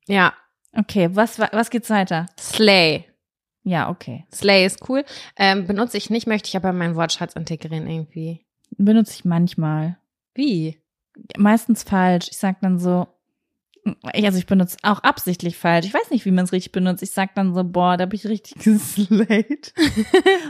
Ja. 0.05 0.33
Okay, 0.75 1.09
was, 1.13 1.39
wa- 1.39 1.49
was 1.53 1.69
geht's 1.69 1.89
weiter? 1.89 2.25
Slay. 2.39 3.05
Ja, 3.63 3.89
okay. 3.89 4.25
Slay 4.33 4.65
ist 4.65 4.89
cool. 4.89 5.05
Ähm, 5.37 5.65
benutze 5.65 5.97
ich 5.97 6.09
nicht, 6.09 6.27
möchte 6.27 6.49
ich 6.49 6.55
aber 6.57 6.71
in 6.71 6.77
meinen 6.77 6.95
Wortschatz 6.95 7.33
integrieren 7.33 7.87
irgendwie. 7.87 8.45
Benutze 8.77 9.13
ich 9.13 9.23
manchmal. 9.25 9.97
Wie? 10.35 10.81
Meistens 11.37 11.83
falsch. 11.83 12.27
Ich 12.31 12.37
sag 12.37 12.59
dann 12.61 12.77
so, 12.79 13.07
also 14.03 14.37
ich 14.37 14.45
benutze 14.45 14.77
auch 14.83 14.99
absichtlich 14.99 15.57
falsch. 15.57 15.85
Ich 15.85 15.93
weiß 15.93 16.09
nicht, 16.11 16.25
wie 16.25 16.31
man 16.31 16.45
es 16.45 16.51
richtig 16.51 16.71
benutzt. 16.71 17.03
Ich 17.03 17.11
sag 17.11 17.35
dann 17.35 17.53
so, 17.53 17.63
boah, 17.63 17.97
da 17.97 18.03
hab 18.05 18.13
ich 18.13 18.25
richtig 18.25 18.55
geslayed. 18.63 19.73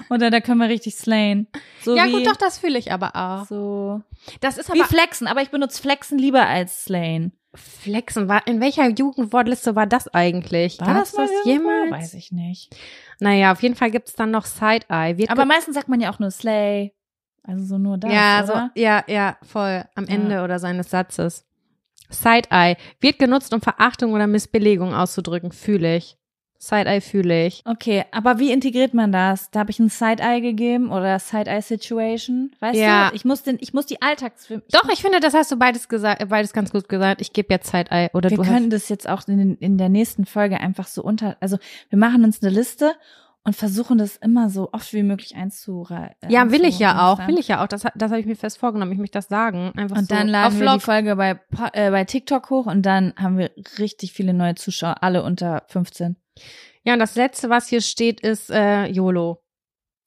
Oder 0.10 0.30
da 0.30 0.39
können 0.39 0.60
wir 0.60 0.69
richtig 0.69 0.95
slayen. 0.95 1.47
So 1.81 1.95
ja, 1.95 2.07
wie, 2.07 2.11
gut, 2.14 2.27
doch, 2.27 2.35
das 2.35 2.60
fühle 2.60 2.77
ich 2.77 2.91
aber 2.91 3.15
auch. 3.15 3.45
So. 3.47 4.01
Das 4.41 4.57
ist 4.57 4.72
Wie 4.73 4.80
aber 4.80 4.88
flexen, 4.89 5.27
aber 5.27 5.41
ich 5.41 5.49
benutze 5.49 5.81
flexen 5.81 6.18
lieber 6.18 6.45
als 6.47 6.85
slayen. 6.85 7.31
Flexen. 7.55 8.27
War, 8.30 8.45
in 8.47 8.61
welcher 8.61 8.89
Jugendwortliste 8.89 9.76
war 9.76 9.85
das 9.85 10.07
eigentlich? 10.07 10.80
War 10.80 10.93
das 10.95 11.14
irgendwo? 11.14 11.49
jemals? 11.49 11.91
Weiß 11.91 12.14
ich 12.15 12.31
nicht. 12.31 12.76
Naja, 13.19 13.51
auf 13.51 13.61
jeden 13.61 13.76
Fall 13.76 13.91
gibt's 13.91 14.14
dann 14.14 14.31
noch 14.31 14.45
Side-Eye. 14.45 15.18
Wird 15.18 15.30
Aber 15.30 15.45
meistens 15.45 15.76
sagt 15.76 15.88
man 15.88 16.01
ja 16.01 16.11
auch 16.11 16.19
nur 16.19 16.31
slay. 16.31 16.93
Also 17.43 17.65
so 17.65 17.77
nur 17.77 17.97
das, 17.97 18.11
ja, 18.11 18.43
oder? 18.43 18.72
so, 18.73 18.81
ja, 18.81 19.03
ja, 19.07 19.38
voll. 19.43 19.85
Am 19.95 20.05
Ja. 20.05 20.15
Ende 20.15 20.43
oder 20.43 20.60
seines 20.60 20.89
Satzes. 20.89 21.45
Side-Eye 22.14 22.76
wird 23.02 23.19
genutzt, 23.19 23.53
um 23.53 23.61
Verachtung 23.61 24.14
oder 24.14 24.27
Missbelegung 24.27 24.94
auszudrücken. 24.94 25.52
Fühle 25.52 25.98
ich. 25.98 26.18
Side-Eye 26.60 27.02
fühle 27.02 27.45
ich. 27.48 27.61
Okay, 27.65 28.06
aber 28.11 28.40
wie 28.40 28.53
integriert 28.53 28.94
man 28.94 29.11
das? 29.11 29.52
Da 29.52 29.60
habe 29.60 29.72
ich 29.72 29.80
ein 29.80 29.90
Side-Eye 29.90 30.40
gegeben 30.40 30.91
oder 30.91 31.19
Side-Eye-Situation. 31.19 32.52
Weißt 32.61 32.76
Ja. 32.80 33.10
du, 33.10 33.15
ich 33.15 33.26
muss, 33.26 33.44
den, 33.44 33.57
ich 33.60 33.73
muss 33.73 33.85
die 33.85 34.02
Alltagsfilme. 34.02 34.64
Doch, 34.72 34.88
ich 34.90 35.02
finde, 35.02 35.19
das 35.19 35.34
hast 35.34 35.52
du 35.52 35.57
beides 35.57 35.90
gesagt, 35.90 36.27
beides 36.30 36.53
ganz 36.53 36.72
gut 36.72 36.88
gesagt. 36.88 37.19
Ich 37.19 37.34
gebe 37.34 37.53
jetzt 37.53 37.69
Side-Eye 37.69 38.10
oder 38.14 38.30
Wir 38.30 38.38
du 38.38 38.44
können 38.44 38.69
das 38.69 38.88
jetzt 38.88 39.10
auch 39.10 39.27
in, 39.27 39.57
in 39.57 39.77
der 39.77 39.90
nächsten 39.90 40.26
Folge 40.26 40.60
einfach 40.60 40.88
so 40.88 41.03
unter. 41.03 41.35
Also, 41.41 41.57
wir 41.90 41.99
machen 41.99 42.23
uns 42.23 42.41
eine 42.41 42.52
Liste 42.52 42.94
und 43.45 43.55
versuchen 43.55 43.97
das 43.97 44.15
immer 44.17 44.49
so 44.49 44.69
oft 44.71 44.93
wie 44.93 45.03
möglich 45.03 45.35
einzureihen. 45.35 46.15
hast. 46.23 46.31
Ja, 46.31 46.49
will 46.51 46.63
ich 46.63 46.79
ja 46.79 47.11
auch, 47.11 47.27
will 47.27 47.37
ich 47.37 47.49
ja 47.49 47.61
auch. 47.63 47.67
Das, 47.67 47.83
das 47.95 48.11
habe 48.11 48.19
ich 48.21 48.25
mir 48.25 48.35
fest 48.37 48.57
vorgenommen. 48.57 48.91
Ich 48.93 48.97
möchte 48.97 49.17
das 49.17 49.27
sagen. 49.27 49.73
Einfach 49.75 49.97
Und 49.97 50.07
so 50.09 50.15
dann 50.15 50.27
laden 50.29 50.57
wir 50.59 50.65
Vlog. 50.67 50.75
die 50.75 50.85
Folge 50.85 51.15
bei, 51.17 51.39
äh, 51.73 51.91
bei 51.91 52.05
TikTok 52.05 52.49
hoch 52.49 52.65
und 52.67 52.83
dann 52.83 53.13
haben 53.17 53.37
wir 53.37 53.51
richtig 53.79 54.13
viele 54.13 54.33
neue 54.33 54.55
Zuschauer, 54.55 54.95
alle 55.01 55.23
unter 55.23 55.63
15. 55.67 56.15
Ja, 56.85 56.93
und 56.93 56.99
das 56.99 57.15
letzte, 57.15 57.49
was 57.49 57.67
hier 57.67 57.81
steht, 57.81 58.21
ist 58.21 58.49
äh, 58.49 58.85
YOLO. 58.85 59.39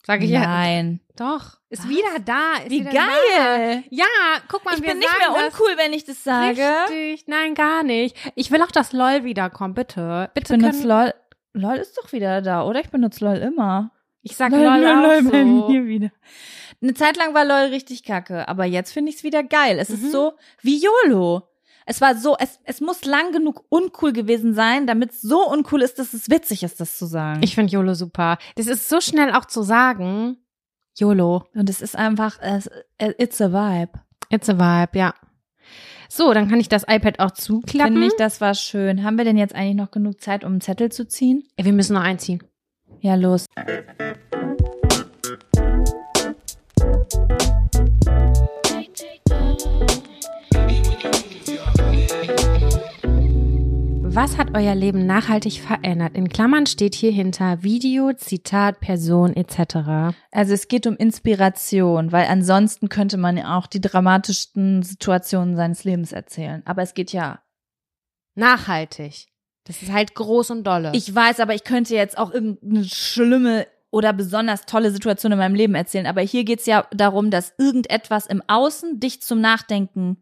Sag 0.07 0.23
ich 0.23 0.31
ja. 0.31 0.41
Nein. 0.41 1.01
Doch. 1.17 1.59
Ist 1.69 1.83
Was? 1.83 1.89
wieder 1.91 2.19
da. 2.25 2.59
Ist 2.63 2.71
Wie 2.71 2.81
wieder 2.81 2.91
Da. 2.93 3.07
geil! 3.07 3.85
Ja, 3.91 4.05
guck 4.49 4.65
mal, 4.65 4.75
Ich 4.75 4.83
wir 4.83 4.91
bin 4.91 4.99
nicht 4.99 5.11
mehr 5.19 5.29
das 5.35 5.53
uncool, 5.55 5.77
wenn 5.77 5.93
ich 5.93 6.05
das 6.05 6.23
sage. 6.23 6.63
Richtig. 6.89 7.27
Nein, 7.27 7.55
gar 7.55 7.83
nicht. 7.83 8.17
Ich 8.37 8.51
will 8.53 8.63
auch, 8.63 8.71
dass 8.71 8.93
LOL 8.93 9.25
wiederkommt, 9.25 9.75
bitte. 9.75 10.27
Ich 10.29 10.35
Bitte 10.35 10.57
benutze 10.57 10.79
können, 10.83 10.89
LOL. 10.89 11.15
LOL 11.57 11.77
ist 11.77 11.97
doch 11.99 12.13
wieder 12.13 12.43
da, 12.43 12.65
oder? 12.65 12.81
Ich 12.81 12.91
benutze 12.91 13.25
LOL 13.25 13.37
immer. 13.39 13.91
Ich 14.23 14.37
sag 14.37 14.51
LOL, 14.53 14.67
auch 14.67 15.31
bei 15.31 15.45
so. 15.45 15.69
mir 15.71 15.87
wieder. 15.87 16.11
Eine 16.83 16.95
Zeit 16.95 17.17
lang 17.17 17.33
war 17.35 17.45
LOL 17.45 17.71
richtig 17.73 18.03
kacke, 18.03 18.49
aber 18.49 18.65
jetzt 18.65 18.93
finde 18.93 19.11
ich 19.11 19.17
es 19.19 19.23
wieder 19.25 19.43
geil. 19.43 19.79
Es 19.79 19.89
Mhm. 19.89 19.95
ist 19.95 20.13
so 20.13 20.33
wie 20.63 20.83
YOLO. 20.83 21.43
Es 21.87 22.01
war 22.01 22.17
so, 22.17 22.37
es, 22.39 22.59
es 22.65 22.81
muss 22.81 23.05
lang 23.05 23.31
genug 23.31 23.65
uncool 23.69 24.13
gewesen 24.13 24.55
sein, 24.55 24.89
damit 24.89 25.13
es 25.13 25.23
so 25.23 25.49
uncool 25.49 25.83
ist, 25.83 25.99
dass 26.01 26.13
es 26.15 26.29
witzig 26.29 26.65
ist, 26.65 26.81
das 26.81 26.99
zu 26.99 27.07
sagen. 27.07 27.41
Ich 27.45 27.55
finde 27.55 27.73
YOLO 27.73 27.95
super. 27.95 28.39
Das 28.57 28.67
ist 28.67 28.89
so 28.89 29.01
schnell 29.01 29.33
auch 29.33 29.45
zu 29.45 29.63
sagen. 29.63 30.39
YOLO. 30.99 31.45
Und 31.55 31.71
es 31.71 31.81
ist 31.81 31.95
einfach, 31.95 32.39
es, 32.41 32.69
it's 32.99 33.41
a 33.41 33.53
vibe. 33.53 33.93
It's 34.31 34.49
a 34.49 34.55
vibe, 34.55 34.99
ja. 34.99 35.15
So, 36.09 36.33
dann 36.33 36.49
kann 36.49 36.61
ich 36.61 36.69
das 36.69 36.85
iPad 36.89 37.21
auch 37.21 37.33
zuklappen. 37.33 37.95
Finde 37.95 38.07
ich, 38.09 38.17
das 38.17 38.41
war 38.41 38.55
schön. 38.55 39.05
Haben 39.05 39.19
wir 39.19 39.25
denn 39.25 39.37
jetzt 39.37 39.55
eigentlich 39.55 39.77
noch 39.77 39.91
genug 39.91 40.21
Zeit, 40.21 40.45
um 40.45 40.53
einen 40.53 40.61
Zettel 40.61 40.91
zu 40.91 41.07
ziehen? 41.07 41.45
Ja, 41.59 41.65
wir 41.65 41.73
müssen 41.73 41.95
noch 41.95 42.03
einziehen. 42.03 42.43
Ja, 43.01 43.15
los. 43.15 43.47
Was 54.17 54.39
hat 54.39 54.57
euer 54.57 54.75
Leben 54.75 55.05
nachhaltig 55.05 55.61
verändert? 55.61 56.15
In 56.15 56.31
Klammern 56.31 56.65
steht 56.65 56.95
hier 56.95 57.13
hinter 57.13 57.63
Video, 57.63 58.15
Zitat, 58.15 58.81
Person 58.81 59.37
etc. 59.37 60.17
Also 60.33 60.55
es 60.55 60.69
geht 60.69 60.87
um 60.87 60.97
Inspiration, 60.97 62.13
weil 62.13 62.25
ansonsten 62.25 62.89
könnte 62.89 63.19
man 63.19 63.37
ja 63.37 63.59
auch 63.59 63.67
die 63.67 63.83
dramatischsten 63.83 64.83
Situationen 64.83 65.55
seines 65.55 65.85
Lebens 65.85 66.13
erzählen. 66.13 66.63
Aber 66.65 66.81
es 66.81 66.95
geht 66.95 67.13
ja. 67.13 67.43
Nachhaltig. 68.35 69.27
Das 69.65 69.83
ist 69.83 69.93
halt 69.93 70.15
groß 70.15 70.49
und 70.49 70.67
dolle. 70.67 70.93
Ich 70.95 71.15
weiß, 71.15 71.39
aber 71.41 71.55
ich 71.55 71.65
könnte 71.65 71.95
jetzt 71.95 72.17
auch 72.17 72.33
irgendeine 72.33 72.85
schlimme 72.85 73.67
oder 73.91 74.15
besonders 74.15 74.65
tolle 74.65 74.93
Situation 74.93 75.33
in 75.33 75.39
meinem 75.39 75.55
Leben 75.55 75.75
erzählen. 75.75 76.07
Aber 76.07 76.23
hier 76.23 76.45
geht's 76.45 76.65
ja 76.65 76.87
darum, 76.91 77.31
dass 77.31 77.53
irgendetwas 77.59 78.25
im 78.25 78.43
Außen 78.47 78.99
dich 78.99 79.21
zum 79.21 79.43
Nachdenken 79.43 80.17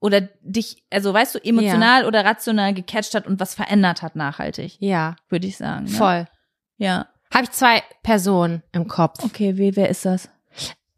oder 0.00 0.20
dich, 0.42 0.84
also 0.90 1.12
weißt 1.12 1.34
du, 1.34 1.38
emotional 1.44 2.04
oder 2.06 2.24
rational 2.24 2.74
gecatcht 2.74 3.14
hat 3.14 3.26
und 3.26 3.40
was 3.40 3.54
verändert 3.54 4.02
hat 4.02 4.16
nachhaltig, 4.16 4.76
ja, 4.80 5.16
würde 5.28 5.46
ich 5.46 5.56
sagen. 5.56 5.84
Ne? 5.84 5.90
voll. 5.90 6.26
Ja. 6.76 7.08
Habe 7.32 7.44
ich 7.44 7.50
zwei 7.50 7.82
Personen 8.02 8.62
im 8.72 8.86
Kopf. 8.86 9.24
Okay, 9.24 9.56
wie, 9.56 9.74
wer 9.76 9.88
ist 9.88 10.04
das? 10.04 10.28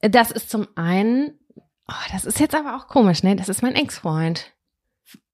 Das 0.00 0.30
ist 0.30 0.50
zum 0.50 0.68
einen, 0.76 1.38
oh, 1.88 1.94
das 2.12 2.24
ist 2.24 2.38
jetzt 2.40 2.54
aber 2.54 2.76
auch 2.76 2.86
komisch, 2.88 3.22
ne? 3.22 3.34
Das 3.36 3.48
ist 3.48 3.62
mein 3.62 3.74
Ex-Freund. 3.74 4.52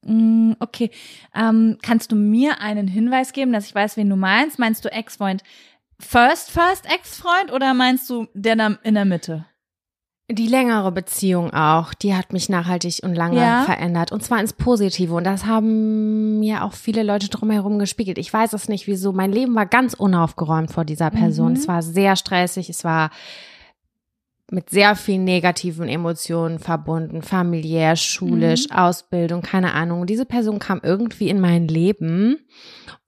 Mm, 0.03 0.53
Okay. 0.61 0.91
Ähm, 1.35 1.78
kannst 1.82 2.12
du 2.12 2.16
mir 2.16 2.61
einen 2.61 2.86
Hinweis 2.86 3.32
geben, 3.32 3.53
dass 3.53 3.66
ich 3.66 3.74
weiß, 3.74 3.97
wen 3.97 4.09
du 4.09 4.16
meinst? 4.16 4.59
Meinst 4.59 4.85
du 4.85 4.93
Ex-Freund 4.93 5.43
First, 6.01 6.51
First 6.51 6.86
Ex-Freund 6.86 7.53
oder 7.53 7.73
meinst 7.74 8.09
du 8.11 8.27
der 8.35 8.78
in 8.82 8.95
der 8.95 9.05
Mitte? 9.05 9.47
Die 10.31 10.47
längere 10.47 10.91
Beziehung 10.91 11.53
auch, 11.53 11.93
die 11.93 12.15
hat 12.15 12.33
mich 12.33 12.49
nachhaltig 12.49 13.01
und 13.03 13.15
lange 13.15 13.37
Ja. 13.37 13.65
verändert. 13.65 14.11
Und 14.11 14.23
zwar 14.23 14.41
ins 14.41 14.55
Positive. 14.55 15.13
Und 15.15 15.25
das 15.25 15.45
haben 15.45 16.39
mir 16.39 16.65
auch 16.65 16.73
viele 16.73 17.03
Leute 17.03 17.29
drumherum 17.29 17.79
gespiegelt. 17.79 18.17
Ich 18.17 18.33
weiß 18.33 18.55
es 18.55 18.69
nicht, 18.69 18.87
wieso. 18.87 19.13
Mein 19.13 19.33
Leben 19.33 19.55
war 19.55 19.67
ganz 19.67 19.93
unaufgeräumt 19.93 20.71
vor 20.71 20.87
dieser 20.87 21.11
Person. 21.11 21.51
Mhm. 21.51 21.57
Es 21.59 21.69
war 21.69 21.83
sehr 21.83 22.17
stressig. 22.17 22.71
Es 22.71 22.85
war 22.85 23.11
mit 24.51 24.71
sehr 24.71 24.97
vielen 24.97 25.25
negativen 25.25 25.89
Emotionen 25.89 26.59
verbunden, 26.59 27.21
familiär, 27.21 27.95
schulisch, 27.97 28.71
Ausbildung, 28.71 29.43
keine 29.43 29.75
Ahnung. 29.75 30.01
Und 30.03 30.11
diese 30.11 30.25
Person 30.27 30.59
kam 30.59 30.81
irgendwie 30.83 31.29
in 31.29 31.41
mein 31.41 31.69
Leben 31.69 32.39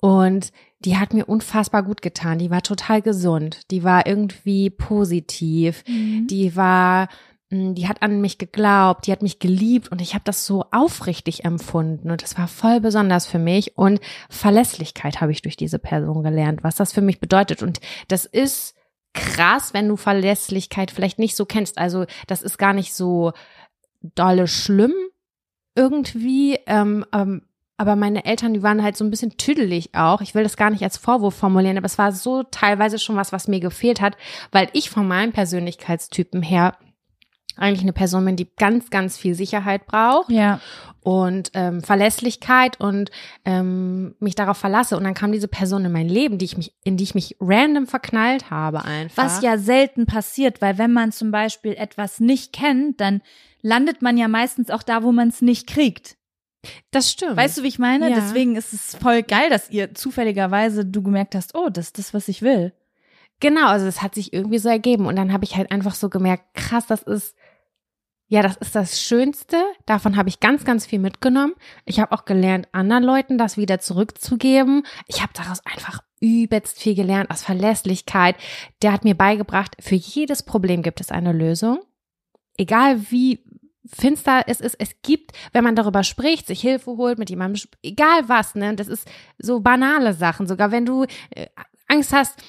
und 0.01 0.51
die 0.87 0.97
hat 0.97 1.13
mir 1.13 1.27
unfassbar 1.27 1.83
gut 1.83 2.01
getan. 2.01 2.39
Die 2.39 2.51
war 2.51 2.63
total 2.63 3.03
gesund. 3.03 3.71
Die 3.73 3.83
war 3.83 4.07
irgendwie 4.07 4.71
positiv. 4.71 5.83
Die 6.31 6.55
war, 6.55 7.09
mh, 7.51 7.73
die 7.73 7.89
hat 7.89 8.03
an 8.03 8.21
mich 8.21 8.39
geglaubt, 8.39 9.07
die 9.07 9.13
hat 9.13 9.21
mich 9.21 9.41
geliebt 9.41 9.91
und 9.91 10.01
ich 10.01 10.15
habe 10.15 10.23
das 10.25 10.47
so 10.47 10.65
aufrichtig 10.71 11.45
empfunden 11.45 12.11
und 12.11 12.23
das 12.23 12.39
war 12.39 12.47
voll 12.49 12.81
besonders 12.81 13.27
für 13.27 13.41
mich 13.41 13.77
und 13.77 14.01
Verlässlichkeit 14.31 15.21
habe 15.21 15.33
ich 15.33 15.43
durch 15.43 15.57
diese 15.57 15.79
Person 15.79 16.23
gelernt, 16.23 16.63
was 16.63 16.77
das 16.77 16.93
für 16.93 17.03
mich 17.03 17.21
bedeutet 17.21 17.63
und 17.63 17.81
das 18.09 18.25
ist 18.25 18.75
krass, 19.13 19.75
wenn 19.75 19.89
du 19.89 19.97
Verlässlichkeit 19.97 20.91
vielleicht 20.91 21.19
nicht 21.19 21.37
so 21.37 21.47
kennst. 21.47 21.79
Also 21.79 22.07
das 22.27 22.43
ist 22.43 22.59
gar 22.59 22.73
nicht 22.73 22.95
so 22.95 23.33
dolle 24.03 24.47
schlimm 24.47 24.93
irgendwie, 25.75 26.59
ähm, 26.67 27.05
ähm, 27.13 27.43
aber 27.79 27.95
meine 27.97 28.25
Eltern, 28.25 28.55
die 28.55 28.63
waren 28.63 28.83
halt 28.83 28.97
so 28.97 29.05
ein 29.05 29.11
bisschen 29.11 29.37
tüdelig 29.37 29.91
auch. 29.95 30.21
Ich 30.21 30.35
will 30.35 30.43
das 30.43 30.57
gar 30.57 30.71
nicht 30.71 30.83
als 30.83 30.97
Vorwurf 30.97 31.35
formulieren, 31.35 31.77
aber 31.77 31.87
es 31.87 31.99
war 31.99 32.13
so 32.13 32.43
teilweise 32.45 32.99
schon 32.99 33.17
was, 33.17 33.33
was 33.33 33.49
mir 33.49 33.61
gefehlt 33.61 34.01
hat, 34.01 34.17
weil 34.53 34.69
ich 34.73 34.89
von 34.91 35.07
meinem 35.07 35.33
Persönlichkeitstypen 35.33 36.43
her 36.43 36.77
eigentlich 37.59 37.83
eine 37.83 37.93
Person 37.95 38.25
bin, 38.25 38.37
die 38.37 38.49
ganz, 38.57 38.91
ganz 38.91 39.17
viel 39.17 39.35
Sicherheit 39.35 39.87
braucht 39.87 40.31
Ja. 40.31 40.61
und 41.01 41.51
ähm, 41.55 41.83
Verlässlichkeit 41.83 42.79
und 42.79 43.11
ähm, 43.47 44.15
mich 44.21 44.35
darauf 44.35 44.59
verlasse. 44.59 44.97
Und 44.97 45.05
dann 45.05 45.15
kam 45.15 45.33
diese 45.33 45.49
Person 45.49 45.85
in 45.87 45.93
mein 45.93 46.09
Leben, 46.09 46.37
die 46.37 46.45
ich 46.45 46.57
mich, 46.59 46.75
in 46.85 46.99
die 46.99 47.05
ich 47.05 47.15
mich 47.15 47.35
random 47.41 47.87
verknallt 47.87 48.51
habe 48.51 48.85
einfach. 48.85 49.25
Was 49.25 49.43
ja 49.43 49.57
selten 49.57 50.05
passiert, 50.05 50.61
weil 50.61 50.77
wenn 50.77 50.93
man 50.93 51.13
zum 51.13 51.31
Beispiel 51.31 51.73
etwas 51.73 52.21
nicht 52.21 52.53
kennt, 52.53 53.01
dann 53.01 53.23
landet 53.63 54.03
man 54.03 54.19
ja 54.19 54.29
meistens 54.29 54.71
auch 54.71 54.83
da, 54.83 55.03
wo 55.03 55.11
man 55.13 55.29
es 55.29 55.41
nicht 55.41 55.67
kriegt. 55.67 56.17
Das 56.91 57.11
stimmt. 57.11 57.37
Weißt 57.37 57.59
du, 57.59 57.63
wie 57.63 57.69
ich 57.69 57.79
meine? 57.79 58.11
Ja. 58.11 58.17
Deswegen 58.17 58.57
ist 58.57 58.73
es 58.73 58.95
voll 58.95 59.23
geil, 59.23 59.51
dass 59.51 59.71
ihr 59.71 59.95
zufälligerweise 59.95 60.85
du 60.85 61.03
gemerkt 61.03 61.35
hast, 61.35 61.55
oh, 61.55 61.69
das 61.69 61.87
ist 61.87 61.99
das, 61.99 62.15
was 62.15 62.29
ich 62.29 62.43
will. 62.43 62.73
Genau, 63.41 63.67
also 63.67 63.87
es 63.87 64.03
hat 64.03 64.15
sich 64.15 64.33
irgendwie 64.33 64.59
so 64.59 64.69
ergeben. 64.69 65.07
Und 65.07 65.17
dann 65.17 65.33
habe 65.33 65.45
ich 65.45 65.57
halt 65.57 65.71
einfach 65.71 65.95
so 65.95 66.09
gemerkt, 66.09 66.55
krass, 66.55 66.87
das 66.87 67.03
ist, 67.03 67.37
ja, 68.29 68.43
das 68.43 68.57
ist 68.57 68.75
das 68.75 69.01
Schönste. 69.01 69.63
Davon 69.85 70.17
habe 70.17 70.29
ich 70.29 70.41
ganz, 70.41 70.65
ganz 70.65 70.87
viel 70.87 70.99
mitgenommen. 70.99 71.55
Ich 71.85 72.01
habe 72.01 72.13
auch 72.13 72.25
gelernt, 72.25 72.69
anderen 72.73 73.05
Leuten 73.05 73.39
das 73.39 73.57
wieder 73.57 73.79
zurückzugeben. 73.79 74.85
Ich 75.07 75.23
habe 75.23 75.33
daraus 75.35 75.65
einfach 75.67 76.01
übelst 76.21 76.79
viel 76.79 76.95
gelernt 76.95 77.31
aus 77.31 77.43
Verlässlichkeit. 77.43 78.37
Der 78.83 78.93
hat 78.93 79.05
mir 79.05 79.15
beigebracht, 79.15 79.77
für 79.81 79.95
jedes 79.95 80.43
Problem 80.43 80.83
gibt 80.83 81.01
es 81.01 81.11
eine 81.11 81.33
Lösung. 81.33 81.81
Egal 82.57 83.11
wie 83.11 83.45
finster 83.89 84.45
es 84.47 84.61
ist, 84.61 84.77
es 84.79 84.91
gibt, 85.03 85.33
wenn 85.53 85.65
man 85.65 85.77
darüber 85.77 86.03
spricht, 86.03 86.47
sich 86.47 86.61
Hilfe 86.61 86.93
holt, 86.97 87.19
mit 87.19 87.31
jemandem, 87.31 87.63
egal 87.83 88.29
was, 88.29 88.55
ne, 88.55 88.75
das 88.75 88.89
ist 88.89 89.09
so 89.39 89.61
banale 89.61 90.15
Sachen. 90.15 90.47
Sogar 90.47 90.71
wenn 90.73 90.87
du 90.87 91.05
äh, 91.31 91.47
Angst 91.89 92.13
hast, 92.13 92.43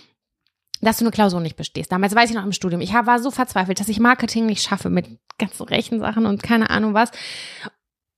dass 0.82 0.98
du 0.98 1.06
eine 1.06 1.12
Klausur 1.12 1.40
nicht 1.40 1.56
bestehst. 1.56 1.92
Damals 1.92 2.16
weiß 2.16 2.30
ich 2.30 2.36
noch 2.36 2.46
im 2.46 2.52
Studium. 2.52 2.82
Ich 2.82 2.94
war 2.94 3.20
so 3.20 3.32
verzweifelt, 3.32 3.80
dass 3.80 3.90
ich 3.90 4.00
Marketing 4.00 4.46
nicht 4.46 4.62
schaffe 4.62 4.90
mit 4.90 5.08
ganzen 5.38 5.64
Rechensachen 5.64 6.26
und 6.26 6.44
keine 6.44 6.70
Ahnung 6.70 6.94
was. 6.94 7.12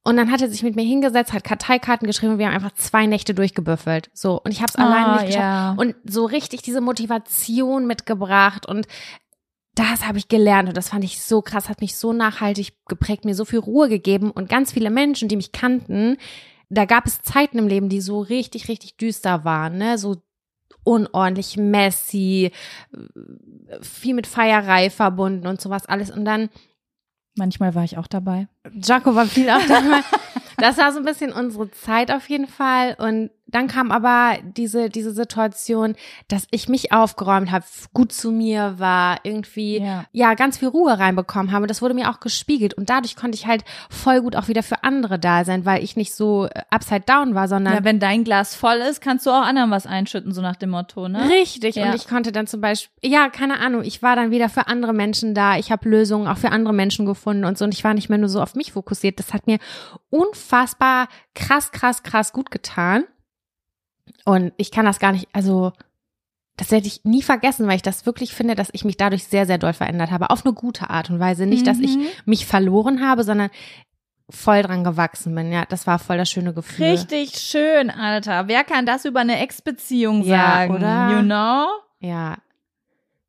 Und 0.03 0.17
dann 0.17 0.31
hat 0.31 0.41
er 0.41 0.49
sich 0.49 0.63
mit 0.63 0.75
mir 0.75 0.85
hingesetzt, 0.85 1.33
hat 1.33 1.43
Karteikarten 1.43 2.07
geschrieben 2.07 2.33
und 2.33 2.39
wir 2.39 2.47
haben 2.47 2.55
einfach 2.55 2.73
zwei 2.73 3.05
Nächte 3.05 3.33
durchgebüffelt. 3.33 4.09
So. 4.13 4.41
Und 4.41 4.51
ich 4.51 4.59
habe 4.59 4.69
es 4.69 4.75
alleine 4.75 5.13
nicht 5.13 5.27
geschafft. 5.27 5.43
ja. 5.43 5.75
Und 5.77 5.95
so 6.03 6.25
richtig 6.25 6.61
diese 6.61 6.81
Motivation 6.81 7.85
mitgebracht 7.85 8.65
und 8.65 8.87
das 9.79 10.05
habe 10.05 10.17
ich 10.17 10.27
gelernt 10.27 10.67
und 10.67 10.75
das 10.75 10.89
fand 10.89 11.05
ich 11.05 11.21
so 11.21 11.41
krass, 11.41 11.69
hat 11.69 11.79
mich 11.79 11.95
so 11.95 12.11
nachhaltig 12.11 12.73
geprägt, 12.87 13.23
mir 13.23 13.33
so 13.33 13.45
viel 13.45 13.59
Ruhe 13.59 13.87
gegeben 13.87 14.29
und 14.29 14.49
ganz 14.49 14.73
viele 14.73 14.89
Menschen, 14.89 15.29
die 15.29 15.37
mich 15.37 15.53
kannten, 15.53 16.17
da 16.69 16.83
gab 16.83 17.05
es 17.05 17.21
Zeiten 17.21 17.57
im 17.57 17.67
Leben, 17.67 17.87
die 17.87 18.01
so 18.01 18.19
richtig, 18.19 18.67
richtig 18.67 18.97
düster 18.97 19.45
waren, 19.45 19.77
ne, 19.77 19.97
so 19.97 20.17
unordentlich, 20.83 21.55
messy, 21.55 22.51
viel 23.81 24.15
mit 24.15 24.27
Feierei 24.27 24.89
verbunden 24.89 25.47
und 25.47 25.61
sowas 25.61 25.85
alles 25.85 26.11
und 26.11 26.25
dann 26.25 26.49
Manchmal 27.37 27.73
war 27.73 27.85
ich 27.85 27.97
auch 27.97 28.07
dabei. 28.07 28.49
Jaco 28.73 29.15
war 29.15 29.25
viel 29.25 29.49
auch 29.49 29.65
dabei. 29.65 30.01
Das 30.57 30.77
war 30.77 30.91
so 30.91 30.99
ein 30.99 31.05
bisschen 31.05 31.31
unsere 31.31 31.71
Zeit 31.71 32.11
auf 32.11 32.29
jeden 32.29 32.47
Fall. 32.47 32.97
Und 32.99 33.31
dann 33.51 33.67
kam 33.67 33.91
aber 33.91 34.37
diese, 34.43 34.89
diese 34.89 35.11
Situation, 35.11 35.95
dass 36.27 36.47
ich 36.51 36.69
mich 36.69 36.91
aufgeräumt 36.91 37.51
habe, 37.51 37.65
gut 37.93 38.11
zu 38.11 38.31
mir 38.31 38.75
war, 38.77 39.19
irgendwie, 39.23 39.79
Ja. 39.79 40.05
ja, 40.11 40.33
ganz 40.33 40.57
viel 40.57 40.67
Ruhe 40.67 40.97
reinbekommen 40.97 41.51
habe. 41.51 41.63
Und 41.63 41.69
das 41.71 41.81
wurde 41.81 41.93
mir 41.93 42.09
auch 42.09 42.19
gespiegelt. 42.19 42.73
Und 42.73 42.89
dadurch 42.89 43.15
konnte 43.15 43.35
ich 43.35 43.47
halt 43.47 43.63
voll 43.89 44.21
gut 44.21 44.35
auch 44.35 44.47
wieder 44.47 44.63
für 44.63 44.83
andere 44.83 45.19
da 45.19 45.45
sein, 45.45 45.65
weil 45.65 45.83
ich 45.83 45.95
nicht 45.95 46.13
so 46.13 46.45
äh, 46.45 46.61
upside 46.69 47.01
down 47.01 47.35
war, 47.35 47.47
sondern 47.47 47.73
Ja, 47.73 47.83
wenn 47.83 47.99
dein 47.99 48.23
Glas 48.23 48.55
voll 48.55 48.77
ist, 48.77 49.01
kannst 49.01 49.25
du 49.25 49.31
auch 49.31 49.41
anderen 49.41 49.71
was 49.71 49.85
einschütten, 49.85 50.33
so 50.33 50.41
nach 50.41 50.55
dem 50.55 50.69
Motto, 50.69 51.07
ne? 51.07 51.29
Richtig. 51.29 51.75
Ja. 51.75 51.87
Und 51.87 51.95
ich 51.95 52.07
konnte 52.07 52.31
dann 52.31 52.47
zum 52.47 52.61
Beispiel, 52.61 53.11
ja, 53.11 53.29
keine 53.29 53.59
Ahnung, 53.59 53.83
ich 53.83 54.01
war 54.01 54.15
dann 54.15 54.31
wieder 54.31 54.49
für 54.49 54.67
andere 54.67 54.93
Menschen 54.93 55.33
da. 55.33 55.57
Ich 55.57 55.71
habe 55.71 55.89
Lösungen 55.89 56.27
auch 56.27 56.37
für 56.37 56.51
andere 56.51 56.73
Menschen 56.73 57.05
gefunden 57.05 57.45
und 57.45 57.57
so. 57.57 57.65
Und 57.65 57.73
ich 57.73 57.83
war 57.83 57.93
nicht 57.93 58.09
mehr 58.09 58.17
nur 58.17 58.29
so 58.29 58.41
auf 58.41 58.55
mich 58.55 58.71
fokussiert. 58.73 59.19
Das 59.19 59.33
hat 59.33 59.47
mir 59.47 59.57
unfassbar 60.09 61.07
krass, 61.35 61.71
krass, 61.71 62.03
krass 62.03 62.33
gut 62.33 62.51
getan. 62.51 63.03
Und 64.25 64.53
ich 64.57 64.71
kann 64.71 64.85
das 64.85 64.99
gar 64.99 65.11
nicht, 65.11 65.27
also 65.33 65.71
das 66.57 66.71
werde 66.71 66.87
ich 66.87 67.05
nie 67.05 67.21
vergessen, 67.21 67.67
weil 67.67 67.77
ich 67.77 67.81
das 67.81 68.05
wirklich 68.05 68.33
finde, 68.33 68.53
dass 68.55 68.69
ich 68.73 68.83
mich 68.83 68.97
dadurch 68.97 69.23
sehr, 69.23 69.45
sehr 69.45 69.57
doll 69.57 69.73
verändert 69.73 70.11
habe. 70.11 70.29
Auf 70.29 70.45
eine 70.45 70.53
gute 70.53 70.89
Art 70.89 71.09
und 71.09 71.19
Weise. 71.19 71.45
Nicht, 71.45 71.65
dass 71.67 71.79
ich 71.79 71.95
Mhm. 71.95 72.07
mich 72.25 72.45
verloren 72.45 73.01
habe, 73.07 73.23
sondern 73.23 73.49
voll 74.29 74.61
dran 74.61 74.83
gewachsen 74.83 75.33
bin. 75.33 75.51
Ja, 75.51 75.65
das 75.65 75.87
war 75.87 75.99
voll 75.99 76.17
das 76.17 76.29
schöne 76.29 76.53
Gefühl. 76.53 76.85
Richtig 76.85 77.39
schön, 77.39 77.89
Alter. 77.89 78.47
Wer 78.47 78.63
kann 78.63 78.85
das 78.85 79.05
über 79.05 79.21
eine 79.21 79.39
Ex-Beziehung 79.39 80.23
Ja, 80.23 80.37
sagen? 80.57 80.75
oder? 80.75 81.09
You 81.11 81.21
know? 81.23 81.67
Ja. 81.99 82.37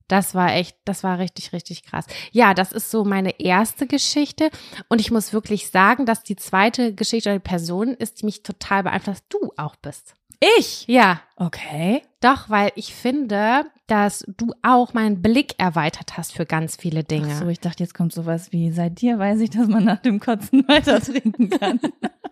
Das 0.09 0.35
war 0.35 0.53
echt, 0.55 0.77
das 0.85 1.05
war 1.05 1.21
richtig, 1.21 1.53
richtig 1.53 1.85
krass. 1.85 2.05
Ja, 2.33 2.53
das 2.53 2.73
ist 2.73 2.91
so 2.91 3.05
meine 3.05 3.39
erste 3.39 3.87
Geschichte. 3.87 4.51
Und 4.89 5.01
ich 5.01 5.13
muss 5.13 5.33
wirklich 5.33 5.71
sagen, 5.71 6.05
dass 6.05 6.25
die 6.25 6.35
zweite 6.35 6.93
Geschichte 6.97 7.29
oder 7.31 7.39
die 7.39 7.49
Person 7.49 7.95
ist, 7.95 8.21
die 8.21 8.27
mich 8.27 8.43
total 8.43 8.83
beeinflusst, 8.83 9.25
du 9.29 9.53
auch 9.57 9.77
bist. 9.77 10.15
Ich? 10.41 10.85
Ja, 10.89 11.21
Okay. 11.43 12.03
doch, 12.21 12.51
weil 12.51 12.71
ich 12.75 12.95
finde, 12.95 13.65
dass 13.87 14.25
du 14.37 14.53
auch 14.63 14.93
meinen 14.93 15.23
Blick 15.23 15.55
erweitert 15.59 16.19
hast 16.19 16.35
für 16.35 16.45
ganz 16.45 16.77
viele 16.77 17.03
Dinge. 17.03 17.33
Ach 17.35 17.41
so, 17.41 17.49
ich 17.49 17.61
dachte, 17.61 17.83
jetzt 17.83 17.95
kommt 17.95 18.13
sowas 18.13 18.53
wie, 18.53 18.71
seit 18.73 19.01
dir 19.01 19.19
weiß 19.19 19.41
ich, 19.41 19.49
dass 19.49 19.67
man 19.67 19.85
nach 19.85 20.01
dem 20.01 20.21
Kotzen 20.21 20.63
weiter 20.69 21.01
trinken 21.01 21.49
kann. 21.49 21.81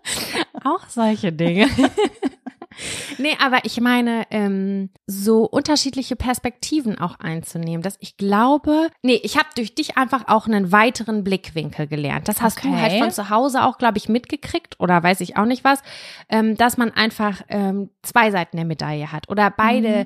Auch 0.63 0.87
solche 0.87 1.33
Dinge. 1.33 1.67
nee, 3.17 3.35
aber 3.43 3.65
ich 3.65 3.81
meine, 3.81 4.23
ähm, 4.31 4.89
so 5.07 5.43
unterschiedliche 5.43 6.15
Perspektiven 6.15 6.97
auch 6.97 7.19
einzunehmen, 7.19 7.81
dass 7.81 7.97
ich 7.99 8.15
glaube, 8.17 8.89
nee, 9.01 9.19
ich 9.23 9.37
habe 9.37 9.47
durch 9.55 9.75
dich 9.75 9.97
einfach 9.97 10.27
auch 10.27 10.47
einen 10.47 10.71
weiteren 10.71 11.23
Blickwinkel 11.23 11.87
gelernt. 11.87 12.27
Das 12.27 12.41
hast 12.41 12.63
du 12.63 12.69
Okay. 12.69 12.77
halt 12.81 12.93
von 12.99 13.11
zu 13.11 13.29
Hause 13.29 13.63
auch, 13.63 13.77
glaube 13.77 13.97
ich, 13.97 14.07
mitgekriegt 14.07 14.79
oder 14.79 15.01
weiß 15.01 15.21
ich 15.21 15.35
auch 15.37 15.45
nicht 15.45 15.63
was, 15.63 15.81
ähm, 16.29 16.55
dass 16.55 16.77
man 16.77 16.91
einfach 16.91 17.41
ähm, 17.49 17.89
zwei 18.03 18.31
Seiten 18.31 18.55
der 18.57 18.65
Medaille 18.65 18.98
hat 19.07 19.29
oder 19.29 19.51
beide 19.55 20.05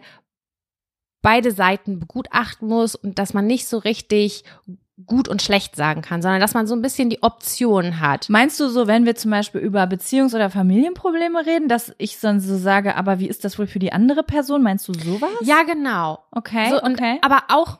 beide 1.23 1.51
Seiten 1.51 1.99
begutachten 1.99 2.67
muss 2.67 2.95
und 2.95 3.17
dass 3.17 3.33
man 3.33 3.47
nicht 3.47 3.67
so 3.67 3.79
richtig 3.79 4.43
gut 5.07 5.27
und 5.27 5.41
schlecht 5.41 5.75
sagen 5.75 6.01
kann, 6.03 6.21
sondern 6.21 6.39
dass 6.39 6.53
man 6.53 6.67
so 6.67 6.75
ein 6.75 6.83
bisschen 6.83 7.09
die 7.09 7.23
Option 7.23 7.99
hat. 7.99 8.29
Meinst 8.29 8.59
du 8.59 8.67
so, 8.67 8.85
wenn 8.85 9.05
wir 9.05 9.15
zum 9.15 9.31
Beispiel 9.31 9.61
über 9.61 9.83
Beziehungs- 9.85 10.35
oder 10.35 10.51
Familienprobleme 10.51 11.45
reden, 11.45 11.67
dass 11.67 11.95
ich 11.97 12.19
dann 12.19 12.39
so 12.39 12.55
sage, 12.57 12.95
aber 12.95 13.17
wie 13.19 13.27
ist 13.27 13.43
das 13.43 13.57
wohl 13.57 13.65
für 13.65 13.79
die 13.79 13.91
andere 13.91 14.21
Person? 14.21 14.61
Meinst 14.61 14.87
du 14.87 14.93
sowas? 14.93 15.31
Ja, 15.41 15.63
genau. 15.63 16.23
Okay, 16.31 16.69
So, 16.69 16.81
und, 16.81 16.93
okay. 16.93 17.17
Aber 17.21 17.43
auch 17.49 17.79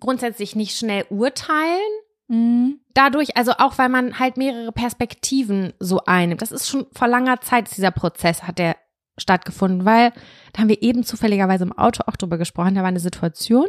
grundsätzlich 0.00 0.56
nicht 0.56 0.78
schnell 0.78 1.04
urteilen. 1.10 1.80
Mhm. 2.28 2.80
Dadurch, 2.94 3.36
also 3.36 3.52
auch 3.58 3.76
weil 3.76 3.90
man 3.90 4.18
halt 4.18 4.36
mehrere 4.36 4.72
Perspektiven 4.72 5.74
so 5.78 6.00
einnimmt. 6.06 6.40
Das 6.40 6.52
ist 6.52 6.68
schon 6.68 6.86
vor 6.92 7.08
langer 7.08 7.40
Zeit, 7.42 7.76
dieser 7.76 7.90
Prozess 7.90 8.44
hat 8.44 8.58
der 8.58 8.76
stattgefunden, 9.18 9.84
weil 9.84 10.12
da 10.52 10.60
haben 10.60 10.68
wir 10.68 10.82
eben 10.82 11.04
zufälligerweise 11.04 11.64
im 11.64 11.76
Auto 11.76 12.02
auch 12.06 12.16
drüber 12.16 12.38
gesprochen. 12.38 12.74
Da 12.74 12.82
war 12.82 12.88
eine 12.88 13.00
Situation 13.00 13.66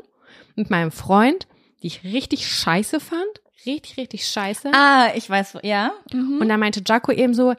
mit 0.55 0.69
meinem 0.69 0.91
Freund, 0.91 1.47
die 1.81 1.87
ich 1.87 2.03
richtig 2.03 2.47
scheiße 2.47 2.99
fand. 2.99 3.41
Richtig, 3.65 3.97
richtig 3.97 4.27
scheiße. 4.27 4.71
Ah, 4.73 5.09
ich 5.15 5.29
weiß, 5.29 5.57
ja. 5.63 5.91
Mhm. 6.13 6.39
Und 6.41 6.49
da 6.49 6.57
meinte 6.57 6.81
Jaco 6.85 7.11
eben 7.11 7.33
so, 7.33 7.53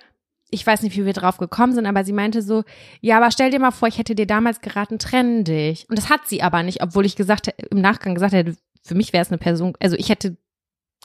ich 0.51 0.67
weiß 0.67 0.83
nicht, 0.83 0.97
wie 0.97 1.05
wir 1.05 1.13
drauf 1.13 1.37
gekommen 1.37 1.75
sind, 1.75 1.87
aber 1.87 2.05
sie 2.05 2.13
meinte 2.13 2.41
so, 2.43 2.65
ja, 3.01 3.19
aber 3.19 3.31
stell 3.31 3.51
dir 3.51 3.61
mal 3.61 3.71
vor, 3.71 3.89
ich 3.89 3.99
hätte 3.99 4.15
dir 4.15 4.27
damals 4.27 4.61
geraten, 4.61 4.99
trenn 4.99 5.45
dich. 5.45 5.87
Und 5.91 5.99
das 5.99 6.09
hat 6.09 6.27
sie 6.27 6.43
aber 6.43 6.63
nicht, 6.63 6.83
obwohl 6.83 7.05
ich 7.05 7.17
gesagt 7.17 7.49
hätte, 7.49 7.67
im 7.67 7.81
Nachgang 7.81 8.15
gesagt 8.15 8.33
hätte, 8.33 8.57
für 8.83 8.95
mich 8.95 9.13
wäre 9.13 9.23
es 9.23 9.29
eine 9.29 9.39
Person, 9.39 9.75
also 9.81 9.97
ich 9.97 10.09
hätte 10.09 10.39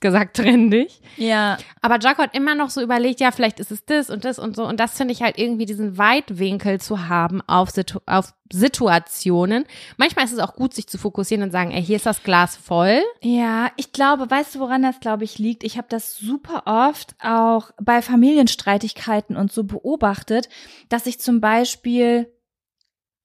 gesagt, 0.02 0.38
trenn 0.38 0.70
dich. 0.70 1.02
ja. 1.18 1.58
Aber 1.82 2.00
Jaco 2.00 2.22
hat 2.22 2.36
immer 2.36 2.56
noch 2.56 2.70
so 2.70 2.82
überlegt, 2.82 3.20
ja, 3.20 3.32
vielleicht 3.32 3.60
ist 3.60 3.72
es 3.72 3.86
das 3.86 4.10
und 4.10 4.26
das 4.26 4.40
und 4.40 4.56
so. 4.56 4.66
Und 4.66 4.80
das 4.80 4.96
finde 4.98 5.14
ich 5.14 5.22
halt 5.22 5.38
irgendwie 5.38 5.66
diesen 5.66 5.98
Weitwinkel 5.98 6.80
zu 6.80 7.08
haben 7.08 7.42
auf, 7.48 7.72
Situ 7.72 8.00
auf 8.06 8.34
Situationen. 8.52 9.66
Manchmal 9.98 10.26
ist 10.26 10.32
es 10.32 10.40
auch 10.40 10.56
gut, 10.56 10.74
sich 10.74 10.88
zu 10.88 10.98
fokussieren 10.98 11.44
und 11.44 11.52
sagen, 11.52 11.72
ey, 11.72 11.84
hier 11.84 11.96
ist 11.96 12.06
das 12.06 12.24
Glas 12.24 12.56
voll. 12.56 13.02
Ja, 13.22 13.72
ich 13.78 13.92
glaube, 13.92 14.30
weißt 14.30 14.56
du, 14.56 14.60
woran 14.60 14.84
das, 14.84 15.00
glaube 15.00 15.24
ich, 15.24 15.40
liegt? 15.40 15.64
Ich 15.64 15.78
habe 15.78 15.88
das 15.90 16.18
super 16.18 16.64
oft 16.66 17.16
auch 17.22 17.72
bei 17.82 18.02
Familienstreitigkeiten 18.02 19.36
und 19.36 19.52
so 19.52 19.64
beobachtet, 19.64 20.50
dass 20.90 21.06
ich 21.06 21.20
zum 21.20 21.42
Beispiel, 21.42 22.32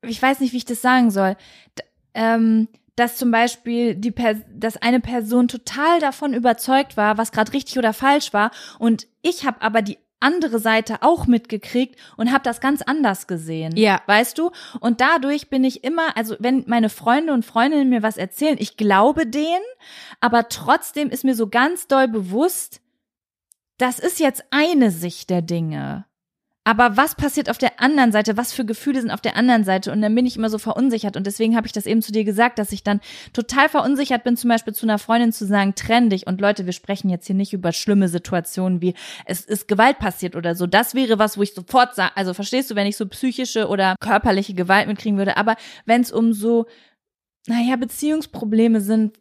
ich 0.02 0.20
weiß 0.20 0.40
nicht, 0.40 0.52
wie 0.52 0.58
ich 0.58 0.64
das 0.64 0.80
sagen 0.80 1.10
soll, 1.10 1.36
ähm, 2.14 2.68
dass 2.98 3.16
zum 3.16 3.30
Beispiel 3.30 3.94
die 3.94 4.10
per 4.10 4.34
dass 4.34 4.76
eine 4.76 5.00
Person 5.00 5.48
total 5.48 6.00
davon 6.00 6.34
überzeugt 6.34 6.96
war, 6.96 7.18
was 7.18 7.32
gerade 7.32 7.52
richtig 7.52 7.78
oder 7.78 7.92
falsch 7.92 8.32
war, 8.32 8.50
und 8.78 9.06
ich 9.22 9.46
habe 9.46 9.62
aber 9.62 9.82
die 9.82 9.98
andere 10.20 10.58
Seite 10.58 11.02
auch 11.02 11.26
mitgekriegt 11.26 11.96
und 12.16 12.32
habe 12.32 12.42
das 12.42 12.60
ganz 12.60 12.82
anders 12.82 13.26
gesehen. 13.26 13.76
Ja. 13.76 14.02
Weißt 14.06 14.36
du? 14.38 14.50
Und 14.80 15.00
dadurch 15.00 15.48
bin 15.48 15.64
ich 15.64 15.84
immer, 15.84 16.16
also 16.16 16.34
wenn 16.40 16.64
meine 16.66 16.88
Freunde 16.88 17.32
und 17.32 17.44
Freundinnen 17.44 17.88
mir 17.88 18.02
was 18.02 18.16
erzählen, 18.16 18.56
ich 18.58 18.76
glaube 18.76 19.26
denen, 19.26 19.62
aber 20.20 20.48
trotzdem 20.48 21.10
ist 21.10 21.24
mir 21.24 21.34
so 21.34 21.48
ganz 21.48 21.86
doll 21.86 22.08
bewusst, 22.08 22.80
das 23.78 24.00
ist 24.00 24.18
jetzt 24.18 24.44
eine 24.50 24.90
Sicht 24.90 25.30
der 25.30 25.42
Dinge. 25.42 26.04
Aber 26.68 26.98
was 26.98 27.14
passiert 27.14 27.48
auf 27.48 27.56
der 27.56 27.80
anderen 27.80 28.12
Seite? 28.12 28.36
Was 28.36 28.52
für 28.52 28.66
Gefühle 28.66 29.00
sind 29.00 29.10
auf 29.10 29.22
der 29.22 29.36
anderen 29.36 29.64
Seite? 29.64 29.90
Und 29.90 30.02
dann 30.02 30.14
bin 30.14 30.26
ich 30.26 30.36
immer 30.36 30.50
so 30.50 30.58
verunsichert. 30.58 31.16
Und 31.16 31.26
deswegen 31.26 31.56
habe 31.56 31.66
ich 31.66 31.72
das 31.72 31.86
eben 31.86 32.02
zu 32.02 32.12
dir 32.12 32.24
gesagt, 32.24 32.58
dass 32.58 32.72
ich 32.72 32.82
dann 32.82 33.00
total 33.32 33.70
verunsichert 33.70 34.22
bin, 34.22 34.36
zum 34.36 34.50
Beispiel 34.50 34.74
zu 34.74 34.84
einer 34.84 34.98
Freundin 34.98 35.32
zu 35.32 35.46
sagen, 35.46 35.74
trenn 35.74 36.10
dich. 36.10 36.26
Und 36.26 36.42
Leute, 36.42 36.66
wir 36.66 36.74
sprechen 36.74 37.08
jetzt 37.08 37.26
hier 37.26 37.36
nicht 37.36 37.54
über 37.54 37.72
schlimme 37.72 38.10
Situationen 38.10 38.82
wie 38.82 38.92
es 39.24 39.46
ist 39.46 39.66
Gewalt 39.66 39.98
passiert 39.98 40.36
oder 40.36 40.54
so. 40.54 40.66
Das 40.66 40.94
wäre 40.94 41.18
was, 41.18 41.38
wo 41.38 41.42
ich 41.42 41.54
sofort 41.54 41.94
sage, 41.94 42.14
also 42.16 42.34
verstehst 42.34 42.70
du, 42.70 42.74
wenn 42.74 42.86
ich 42.86 42.98
so 42.98 43.06
psychische 43.06 43.68
oder 43.68 43.96
körperliche 43.98 44.52
Gewalt 44.52 44.88
mitkriegen 44.88 45.16
würde. 45.16 45.38
Aber 45.38 45.56
wenn 45.86 46.02
es 46.02 46.12
um 46.12 46.34
so, 46.34 46.66
naja, 47.46 47.76
Beziehungsprobleme 47.76 48.82
sind, 48.82 49.16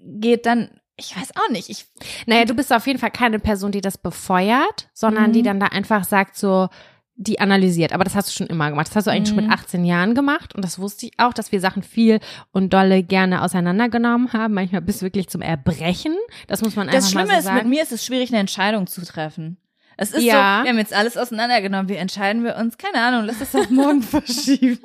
geht 0.00 0.44
dann 0.44 0.79
ich 1.00 1.16
weiß 1.16 1.30
auch 1.36 1.50
nicht. 1.50 1.68
Ich, 1.68 1.86
naja, 2.26 2.44
du 2.44 2.54
bist 2.54 2.72
auf 2.72 2.86
jeden 2.86 2.98
Fall 2.98 3.10
keine 3.10 3.38
Person, 3.38 3.72
die 3.72 3.80
das 3.80 3.98
befeuert, 3.98 4.88
sondern 4.92 5.28
mhm. 5.28 5.32
die 5.32 5.42
dann 5.42 5.58
da 5.58 5.66
einfach 5.66 6.04
sagt 6.04 6.36
so, 6.36 6.68
die 7.16 7.38
analysiert. 7.38 7.92
Aber 7.92 8.04
das 8.04 8.14
hast 8.14 8.28
du 8.28 8.32
schon 8.32 8.46
immer 8.46 8.70
gemacht. 8.70 8.88
Das 8.88 8.96
hast 8.96 9.06
du 9.06 9.10
eigentlich 9.10 9.32
mhm. 9.32 9.40
schon 9.40 9.48
mit 9.48 9.52
18 9.52 9.80
mhm. 9.80 9.86
Jahren 9.86 10.14
gemacht. 10.14 10.54
Und 10.54 10.64
das 10.64 10.78
wusste 10.78 11.06
ich 11.06 11.12
auch, 11.18 11.34
dass 11.34 11.52
wir 11.52 11.60
Sachen 11.60 11.82
viel 11.82 12.18
und 12.52 12.72
dolle 12.72 13.02
gerne 13.02 13.42
auseinandergenommen 13.42 14.32
haben. 14.32 14.54
Manchmal 14.54 14.80
bis 14.80 15.02
wirklich 15.02 15.28
zum 15.28 15.42
Erbrechen. 15.42 16.16
Das 16.46 16.62
muss 16.62 16.76
man 16.76 16.88
einfach 16.88 17.00
das 17.00 17.10
Schlimme 17.10 17.28
mal 17.28 17.36
so 17.36 17.42
sagen. 17.42 17.58
ist, 17.58 17.64
mit 17.64 17.70
mir 17.70 17.82
ist 17.82 17.92
es 17.92 18.06
schwierig, 18.06 18.30
eine 18.30 18.38
Entscheidung 18.38 18.86
zu 18.86 19.04
treffen. 19.04 19.58
Es 20.00 20.12
ist 20.12 20.22
ja. 20.22 20.32
so, 20.32 20.64
wir 20.64 20.70
haben 20.70 20.78
jetzt 20.78 20.94
alles 20.94 21.18
auseinandergenommen. 21.18 21.90
Wie 21.90 21.96
entscheiden 21.96 22.42
wir 22.42 22.56
uns? 22.56 22.78
Keine 22.78 23.04
Ahnung, 23.04 23.26
lass 23.26 23.40
das 23.40 23.54
auf 23.54 23.68
morgen 23.68 24.00
verschieben. 24.02 24.78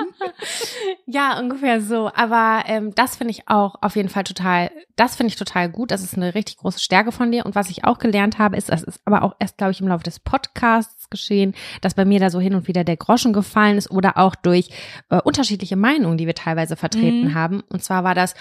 ja, 1.06 1.40
ungefähr 1.40 1.80
so. 1.80 2.12
Aber 2.14 2.64
ähm, 2.68 2.94
das 2.96 3.16
finde 3.16 3.32
ich 3.32 3.48
auch 3.48 3.76
auf 3.82 3.96
jeden 3.96 4.10
Fall 4.10 4.26
total, 4.26 4.72
das 4.98 5.16
finde 5.16 5.30
ich 5.30 5.38
total 5.38 5.70
gut. 5.70 5.92
Das 5.92 6.04
ist 6.04 6.18
eine 6.18 6.36
richtig 6.36 6.58
große 6.58 6.82
Stärke 6.82 7.14
von 7.14 7.32
dir. 7.32 7.46
Und 7.46 7.56
was 7.56 7.70
ich 7.70 7.86
auch 7.86 7.98
gelernt 7.98 8.40
habe, 8.40 8.58
ist, 8.58 8.68
das 8.68 8.84
ist 8.84 9.00
aber 9.06 9.24
auch 9.24 9.38
erst, 9.40 9.58
glaube 9.58 9.72
ich, 9.72 9.80
im 9.80 9.88
Laufe 9.88 10.04
des 10.04 10.20
Podcasts 10.20 11.10
geschehen, 11.10 11.56
dass 11.80 11.94
bei 11.94 12.04
mir 12.04 12.20
da 12.20 12.30
so 12.30 12.42
hin 12.42 12.54
und 12.54 12.68
wieder 12.68 12.84
der 12.84 12.98
Groschen 12.98 13.32
gefallen 13.32 13.78
ist 13.78 13.90
oder 13.92 14.18
auch 14.18 14.36
durch 14.36 14.68
äh, 15.10 15.22
unterschiedliche 15.22 15.78
Meinungen, 15.78 16.18
die 16.18 16.28
wir 16.28 16.36
teilweise 16.36 16.76
vertreten 16.76 17.30
mhm. 17.30 17.34
haben. 17.36 17.64
Und 17.70 17.86
zwar 17.86 18.04
war 18.04 18.16
das, 18.16 18.36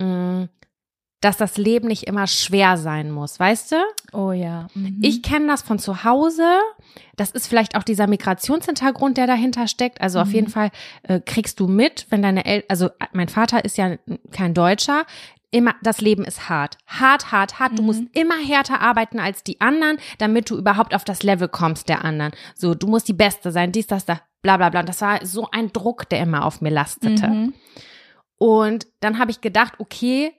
mh, 0.00 0.08
mm, 0.08 0.48
dass 1.20 1.36
das 1.36 1.56
Leben 1.56 1.88
nicht 1.88 2.04
immer 2.04 2.26
schwer 2.26 2.76
sein 2.76 3.10
muss, 3.10 3.40
weißt 3.40 3.72
du? 3.72 3.76
Oh 4.12 4.30
ja. 4.30 4.68
Mhm. 4.74 4.98
Ich 5.02 5.22
kenne 5.22 5.48
das 5.48 5.62
von 5.62 5.78
zu 5.78 6.04
Hause. 6.04 6.46
Das 7.16 7.32
ist 7.32 7.48
vielleicht 7.48 7.76
auch 7.76 7.82
dieser 7.82 8.06
Migrationshintergrund, 8.06 9.16
der 9.16 9.26
dahinter 9.26 9.66
steckt. 9.66 10.00
Also 10.00 10.18
mhm. 10.18 10.22
auf 10.22 10.32
jeden 10.32 10.48
Fall 10.48 10.70
äh, 11.02 11.20
kriegst 11.20 11.58
du 11.58 11.66
mit, 11.66 12.06
wenn 12.10 12.22
deine 12.22 12.44
Eltern, 12.44 12.66
also 12.68 12.90
mein 13.12 13.28
Vater 13.28 13.64
ist 13.64 13.76
ja 13.76 13.96
kein 14.30 14.54
Deutscher. 14.54 15.04
Immer, 15.50 15.74
das 15.82 16.00
Leben 16.00 16.24
ist 16.24 16.48
hart. 16.48 16.76
Hart, 16.86 17.32
hart, 17.32 17.58
hart. 17.58 17.78
Du 17.78 17.82
musst 17.82 18.02
mhm. 18.02 18.10
immer 18.12 18.36
härter 18.36 18.80
arbeiten 18.80 19.18
als 19.18 19.42
die 19.42 19.60
anderen, 19.60 19.96
damit 20.18 20.50
du 20.50 20.56
überhaupt 20.56 20.94
auf 20.94 21.04
das 21.04 21.22
Level 21.24 21.48
kommst 21.48 21.88
der 21.88 22.04
anderen. 22.04 22.32
So, 22.54 22.74
du 22.74 22.86
musst 22.86 23.08
die 23.08 23.14
Beste 23.14 23.50
sein, 23.50 23.72
dies, 23.72 23.86
das, 23.88 24.04
da, 24.04 24.20
bla, 24.42 24.56
bla, 24.56 24.68
bla. 24.68 24.80
Und 24.80 24.88
das 24.88 25.00
war 25.00 25.24
so 25.24 25.48
ein 25.50 25.72
Druck, 25.72 26.08
der 26.10 26.20
immer 26.20 26.44
auf 26.44 26.60
mir 26.60 26.70
lastete. 26.70 27.26
Mhm. 27.26 27.54
Und 28.36 28.86
dann 29.00 29.18
habe 29.18 29.32
ich 29.32 29.40
gedacht, 29.40 29.74
okay, 29.78 30.32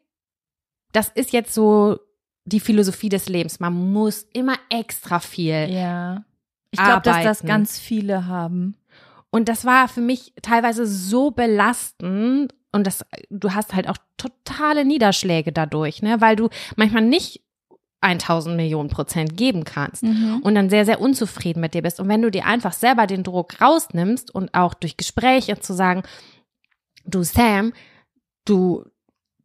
das 0.92 1.10
ist 1.10 1.32
jetzt 1.32 1.54
so 1.54 2.00
die 2.46 2.60
Philosophie 2.60 3.10
des 3.10 3.30
Lebens. 3.30 3.60
Man 3.60 3.92
muss 3.92 4.26
immer 4.34 4.56
extra 4.70 5.20
viel. 5.20 5.70
Ja. 5.70 6.24
Ich 6.72 6.80
glaube, 6.80 7.02
dass 7.02 7.24
das 7.24 7.44
ganz 7.44 7.80
viele 7.80 8.28
haben. 8.28 8.76
Und 9.32 9.50
das 9.50 9.66
war 9.66 9.88
für 9.88 10.02
mich 10.02 10.34
teilweise 10.42 10.88
so 10.88 11.32
belastend 11.32 12.54
und 12.72 12.86
das, 12.86 13.06
du 13.30 13.54
hast 13.54 13.74
halt 13.74 13.88
auch 13.88 13.98
totale 14.18 14.86
Niederschläge 14.86 15.52
dadurch, 15.52 16.02
ne, 16.02 16.22
weil 16.22 16.36
du 16.36 16.50
manchmal 16.76 17.04
nicht 17.04 17.42
1000 18.02 18.56
Millionen 18.56 18.90
Prozent 18.90 19.36
geben 19.36 19.66
kannst 19.66 20.04
mhm. 20.04 20.40
und 20.42 20.56
dann 20.56 20.70
sehr, 20.70 20.86
sehr 20.86 21.02
unzufrieden 21.02 21.60
mit 21.60 21.74
dir 21.74 21.82
bist. 21.82 22.00
Und 22.00 22.08
wenn 22.08 22.22
du 22.22 22.32
dir 22.32 22.46
einfach 22.46 22.74
selber 22.74 23.08
den 23.08 23.24
Druck 23.24 23.60
rausnimmst 23.60 24.34
und 24.34 24.54
auch 24.54 24.74
durch 24.74 24.98
Gespräche 24.98 25.60
zu 25.60 25.74
sagen, 25.74 26.04
du 27.06 27.24
Sam, 27.24 27.74
du, 28.46 28.86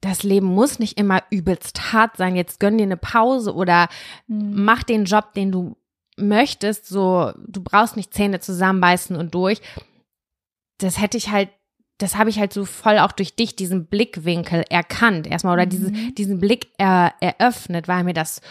das 0.05 0.23
Leben 0.23 0.47
muss 0.47 0.79
nicht 0.79 0.99
immer 0.99 1.23
übelst 1.31 1.93
hart 1.93 2.19
sein. 2.19 2.37
Jetzt 2.37 2.61
gönn 2.61 2.77
dir 2.77 2.85
eine 2.85 2.99
Pause 2.99 3.55
oder 3.55 3.89
mhm. 4.27 4.65
mach 4.65 4.83
den 4.83 5.07
Job, 5.07 5.33
den 5.33 5.51
du 5.51 5.77
möchtest. 6.19 6.87
So, 6.87 7.33
du 7.47 7.63
brauchst 7.63 7.97
nicht 7.97 8.13
Zähne 8.13 8.39
zusammenbeißen 8.41 9.17
und 9.17 9.35
durch. 9.35 9.63
Das 10.79 11.01
hätte 11.01 11.17
ich 11.17 11.31
halt, 11.31 11.49
das 11.99 12.17
habe 12.17 12.29
ich 12.29 12.39
halt 12.39 12.53
so 12.53 12.67
voll 12.67 12.99
auch 12.99 13.13
durch 13.13 13.35
dich, 13.35 13.57
diesen 13.57 13.87
Blickwinkel 13.87 14.65
erkannt 14.69 15.27
erstmal 15.27 15.55
oder 15.55 15.65
mhm. 15.65 15.71
diesen, 15.71 16.15
diesen 16.17 16.39
Blick 16.39 16.69
er, 16.77 17.15
eröffnet, 17.21 17.89
weil 17.89 18.05
mir 18.05 18.15
das 18.15 18.43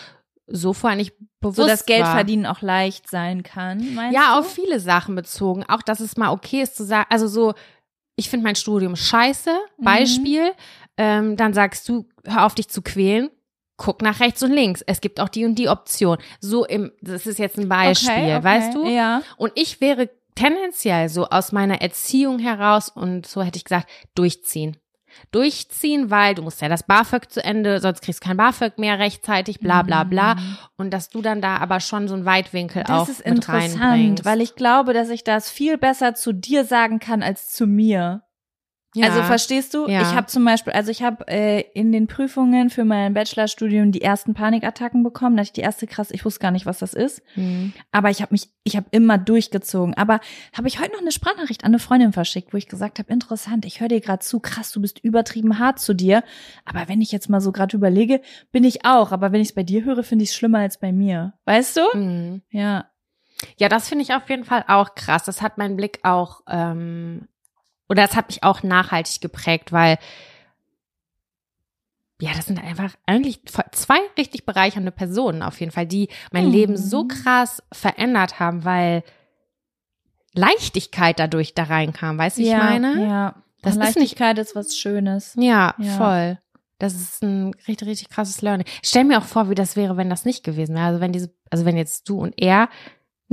so 0.47 0.73
vorher 0.73 0.97
nicht 0.97 1.13
bewusst 1.39 1.57
So, 1.57 1.67
dass 1.67 1.85
Geld 1.85 2.05
verdienen 2.05 2.47
auch 2.47 2.61
leicht 2.61 3.09
sein 3.09 3.43
kann, 3.43 3.93
meinst 3.93 4.15
Ja, 4.15 4.33
du? 4.33 4.39
auf 4.39 4.51
viele 4.51 4.79
Sachen 4.79 5.13
bezogen. 5.15 5.63
Auch, 5.67 5.83
dass 5.83 5.99
es 5.99 6.17
mal 6.17 6.31
okay 6.31 6.63
ist 6.63 6.75
zu 6.75 6.83
sagen, 6.83 7.05
also 7.09 7.27
so, 7.27 7.53
ich 8.15 8.29
finde 8.29 8.43
mein 8.43 8.55
Studium 8.55 8.95
scheiße, 8.95 9.51
mhm. 9.77 9.83
Ähm, 10.97 11.37
dann 11.37 11.53
sagst 11.53 11.89
du, 11.89 12.07
hör 12.25 12.45
auf 12.45 12.55
dich 12.55 12.69
zu 12.69 12.81
quälen, 12.81 13.29
guck 13.77 14.01
nach 14.01 14.19
rechts 14.19 14.43
und 14.43 14.51
links. 14.51 14.81
Es 14.81 15.01
gibt 15.01 15.19
auch 15.19 15.29
die 15.29 15.45
und 15.45 15.55
die 15.55 15.69
Option. 15.69 16.17
So 16.39 16.65
im, 16.65 16.91
das 17.01 17.25
ist 17.25 17.39
jetzt 17.39 17.57
ein 17.57 17.69
Beispiel, 17.69 18.11
okay, 18.11 18.35
okay, 18.35 18.43
weißt 18.43 18.73
du? 18.75 18.87
Ja. 18.87 19.21
Und 19.37 19.51
ich 19.55 19.81
wäre 19.81 20.09
tendenziell 20.35 21.09
so 21.09 21.27
aus 21.27 21.51
meiner 21.51 21.81
Erziehung 21.81 22.39
heraus 22.39 22.89
und 22.89 23.25
so 23.25 23.41
hätte 23.41 23.57
ich 23.57 23.65
gesagt, 23.65 23.89
durchziehen. 24.15 24.77
Durchziehen, 25.31 26.09
weil 26.09 26.33
du 26.33 26.41
musst 26.41 26.61
ja 26.61 26.69
das 26.69 26.83
BAföG 26.83 27.29
zu 27.29 27.43
Ende, 27.43 27.79
sonst 27.79 28.01
kriegst 28.01 28.23
du 28.23 28.27
kein 28.27 28.37
BAföG 28.37 28.79
mehr 28.79 28.97
rechtzeitig, 28.97 29.59
bla 29.59 29.83
bla 29.83 30.03
bla. 30.03 30.35
Mhm. 30.35 30.57
Und 30.77 30.91
dass 30.91 31.09
du 31.09 31.21
dann 31.21 31.39
da 31.39 31.57
aber 31.57 31.79
schon 31.81 32.07
so 32.07 32.15
einen 32.15 32.25
Weitwinkel 32.25 32.83
das 32.83 32.89
auch 32.89 33.09
ist 33.09 33.21
interessant, 33.21 34.25
weil 34.25 34.41
ich 34.41 34.55
glaube, 34.55 34.93
dass 34.93 35.09
ich 35.09 35.23
das 35.23 35.51
viel 35.51 35.77
besser 35.77 36.15
zu 36.15 36.33
dir 36.33 36.65
sagen 36.65 36.99
kann 36.99 37.21
als 37.21 37.51
zu 37.51 37.67
mir. 37.67 38.23
Ja. 38.95 39.07
Also 39.07 39.23
verstehst 39.23 39.73
du? 39.73 39.87
Ja. 39.87 40.01
Ich 40.01 40.15
habe 40.15 40.27
zum 40.27 40.45
Beispiel, 40.45 40.73
also 40.73 40.91
ich 40.91 41.01
habe 41.01 41.27
äh, 41.27 41.61
in 41.73 41.91
den 41.91 42.07
Prüfungen 42.07 42.69
für 42.69 42.85
mein 42.85 43.13
Bachelorstudium 43.13 43.91
die 43.91 44.01
ersten 44.01 44.33
Panikattacken 44.33 45.03
bekommen. 45.03 45.35
Da 45.35 45.43
ich 45.43 45.51
die 45.51 45.61
erste 45.61 45.87
krass, 45.87 46.11
ich 46.11 46.23
wusste 46.25 46.39
gar 46.39 46.51
nicht, 46.51 46.65
was 46.65 46.79
das 46.79 46.93
ist. 46.93 47.21
Mhm. 47.35 47.73
Aber 47.91 48.11
ich 48.11 48.21
habe 48.21 48.33
mich, 48.33 48.49
ich 48.63 48.75
habe 48.75 48.85
immer 48.91 49.17
durchgezogen. 49.17 49.95
Aber 49.95 50.19
habe 50.55 50.67
ich 50.67 50.79
heute 50.79 50.91
noch 50.91 51.01
eine 51.01 51.11
Sprachnachricht 51.11 51.63
an 51.63 51.71
eine 51.71 51.79
Freundin 51.79 52.13
verschickt, 52.13 52.53
wo 52.53 52.57
ich 52.57 52.67
gesagt 52.67 52.99
habe, 52.99 53.11
interessant, 53.11 53.65
ich 53.65 53.81
höre 53.81 53.87
dir 53.87 54.01
gerade 54.01 54.23
zu, 54.23 54.39
krass, 54.39 54.71
du 54.71 54.81
bist 54.81 54.99
übertrieben 54.99 55.57
hart 55.57 55.79
zu 55.79 55.93
dir. 55.93 56.23
Aber 56.65 56.87
wenn 56.87 57.01
ich 57.01 57.11
jetzt 57.11 57.29
mal 57.29 57.41
so 57.41 57.51
gerade 57.51 57.75
überlege, 57.75 58.21
bin 58.51 58.63
ich 58.63 58.85
auch. 58.85 59.11
Aber 59.11 59.31
wenn 59.31 59.41
ich 59.41 59.49
es 59.49 59.55
bei 59.55 59.63
dir 59.63 59.83
höre, 59.83 60.03
finde 60.03 60.23
ich 60.23 60.29
es 60.29 60.35
schlimmer 60.35 60.59
als 60.59 60.79
bei 60.79 60.91
mir. 60.91 61.33
Weißt 61.45 61.77
du? 61.77 61.97
Mhm. 61.97 62.41
Ja. 62.51 62.85
Ja, 63.57 63.67
das 63.67 63.89
finde 63.89 64.03
ich 64.03 64.13
auf 64.13 64.29
jeden 64.29 64.45
Fall 64.45 64.63
auch 64.67 64.95
krass. 64.95 65.23
Das 65.23 65.41
hat 65.41 65.57
meinen 65.57 65.75
Blick 65.75 65.99
auch 66.03 66.41
ähm, 66.47 67.27
oder 67.89 68.03
es 68.03 68.15
hat 68.15 68.29
mich 68.29 68.43
auch 68.43 68.63
nachhaltig 68.63 69.21
geprägt, 69.21 69.71
weil 69.71 69.97
ja, 72.21 72.31
das 72.35 72.45
sind 72.45 72.63
einfach 72.63 72.93
eigentlich 73.05 73.41
zwei 73.71 73.97
richtig 74.17 74.45
bereichernde 74.45 74.91
Personen 74.91 75.41
auf 75.41 75.59
jeden 75.59 75.71
Fall, 75.71 75.85
die 75.85 76.07
mein 76.31 76.45
mhm. 76.45 76.51
Leben 76.51 76.77
so 76.77 77.05
krass 77.05 77.61
verändert 77.73 78.39
haben, 78.39 78.63
weil 78.63 79.03
Leichtigkeit 80.33 81.19
dadurch 81.19 81.53
da 81.53 81.63
reinkam, 81.63 82.17
weißt 82.17 82.37
du, 82.37 82.41
wie 82.41 82.47
ja, 82.47 82.57
ich 82.57 82.63
meine? 82.63 83.05
Ja, 83.05 83.35
das 83.61 83.75
Leichtigkeit 83.75 84.37
ist, 84.37 84.55
nicht, 84.55 84.65
ist 84.65 84.69
was 84.69 84.77
Schönes. 84.77 85.33
Ja, 85.37 85.75
ja, 85.77 85.97
voll. 85.97 86.39
Das 86.79 86.95
ist 86.95 87.23
ein 87.23 87.53
richtig, 87.67 87.87
richtig 87.87 88.09
krasses 88.09 88.41
Learning. 88.41 88.67
stell 88.83 89.03
mir 89.05 89.17
auch 89.17 89.25
vor, 89.25 89.49
wie 89.49 89.55
das 89.55 89.75
wäre, 89.75 89.95
wenn 89.95 90.09
das 90.09 90.25
nicht 90.25 90.43
gewesen 90.43 90.75
wäre. 90.75 90.85
Also 90.85 91.01
wenn 91.01 91.13
diese, 91.13 91.33
also 91.49 91.65
wenn 91.65 91.77
jetzt 91.77 92.09
du 92.09 92.19
und 92.19 92.33
er 92.41 92.69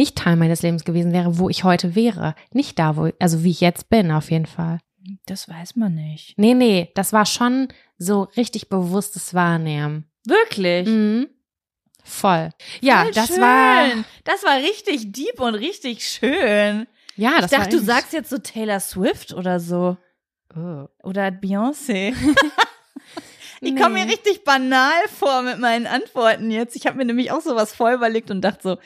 nicht 0.01 0.17
Teil 0.17 0.37
meines 0.37 0.63
Lebens 0.63 0.85
gewesen 0.85 1.13
wäre, 1.13 1.39
wo 1.39 1.51
ich 1.51 1.63
heute 1.63 1.95
wäre. 1.95 2.35
Nicht 2.55 2.79
da, 2.79 2.97
wo, 2.97 3.11
also 3.19 3.45
wie 3.45 3.51
ich 3.51 3.61
jetzt 3.61 3.91
bin, 3.91 4.11
auf 4.11 4.31
jeden 4.31 4.47
Fall. 4.47 4.79
Das 5.27 5.47
weiß 5.47 5.77
man 5.77 5.95
nicht. 5.95 6.39
Nee, 6.39 6.55
nee, 6.55 6.91
das 6.95 7.13
war 7.13 7.27
schon 7.27 7.69
so 7.99 8.23
richtig 8.35 8.71
bewusstes 8.71 9.35
Wahrnehmen. 9.35 10.11
Wirklich? 10.25 10.89
Mhm. 10.89 11.29
Voll. 12.03 12.49
Ja, 12.81 13.03
Voll 13.03 13.13
das 13.13 13.29
schön. 13.29 13.41
war. 13.43 13.89
Das 14.25 14.43
war 14.43 14.57
richtig 14.57 15.13
deep 15.13 15.39
und 15.39 15.55
richtig 15.55 16.09
schön. 16.09 16.87
Ja, 17.17 17.39
das 17.39 17.53
ich 17.53 17.59
dachte, 17.59 17.77
du 17.77 17.83
sagst 17.85 18.15
jetzt 18.15 18.31
so 18.31 18.39
Taylor 18.39 18.81
Swift 18.81 19.35
oder 19.35 19.61
so. 19.61 19.99
Oh. 20.57 20.87
Oder 21.03 21.29
Beyoncé. 21.29 22.15
ich 23.61 23.73
nee. 23.73 23.79
komme 23.79 24.03
mir 24.03 24.07
richtig 24.07 24.45
banal 24.45 25.03
vor 25.15 25.43
mit 25.43 25.59
meinen 25.59 25.87
Antworten 25.87 26.51
jetzt. 26.51 26.75
Ich 26.75 26.87
habe 26.87 26.97
mir 26.97 27.05
nämlich 27.05 27.33
auch 27.33 27.43
sowas 27.43 27.75
voll 27.75 27.93
überlegt 27.93 28.31
und 28.31 28.41
dachte 28.41 28.63
so, 28.63 28.79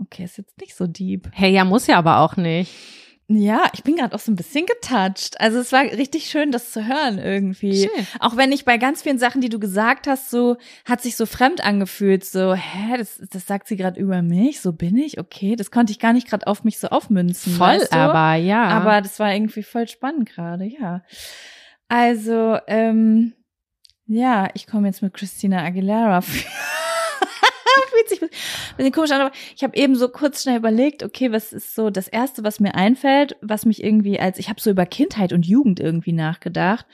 Okay, 0.00 0.24
ist 0.24 0.38
jetzt 0.38 0.58
nicht 0.60 0.74
so 0.74 0.86
deep. 0.86 1.28
Hey, 1.32 1.52
ja, 1.52 1.64
muss 1.64 1.86
ja 1.86 1.98
aber 1.98 2.20
auch 2.20 2.36
nicht. 2.36 2.72
Ja, 3.30 3.64
ich 3.74 3.82
bin 3.82 3.96
gerade 3.96 4.14
auch 4.14 4.20
so 4.20 4.32
ein 4.32 4.36
bisschen 4.36 4.64
getouched. 4.64 5.38
Also 5.38 5.58
es 5.58 5.70
war 5.70 5.82
richtig 5.82 6.30
schön, 6.30 6.50
das 6.50 6.72
zu 6.72 6.86
hören 6.86 7.18
irgendwie. 7.18 7.82
Schön. 7.82 8.06
Auch 8.20 8.38
wenn 8.38 8.52
ich 8.52 8.64
bei 8.64 8.78
ganz 8.78 9.02
vielen 9.02 9.18
Sachen, 9.18 9.42
die 9.42 9.50
du 9.50 9.58
gesagt 9.58 10.06
hast, 10.06 10.30
so 10.30 10.56
hat 10.86 11.02
sich 11.02 11.14
so 11.14 11.26
fremd 11.26 11.62
angefühlt. 11.62 12.24
So, 12.24 12.54
hä, 12.54 12.96
das, 12.96 13.20
das 13.30 13.46
sagt 13.46 13.68
sie 13.68 13.76
gerade 13.76 14.00
über 14.00 14.22
mich. 14.22 14.62
So 14.62 14.72
bin 14.72 14.96
ich. 14.96 15.18
Okay, 15.20 15.56
das 15.56 15.70
konnte 15.70 15.92
ich 15.92 15.98
gar 15.98 16.14
nicht 16.14 16.26
gerade 16.26 16.46
auf 16.46 16.64
mich 16.64 16.78
so 16.78 16.88
aufmünzen. 16.88 17.52
Voll, 17.52 17.66
weißt 17.66 17.92
du? 17.92 17.98
aber 17.98 18.36
ja. 18.36 18.64
Aber 18.68 19.02
das 19.02 19.18
war 19.18 19.34
irgendwie 19.34 19.62
voll 19.62 19.88
spannend 19.88 20.30
gerade. 20.30 20.64
Ja. 20.64 21.02
Also 21.88 22.56
ähm, 22.66 23.34
ja, 24.06 24.48
ich 24.54 24.66
komme 24.66 24.86
jetzt 24.86 25.02
mit 25.02 25.12
Christina 25.12 25.62
Aguilera. 25.64 26.22
sich 28.06 28.22
ein 28.22 28.28
bisschen 28.76 28.92
komisch 28.92 29.10
an, 29.10 29.20
aber 29.20 29.32
ich 29.56 29.62
habe 29.62 29.76
eben 29.76 29.96
so 29.96 30.08
kurz 30.08 30.42
schnell 30.42 30.58
überlegt, 30.58 31.02
okay, 31.02 31.32
was 31.32 31.52
ist 31.52 31.74
so 31.74 31.90
das 31.90 32.08
Erste, 32.08 32.44
was 32.44 32.60
mir 32.60 32.74
einfällt, 32.74 33.36
was 33.40 33.66
mich 33.66 33.82
irgendwie 33.82 34.20
als, 34.20 34.38
ich 34.38 34.48
habe 34.48 34.60
so 34.60 34.70
über 34.70 34.86
Kindheit 34.86 35.32
und 35.32 35.46
Jugend 35.46 35.80
irgendwie 35.80 36.12
nachgedacht. 36.12 36.86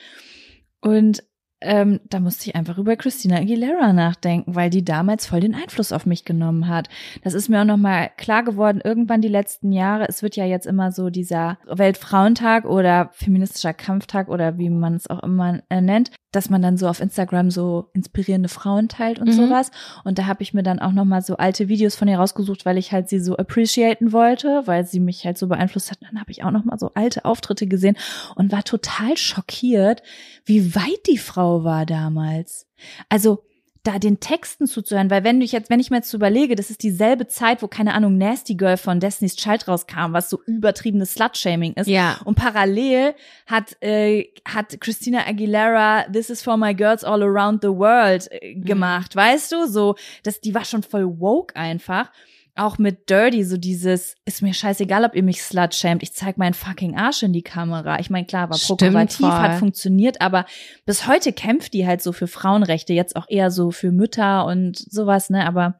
Und 0.80 1.22
ähm, 1.64 2.00
da 2.10 2.20
musste 2.20 2.48
ich 2.48 2.56
einfach 2.56 2.78
über 2.78 2.94
Christina 2.96 3.38
Aguilera 3.38 3.92
nachdenken, 3.92 4.54
weil 4.54 4.68
die 4.68 4.84
damals 4.84 5.26
voll 5.26 5.40
den 5.40 5.54
Einfluss 5.54 5.92
auf 5.92 6.04
mich 6.04 6.24
genommen 6.24 6.68
hat. 6.68 6.88
Das 7.22 7.32
ist 7.32 7.48
mir 7.48 7.62
auch 7.62 7.64
nochmal 7.66 8.10
klar 8.16 8.42
geworden, 8.44 8.82
irgendwann 8.84 9.22
die 9.22 9.28
letzten 9.28 9.72
Jahre. 9.72 10.06
Es 10.08 10.22
wird 10.22 10.36
ja 10.36 10.44
jetzt 10.44 10.66
immer 10.66 10.92
so 10.92 11.08
dieser 11.08 11.58
Weltfrauentag 11.66 12.66
oder 12.66 13.10
feministischer 13.14 13.72
Kampftag 13.72 14.28
oder 14.28 14.58
wie 14.58 14.68
man 14.68 14.94
es 14.94 15.08
auch 15.08 15.22
immer 15.22 15.62
äh, 15.70 15.80
nennt, 15.80 16.10
dass 16.34 16.50
man 16.50 16.62
dann 16.62 16.76
so 16.76 16.88
auf 16.88 17.00
Instagram 17.00 17.50
so 17.50 17.90
inspirierende 17.92 18.48
Frauen 18.48 18.88
teilt 18.88 19.18
und 19.18 19.28
mhm. 19.28 19.32
sowas. 19.32 19.70
Und 20.04 20.18
da 20.18 20.26
habe 20.26 20.42
ich 20.42 20.54
mir 20.54 20.62
dann 20.62 20.78
auch 20.78 20.92
nochmal 20.92 21.22
so 21.22 21.36
alte 21.36 21.68
Videos 21.68 21.94
von 21.96 22.08
ihr 22.08 22.18
rausgesucht, 22.18 22.64
weil 22.64 22.78
ich 22.78 22.92
halt 22.92 23.08
sie 23.08 23.20
so 23.20 23.36
appreciaten 23.36 24.12
wollte, 24.12 24.62
weil 24.66 24.86
sie 24.86 25.00
mich 25.00 25.24
halt 25.24 25.38
so 25.38 25.46
beeinflusst 25.46 25.90
hat. 25.90 26.00
Und 26.00 26.08
dann 26.10 26.20
habe 26.20 26.30
ich 26.30 26.44
auch 26.44 26.50
nochmal 26.50 26.78
so 26.78 26.92
alte 26.94 27.24
Auftritte 27.24 27.66
gesehen 27.66 27.96
und 28.34 28.52
war 28.52 28.64
total 28.64 29.16
schockiert, 29.16 30.02
wie 30.44 30.74
weit 30.74 31.06
die 31.08 31.18
Frau 31.18 31.64
war 31.64 31.86
damals. 31.86 32.66
Also 33.08 33.44
da 33.84 33.98
den 33.98 34.18
Texten 34.18 34.66
zuzuhören, 34.66 35.10
weil 35.10 35.24
wenn 35.24 35.40
ich 35.42 35.52
jetzt, 35.52 35.68
wenn 35.68 35.78
ich 35.78 35.90
mir 35.90 35.98
jetzt 35.98 36.12
überlege, 36.14 36.56
das 36.56 36.70
ist 36.70 36.82
dieselbe 36.82 37.28
Zeit, 37.28 37.62
wo 37.62 37.68
keine 37.68 37.92
Ahnung 37.94 38.16
Nasty 38.16 38.54
Girl 38.54 38.78
von 38.78 38.98
Destiny's 38.98 39.36
Child 39.36 39.68
rauskam, 39.68 40.12
was 40.12 40.30
so 40.30 40.40
übertriebenes 40.46 41.12
Slut-Shaming 41.14 41.74
ist. 41.74 41.86
Ja. 41.86 42.18
Und 42.24 42.34
parallel 42.34 43.14
hat 43.46 43.76
äh, 43.82 44.32
hat 44.46 44.80
Christina 44.80 45.26
Aguilera 45.26 46.04
This 46.10 46.30
is 46.30 46.42
for 46.42 46.56
my 46.56 46.74
girls 46.74 47.04
all 47.04 47.22
around 47.22 47.60
the 47.60 47.68
world 47.68 48.26
äh, 48.30 48.54
gemacht, 48.54 49.14
mhm. 49.14 49.20
weißt 49.20 49.52
du? 49.52 49.66
So, 49.68 49.96
das, 50.22 50.40
die 50.40 50.54
war 50.54 50.64
schon 50.64 50.82
voll 50.82 51.20
woke 51.20 51.54
einfach 51.54 52.10
auch 52.56 52.78
mit 52.78 53.10
Dirty 53.10 53.42
so 53.44 53.56
dieses, 53.56 54.14
ist 54.24 54.42
mir 54.42 54.54
scheißegal, 54.54 55.04
ob 55.04 55.14
ihr 55.14 55.22
mich 55.22 55.42
slut 55.42 55.74
schämt, 55.74 56.02
ich 56.02 56.12
zeig 56.12 56.38
meinen 56.38 56.54
fucking 56.54 56.96
Arsch 56.96 57.22
in 57.22 57.32
die 57.32 57.42
Kamera. 57.42 57.98
Ich 57.98 58.10
meine, 58.10 58.26
klar, 58.26 58.48
war 58.48 58.58
provokativ, 58.58 59.26
hat 59.26 59.58
funktioniert, 59.58 60.20
aber 60.20 60.46
bis 60.86 61.08
heute 61.08 61.32
kämpft 61.32 61.74
die 61.74 61.86
halt 61.86 62.02
so 62.02 62.12
für 62.12 62.28
Frauenrechte, 62.28 62.92
jetzt 62.92 63.16
auch 63.16 63.28
eher 63.28 63.50
so 63.50 63.72
für 63.72 63.90
Mütter 63.90 64.46
und 64.46 64.78
sowas, 64.78 65.30
ne, 65.30 65.46
aber 65.46 65.78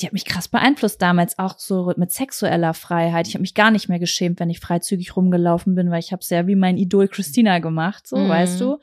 die 0.00 0.06
hat 0.06 0.12
mich 0.12 0.26
krass 0.26 0.48
beeinflusst 0.48 1.00
damals 1.00 1.38
auch 1.38 1.58
so 1.58 1.92
mit 1.96 2.12
sexueller 2.12 2.74
Freiheit. 2.74 3.26
Ich 3.26 3.34
habe 3.34 3.40
mich 3.40 3.54
gar 3.54 3.70
nicht 3.70 3.88
mehr 3.88 3.98
geschämt, 3.98 4.38
wenn 4.40 4.50
ich 4.50 4.60
freizügig 4.60 5.16
rumgelaufen 5.16 5.74
bin, 5.74 5.90
weil 5.90 6.00
ich 6.00 6.12
habe 6.12 6.20
es 6.20 6.30
ja 6.30 6.46
wie 6.46 6.54
mein 6.54 6.76
Idol 6.76 7.08
Christina 7.08 7.58
gemacht, 7.58 8.06
so, 8.06 8.16
mhm. 8.16 8.28
weißt 8.28 8.60
du. 8.60 8.78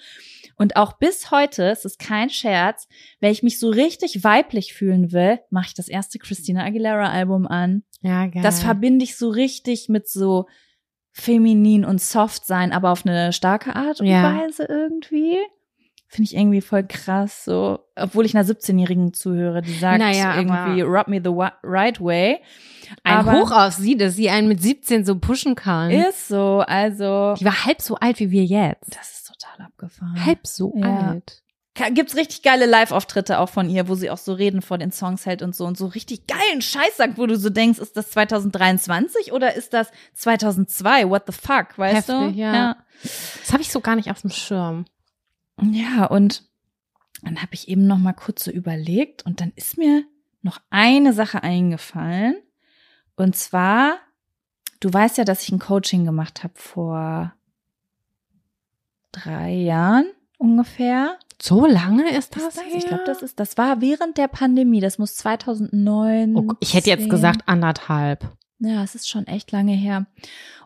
Und 0.56 0.76
auch 0.76 0.94
bis 0.94 1.32
heute, 1.32 1.70
es 1.70 1.86
ist 1.86 2.00
kein 2.00 2.30
Scherz, 2.30 2.88
wenn 3.20 3.32
ich 3.32 3.44
mich 3.44 3.60
so 3.60 3.70
richtig 3.70 4.24
weiblich 4.24 4.74
fühlen 4.74 5.12
will, 5.12 5.40
mache 5.50 5.68
ich 5.68 5.74
das 5.74 5.88
erste 5.88 6.20
Christina 6.20 6.64
Aguilera 6.64 7.10
Album 7.10 7.48
an. 7.48 7.84
Ja, 8.02 8.28
geil. 8.28 8.44
Das 8.44 8.62
verbinde 8.62 9.04
ich 9.04 9.18
so 9.18 9.30
richtig 9.30 9.90
mit 9.90 10.08
so 10.08 10.48
feminin 11.12 11.86
und 11.86 12.02
soft 12.02 12.46
sein, 12.46 12.72
aber 12.72 12.92
auf 12.92 13.06
eine 13.06 13.34
starke 13.34 13.76
Art 13.76 14.02
und 14.02 14.08
ja. 14.08 14.42
Weise 14.42 14.66
irgendwie. 14.68 15.38
Finde 16.08 16.30
ich 16.30 16.36
irgendwie 16.36 16.62
voll 16.62 16.84
krass, 16.84 17.44
so, 17.44 17.80
obwohl 17.96 18.26
ich 18.28 18.36
einer 18.36 18.48
17-Jährigen 18.48 19.14
zuhöre, 19.14 19.64
die 19.64 19.74
sagt 19.74 19.98
naja, 19.98 20.36
irgendwie, 20.36 20.82
rub 20.82 21.08
me 21.08 21.20
the 21.24 21.32
right 21.64 22.00
way. 22.00 22.40
Ein 23.04 23.18
aber 23.18 23.32
Hoch 23.32 23.52
auf 23.52 23.74
sie, 23.74 23.98
dass 23.98 24.16
sie 24.16 24.30
einen 24.30 24.48
mit 24.48 24.62
17 24.62 25.06
so 25.06 25.18
pushen 25.18 25.56
kann. 25.56 25.90
Ist 25.90 26.28
so, 26.28 26.64
also. 26.68 27.34
Die 27.40 27.46
war 27.46 27.66
halb 27.66 27.82
so 27.82 27.96
alt 27.96 28.20
wie 28.20 28.30
wir 28.30 28.46
jetzt. 28.46 28.96
Das 28.96 29.12
ist 29.12 29.23
total 29.44 29.66
abgefahren. 29.66 30.26
Halb 30.26 30.48
so 30.48 30.74
ja. 30.76 31.12
alt. 31.12 31.44
Gibt's 31.96 32.16
richtig 32.16 32.44
geile 32.44 32.68
Live-Auftritte 32.68 33.40
auch 33.40 33.50
von 33.50 33.68
ihr, 33.68 33.88
wo 33.88 33.96
sie 33.96 34.12
auch 34.12 34.20
so 34.20 34.34
Reden 34.34 34.62
vor 34.62 34.78
den 34.78 34.92
Songs 34.92 35.26
hält 35.26 35.42
und 35.42 35.56
so 35.56 35.66
und 35.66 35.76
so 35.76 35.88
richtig 35.88 36.28
geilen 36.28 36.62
Scheiß 36.62 36.98
sagt, 36.98 37.18
wo 37.18 37.26
du 37.26 37.36
so 37.36 37.50
denkst, 37.50 37.80
ist 37.80 37.98
das 37.98 38.12
2023 38.12 39.32
oder 39.32 39.56
ist 39.56 39.74
das 39.74 39.90
2002? 40.14 41.10
What 41.10 41.24
the 41.26 41.34
fuck, 41.34 41.76
weißt 41.78 42.10
Heftig, 42.10 42.36
du? 42.36 42.40
Ja. 42.40 42.54
ja. 42.54 42.78
Das 43.02 43.52
habe 43.52 43.64
ich 43.64 43.72
so 43.72 43.82
gar 43.82 43.96
nicht 43.96 44.12
auf 44.12 44.22
dem 44.22 44.30
Schirm. 44.30 44.86
Ja, 45.62 46.06
und 46.06 46.44
dann 47.24 47.42
habe 47.42 47.54
ich 47.54 47.68
eben 47.68 47.88
noch 47.88 47.98
mal 47.98 48.14
kurz 48.14 48.44
so 48.44 48.52
überlegt 48.52 49.26
und 49.26 49.42
dann 49.42 49.52
ist 49.56 49.78
mir 49.78 50.04
noch 50.44 50.60
eine 50.70 51.14
Sache 51.14 51.42
eingefallen 51.42 52.36
und 53.16 53.36
zwar 53.36 53.98
du 54.80 54.94
weißt 54.94 55.18
ja, 55.18 55.24
dass 55.24 55.42
ich 55.42 55.52
ein 55.52 55.60
Coaching 55.60 56.06
gemacht 56.06 56.44
habe 56.44 56.54
vor 56.56 57.34
drei 59.14 59.54
Jahren 59.54 60.06
ungefähr. 60.38 61.18
So 61.42 61.66
lange 61.66 62.10
ist 62.16 62.36
das? 62.36 62.48
Ist 62.48 62.58
das? 62.58 62.64
Ich 62.74 62.86
glaube, 62.86 63.04
das 63.06 63.22
ist, 63.22 63.40
das 63.40 63.58
war 63.58 63.82
während 63.82 64.18
der 64.18 64.28
Pandemie. 64.28 64.82
Das 64.82 64.98
muss 64.98 65.16
2009. 65.16 66.36
Oh, 66.36 66.54
ich 66.60 66.74
hätte 66.74 66.90
jetzt 66.90 67.10
gesagt 67.10 67.48
anderthalb. 67.48 68.30
Ja, 68.60 68.84
es 68.84 68.96
ist 68.96 69.10
schon 69.10 69.28
echt 69.28 69.52
lange 69.52 69.74
her. 69.74 70.06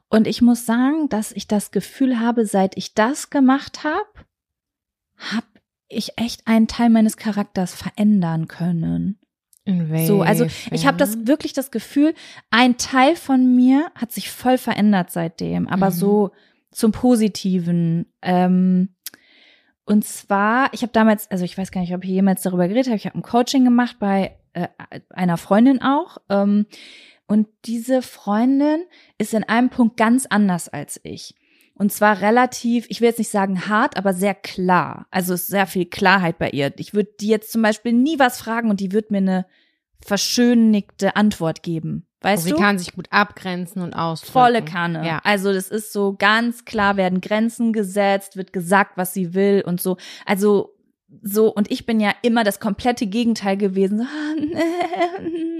Und 0.09 0.27
ich 0.27 0.41
muss 0.41 0.65
sagen, 0.65 1.09
dass 1.09 1.31
ich 1.31 1.47
das 1.47 1.71
Gefühl 1.71 2.19
habe, 2.19 2.45
seit 2.45 2.77
ich 2.77 2.93
das 2.93 3.29
gemacht 3.29 3.83
habe, 3.83 4.05
habe 5.17 5.47
ich 5.89 6.17
echt 6.17 6.47
einen 6.47 6.67
Teil 6.67 6.89
meines 6.89 7.17
Charakters 7.17 7.73
verändern 7.73 8.47
können. 8.47 9.19
So, 10.05 10.21
also 10.21 10.47
ich 10.71 10.87
habe 10.87 10.97
das 10.97 11.27
wirklich 11.27 11.51
das 11.51 11.71
Gefühl, 11.71 12.13
ein 12.51 12.77
Teil 12.77 13.17
von 13.17 13.53
mir 13.53 13.91
hat 13.95 14.13
sich 14.13 14.31
voll 14.31 14.57
verändert 14.57 15.11
seitdem, 15.11 15.67
aber 15.67 15.87
mhm. 15.87 15.93
so 15.93 16.31
zum 16.71 16.91
Positiven. 16.91 18.11
Ähm, 18.21 18.95
und 19.85 20.03
zwar, 20.05 20.73
ich 20.73 20.81
habe 20.81 20.91
damals, 20.91 21.31
also 21.31 21.45
ich 21.45 21.57
weiß 21.57 21.71
gar 21.71 21.81
nicht, 21.81 21.93
ob 21.93 22.03
ich 22.03 22.09
jemals 22.09 22.41
darüber 22.41 22.67
geredet 22.67 22.87
habe, 22.87 22.97
ich 22.97 23.05
habe 23.05 23.17
ein 23.17 23.23
Coaching 23.23 23.63
gemacht 23.63 23.97
bei 23.99 24.37
äh, 24.53 24.67
einer 25.09 25.37
Freundin 25.37 25.81
auch. 25.81 26.17
Ähm, 26.29 26.65
und 27.27 27.47
diese 27.65 28.01
Freundin 28.01 28.83
ist 29.17 29.33
in 29.33 29.43
einem 29.43 29.69
Punkt 29.69 29.97
ganz 29.97 30.25
anders 30.25 30.69
als 30.69 30.99
ich. 31.03 31.35
Und 31.73 31.93
zwar 31.93 32.21
relativ, 32.21 32.87
ich 32.89 33.01
will 33.01 33.09
jetzt 33.09 33.19
nicht 33.19 33.29
sagen 33.29 33.67
hart, 33.67 33.97
aber 33.97 34.13
sehr 34.13 34.33
klar. 34.33 35.07
Also 35.11 35.35
ist 35.35 35.47
sehr 35.47 35.67
viel 35.67 35.85
Klarheit 35.85 36.39
bei 36.39 36.49
ihr. 36.49 36.73
Ich 36.77 36.93
würde 36.93 37.11
die 37.19 37.27
jetzt 37.27 37.51
zum 37.51 37.61
Beispiel 37.61 37.93
nie 37.93 38.17
was 38.17 38.39
fragen 38.39 38.69
und 38.71 38.79
die 38.79 38.91
wird 38.91 39.11
mir 39.11 39.19
eine 39.19 39.45
verschönigte 40.03 41.15
Antwort 41.15 41.61
geben. 41.61 42.06
Weißt 42.21 42.43
sie 42.43 42.51
du? 42.51 42.55
Sie 42.55 42.61
kann 42.61 42.79
sich 42.79 42.93
gut 42.93 43.07
abgrenzen 43.11 43.81
und 43.81 43.93
ausdrücken. 43.93 44.33
Volle 44.33 44.65
Kanne. 44.65 45.05
Ja. 45.05 45.21
Also 45.23 45.53
das 45.53 45.69
ist 45.69 45.93
so 45.93 46.15
ganz 46.17 46.65
klar 46.65 46.97
werden 46.97 47.21
Grenzen 47.21 47.73
gesetzt, 47.73 48.37
wird 48.37 48.53
gesagt, 48.53 48.97
was 48.97 49.13
sie 49.13 49.33
will 49.33 49.63
und 49.65 49.81
so. 49.81 49.97
Also 50.25 50.76
so 51.21 51.47
und 51.53 51.71
ich 51.71 51.85
bin 51.85 52.01
ja 52.01 52.11
immer 52.21 52.43
das 52.43 52.59
komplette 52.59 53.07
Gegenteil 53.07 53.57
gewesen. 53.57 54.07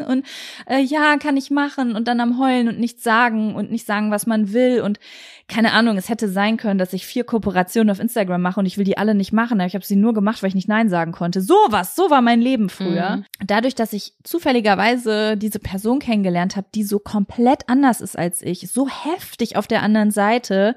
Und 0.08 0.26
äh, 0.68 0.80
ja 0.80 1.18
kann 1.18 1.38
ich 1.38 1.52
machen 1.52 1.96
und 1.96 2.08
dann 2.08 2.20
am 2.20 2.40
heulen 2.40 2.68
und 2.68 2.80
nichts 2.80 3.04
sagen 3.04 3.56
und 3.56 3.72
nicht 3.72 3.86
sagen 3.86 4.12
was 4.12 4.26
man 4.26 4.54
will. 4.54 4.82
Und 4.82 5.00
keine 5.48 5.74
Ahnung 5.74 5.98
es 5.98 6.10
hätte 6.10 6.30
sein 6.30 6.58
können 6.58 6.78
dass 6.78 6.94
ich 6.94 7.06
vier 7.06 7.24
Kooperationen 7.24 7.90
auf 7.90 8.00
Instagram 8.00 8.42
mache 8.42 8.60
und 8.60 8.66
ich 8.66 8.78
will 8.78 8.86
die 8.86 8.98
alle 8.98 9.16
nicht 9.16 9.34
machen 9.34 9.60
aber 9.60 9.68
ich 9.68 9.76
habe 9.76 9.86
sie 9.86 9.96
nur 9.96 10.14
gemacht 10.14 10.44
weil 10.44 10.50
ich 10.50 10.56
nicht 10.56 10.70
nein 10.70 10.90
sagen 10.90 11.12
konnte. 11.12 11.42
Sowas 11.42 11.96
so 11.96 12.10
war 12.10 12.22
mein 12.22 12.42
Leben 12.42 12.70
früher. 12.70 13.18
Mhm. 13.18 13.26
dadurch 13.46 13.76
dass 13.76 13.94
ich 13.94 14.14
zufälligerweise 14.24 15.38
diese 15.38 15.60
Person 15.60 16.00
kennengelernt 16.00 16.56
habe 16.56 16.68
die 16.74 16.84
so 16.84 17.00
komplett 17.00 17.68
anders 17.68 18.02
ist 18.02 18.18
als 18.18 18.42
ich 18.42 18.70
so 18.72 18.88
heftig 18.88 19.56
auf 19.56 19.68
der 19.68 19.82
anderen 19.82 20.12
Seite 20.12 20.76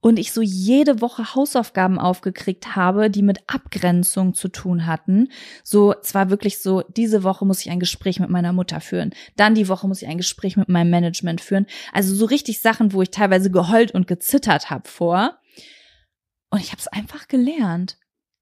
und 0.00 0.18
ich 0.18 0.32
so 0.32 0.42
jede 0.42 1.00
Woche 1.00 1.34
Hausaufgaben 1.34 1.98
aufgekriegt 1.98 2.76
habe, 2.76 3.10
die 3.10 3.22
mit 3.22 3.40
Abgrenzung 3.48 4.34
zu 4.34 4.48
tun 4.48 4.86
hatten. 4.86 5.28
So, 5.64 5.94
es 6.00 6.14
war 6.14 6.30
wirklich 6.30 6.60
so, 6.60 6.82
diese 6.96 7.24
Woche 7.24 7.44
muss 7.44 7.60
ich 7.60 7.70
ein 7.70 7.80
Gespräch 7.80 8.20
mit 8.20 8.30
meiner 8.30 8.52
Mutter 8.52 8.80
führen. 8.80 9.12
Dann 9.36 9.54
die 9.54 9.68
Woche 9.68 9.88
muss 9.88 10.02
ich 10.02 10.08
ein 10.08 10.18
Gespräch 10.18 10.56
mit 10.56 10.68
meinem 10.68 10.90
Management 10.90 11.40
führen. 11.40 11.66
Also 11.92 12.14
so 12.14 12.26
richtig 12.26 12.60
Sachen, 12.60 12.92
wo 12.92 13.02
ich 13.02 13.10
teilweise 13.10 13.50
geheult 13.50 13.90
und 13.92 14.06
gezittert 14.06 14.70
habe 14.70 14.88
vor. 14.88 15.38
Und 16.50 16.60
ich 16.60 16.70
habe 16.70 16.80
es 16.80 16.88
einfach 16.88 17.26
gelernt. 17.26 17.98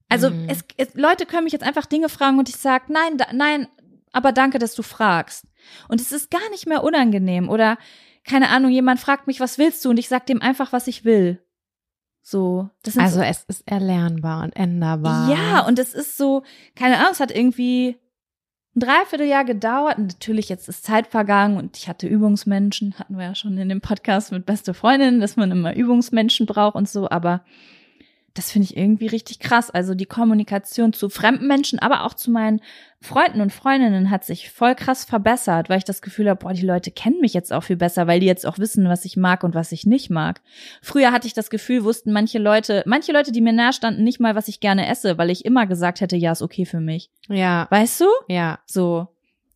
Also 0.09 0.29
mhm. 0.29 0.47
es, 0.49 0.63
es, 0.77 0.93
Leute 0.93 1.25
können 1.25 1.45
mich 1.45 1.53
jetzt 1.53 1.65
einfach 1.65 1.85
Dinge 1.85 2.09
fragen 2.09 2.37
und 2.39 2.49
ich 2.49 2.55
sag 2.55 2.89
nein, 2.89 3.17
da, 3.17 3.25
nein, 3.33 3.67
aber 4.13 4.31
danke, 4.31 4.59
dass 4.59 4.75
du 4.75 4.83
fragst. 4.83 5.45
Und 5.89 5.99
es 5.99 6.11
ist 6.11 6.31
gar 6.31 6.49
nicht 6.51 6.67
mehr 6.67 6.83
unangenehm 6.83 7.49
oder 7.49 7.77
keine 8.23 8.49
Ahnung, 8.49 8.71
jemand 8.71 8.99
fragt 8.99 9.25
mich, 9.25 9.39
was 9.39 9.57
willst 9.57 9.83
du? 9.83 9.89
Und 9.89 9.97
ich 9.97 10.09
sag 10.09 10.25
dem 10.25 10.41
einfach, 10.41 10.73
was 10.73 10.87
ich 10.87 11.05
will. 11.05 11.41
So, 12.29 12.69
also 12.85 13.19
so, 13.19 13.21
es 13.21 13.45
ist 13.47 13.63
erlernbar 13.65 14.43
und 14.43 14.53
änderbar. 14.53 15.31
Ja, 15.31 15.65
und 15.65 15.79
es 15.79 15.93
ist 15.93 16.17
so, 16.17 16.43
keine 16.75 16.97
Ahnung, 16.97 17.11
es 17.13 17.21
hat 17.21 17.31
irgendwie 17.31 17.95
ein 18.75 18.81
Dreivierteljahr 18.81 19.45
gedauert. 19.45 19.97
Und 19.97 20.07
natürlich 20.07 20.49
jetzt 20.49 20.67
ist 20.67 20.83
Zeit 20.83 21.07
vergangen 21.07 21.55
und 21.55 21.77
ich 21.77 21.87
hatte 21.87 22.05
Übungsmenschen, 22.05 22.95
hatten 22.99 23.17
wir 23.17 23.23
ja 23.23 23.33
schon 23.33 23.57
in 23.57 23.69
dem 23.69 23.79
Podcast 23.79 24.33
mit 24.33 24.45
beste 24.45 24.73
Freundinnen, 24.73 25.21
dass 25.21 25.37
man 25.37 25.51
immer 25.51 25.73
Übungsmenschen 25.73 26.45
braucht 26.47 26.75
und 26.75 26.89
so, 26.89 27.09
aber 27.09 27.45
das 28.37 28.51
finde 28.51 28.65
ich 28.65 28.77
irgendwie 28.77 29.07
richtig 29.07 29.39
krass. 29.39 29.71
Also 29.71 29.95
die 29.95 30.05
Kommunikation 30.05 30.93
zu 30.93 31.09
fremden 31.09 31.47
Menschen, 31.47 31.79
aber 31.79 32.03
auch 32.03 32.13
zu 32.13 32.29
meinen 32.29 32.61
Freunden 33.01 33.41
und 33.41 33.51
Freundinnen 33.51 34.09
hat 34.09 34.23
sich 34.25 34.49
voll 34.51 34.75
krass 34.75 35.05
verbessert, 35.05 35.69
weil 35.69 35.79
ich 35.79 35.83
das 35.83 36.01
Gefühl 36.01 36.29
habe, 36.29 36.39
boah, 36.39 36.53
die 36.53 36.65
Leute 36.65 36.91
kennen 36.91 37.19
mich 37.19 37.33
jetzt 37.33 37.51
auch 37.51 37.63
viel 37.63 37.75
besser, 37.77 38.07
weil 38.07 38.19
die 38.19 38.25
jetzt 38.25 38.45
auch 38.45 38.59
wissen, 38.59 38.89
was 38.89 39.05
ich 39.05 39.17
mag 39.17 39.43
und 39.43 39.55
was 39.55 39.71
ich 39.71 39.85
nicht 39.85 40.09
mag. 40.09 40.41
Früher 40.81 41.11
hatte 41.11 41.27
ich 41.27 41.33
das 41.33 41.49
Gefühl, 41.49 41.83
wussten 41.83 42.11
manche 42.11 42.39
Leute, 42.39 42.83
manche 42.85 43.11
Leute, 43.11 43.31
die 43.31 43.41
mir 43.41 43.53
nahe 43.53 43.73
standen, 43.73 44.03
nicht 44.03 44.19
mal, 44.19 44.35
was 44.35 44.47
ich 44.47 44.59
gerne 44.59 44.87
esse, 44.87 45.17
weil 45.17 45.29
ich 45.29 45.45
immer 45.45 45.65
gesagt 45.65 46.01
hätte, 46.01 46.15
ja, 46.15 46.31
ist 46.31 46.41
okay 46.41 46.65
für 46.65 46.79
mich. 46.79 47.11
Ja. 47.27 47.67
Weißt 47.69 48.01
du? 48.01 48.05
Ja. 48.27 48.59
So. 48.65 49.07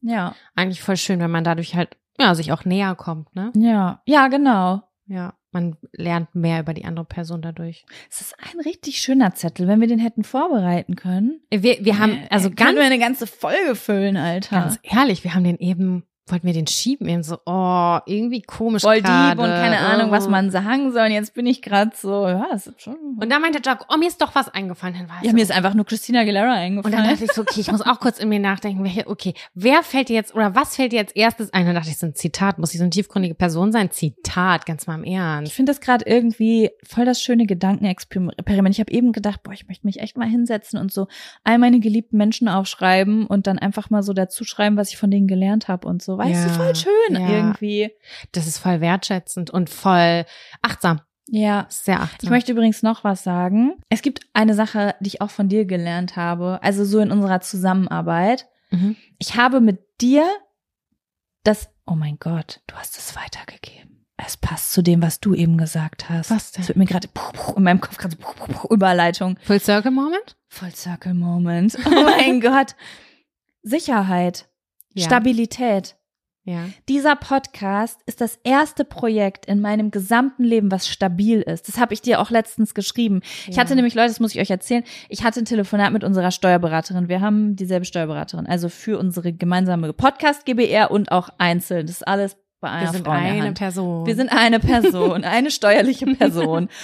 Ja. 0.02 0.36
Eigentlich 0.56 0.82
voll 0.82 0.98
schön, 0.98 1.20
wenn 1.20 1.32
man 1.32 1.44
dadurch 1.44 1.76
halt, 1.76 1.98
ja, 2.20 2.34
sich 2.36 2.52
auch 2.52 2.66
näher 2.66 2.96
kommt, 2.96 3.36
ne? 3.36 3.52
Ja. 3.56 4.02
Ja, 4.06 4.28
genau. 4.28 4.82
Ja. 5.06 5.34
Man 5.52 5.76
lernt 5.92 6.34
mehr 6.34 6.62
über 6.62 6.74
die 6.74 6.86
andere 6.86 7.06
Person 7.06 7.42
dadurch. 7.42 7.86
Es 8.10 8.22
ist 8.22 8.36
ein 8.40 8.60
richtig 8.62 8.98
schöner 8.98 9.36
Zettel, 9.36 9.68
wenn 9.68 9.82
wir 9.82 9.88
den 9.88 10.00
hätten 10.00 10.24
vorbereiten 10.24 10.96
können. 10.96 11.42
Wir, 11.50 11.84
wir 11.84 12.00
haben, 12.00 12.20
also 12.30 12.50
Können 12.50 12.56
ganz, 12.56 12.78
wir 12.78 12.86
eine 12.86 13.00
ganze 13.00 13.28
Folge 13.28 13.76
füllen, 13.76 14.16
Alter. 14.16 14.62
ganz 14.62 14.80
ehrlich, 14.84 15.24
wir 15.24 15.34
haben 15.34 15.44
den 15.44 15.58
eben, 15.58 16.04
wollten 16.32 16.48
wir 16.48 16.54
den 16.54 16.68
schieben, 16.68 17.08
eben 17.08 17.24
so, 17.24 17.38
oh, 17.46 18.00
irgendwie 18.06 18.42
komisch 18.42 18.84
Voll 18.84 19.02
gerade. 19.02 19.36
deep 19.36 19.40
und 19.40 19.50
keine 19.50 19.80
Ahnung, 19.80 20.12
was 20.12 20.28
oh. 20.28 20.30
man 20.30 20.50
sagen 20.50 20.92
soll. 20.92 21.06
Und 21.06 21.12
jetzt 21.12 21.34
bin 21.34 21.46
ich 21.46 21.62
gerade 21.62 21.92
so, 21.96 22.28
ja, 22.28 22.48
das 22.52 22.68
ist 22.68 22.82
schon. 22.82 22.96
Und 23.20 23.32
dann 23.32 23.42
meinte 23.42 23.60
Jack, 23.64 23.86
oh, 23.90 23.98
mir 23.98 24.08
ist 24.08 24.22
doch 24.22 24.34
was 24.36 24.50
eingefallen. 24.50 24.96
Dann 24.98 25.10
war 25.10 25.18
ich 25.20 25.26
ja, 25.26 25.32
so, 25.32 25.36
mir 25.36 25.44
ist 25.44 25.52
einfach 25.52 25.74
nur 25.74 25.86
Christina 25.86 26.22
Aguilera 26.22 26.52
Und 26.54 26.58
eingefallen. 26.58 26.98
dann 26.98 27.10
dachte 27.10 27.26
ich 27.26 27.32
so, 27.32 27.42
okay, 27.42 27.60
ich 27.60 27.72
muss 27.72 27.82
auch 27.82 28.00
kurz 28.00 28.20
in 28.20 28.30
mir 28.30 28.40
nachdenken, 28.40 28.84
welche, 28.84 29.08
okay, 29.08 29.34
wer 29.54 29.84
fällt 29.84 30.10
dir 30.10 30.16
jetzt 30.16 30.34
oder 30.34 30.56
was 30.56 30.76
fällt 30.76 30.92
dir 30.92 31.00
jetzt 31.00 31.16
erstes 31.16 31.54
ein? 31.54 31.66
Dann 31.66 31.76
dachte 31.76 31.90
ich 31.90 31.98
so 31.98 32.06
ein 32.06 32.16
Zitat, 32.16 32.60
muss 32.60 32.72
ich 32.74 32.78
so 32.78 32.84
eine 32.84 32.92
tiefgründige 32.92 33.36
Person 33.36 33.72
sein? 33.72 33.92
Zitat, 33.92 34.66
ganz 34.66 34.88
mal 34.88 34.96
im 34.96 35.04
ich 35.04 35.14
Ernst. 35.14 35.54
finde 35.54 35.72
das 35.72 35.82
gerade 35.82 36.06
irgendwie 36.06 36.70
voll 36.84 37.06
das 37.06 37.22
schöne 37.22 37.46
Gedankenexperiment. 37.46 38.76
Ich 38.76 38.80
habe 38.80 38.92
eben 38.92 39.12
gedacht, 39.12 39.44
boah, 39.44 39.54
ich 39.54 39.68
möchte 39.68 39.86
mich 39.86 40.00
echt 40.00 40.18
mal 40.18 40.28
hinsetzen 40.28 40.80
und 40.80 40.92
so 40.92 41.08
all 41.44 41.58
meine 41.58 41.80
geliebten 41.80 42.18
Menschen 42.18 42.48
aufschreiben 42.48 43.26
und 43.28 43.48
dann 43.48 43.60
einfach 43.60 43.90
mal 43.90 44.04
so 44.04 44.14
dazu 44.14 44.44
schreiben, 44.44 44.78
was 44.78 44.90
ich 44.90 44.98
von 44.98 45.12
denen 45.12 45.28
gelernt 45.28 45.68
habe 45.68 45.88
und 45.88 46.02
so. 46.02 46.18
Weißt 46.22 46.46
du, 46.46 46.48
Ja, 46.50 46.54
voll 46.54 46.76
schön 46.76 47.16
ja. 47.22 47.30
irgendwie. 47.30 47.92
Das 48.32 48.48
ist 48.48 48.58
voll 48.58 48.82
wertschätzend 48.82 49.50
und 49.50 49.70
voll 49.70 50.26
achtsam. 50.62 51.02
Ja. 51.28 51.66
Sehr 51.70 52.02
achtsam. 52.02 52.20
Ich 52.24 52.30
möchte 52.30 52.52
übrigens 52.52 52.84
noch 52.84 53.04
was 53.04 53.24
sagen. 53.24 53.74
Es 53.90 54.02
gibt 54.02 54.22
eine 54.34 54.54
Sache, 54.54 54.96
die 55.00 55.08
ich 55.08 55.22
auch 55.22 55.30
von 55.30 55.48
dir 55.50 55.66
gelernt 55.66 56.16
habe, 56.16 56.60
also 56.62 56.84
so 56.86 57.00
in 57.00 57.12
unserer 57.12 57.42
Zusammenarbeit. 57.42 58.48
Mhm. 58.72 58.96
Ich 59.18 59.36
habe 59.38 59.62
mit 59.62 59.80
dir 60.02 60.26
das, 61.44 61.70
oh 61.86 61.96
mein 61.96 62.18
Gott, 62.20 62.62
du 62.68 62.76
hast 62.76 62.98
es 62.98 63.16
weitergegeben. 63.16 64.06
Es 64.24 64.38
passt 64.38 64.72
zu 64.74 64.84
dem, 64.84 65.02
was 65.02 65.20
du 65.20 65.34
eben 65.34 65.58
gesagt 65.58 66.08
hast. 66.10 66.30
Was 66.30 66.52
denn? 66.52 66.62
Es 66.62 66.68
wird 66.68 66.78
mir 66.78 66.86
gerade 66.86 67.08
in 67.56 67.64
meinem 67.64 67.82
Kopf 67.82 67.98
gerade 67.98 68.16
so 68.62 68.70
Überleitung. 68.70 69.38
Full 69.44 69.60
Circle 69.60 69.90
Moment? 69.92 70.38
Full 70.50 70.76
Circle 70.76 71.16
Moment. 71.16 71.76
Oh 71.86 71.90
mein 71.90 72.40
Gott. 72.42 72.76
Sicherheit. 73.64 74.48
Ja. 74.94 75.06
Stabilität. 75.06 75.96
Ja. 76.44 76.66
Dieser 76.90 77.16
Podcast 77.16 78.00
ist 78.08 78.20
das 78.20 78.40
erste 78.44 78.84
Projekt 78.84 79.46
in 79.46 79.62
meinem 79.62 79.92
gesamten 79.92 80.44
Leben, 80.44 80.72
was 80.72 80.88
stabil 80.88 81.42
ist. 81.42 81.68
Das 81.68 81.80
habe 81.80 81.94
ich 81.94 82.02
dir 82.02 82.20
auch 82.20 82.32
letztens 82.32 82.74
geschrieben. 82.74 83.22
Ich 83.48 83.56
Ja. 83.56 83.62
hatte 83.62 83.76
nämlich, 83.76 83.94
Leute, 83.94 84.08
das 84.08 84.20
muss 84.20 84.34
ich 84.34 84.42
euch 84.42 84.50
erzählen, 84.50 84.84
ich 85.08 85.24
hatte 85.24 85.40
ein 85.42 85.46
Telefonat 85.46 85.94
mit 85.94 86.04
unserer 86.04 86.32
Steuerberaterin. 86.32 87.10
Wir 87.10 87.22
haben 87.22 87.56
dieselbe 87.56 87.86
Steuerberaterin, 87.86 88.48
also 88.48 88.70
für 88.70 88.98
unsere 88.98 89.34
gemeinsame 89.34 89.94
Podcast 89.94 90.46
GBR 90.46 90.90
und 90.90 91.12
auch 91.12 91.30
einzeln. 91.38 91.86
Das 91.86 91.98
ist 91.98 92.08
alles 92.08 92.36
bei 92.62 92.70
einer 92.70 92.88
Wir 92.88 92.94
sind 92.94 93.06
Frau 93.06 93.12
eine 93.12 93.44
Hand. 93.44 93.58
Person. 93.58 94.06
Wir 94.06 94.16
sind 94.16 94.32
eine 94.32 94.60
Person, 94.60 95.24
eine 95.24 95.52
steuerliche 95.52 96.06
Person. 96.06 96.70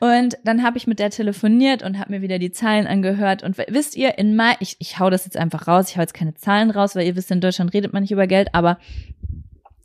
Und 0.00 0.38
dann 0.44 0.62
habe 0.62 0.78
ich 0.78 0.86
mit 0.86 1.00
der 1.00 1.10
telefoniert 1.10 1.82
und 1.82 1.98
habe 1.98 2.12
mir 2.12 2.22
wieder 2.22 2.38
die 2.38 2.52
Zahlen 2.52 2.86
angehört. 2.86 3.42
Und 3.42 3.58
wisst 3.58 3.96
ihr, 3.96 4.16
in 4.16 4.36
Mai, 4.36 4.54
ich, 4.60 4.76
ich 4.78 5.00
hau 5.00 5.10
das 5.10 5.24
jetzt 5.24 5.36
einfach 5.36 5.66
raus, 5.66 5.90
ich 5.90 5.96
hau 5.96 6.02
jetzt 6.02 6.14
keine 6.14 6.34
Zahlen 6.34 6.70
raus, 6.70 6.94
weil 6.94 7.04
ihr 7.04 7.16
wisst, 7.16 7.32
in 7.32 7.40
Deutschland 7.40 7.74
redet 7.74 7.92
man 7.92 8.02
nicht 8.02 8.12
über 8.12 8.28
Geld, 8.28 8.54
aber 8.54 8.78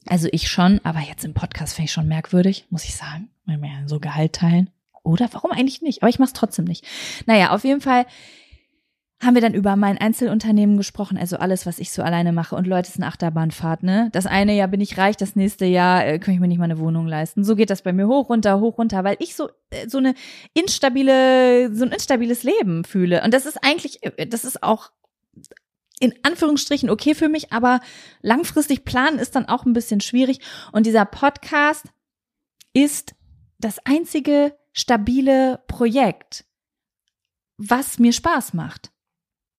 also 0.08 0.28
ich 0.32 0.50
schon, 0.50 0.82
aber 0.84 1.00
jetzt 1.00 1.26
im 1.26 1.34
Podcast 1.34 1.76
finde 1.76 1.86
ich 1.86 1.94
schon 1.94 2.08
merkwürdig, 2.08 2.68
muss 2.70 2.84
ich 2.84 2.96
sagen, 2.96 3.30
weil 3.46 3.60
wir 3.60 3.70
ja 3.70 3.88
so 3.88 4.00
Gehalt 4.00 4.34
teilen. 4.34 4.70
Oder 5.02 5.30
warum 5.32 5.52
eigentlich 5.52 5.82
nicht? 5.82 6.04
Aber 6.04 6.10
ich 6.10 6.20
mache 6.20 6.28
es 6.28 6.34
trotzdem 6.34 6.66
nicht. 6.66 6.86
Naja, 7.26 7.50
auf 7.52 7.64
jeden 7.64 7.82
Fall 7.82 8.06
haben 9.22 9.36
wir 9.36 9.42
dann 9.42 9.54
über 9.54 9.76
mein 9.76 9.98
Einzelunternehmen 9.98 10.78
gesprochen, 10.78 11.18
also 11.18 11.38
alles, 11.38 11.66
was 11.66 11.80
ich 11.80 11.92
so 11.92 12.02
alleine 12.04 12.34
mache. 12.34 12.56
Und 12.56 12.68
Leute, 12.68 12.88
es 12.88 12.96
ist 12.96 13.02
eine 13.02 13.08
Achterbahnfahrt, 13.08 13.84
ne? 13.84 14.10
Das 14.12 14.26
eine 14.26 14.54
Jahr 14.56 14.68
bin 14.68 14.82
ich 14.82 14.98
reich, 14.98 15.16
das 15.16 15.36
nächste 15.36 15.66
Jahr 15.66 16.06
äh, 16.06 16.20
kann 16.20 16.34
ich 16.34 16.40
mir 16.40 16.48
nicht 16.48 16.58
mal 16.58 16.66
eine 16.66 16.80
Wohnung 16.80 17.08
leisten. 17.08 17.44
So 17.44 17.56
geht 17.56 17.70
das 17.70 17.84
bei 17.84 17.94
mir 17.94 18.08
hoch, 18.08 18.30
runter, 18.30 18.60
hoch, 18.60 18.78
runter, 18.78 19.04
weil 19.04 19.16
ich 19.20 19.36
so, 19.36 19.50
äh, 19.70 19.88
so 19.88 19.98
eine 19.98 20.14
instabile, 20.54 21.74
so 21.74 21.86
ein 21.86 21.92
instabiles 21.92 22.44
Leben 22.44 22.84
fühle. 22.84 23.24
Und 23.24 23.34
das 23.34 23.46
ist 23.46 23.64
eigentlich, 23.64 24.04
äh, 24.04 24.28
das 24.28 24.44
ist 24.44 24.62
auch 24.62 24.92
in 26.00 26.14
Anführungsstrichen 26.24 26.90
okay 26.90 27.16
für 27.16 27.30
mich, 27.30 27.54
aber 27.54 27.80
langfristig 28.22 28.84
planen 28.84 29.20
ist 29.20 29.36
dann 29.36 29.48
auch 29.48 29.66
ein 29.66 29.74
bisschen 29.74 30.02
schwierig. 30.02 30.40
Und 30.74 30.86
dieser 30.86 31.06
Podcast 31.06 31.86
ist 32.74 33.16
das 33.58 33.80
einzige 33.86 34.58
stabile 34.74 35.64
Projekt, 35.68 36.46
was 37.58 38.00
mir 38.00 38.12
Spaß 38.12 38.54
macht. 38.54 38.93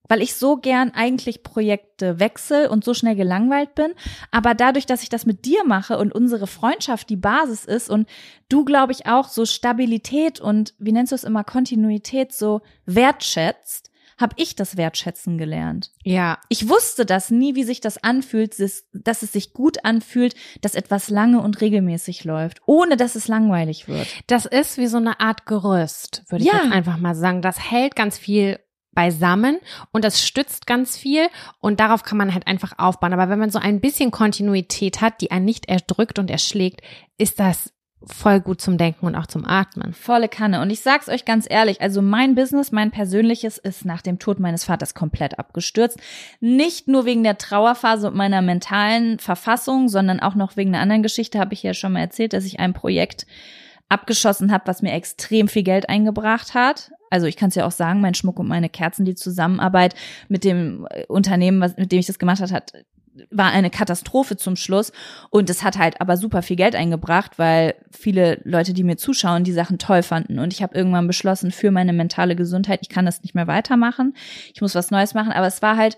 Weil 0.09 0.21
ich 0.21 0.35
so 0.35 0.57
gern 0.57 0.91
eigentlich 0.91 1.43
Projekte 1.43 2.21
wechsel 2.21 2.67
und 2.67 2.85
so 2.85 2.93
schnell 2.93 3.17
gelangweilt 3.17 3.75
bin. 3.75 3.93
Aber 4.31 4.55
dadurch, 4.55 4.85
dass 4.85 5.03
ich 5.03 5.09
das 5.09 5.25
mit 5.25 5.45
dir 5.47 5.65
mache 5.65 5.97
und 5.97 6.15
unsere 6.15 6.47
Freundschaft 6.47 7.09
die 7.09 7.17
Basis 7.17 7.65
ist 7.65 7.89
und 7.89 8.07
du, 8.51 8.65
glaube 8.67 8.93
ich, 8.93 9.07
auch 9.07 9.29
so 9.29 9.47
Stabilität 9.47 10.41
und, 10.41 10.75
wie 10.79 10.93
nennst 10.93 11.13
du 11.13 11.17
es 11.17 11.25
immer, 11.25 11.43
Kontinuität 11.43 12.33
so 12.33 12.61
wertschätzt, 13.09 13.91
habe 14.17 14.35
ich 14.39 14.55
das 14.55 14.77
Wertschätzen 14.77 15.39
gelernt. 15.39 15.91
ja. 16.05 16.39
Ich 16.49 16.69
wusste 16.69 17.05
das 17.05 17.31
nie, 17.31 17.57
wie 17.57 17.65
sich 17.65 17.81
das 17.81 17.99
anfühlt, 18.03 18.55
dass 18.61 19.23
es 19.23 19.33
sich 19.33 19.53
gut 19.53 19.85
anfühlt, 19.85 20.37
dass 20.61 20.77
etwas 20.77 21.09
lange 21.11 21.41
und 21.41 21.61
regelmäßig 21.61 22.23
läuft, 22.25 22.61
ohne 22.67 22.97
dass 22.97 23.17
es 23.17 23.27
langweilig 23.27 23.89
wird. 23.89 24.07
Das 24.29 24.47
ist 24.47 24.79
wie 24.79 24.87
so 24.87 24.99
eine 24.99 25.19
Art 25.19 25.47
Gerüst, 25.47 26.23
würde 26.29 26.45
ich 26.45 26.53
Ja. 26.53 26.63
jetzt 26.63 26.73
einfach 26.73 26.99
mal 26.99 27.17
sagen. 27.17 27.43
Das 27.43 27.59
hält 27.71 27.97
ganz 27.97 28.17
viel 28.17 28.61
beisammen 28.95 29.59
und 29.93 30.05
das 30.05 30.27
stützt 30.27 30.67
ganz 30.67 30.97
viel 30.97 31.27
und 31.61 31.81
darauf 31.81 32.03
kann 32.03 32.19
man 32.19 32.33
halt 32.33 32.47
einfach 32.47 32.79
aufbauen. 32.79 33.13
Aber 33.13 33.29
wenn 33.29 33.39
man 33.39 33.51
so 33.51 33.59
ein 33.59 33.81
bisschen 33.81 34.11
Kontinuität 34.11 35.01
hat, 35.01 35.21
die 35.21 35.31
einen 35.31 35.45
nicht 35.45 35.67
erdrückt 35.67 36.19
und 36.19 36.31
erschlägt, 36.31 36.81
ist 37.19 37.41
das 37.41 37.75
voll 38.07 38.41
gut 38.41 38.61
zum 38.61 38.79
Denken 38.79 39.07
und 39.07 39.15
auch 39.15 39.27
zum 39.27 39.45
Atmen. 39.45 39.93
Volle 39.93 40.29
Kanne. 40.29 40.61
Und 40.61 40.71
ich 40.71 40.81
sag's 40.81 41.09
euch 41.09 41.25
ganz 41.25 41.47
ehrlich, 41.49 41.81
also 41.81 42.03
mein 42.03 42.35
Business, 42.35 42.73
mein 42.73 42.91
persönliches 42.91 43.59
ist 43.59 43.85
nach 43.85 44.03
dem 44.03 44.19
Tod 44.19 44.41
meines 44.41 44.65
Vaters 44.65 44.95
komplett 44.95 45.39
abgestürzt. 45.39 45.99
Nicht 46.41 46.89
nur 46.89 47.05
wegen 47.05 47.23
der 47.23 47.39
Trauerphase 47.39 48.09
und 48.09 48.17
meiner 48.17 48.43
mentalen 48.43 49.19
Verfassung, 49.19 49.89
sondern 49.89 50.21
auch 50.21 50.35
noch 50.35 50.57
wegen 50.57 50.75
einer 50.75 50.83
anderen 50.83 51.03
Geschichte, 51.03 51.39
habe 51.39 51.55
ich 51.55 51.63
ja 51.63 51.75
schon 51.75 51.93
mal 51.93 52.01
erzählt, 52.01 52.33
dass 52.33 52.45
ich 52.45 52.61
ein 52.61 52.75
Projekt 52.75 53.27
abgeschossen 53.89 54.53
habe, 54.53 54.67
was 54.67 54.83
mir 54.83 54.93
extrem 54.93 55.49
viel 55.49 55.63
Geld 55.63 55.89
eingebracht 55.89 56.55
hat. 56.55 56.91
Also 57.15 57.29
ich 57.29 57.37
kann 57.37 57.51
es 57.51 57.55
ja 57.55 57.65
auch 57.65 57.71
sagen, 57.71 58.01
mein 58.01 58.15
Schmuck 58.15 58.41
und 58.41 58.49
meine 58.49 58.69
Kerzen, 58.69 59.05
die 59.05 59.15
Zusammenarbeit 59.15 59.95
mit 60.29 60.43
dem 60.43 60.89
äh, 60.91 61.07
Unternehmen, 61.07 61.61
was, 61.61 61.77
mit 61.77 61.93
dem 61.93 62.01
ich 62.01 62.07
das 62.07 62.19
gemacht 62.19 62.41
hat, 62.41 62.51
hat 62.51 62.73
war 63.31 63.53
eine 63.53 63.71
Katastrophe 63.71 64.37
zum 64.37 64.57
Schluss. 64.57 64.91
Und 65.31 65.49
es 65.49 65.63
hat 65.63 65.79
halt 65.79 66.01
aber 66.01 66.17
super 66.17 66.43
viel 66.43 66.57
Geld 66.57 66.75
eingebracht, 66.75 67.39
weil 67.39 67.77
viele 67.93 68.41
Leute, 68.43 68.73
die 68.73 68.83
mir 68.83 68.97
zuschauen, 68.97 69.45
die 69.45 69.53
Sachen 69.53 69.79
toll 69.79 70.03
fanden. 70.03 70.41
Und 70.41 70.53
ich 70.53 70.65
habe 70.65 70.77
irgendwann 70.77 71.07
beschlossen, 71.07 71.53
für 71.53 71.71
meine 71.71 71.93
mentale 71.93 72.35
Gesundheit, 72.35 72.81
ich 72.83 72.89
kann 72.89 73.07
das 73.07 73.23
nicht 73.23 73.37
mehr 73.37 73.47
weitermachen, 73.47 74.15
ich 74.53 74.61
muss 74.61 74.75
was 74.75 74.91
Neues 74.91 75.15
machen, 75.15 75.31
aber 75.31 75.47
es 75.47 75.63
war 75.63 75.77
halt 75.77 75.97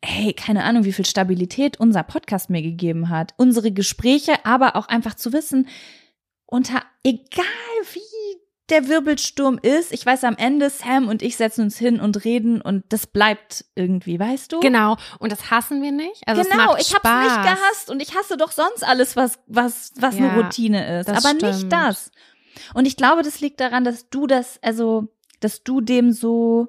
hey, 0.00 0.32
keine 0.32 0.62
Ahnung, 0.62 0.84
wie 0.84 0.92
viel 0.92 1.04
Stabilität 1.04 1.80
unser 1.80 2.04
Podcast 2.04 2.50
mir 2.50 2.62
gegeben 2.62 3.08
hat, 3.08 3.34
unsere 3.36 3.72
Gespräche, 3.72 4.32
aber 4.44 4.76
auch 4.76 4.86
einfach 4.86 5.14
zu 5.14 5.32
wissen, 5.32 5.66
unter 6.46 6.82
egal 7.02 7.44
wie 7.92 8.00
der 8.70 8.88
Wirbelsturm 8.88 9.58
ist, 9.62 9.92
ich 9.92 10.04
weiß 10.04 10.24
am 10.24 10.36
Ende, 10.36 10.70
Sam 10.70 11.08
und 11.08 11.22
ich 11.22 11.36
setzen 11.36 11.62
uns 11.62 11.78
hin 11.78 12.00
und 12.00 12.24
reden 12.24 12.60
und 12.60 12.84
das 12.90 13.06
bleibt 13.06 13.64
irgendwie, 13.74 14.18
weißt 14.20 14.52
du? 14.52 14.60
Genau. 14.60 14.96
Und 15.18 15.32
das 15.32 15.50
hassen 15.50 15.82
wir 15.82 15.92
nicht. 15.92 16.22
Also 16.26 16.42
genau, 16.42 16.76
ich 16.76 16.94
hab's 16.94 17.04
nicht 17.04 17.42
gehasst 17.42 17.90
und 17.90 18.00
ich 18.00 18.14
hasse 18.16 18.36
doch 18.36 18.52
sonst 18.52 18.84
alles, 18.84 19.16
was 19.16 19.38
was 19.46 19.92
was 19.96 20.18
Ja, 20.18 20.28
eine 20.28 20.42
Routine 20.42 21.00
ist, 21.00 21.08
aber 21.08 21.20
stimmt. 21.20 21.42
nicht 21.42 21.72
das. 21.72 22.10
Und 22.74 22.86
ich 22.86 22.96
glaube, 22.96 23.22
das 23.22 23.40
liegt 23.40 23.60
daran, 23.60 23.84
dass 23.84 24.10
du 24.10 24.26
das 24.26 24.58
also, 24.62 25.08
dass 25.40 25.62
du 25.62 25.80
dem 25.80 26.12
so 26.12 26.68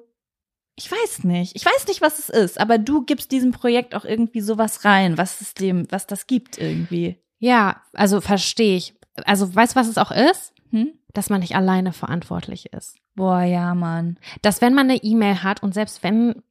ich 0.76 0.90
weiß 0.90 1.24
nicht. 1.24 1.54
Ich 1.56 1.66
weiß 1.66 1.86
nicht, 1.88 2.00
was 2.00 2.18
es 2.18 2.30
ist, 2.30 2.58
aber 2.58 2.78
du 2.78 3.02
gibst 3.04 3.32
diesem 3.32 3.52
Projekt 3.52 3.94
auch 3.94 4.06
irgendwie 4.06 4.40
sowas 4.40 4.86
rein, 4.86 5.18
was 5.18 5.42
es 5.42 5.52
dem, 5.52 5.86
was 5.90 6.06
das 6.06 6.26
gibt 6.26 6.56
irgendwie. 6.56 7.22
Ja, 7.38 7.82
also 7.92 8.20
verstehe 8.22 8.76
ich. 8.76 8.94
Also 9.24 9.54
weißt 9.54 9.74
du, 9.74 9.80
was 9.80 9.88
es 9.88 9.98
auch 9.98 10.10
ist? 10.10 10.54
Hm? 10.70 10.92
Dass 11.12 11.30
man 11.30 11.40
nicht 11.40 11.56
alleine 11.56 11.92
verantwortlich 11.92 12.72
ist. 12.72 12.96
Boah, 13.16 13.42
ja, 13.42 13.74
Mann. 13.74 14.18
dass 14.42 14.60
wenn 14.60 14.74
man 14.74 14.88
eine 14.90 15.02
E-Mail 15.02 15.42
hat 15.42 15.62
und 15.62 15.74
selbst 15.74 16.02
wenn, 16.02 16.42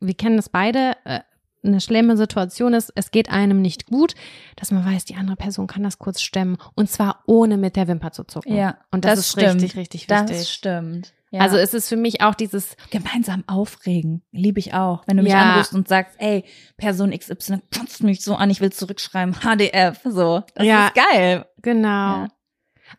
wir 0.00 0.14
kennen 0.14 0.36
das 0.36 0.48
beide, 0.48 0.96
äh, 1.04 1.20
eine 1.64 1.80
schlimme 1.80 2.16
Situation 2.16 2.74
ist, 2.74 2.92
es 2.96 3.12
geht 3.12 3.30
einem 3.30 3.62
nicht 3.62 3.86
gut, 3.86 4.14
dass 4.56 4.72
man 4.72 4.84
weiß, 4.84 5.04
die 5.04 5.14
andere 5.14 5.36
Person 5.36 5.68
kann 5.68 5.84
das 5.84 5.98
kurz 5.98 6.20
stemmen 6.20 6.58
und 6.74 6.90
zwar 6.90 7.22
ohne 7.26 7.56
mit 7.56 7.76
der 7.76 7.86
Wimper 7.86 8.10
zu 8.10 8.24
zucken. 8.24 8.54
Ja, 8.56 8.78
und 8.90 9.04
das, 9.04 9.12
das 9.12 9.18
ist 9.20 9.32
stimmt. 9.32 9.62
richtig, 9.62 9.76
richtig 9.76 10.06
Das 10.08 10.28
wichtig. 10.28 10.48
stimmt. 10.48 11.12
Ja. 11.30 11.40
Also 11.40 11.56
es 11.56 11.72
ist 11.72 11.88
für 11.88 11.96
mich 11.96 12.20
auch 12.20 12.34
dieses, 12.34 12.76
gemeinsam 12.90 13.44
aufregen, 13.46 14.22
liebe 14.32 14.58
ich 14.58 14.74
auch. 14.74 15.02
Wenn 15.06 15.16
du 15.16 15.22
mich 15.22 15.32
Ja. 15.32 15.52
anrufst 15.52 15.72
und 15.72 15.88
sagst, 15.88 16.16
ey, 16.18 16.44
Person 16.76 17.10
XY 17.16 17.60
kotzt 17.74 18.02
mich 18.02 18.22
so 18.22 18.34
an, 18.34 18.50
ich 18.50 18.60
will 18.60 18.70
zurückschreiben, 18.72 19.36
HDF, 19.40 20.00
so. 20.04 20.42
Das 20.56 20.66
Ja. 20.66 20.88
ist 20.88 20.94
geil. 20.94 21.46
genau. 21.62 21.88
Ja. 21.88 22.28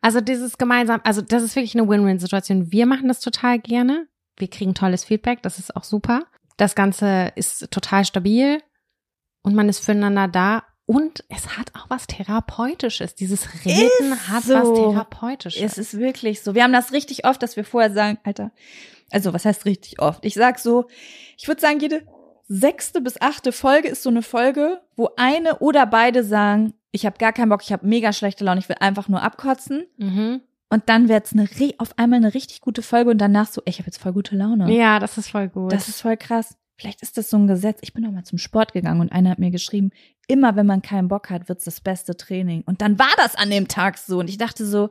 Also 0.02 0.22
dieses 0.22 0.58
gemeinsam, 0.58 1.02
also 1.04 1.22
das 1.22 1.44
ist 1.44 1.56
wirklich 1.56 1.76
eine 1.76 1.88
Win-Win-Situation. 1.88 2.72
Wir 2.72 2.86
machen 2.86 3.08
das 3.08 3.20
total 3.20 3.60
gerne. 3.60 4.08
Wir 4.38 4.50
kriegen 4.50 4.74
tolles 4.74 5.04
Feedback, 5.06 5.42
das 5.44 5.60
ist 5.60 5.76
auch 5.76 5.84
super. 5.84 6.26
Das 6.58 6.76
Ganze 6.76 7.32
ist 7.36 7.72
total 7.72 8.06
stabil. 8.06 8.62
und 9.44 9.56
man 9.56 9.70
ist 9.70 9.80
füreinander 9.80 10.28
da 10.28 10.64
und 10.86 11.24
es 11.30 11.58
hat 11.58 11.72
auch 11.76 11.90
was 11.90 12.08
Therapeutisches. 12.08 13.16
Dieses 13.16 13.48
Reden 13.66 14.14
Ist 14.14 14.30
hat 14.30 14.44
so. 14.44 14.54
was 14.54 14.74
Therapeutisches. 14.74 15.62
Es 15.62 15.78
ist 15.78 15.98
wirklich 15.98 16.42
so. 16.42 16.56
Wir 16.56 16.64
haben 16.64 16.74
das 16.74 16.92
richtig 16.92 17.26
oft, 17.26 17.42
dass 17.42 17.56
wir 17.56 17.64
vorher 17.64 17.92
sagen, 17.94 18.18
Alter, 18.24 18.52
also 19.12 19.34
was 19.34 19.46
heißt 19.46 19.66
richtig 19.66 20.02
oft? 20.02 20.26
Ich 20.26 20.34
sag 20.34 20.60
so, 20.60 20.88
ich 21.38 21.48
würde 21.48 21.62
sagen, 21.62 21.80
jede 21.80 22.06
sechste 22.48 23.00
bis 23.02 23.20
achte 23.22 23.52
Folge 23.52 23.88
ist 23.88 24.04
so 24.04 24.10
eine 24.10 24.22
Folge, 24.22 24.82
wo 24.96 25.10
eine 25.18 25.60
oder 25.60 25.86
beide 25.86 26.24
sagen, 26.24 26.74
ich 26.94 27.06
habe 27.06 27.18
gar 27.18 27.34
keinen 27.34 27.50
Bock, 27.50 27.62
ich 27.64 27.74
habe 27.74 27.86
mega 27.86 28.14
schlechte 28.14 28.46
Laune, 28.46 28.62
ich 28.62 28.70
will 28.70 28.78
einfach 28.80 29.10
nur 29.10 29.22
abkotzen. 29.22 29.86
mhm. 29.98 30.40
Und 30.70 30.90
dann 30.90 31.08
wird's 31.08 31.34
eine 31.34 31.44
re- 31.60 31.76
auf 31.78 32.00
einmal 32.00 32.18
eine 32.18 32.34
richtig 32.34 32.60
gute 32.62 32.82
Folge 32.82 33.12
und 33.12 33.20
danach 33.20 33.46
so, 33.48 33.62
ey, 33.64 33.70
ich 33.70 33.78
habe 33.78 33.86
jetzt 33.88 34.00
voll 34.02 34.12
gute 34.14 34.36
Laune. 34.36 34.72
Ja, 34.74 34.98
das 34.98 35.20
ist 35.20 35.30
voll 35.30 35.48
gut. 35.48 35.72
Das 35.72 35.88
ist 35.88 36.02
voll 36.02 36.18
krass. 36.18 36.56
Vielleicht 36.78 37.04
ist 37.04 37.16
das 37.16 37.30
so 37.30 37.38
ein 37.38 37.46
Gesetz. 37.46 37.78
Ich 37.84 37.94
bin 37.94 38.04
auch 38.08 38.12
mal 38.12 38.24
zum 38.24 38.40
Sport 38.40 38.74
gegangen 38.74 39.00
und 39.00 39.12
einer 39.12 39.30
hat 39.30 39.38
mir 39.38 39.52
geschrieben, 39.52 39.92
immer 40.28 40.56
wenn 40.56 40.66
man 40.66 40.82
keinen 40.82 41.10
Bock 41.10 41.30
hat, 41.30 41.48
wird's 41.48 41.66
das 41.66 41.80
beste 41.80 42.18
Training. 42.18 42.64
Und 42.66 42.82
dann 42.82 42.98
war 42.98 43.12
das 43.18 43.36
an 43.36 43.52
dem 43.52 43.68
Tag 43.68 44.00
so. 44.00 44.18
Und 44.18 44.30
ich 44.32 44.40
dachte 44.40 44.66
so, 44.66 44.90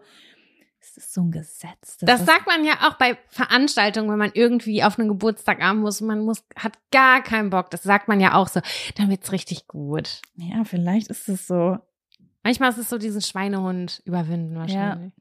ist 0.80 0.96
das 0.96 1.12
so 1.12 1.22
ein 1.22 1.32
Gesetz? 1.32 1.96
Das 2.00 2.20
ist- 2.20 2.26
sagt 2.26 2.46
man 2.46 2.64
ja 2.64 2.74
auch 2.88 2.94
bei 2.94 3.18
Veranstaltungen, 3.28 4.08
wenn 4.08 4.18
man 4.18 4.30
irgendwie 4.34 4.84
auf 4.84 5.00
einen 5.00 5.08
Geburtstag 5.08 5.60
haben 5.60 5.80
muss, 5.80 6.00
man 6.00 6.20
muss, 6.24 6.44
hat 6.54 6.74
gar 6.92 7.22
keinen 7.24 7.50
Bock. 7.50 7.70
Das 7.72 7.82
sagt 7.82 8.06
man 8.06 8.20
ja 8.20 8.34
auch 8.34 8.46
so. 8.46 8.60
Dann 8.96 9.10
wird's 9.10 9.32
richtig 9.32 9.66
gut. 9.66 10.20
Ja, 10.36 10.62
vielleicht 10.64 11.08
ist 11.08 11.28
es 11.28 11.48
so. 11.48 11.78
Manchmal 12.42 12.70
ist 12.70 12.78
es 12.78 12.88
so 12.88 12.98
diesen 12.98 13.20
Schweinehund 13.20 14.02
überwinden 14.04 14.56
wahrscheinlich. 14.56 15.12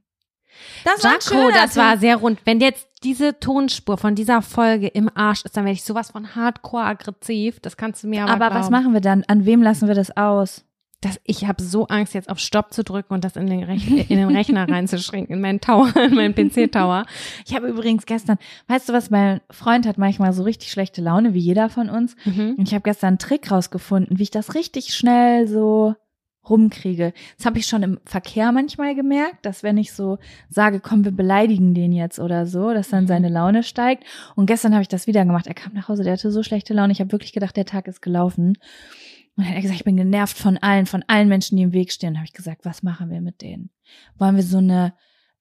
Das 0.83 1.03
Jaco, 1.03 1.49
das 1.51 1.75
war 1.77 1.97
sehr 1.97 2.17
rund. 2.17 2.39
Wenn 2.45 2.59
jetzt 2.59 2.87
diese 3.03 3.39
Tonspur 3.39 3.97
von 3.97 4.15
dieser 4.15 4.41
Folge 4.41 4.87
im 4.87 5.09
Arsch 5.15 5.45
ist, 5.45 5.55
dann 5.57 5.65
werde 5.65 5.75
ich 5.75 5.83
sowas 5.83 6.11
von 6.11 6.35
hardcore 6.35 6.83
aggressiv. 6.83 7.59
Das 7.59 7.77
kannst 7.77 8.03
du 8.03 8.07
mir 8.07 8.23
aber, 8.23 8.33
Aber, 8.33 8.49
glauben. 8.49 8.55
was 8.55 8.69
machen 8.69 8.93
wir 8.93 9.01
dann? 9.01 9.23
An 9.27 9.45
wem 9.45 9.61
lassen 9.61 9.87
wir 9.87 9.95
das 9.95 10.15
aus? 10.15 10.65
Das, 10.99 11.19
ich 11.23 11.47
habe 11.47 11.63
so 11.63 11.87
Angst, 11.87 12.13
jetzt 12.13 12.29
auf 12.29 12.37
Stopp 12.37 12.73
zu 12.73 12.83
drücken 12.83 13.15
und 13.15 13.23
das 13.23 13.35
in 13.35 13.47
den, 13.47 13.63
Rech 13.63 13.89
in 13.89 14.17
den 14.17 14.29
Rechner 14.29 14.69
reinzuschränken, 14.69 15.35
in 15.35 15.41
meinen 15.41 15.59
Tower, 15.59 15.91
in 15.95 16.13
meinen 16.13 16.35
PC-Tower. 16.35 17.05
Ich 17.47 17.55
habe 17.55 17.67
übrigens 17.67 18.05
gestern, 18.05 18.37
weißt 18.67 18.89
du 18.89 18.93
was, 18.93 19.09
mein 19.09 19.41
Freund 19.49 19.87
hat 19.87 19.97
manchmal 19.97 20.31
so 20.31 20.43
richtig 20.43 20.69
schlechte 20.69 21.01
Laune, 21.01 21.33
wie 21.33 21.39
jeder 21.39 21.69
von 21.69 21.89
uns. 21.89 22.15
Mhm. 22.25 22.55
Und 22.57 22.67
ich 22.67 22.75
habe 22.75 22.83
gestern 22.83 23.07
einen 23.07 23.17
Trick 23.17 23.49
rausgefunden, 23.49 24.19
wie 24.19 24.23
ich 24.23 24.31
das 24.31 24.53
richtig 24.53 24.93
schnell 24.93 25.47
so 25.47 25.95
rumkriege. 26.49 27.13
Das 27.37 27.45
habe 27.45 27.59
ich 27.59 27.67
schon 27.67 27.83
im 27.83 27.99
Verkehr 28.05 28.51
manchmal 28.51 28.95
gemerkt, 28.95 29.45
dass 29.45 29.63
wenn 29.63 29.77
ich 29.77 29.93
so 29.93 30.17
sage, 30.49 30.79
komm, 30.79 31.03
wir 31.03 31.11
beleidigen 31.11 31.73
den 31.73 31.91
jetzt 31.91 32.19
oder 32.19 32.45
so, 32.45 32.73
dass 32.73 32.89
dann 32.89 33.07
seine 33.07 33.29
Laune 33.29 33.63
steigt. 33.63 34.03
Und 34.35 34.47
gestern 34.47 34.73
habe 34.73 34.81
ich 34.81 34.87
das 34.87 35.07
wieder 35.07 35.23
gemacht. 35.25 35.47
Er 35.47 35.53
kam 35.53 35.73
nach 35.73 35.87
Hause, 35.87 36.03
der 36.03 36.13
hatte 36.13 36.31
so 36.31 36.43
schlechte 36.43 36.73
Laune. 36.73 36.93
Ich 36.93 36.99
habe 36.99 37.11
wirklich 37.11 37.33
gedacht, 37.33 37.55
der 37.57 37.65
Tag 37.65 37.87
ist 37.87 38.01
gelaufen. 38.01 38.57
Und 39.35 39.45
dann 39.45 39.47
hat 39.47 39.55
er 39.55 39.61
gesagt, 39.61 39.79
ich 39.79 39.85
bin 39.85 39.97
genervt 39.97 40.37
von 40.37 40.57
allen, 40.57 40.85
von 40.85 41.03
allen 41.07 41.29
Menschen, 41.29 41.57
die 41.57 41.63
im 41.63 41.73
Weg 41.73 41.91
stehen. 41.91 42.17
habe 42.17 42.25
ich 42.25 42.33
gesagt, 42.33 42.65
was 42.65 42.83
machen 42.83 43.09
wir 43.09 43.21
mit 43.21 43.41
denen? 43.41 43.69
Wollen 44.17 44.35
wir 44.35 44.43
so 44.43 44.57
eine 44.57 44.93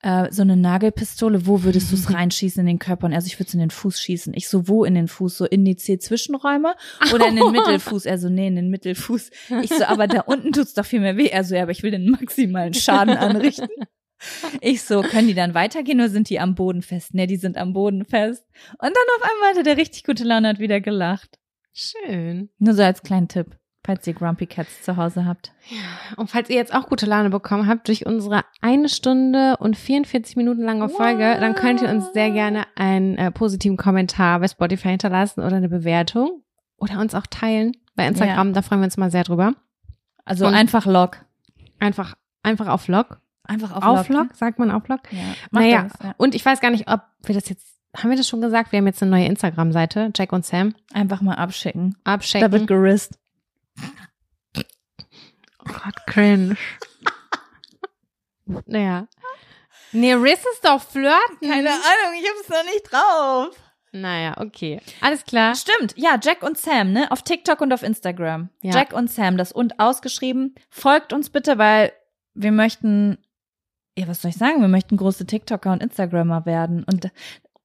äh, 0.03 0.31
so 0.31 0.43
eine 0.43 0.57
Nagelpistole, 0.57 1.47
wo 1.47 1.63
würdest 1.63 1.93
du 1.93 1.97
es 1.97 2.13
reinschießen 2.13 2.61
in 2.61 2.67
den 2.67 2.79
Körper? 2.79 3.07
Und 3.07 3.13
er 3.13 3.21
so, 3.21 3.27
ich 3.27 3.39
würde 3.39 3.49
es 3.49 3.55
in 3.55 3.61
den 3.61 3.71
Fuß 3.71 4.01
schießen. 4.01 4.33
Ich 4.35 4.49
so, 4.49 4.67
wo 4.69 4.85
in 4.85 4.95
den 4.95 5.09
Fuß? 5.09 5.37
So 5.37 5.45
in 5.45 5.65
die 5.65 5.77
C-Zwischenräume 5.77 6.75
oder 7.15 7.29
in 7.29 7.37
den 7.37 7.51
Mittelfuß? 7.51 8.07
Er 8.07 8.19
so, 8.19 8.29
nee, 8.29 8.47
in 8.47 8.57
den 8.57 8.71
Mittelfuß. 8.71 9.31
Ich 9.63 9.71
so, 9.71 9.85
aber 9.85 10.07
da 10.07 10.21
unten 10.21 10.53
tut's 10.53 10.75
doch 10.75 10.87
viel 10.87 11.01
mehr 11.01 11.17
weh. 11.17 11.27
Er 11.27 11.45
so, 11.45 11.55
ja, 11.55 11.63
aber 11.63 11.73
ich 11.73 11.83
will 11.83 11.91
den 11.91 12.11
maximalen 12.11 12.75
Schaden 12.75 13.17
anrichten. 13.17 13.69
Ich 14.61 14.83
so, 14.83 15.01
können 15.03 15.29
die 15.29 15.35
dann 15.35 15.55
weitergehen 15.55 15.99
oder 15.99 16.11
sind 16.11 16.29
die 16.29 16.41
am 16.41 16.55
Boden 16.55 16.83
fest? 16.83 17.15
Nee, 17.15 17.27
die 17.27 17.37
sind 17.37 17.57
am 17.57 17.73
Boden 17.73 18.05
fest. 18.05 18.45
Und 18.73 18.83
dann 18.83 19.17
auf 19.17 19.23
einmal 19.23 19.51
hatte 19.51 19.63
der 19.63 19.77
richtig 19.77 20.05
gute 20.05 20.25
Laune, 20.25 20.49
hat 20.49 20.59
wieder 20.59 20.81
gelacht. 20.81 21.39
Schön. 21.73 22.51
Nur 22.59 22.75
so 22.75 22.83
als 22.83 23.03
kleinen 23.03 23.29
Tipp, 23.29 23.57
falls 23.85 24.07
ihr 24.07 24.15
Grumpy 24.15 24.47
Cats 24.47 24.83
zu 24.83 24.97
Hause 24.97 25.25
habt. 25.27 25.53
Und 26.17 26.31
falls 26.31 26.51
ihr 26.51 26.57
jetzt 26.57 26.75
auch 26.75 26.89
gute 26.89 27.07
Laune 27.07 27.31
bekommen 27.31 27.67
habt 27.67 27.89
durch 27.89 28.07
unsere 28.07 28.43
eine 28.61 28.89
Stunde 28.89 29.57
und 29.59 29.77
44 29.77 30.37
Minuten 30.37 30.63
lange 30.63 30.89
Folge, 30.89 31.37
dann 31.41 31.55
könnt 31.55 31.83
ihr 31.83 31.89
uns 31.89 32.13
sehr 32.13 32.31
gerne 32.31 32.65
einen 32.77 33.17
äh, 33.17 33.31
positiven 33.31 33.77
Kommentar 33.77 34.41
bei 34.41 34.49
Spotify 34.49 34.89
hinterlassen 34.91 35.41
oder 35.41 35.57
eine 35.57 35.69
Bewertung 35.69 36.43
oder 36.77 36.99
uns 37.01 37.15
auch 37.15 37.27
teilen 37.27 37.73
bei 37.97 38.07
Instagram. 38.07 38.53
Da 38.53 38.63
freuen 38.63 38.81
wir 38.81 38.85
uns 38.87 38.97
mal 38.97 39.11
sehr 39.11 39.25
drüber. 39.25 39.55
Also 40.25 40.47
Und- 40.47 40.55
einfach 40.55 40.87
Log. 40.87 41.25
Einfach, 41.79 42.15
einfach 42.43 42.69
auf 42.69 42.89
Log. 42.89 43.21
Einfach 43.45 43.73
auf, 43.75 43.83
Auf 43.83 44.09
Log. 44.09 44.19
Log, 44.29 44.35
sagt 44.37 44.59
man 44.59 44.71
auf 44.71 44.87
Log. 44.89 45.01
Ja. 45.11 45.19
Naja, 45.51 45.83
das, 45.85 45.93
ja. 46.05 46.15
und 46.19 46.35
ich 46.37 46.45
weiß 46.45 46.61
gar 46.61 46.71
nicht, 46.71 46.89
ob 46.89 47.01
wir 47.25 47.35
das 47.35 47.49
jetzt, 47.49 47.67
haben 47.97 48.11
wir 48.11 48.17
das 48.17 48.29
schon 48.29 48.41
gesagt? 48.41 48.71
Wir 48.71 48.79
haben 48.79 48.87
jetzt 48.87 49.03
eine 49.03 49.11
neue 49.11 49.25
Instagram-Seite, 49.27 50.13
Jack 50.15 50.33
und 50.33 50.45
Sam. 50.45 50.75
Einfach 50.93 51.21
mal 51.21 51.35
abschicken. 51.35 51.97
Abchecken. 52.05 52.49
Da 52.49 52.57
wird 52.57 52.69
gerist. 52.69 53.19
Oh 55.61 55.73
Gott, 55.73 56.07
cringe. 56.07 56.57
naja. 58.67 59.07
Nee, 59.93 60.15
Riss 60.15 60.45
ist 60.53 60.65
doch 60.65 60.81
flirten. 60.83 61.39
Ahnung, 61.43 62.19
ich 62.19 62.29
hab's 62.29 62.49
noch 62.49 62.65
nicht 62.65 62.91
drauf. 62.91 63.57
Naja, 63.93 64.37
okay. 64.39 64.81
Alles 65.01 65.25
klar. 65.25 65.55
Stimmt, 65.57 65.95
ja, 65.97 66.19
Jack 66.23 66.43
und 66.43 66.57
Sam, 66.57 66.93
ne? 66.93 67.11
Auf 67.11 67.23
TikTok 67.23 67.61
und 67.61 67.73
auf 67.73 67.83
Instagram. 67.83 68.51
Ja. 68.63 68.73
Jack 68.73 68.93
und 68.93 69.11
Sam, 69.11 69.37
das 69.37 69.51
und 69.51 69.81
ausgeschrieben. 69.81 70.55
Folgt 70.69 71.13
uns 71.13 71.31
bitte, 71.31 71.59
weil 71.59 71.93
wir 72.35 72.53
möchten, 72.53 73.19
ja, 73.97 74.07
was 74.07 74.23
soll 74.23 74.31
ich 74.31 74.37
sagen? 74.37 74.61
Wir 74.61 74.69
möchten 74.69 74.97
große 74.97 75.27
TikToker 75.27 75.73
und 75.73 75.83
Instagrammer 75.83 76.47
werden 76.47 76.85
und, 76.85 77.11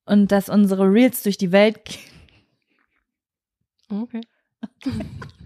und 0.05 0.31
dass 0.31 0.49
unsere 0.49 0.85
Reels 0.91 1.21
durch 1.21 1.37
die 1.37 1.51
Welt 1.51 1.85
gehen. 1.85 2.01
Okay. 3.89 4.21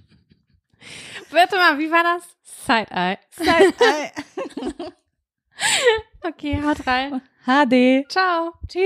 Warte 1.31 1.55
mal, 1.55 1.77
wie 1.77 1.91
war 1.91 2.03
das? 2.03 2.23
Side-Eye. 2.65 3.17
Okay, 6.21 6.61
haut 6.63 6.85
rein. 6.87 7.21
HD. 7.45 8.05
Ciao. 8.09 8.53
Tschüss. 8.67 8.83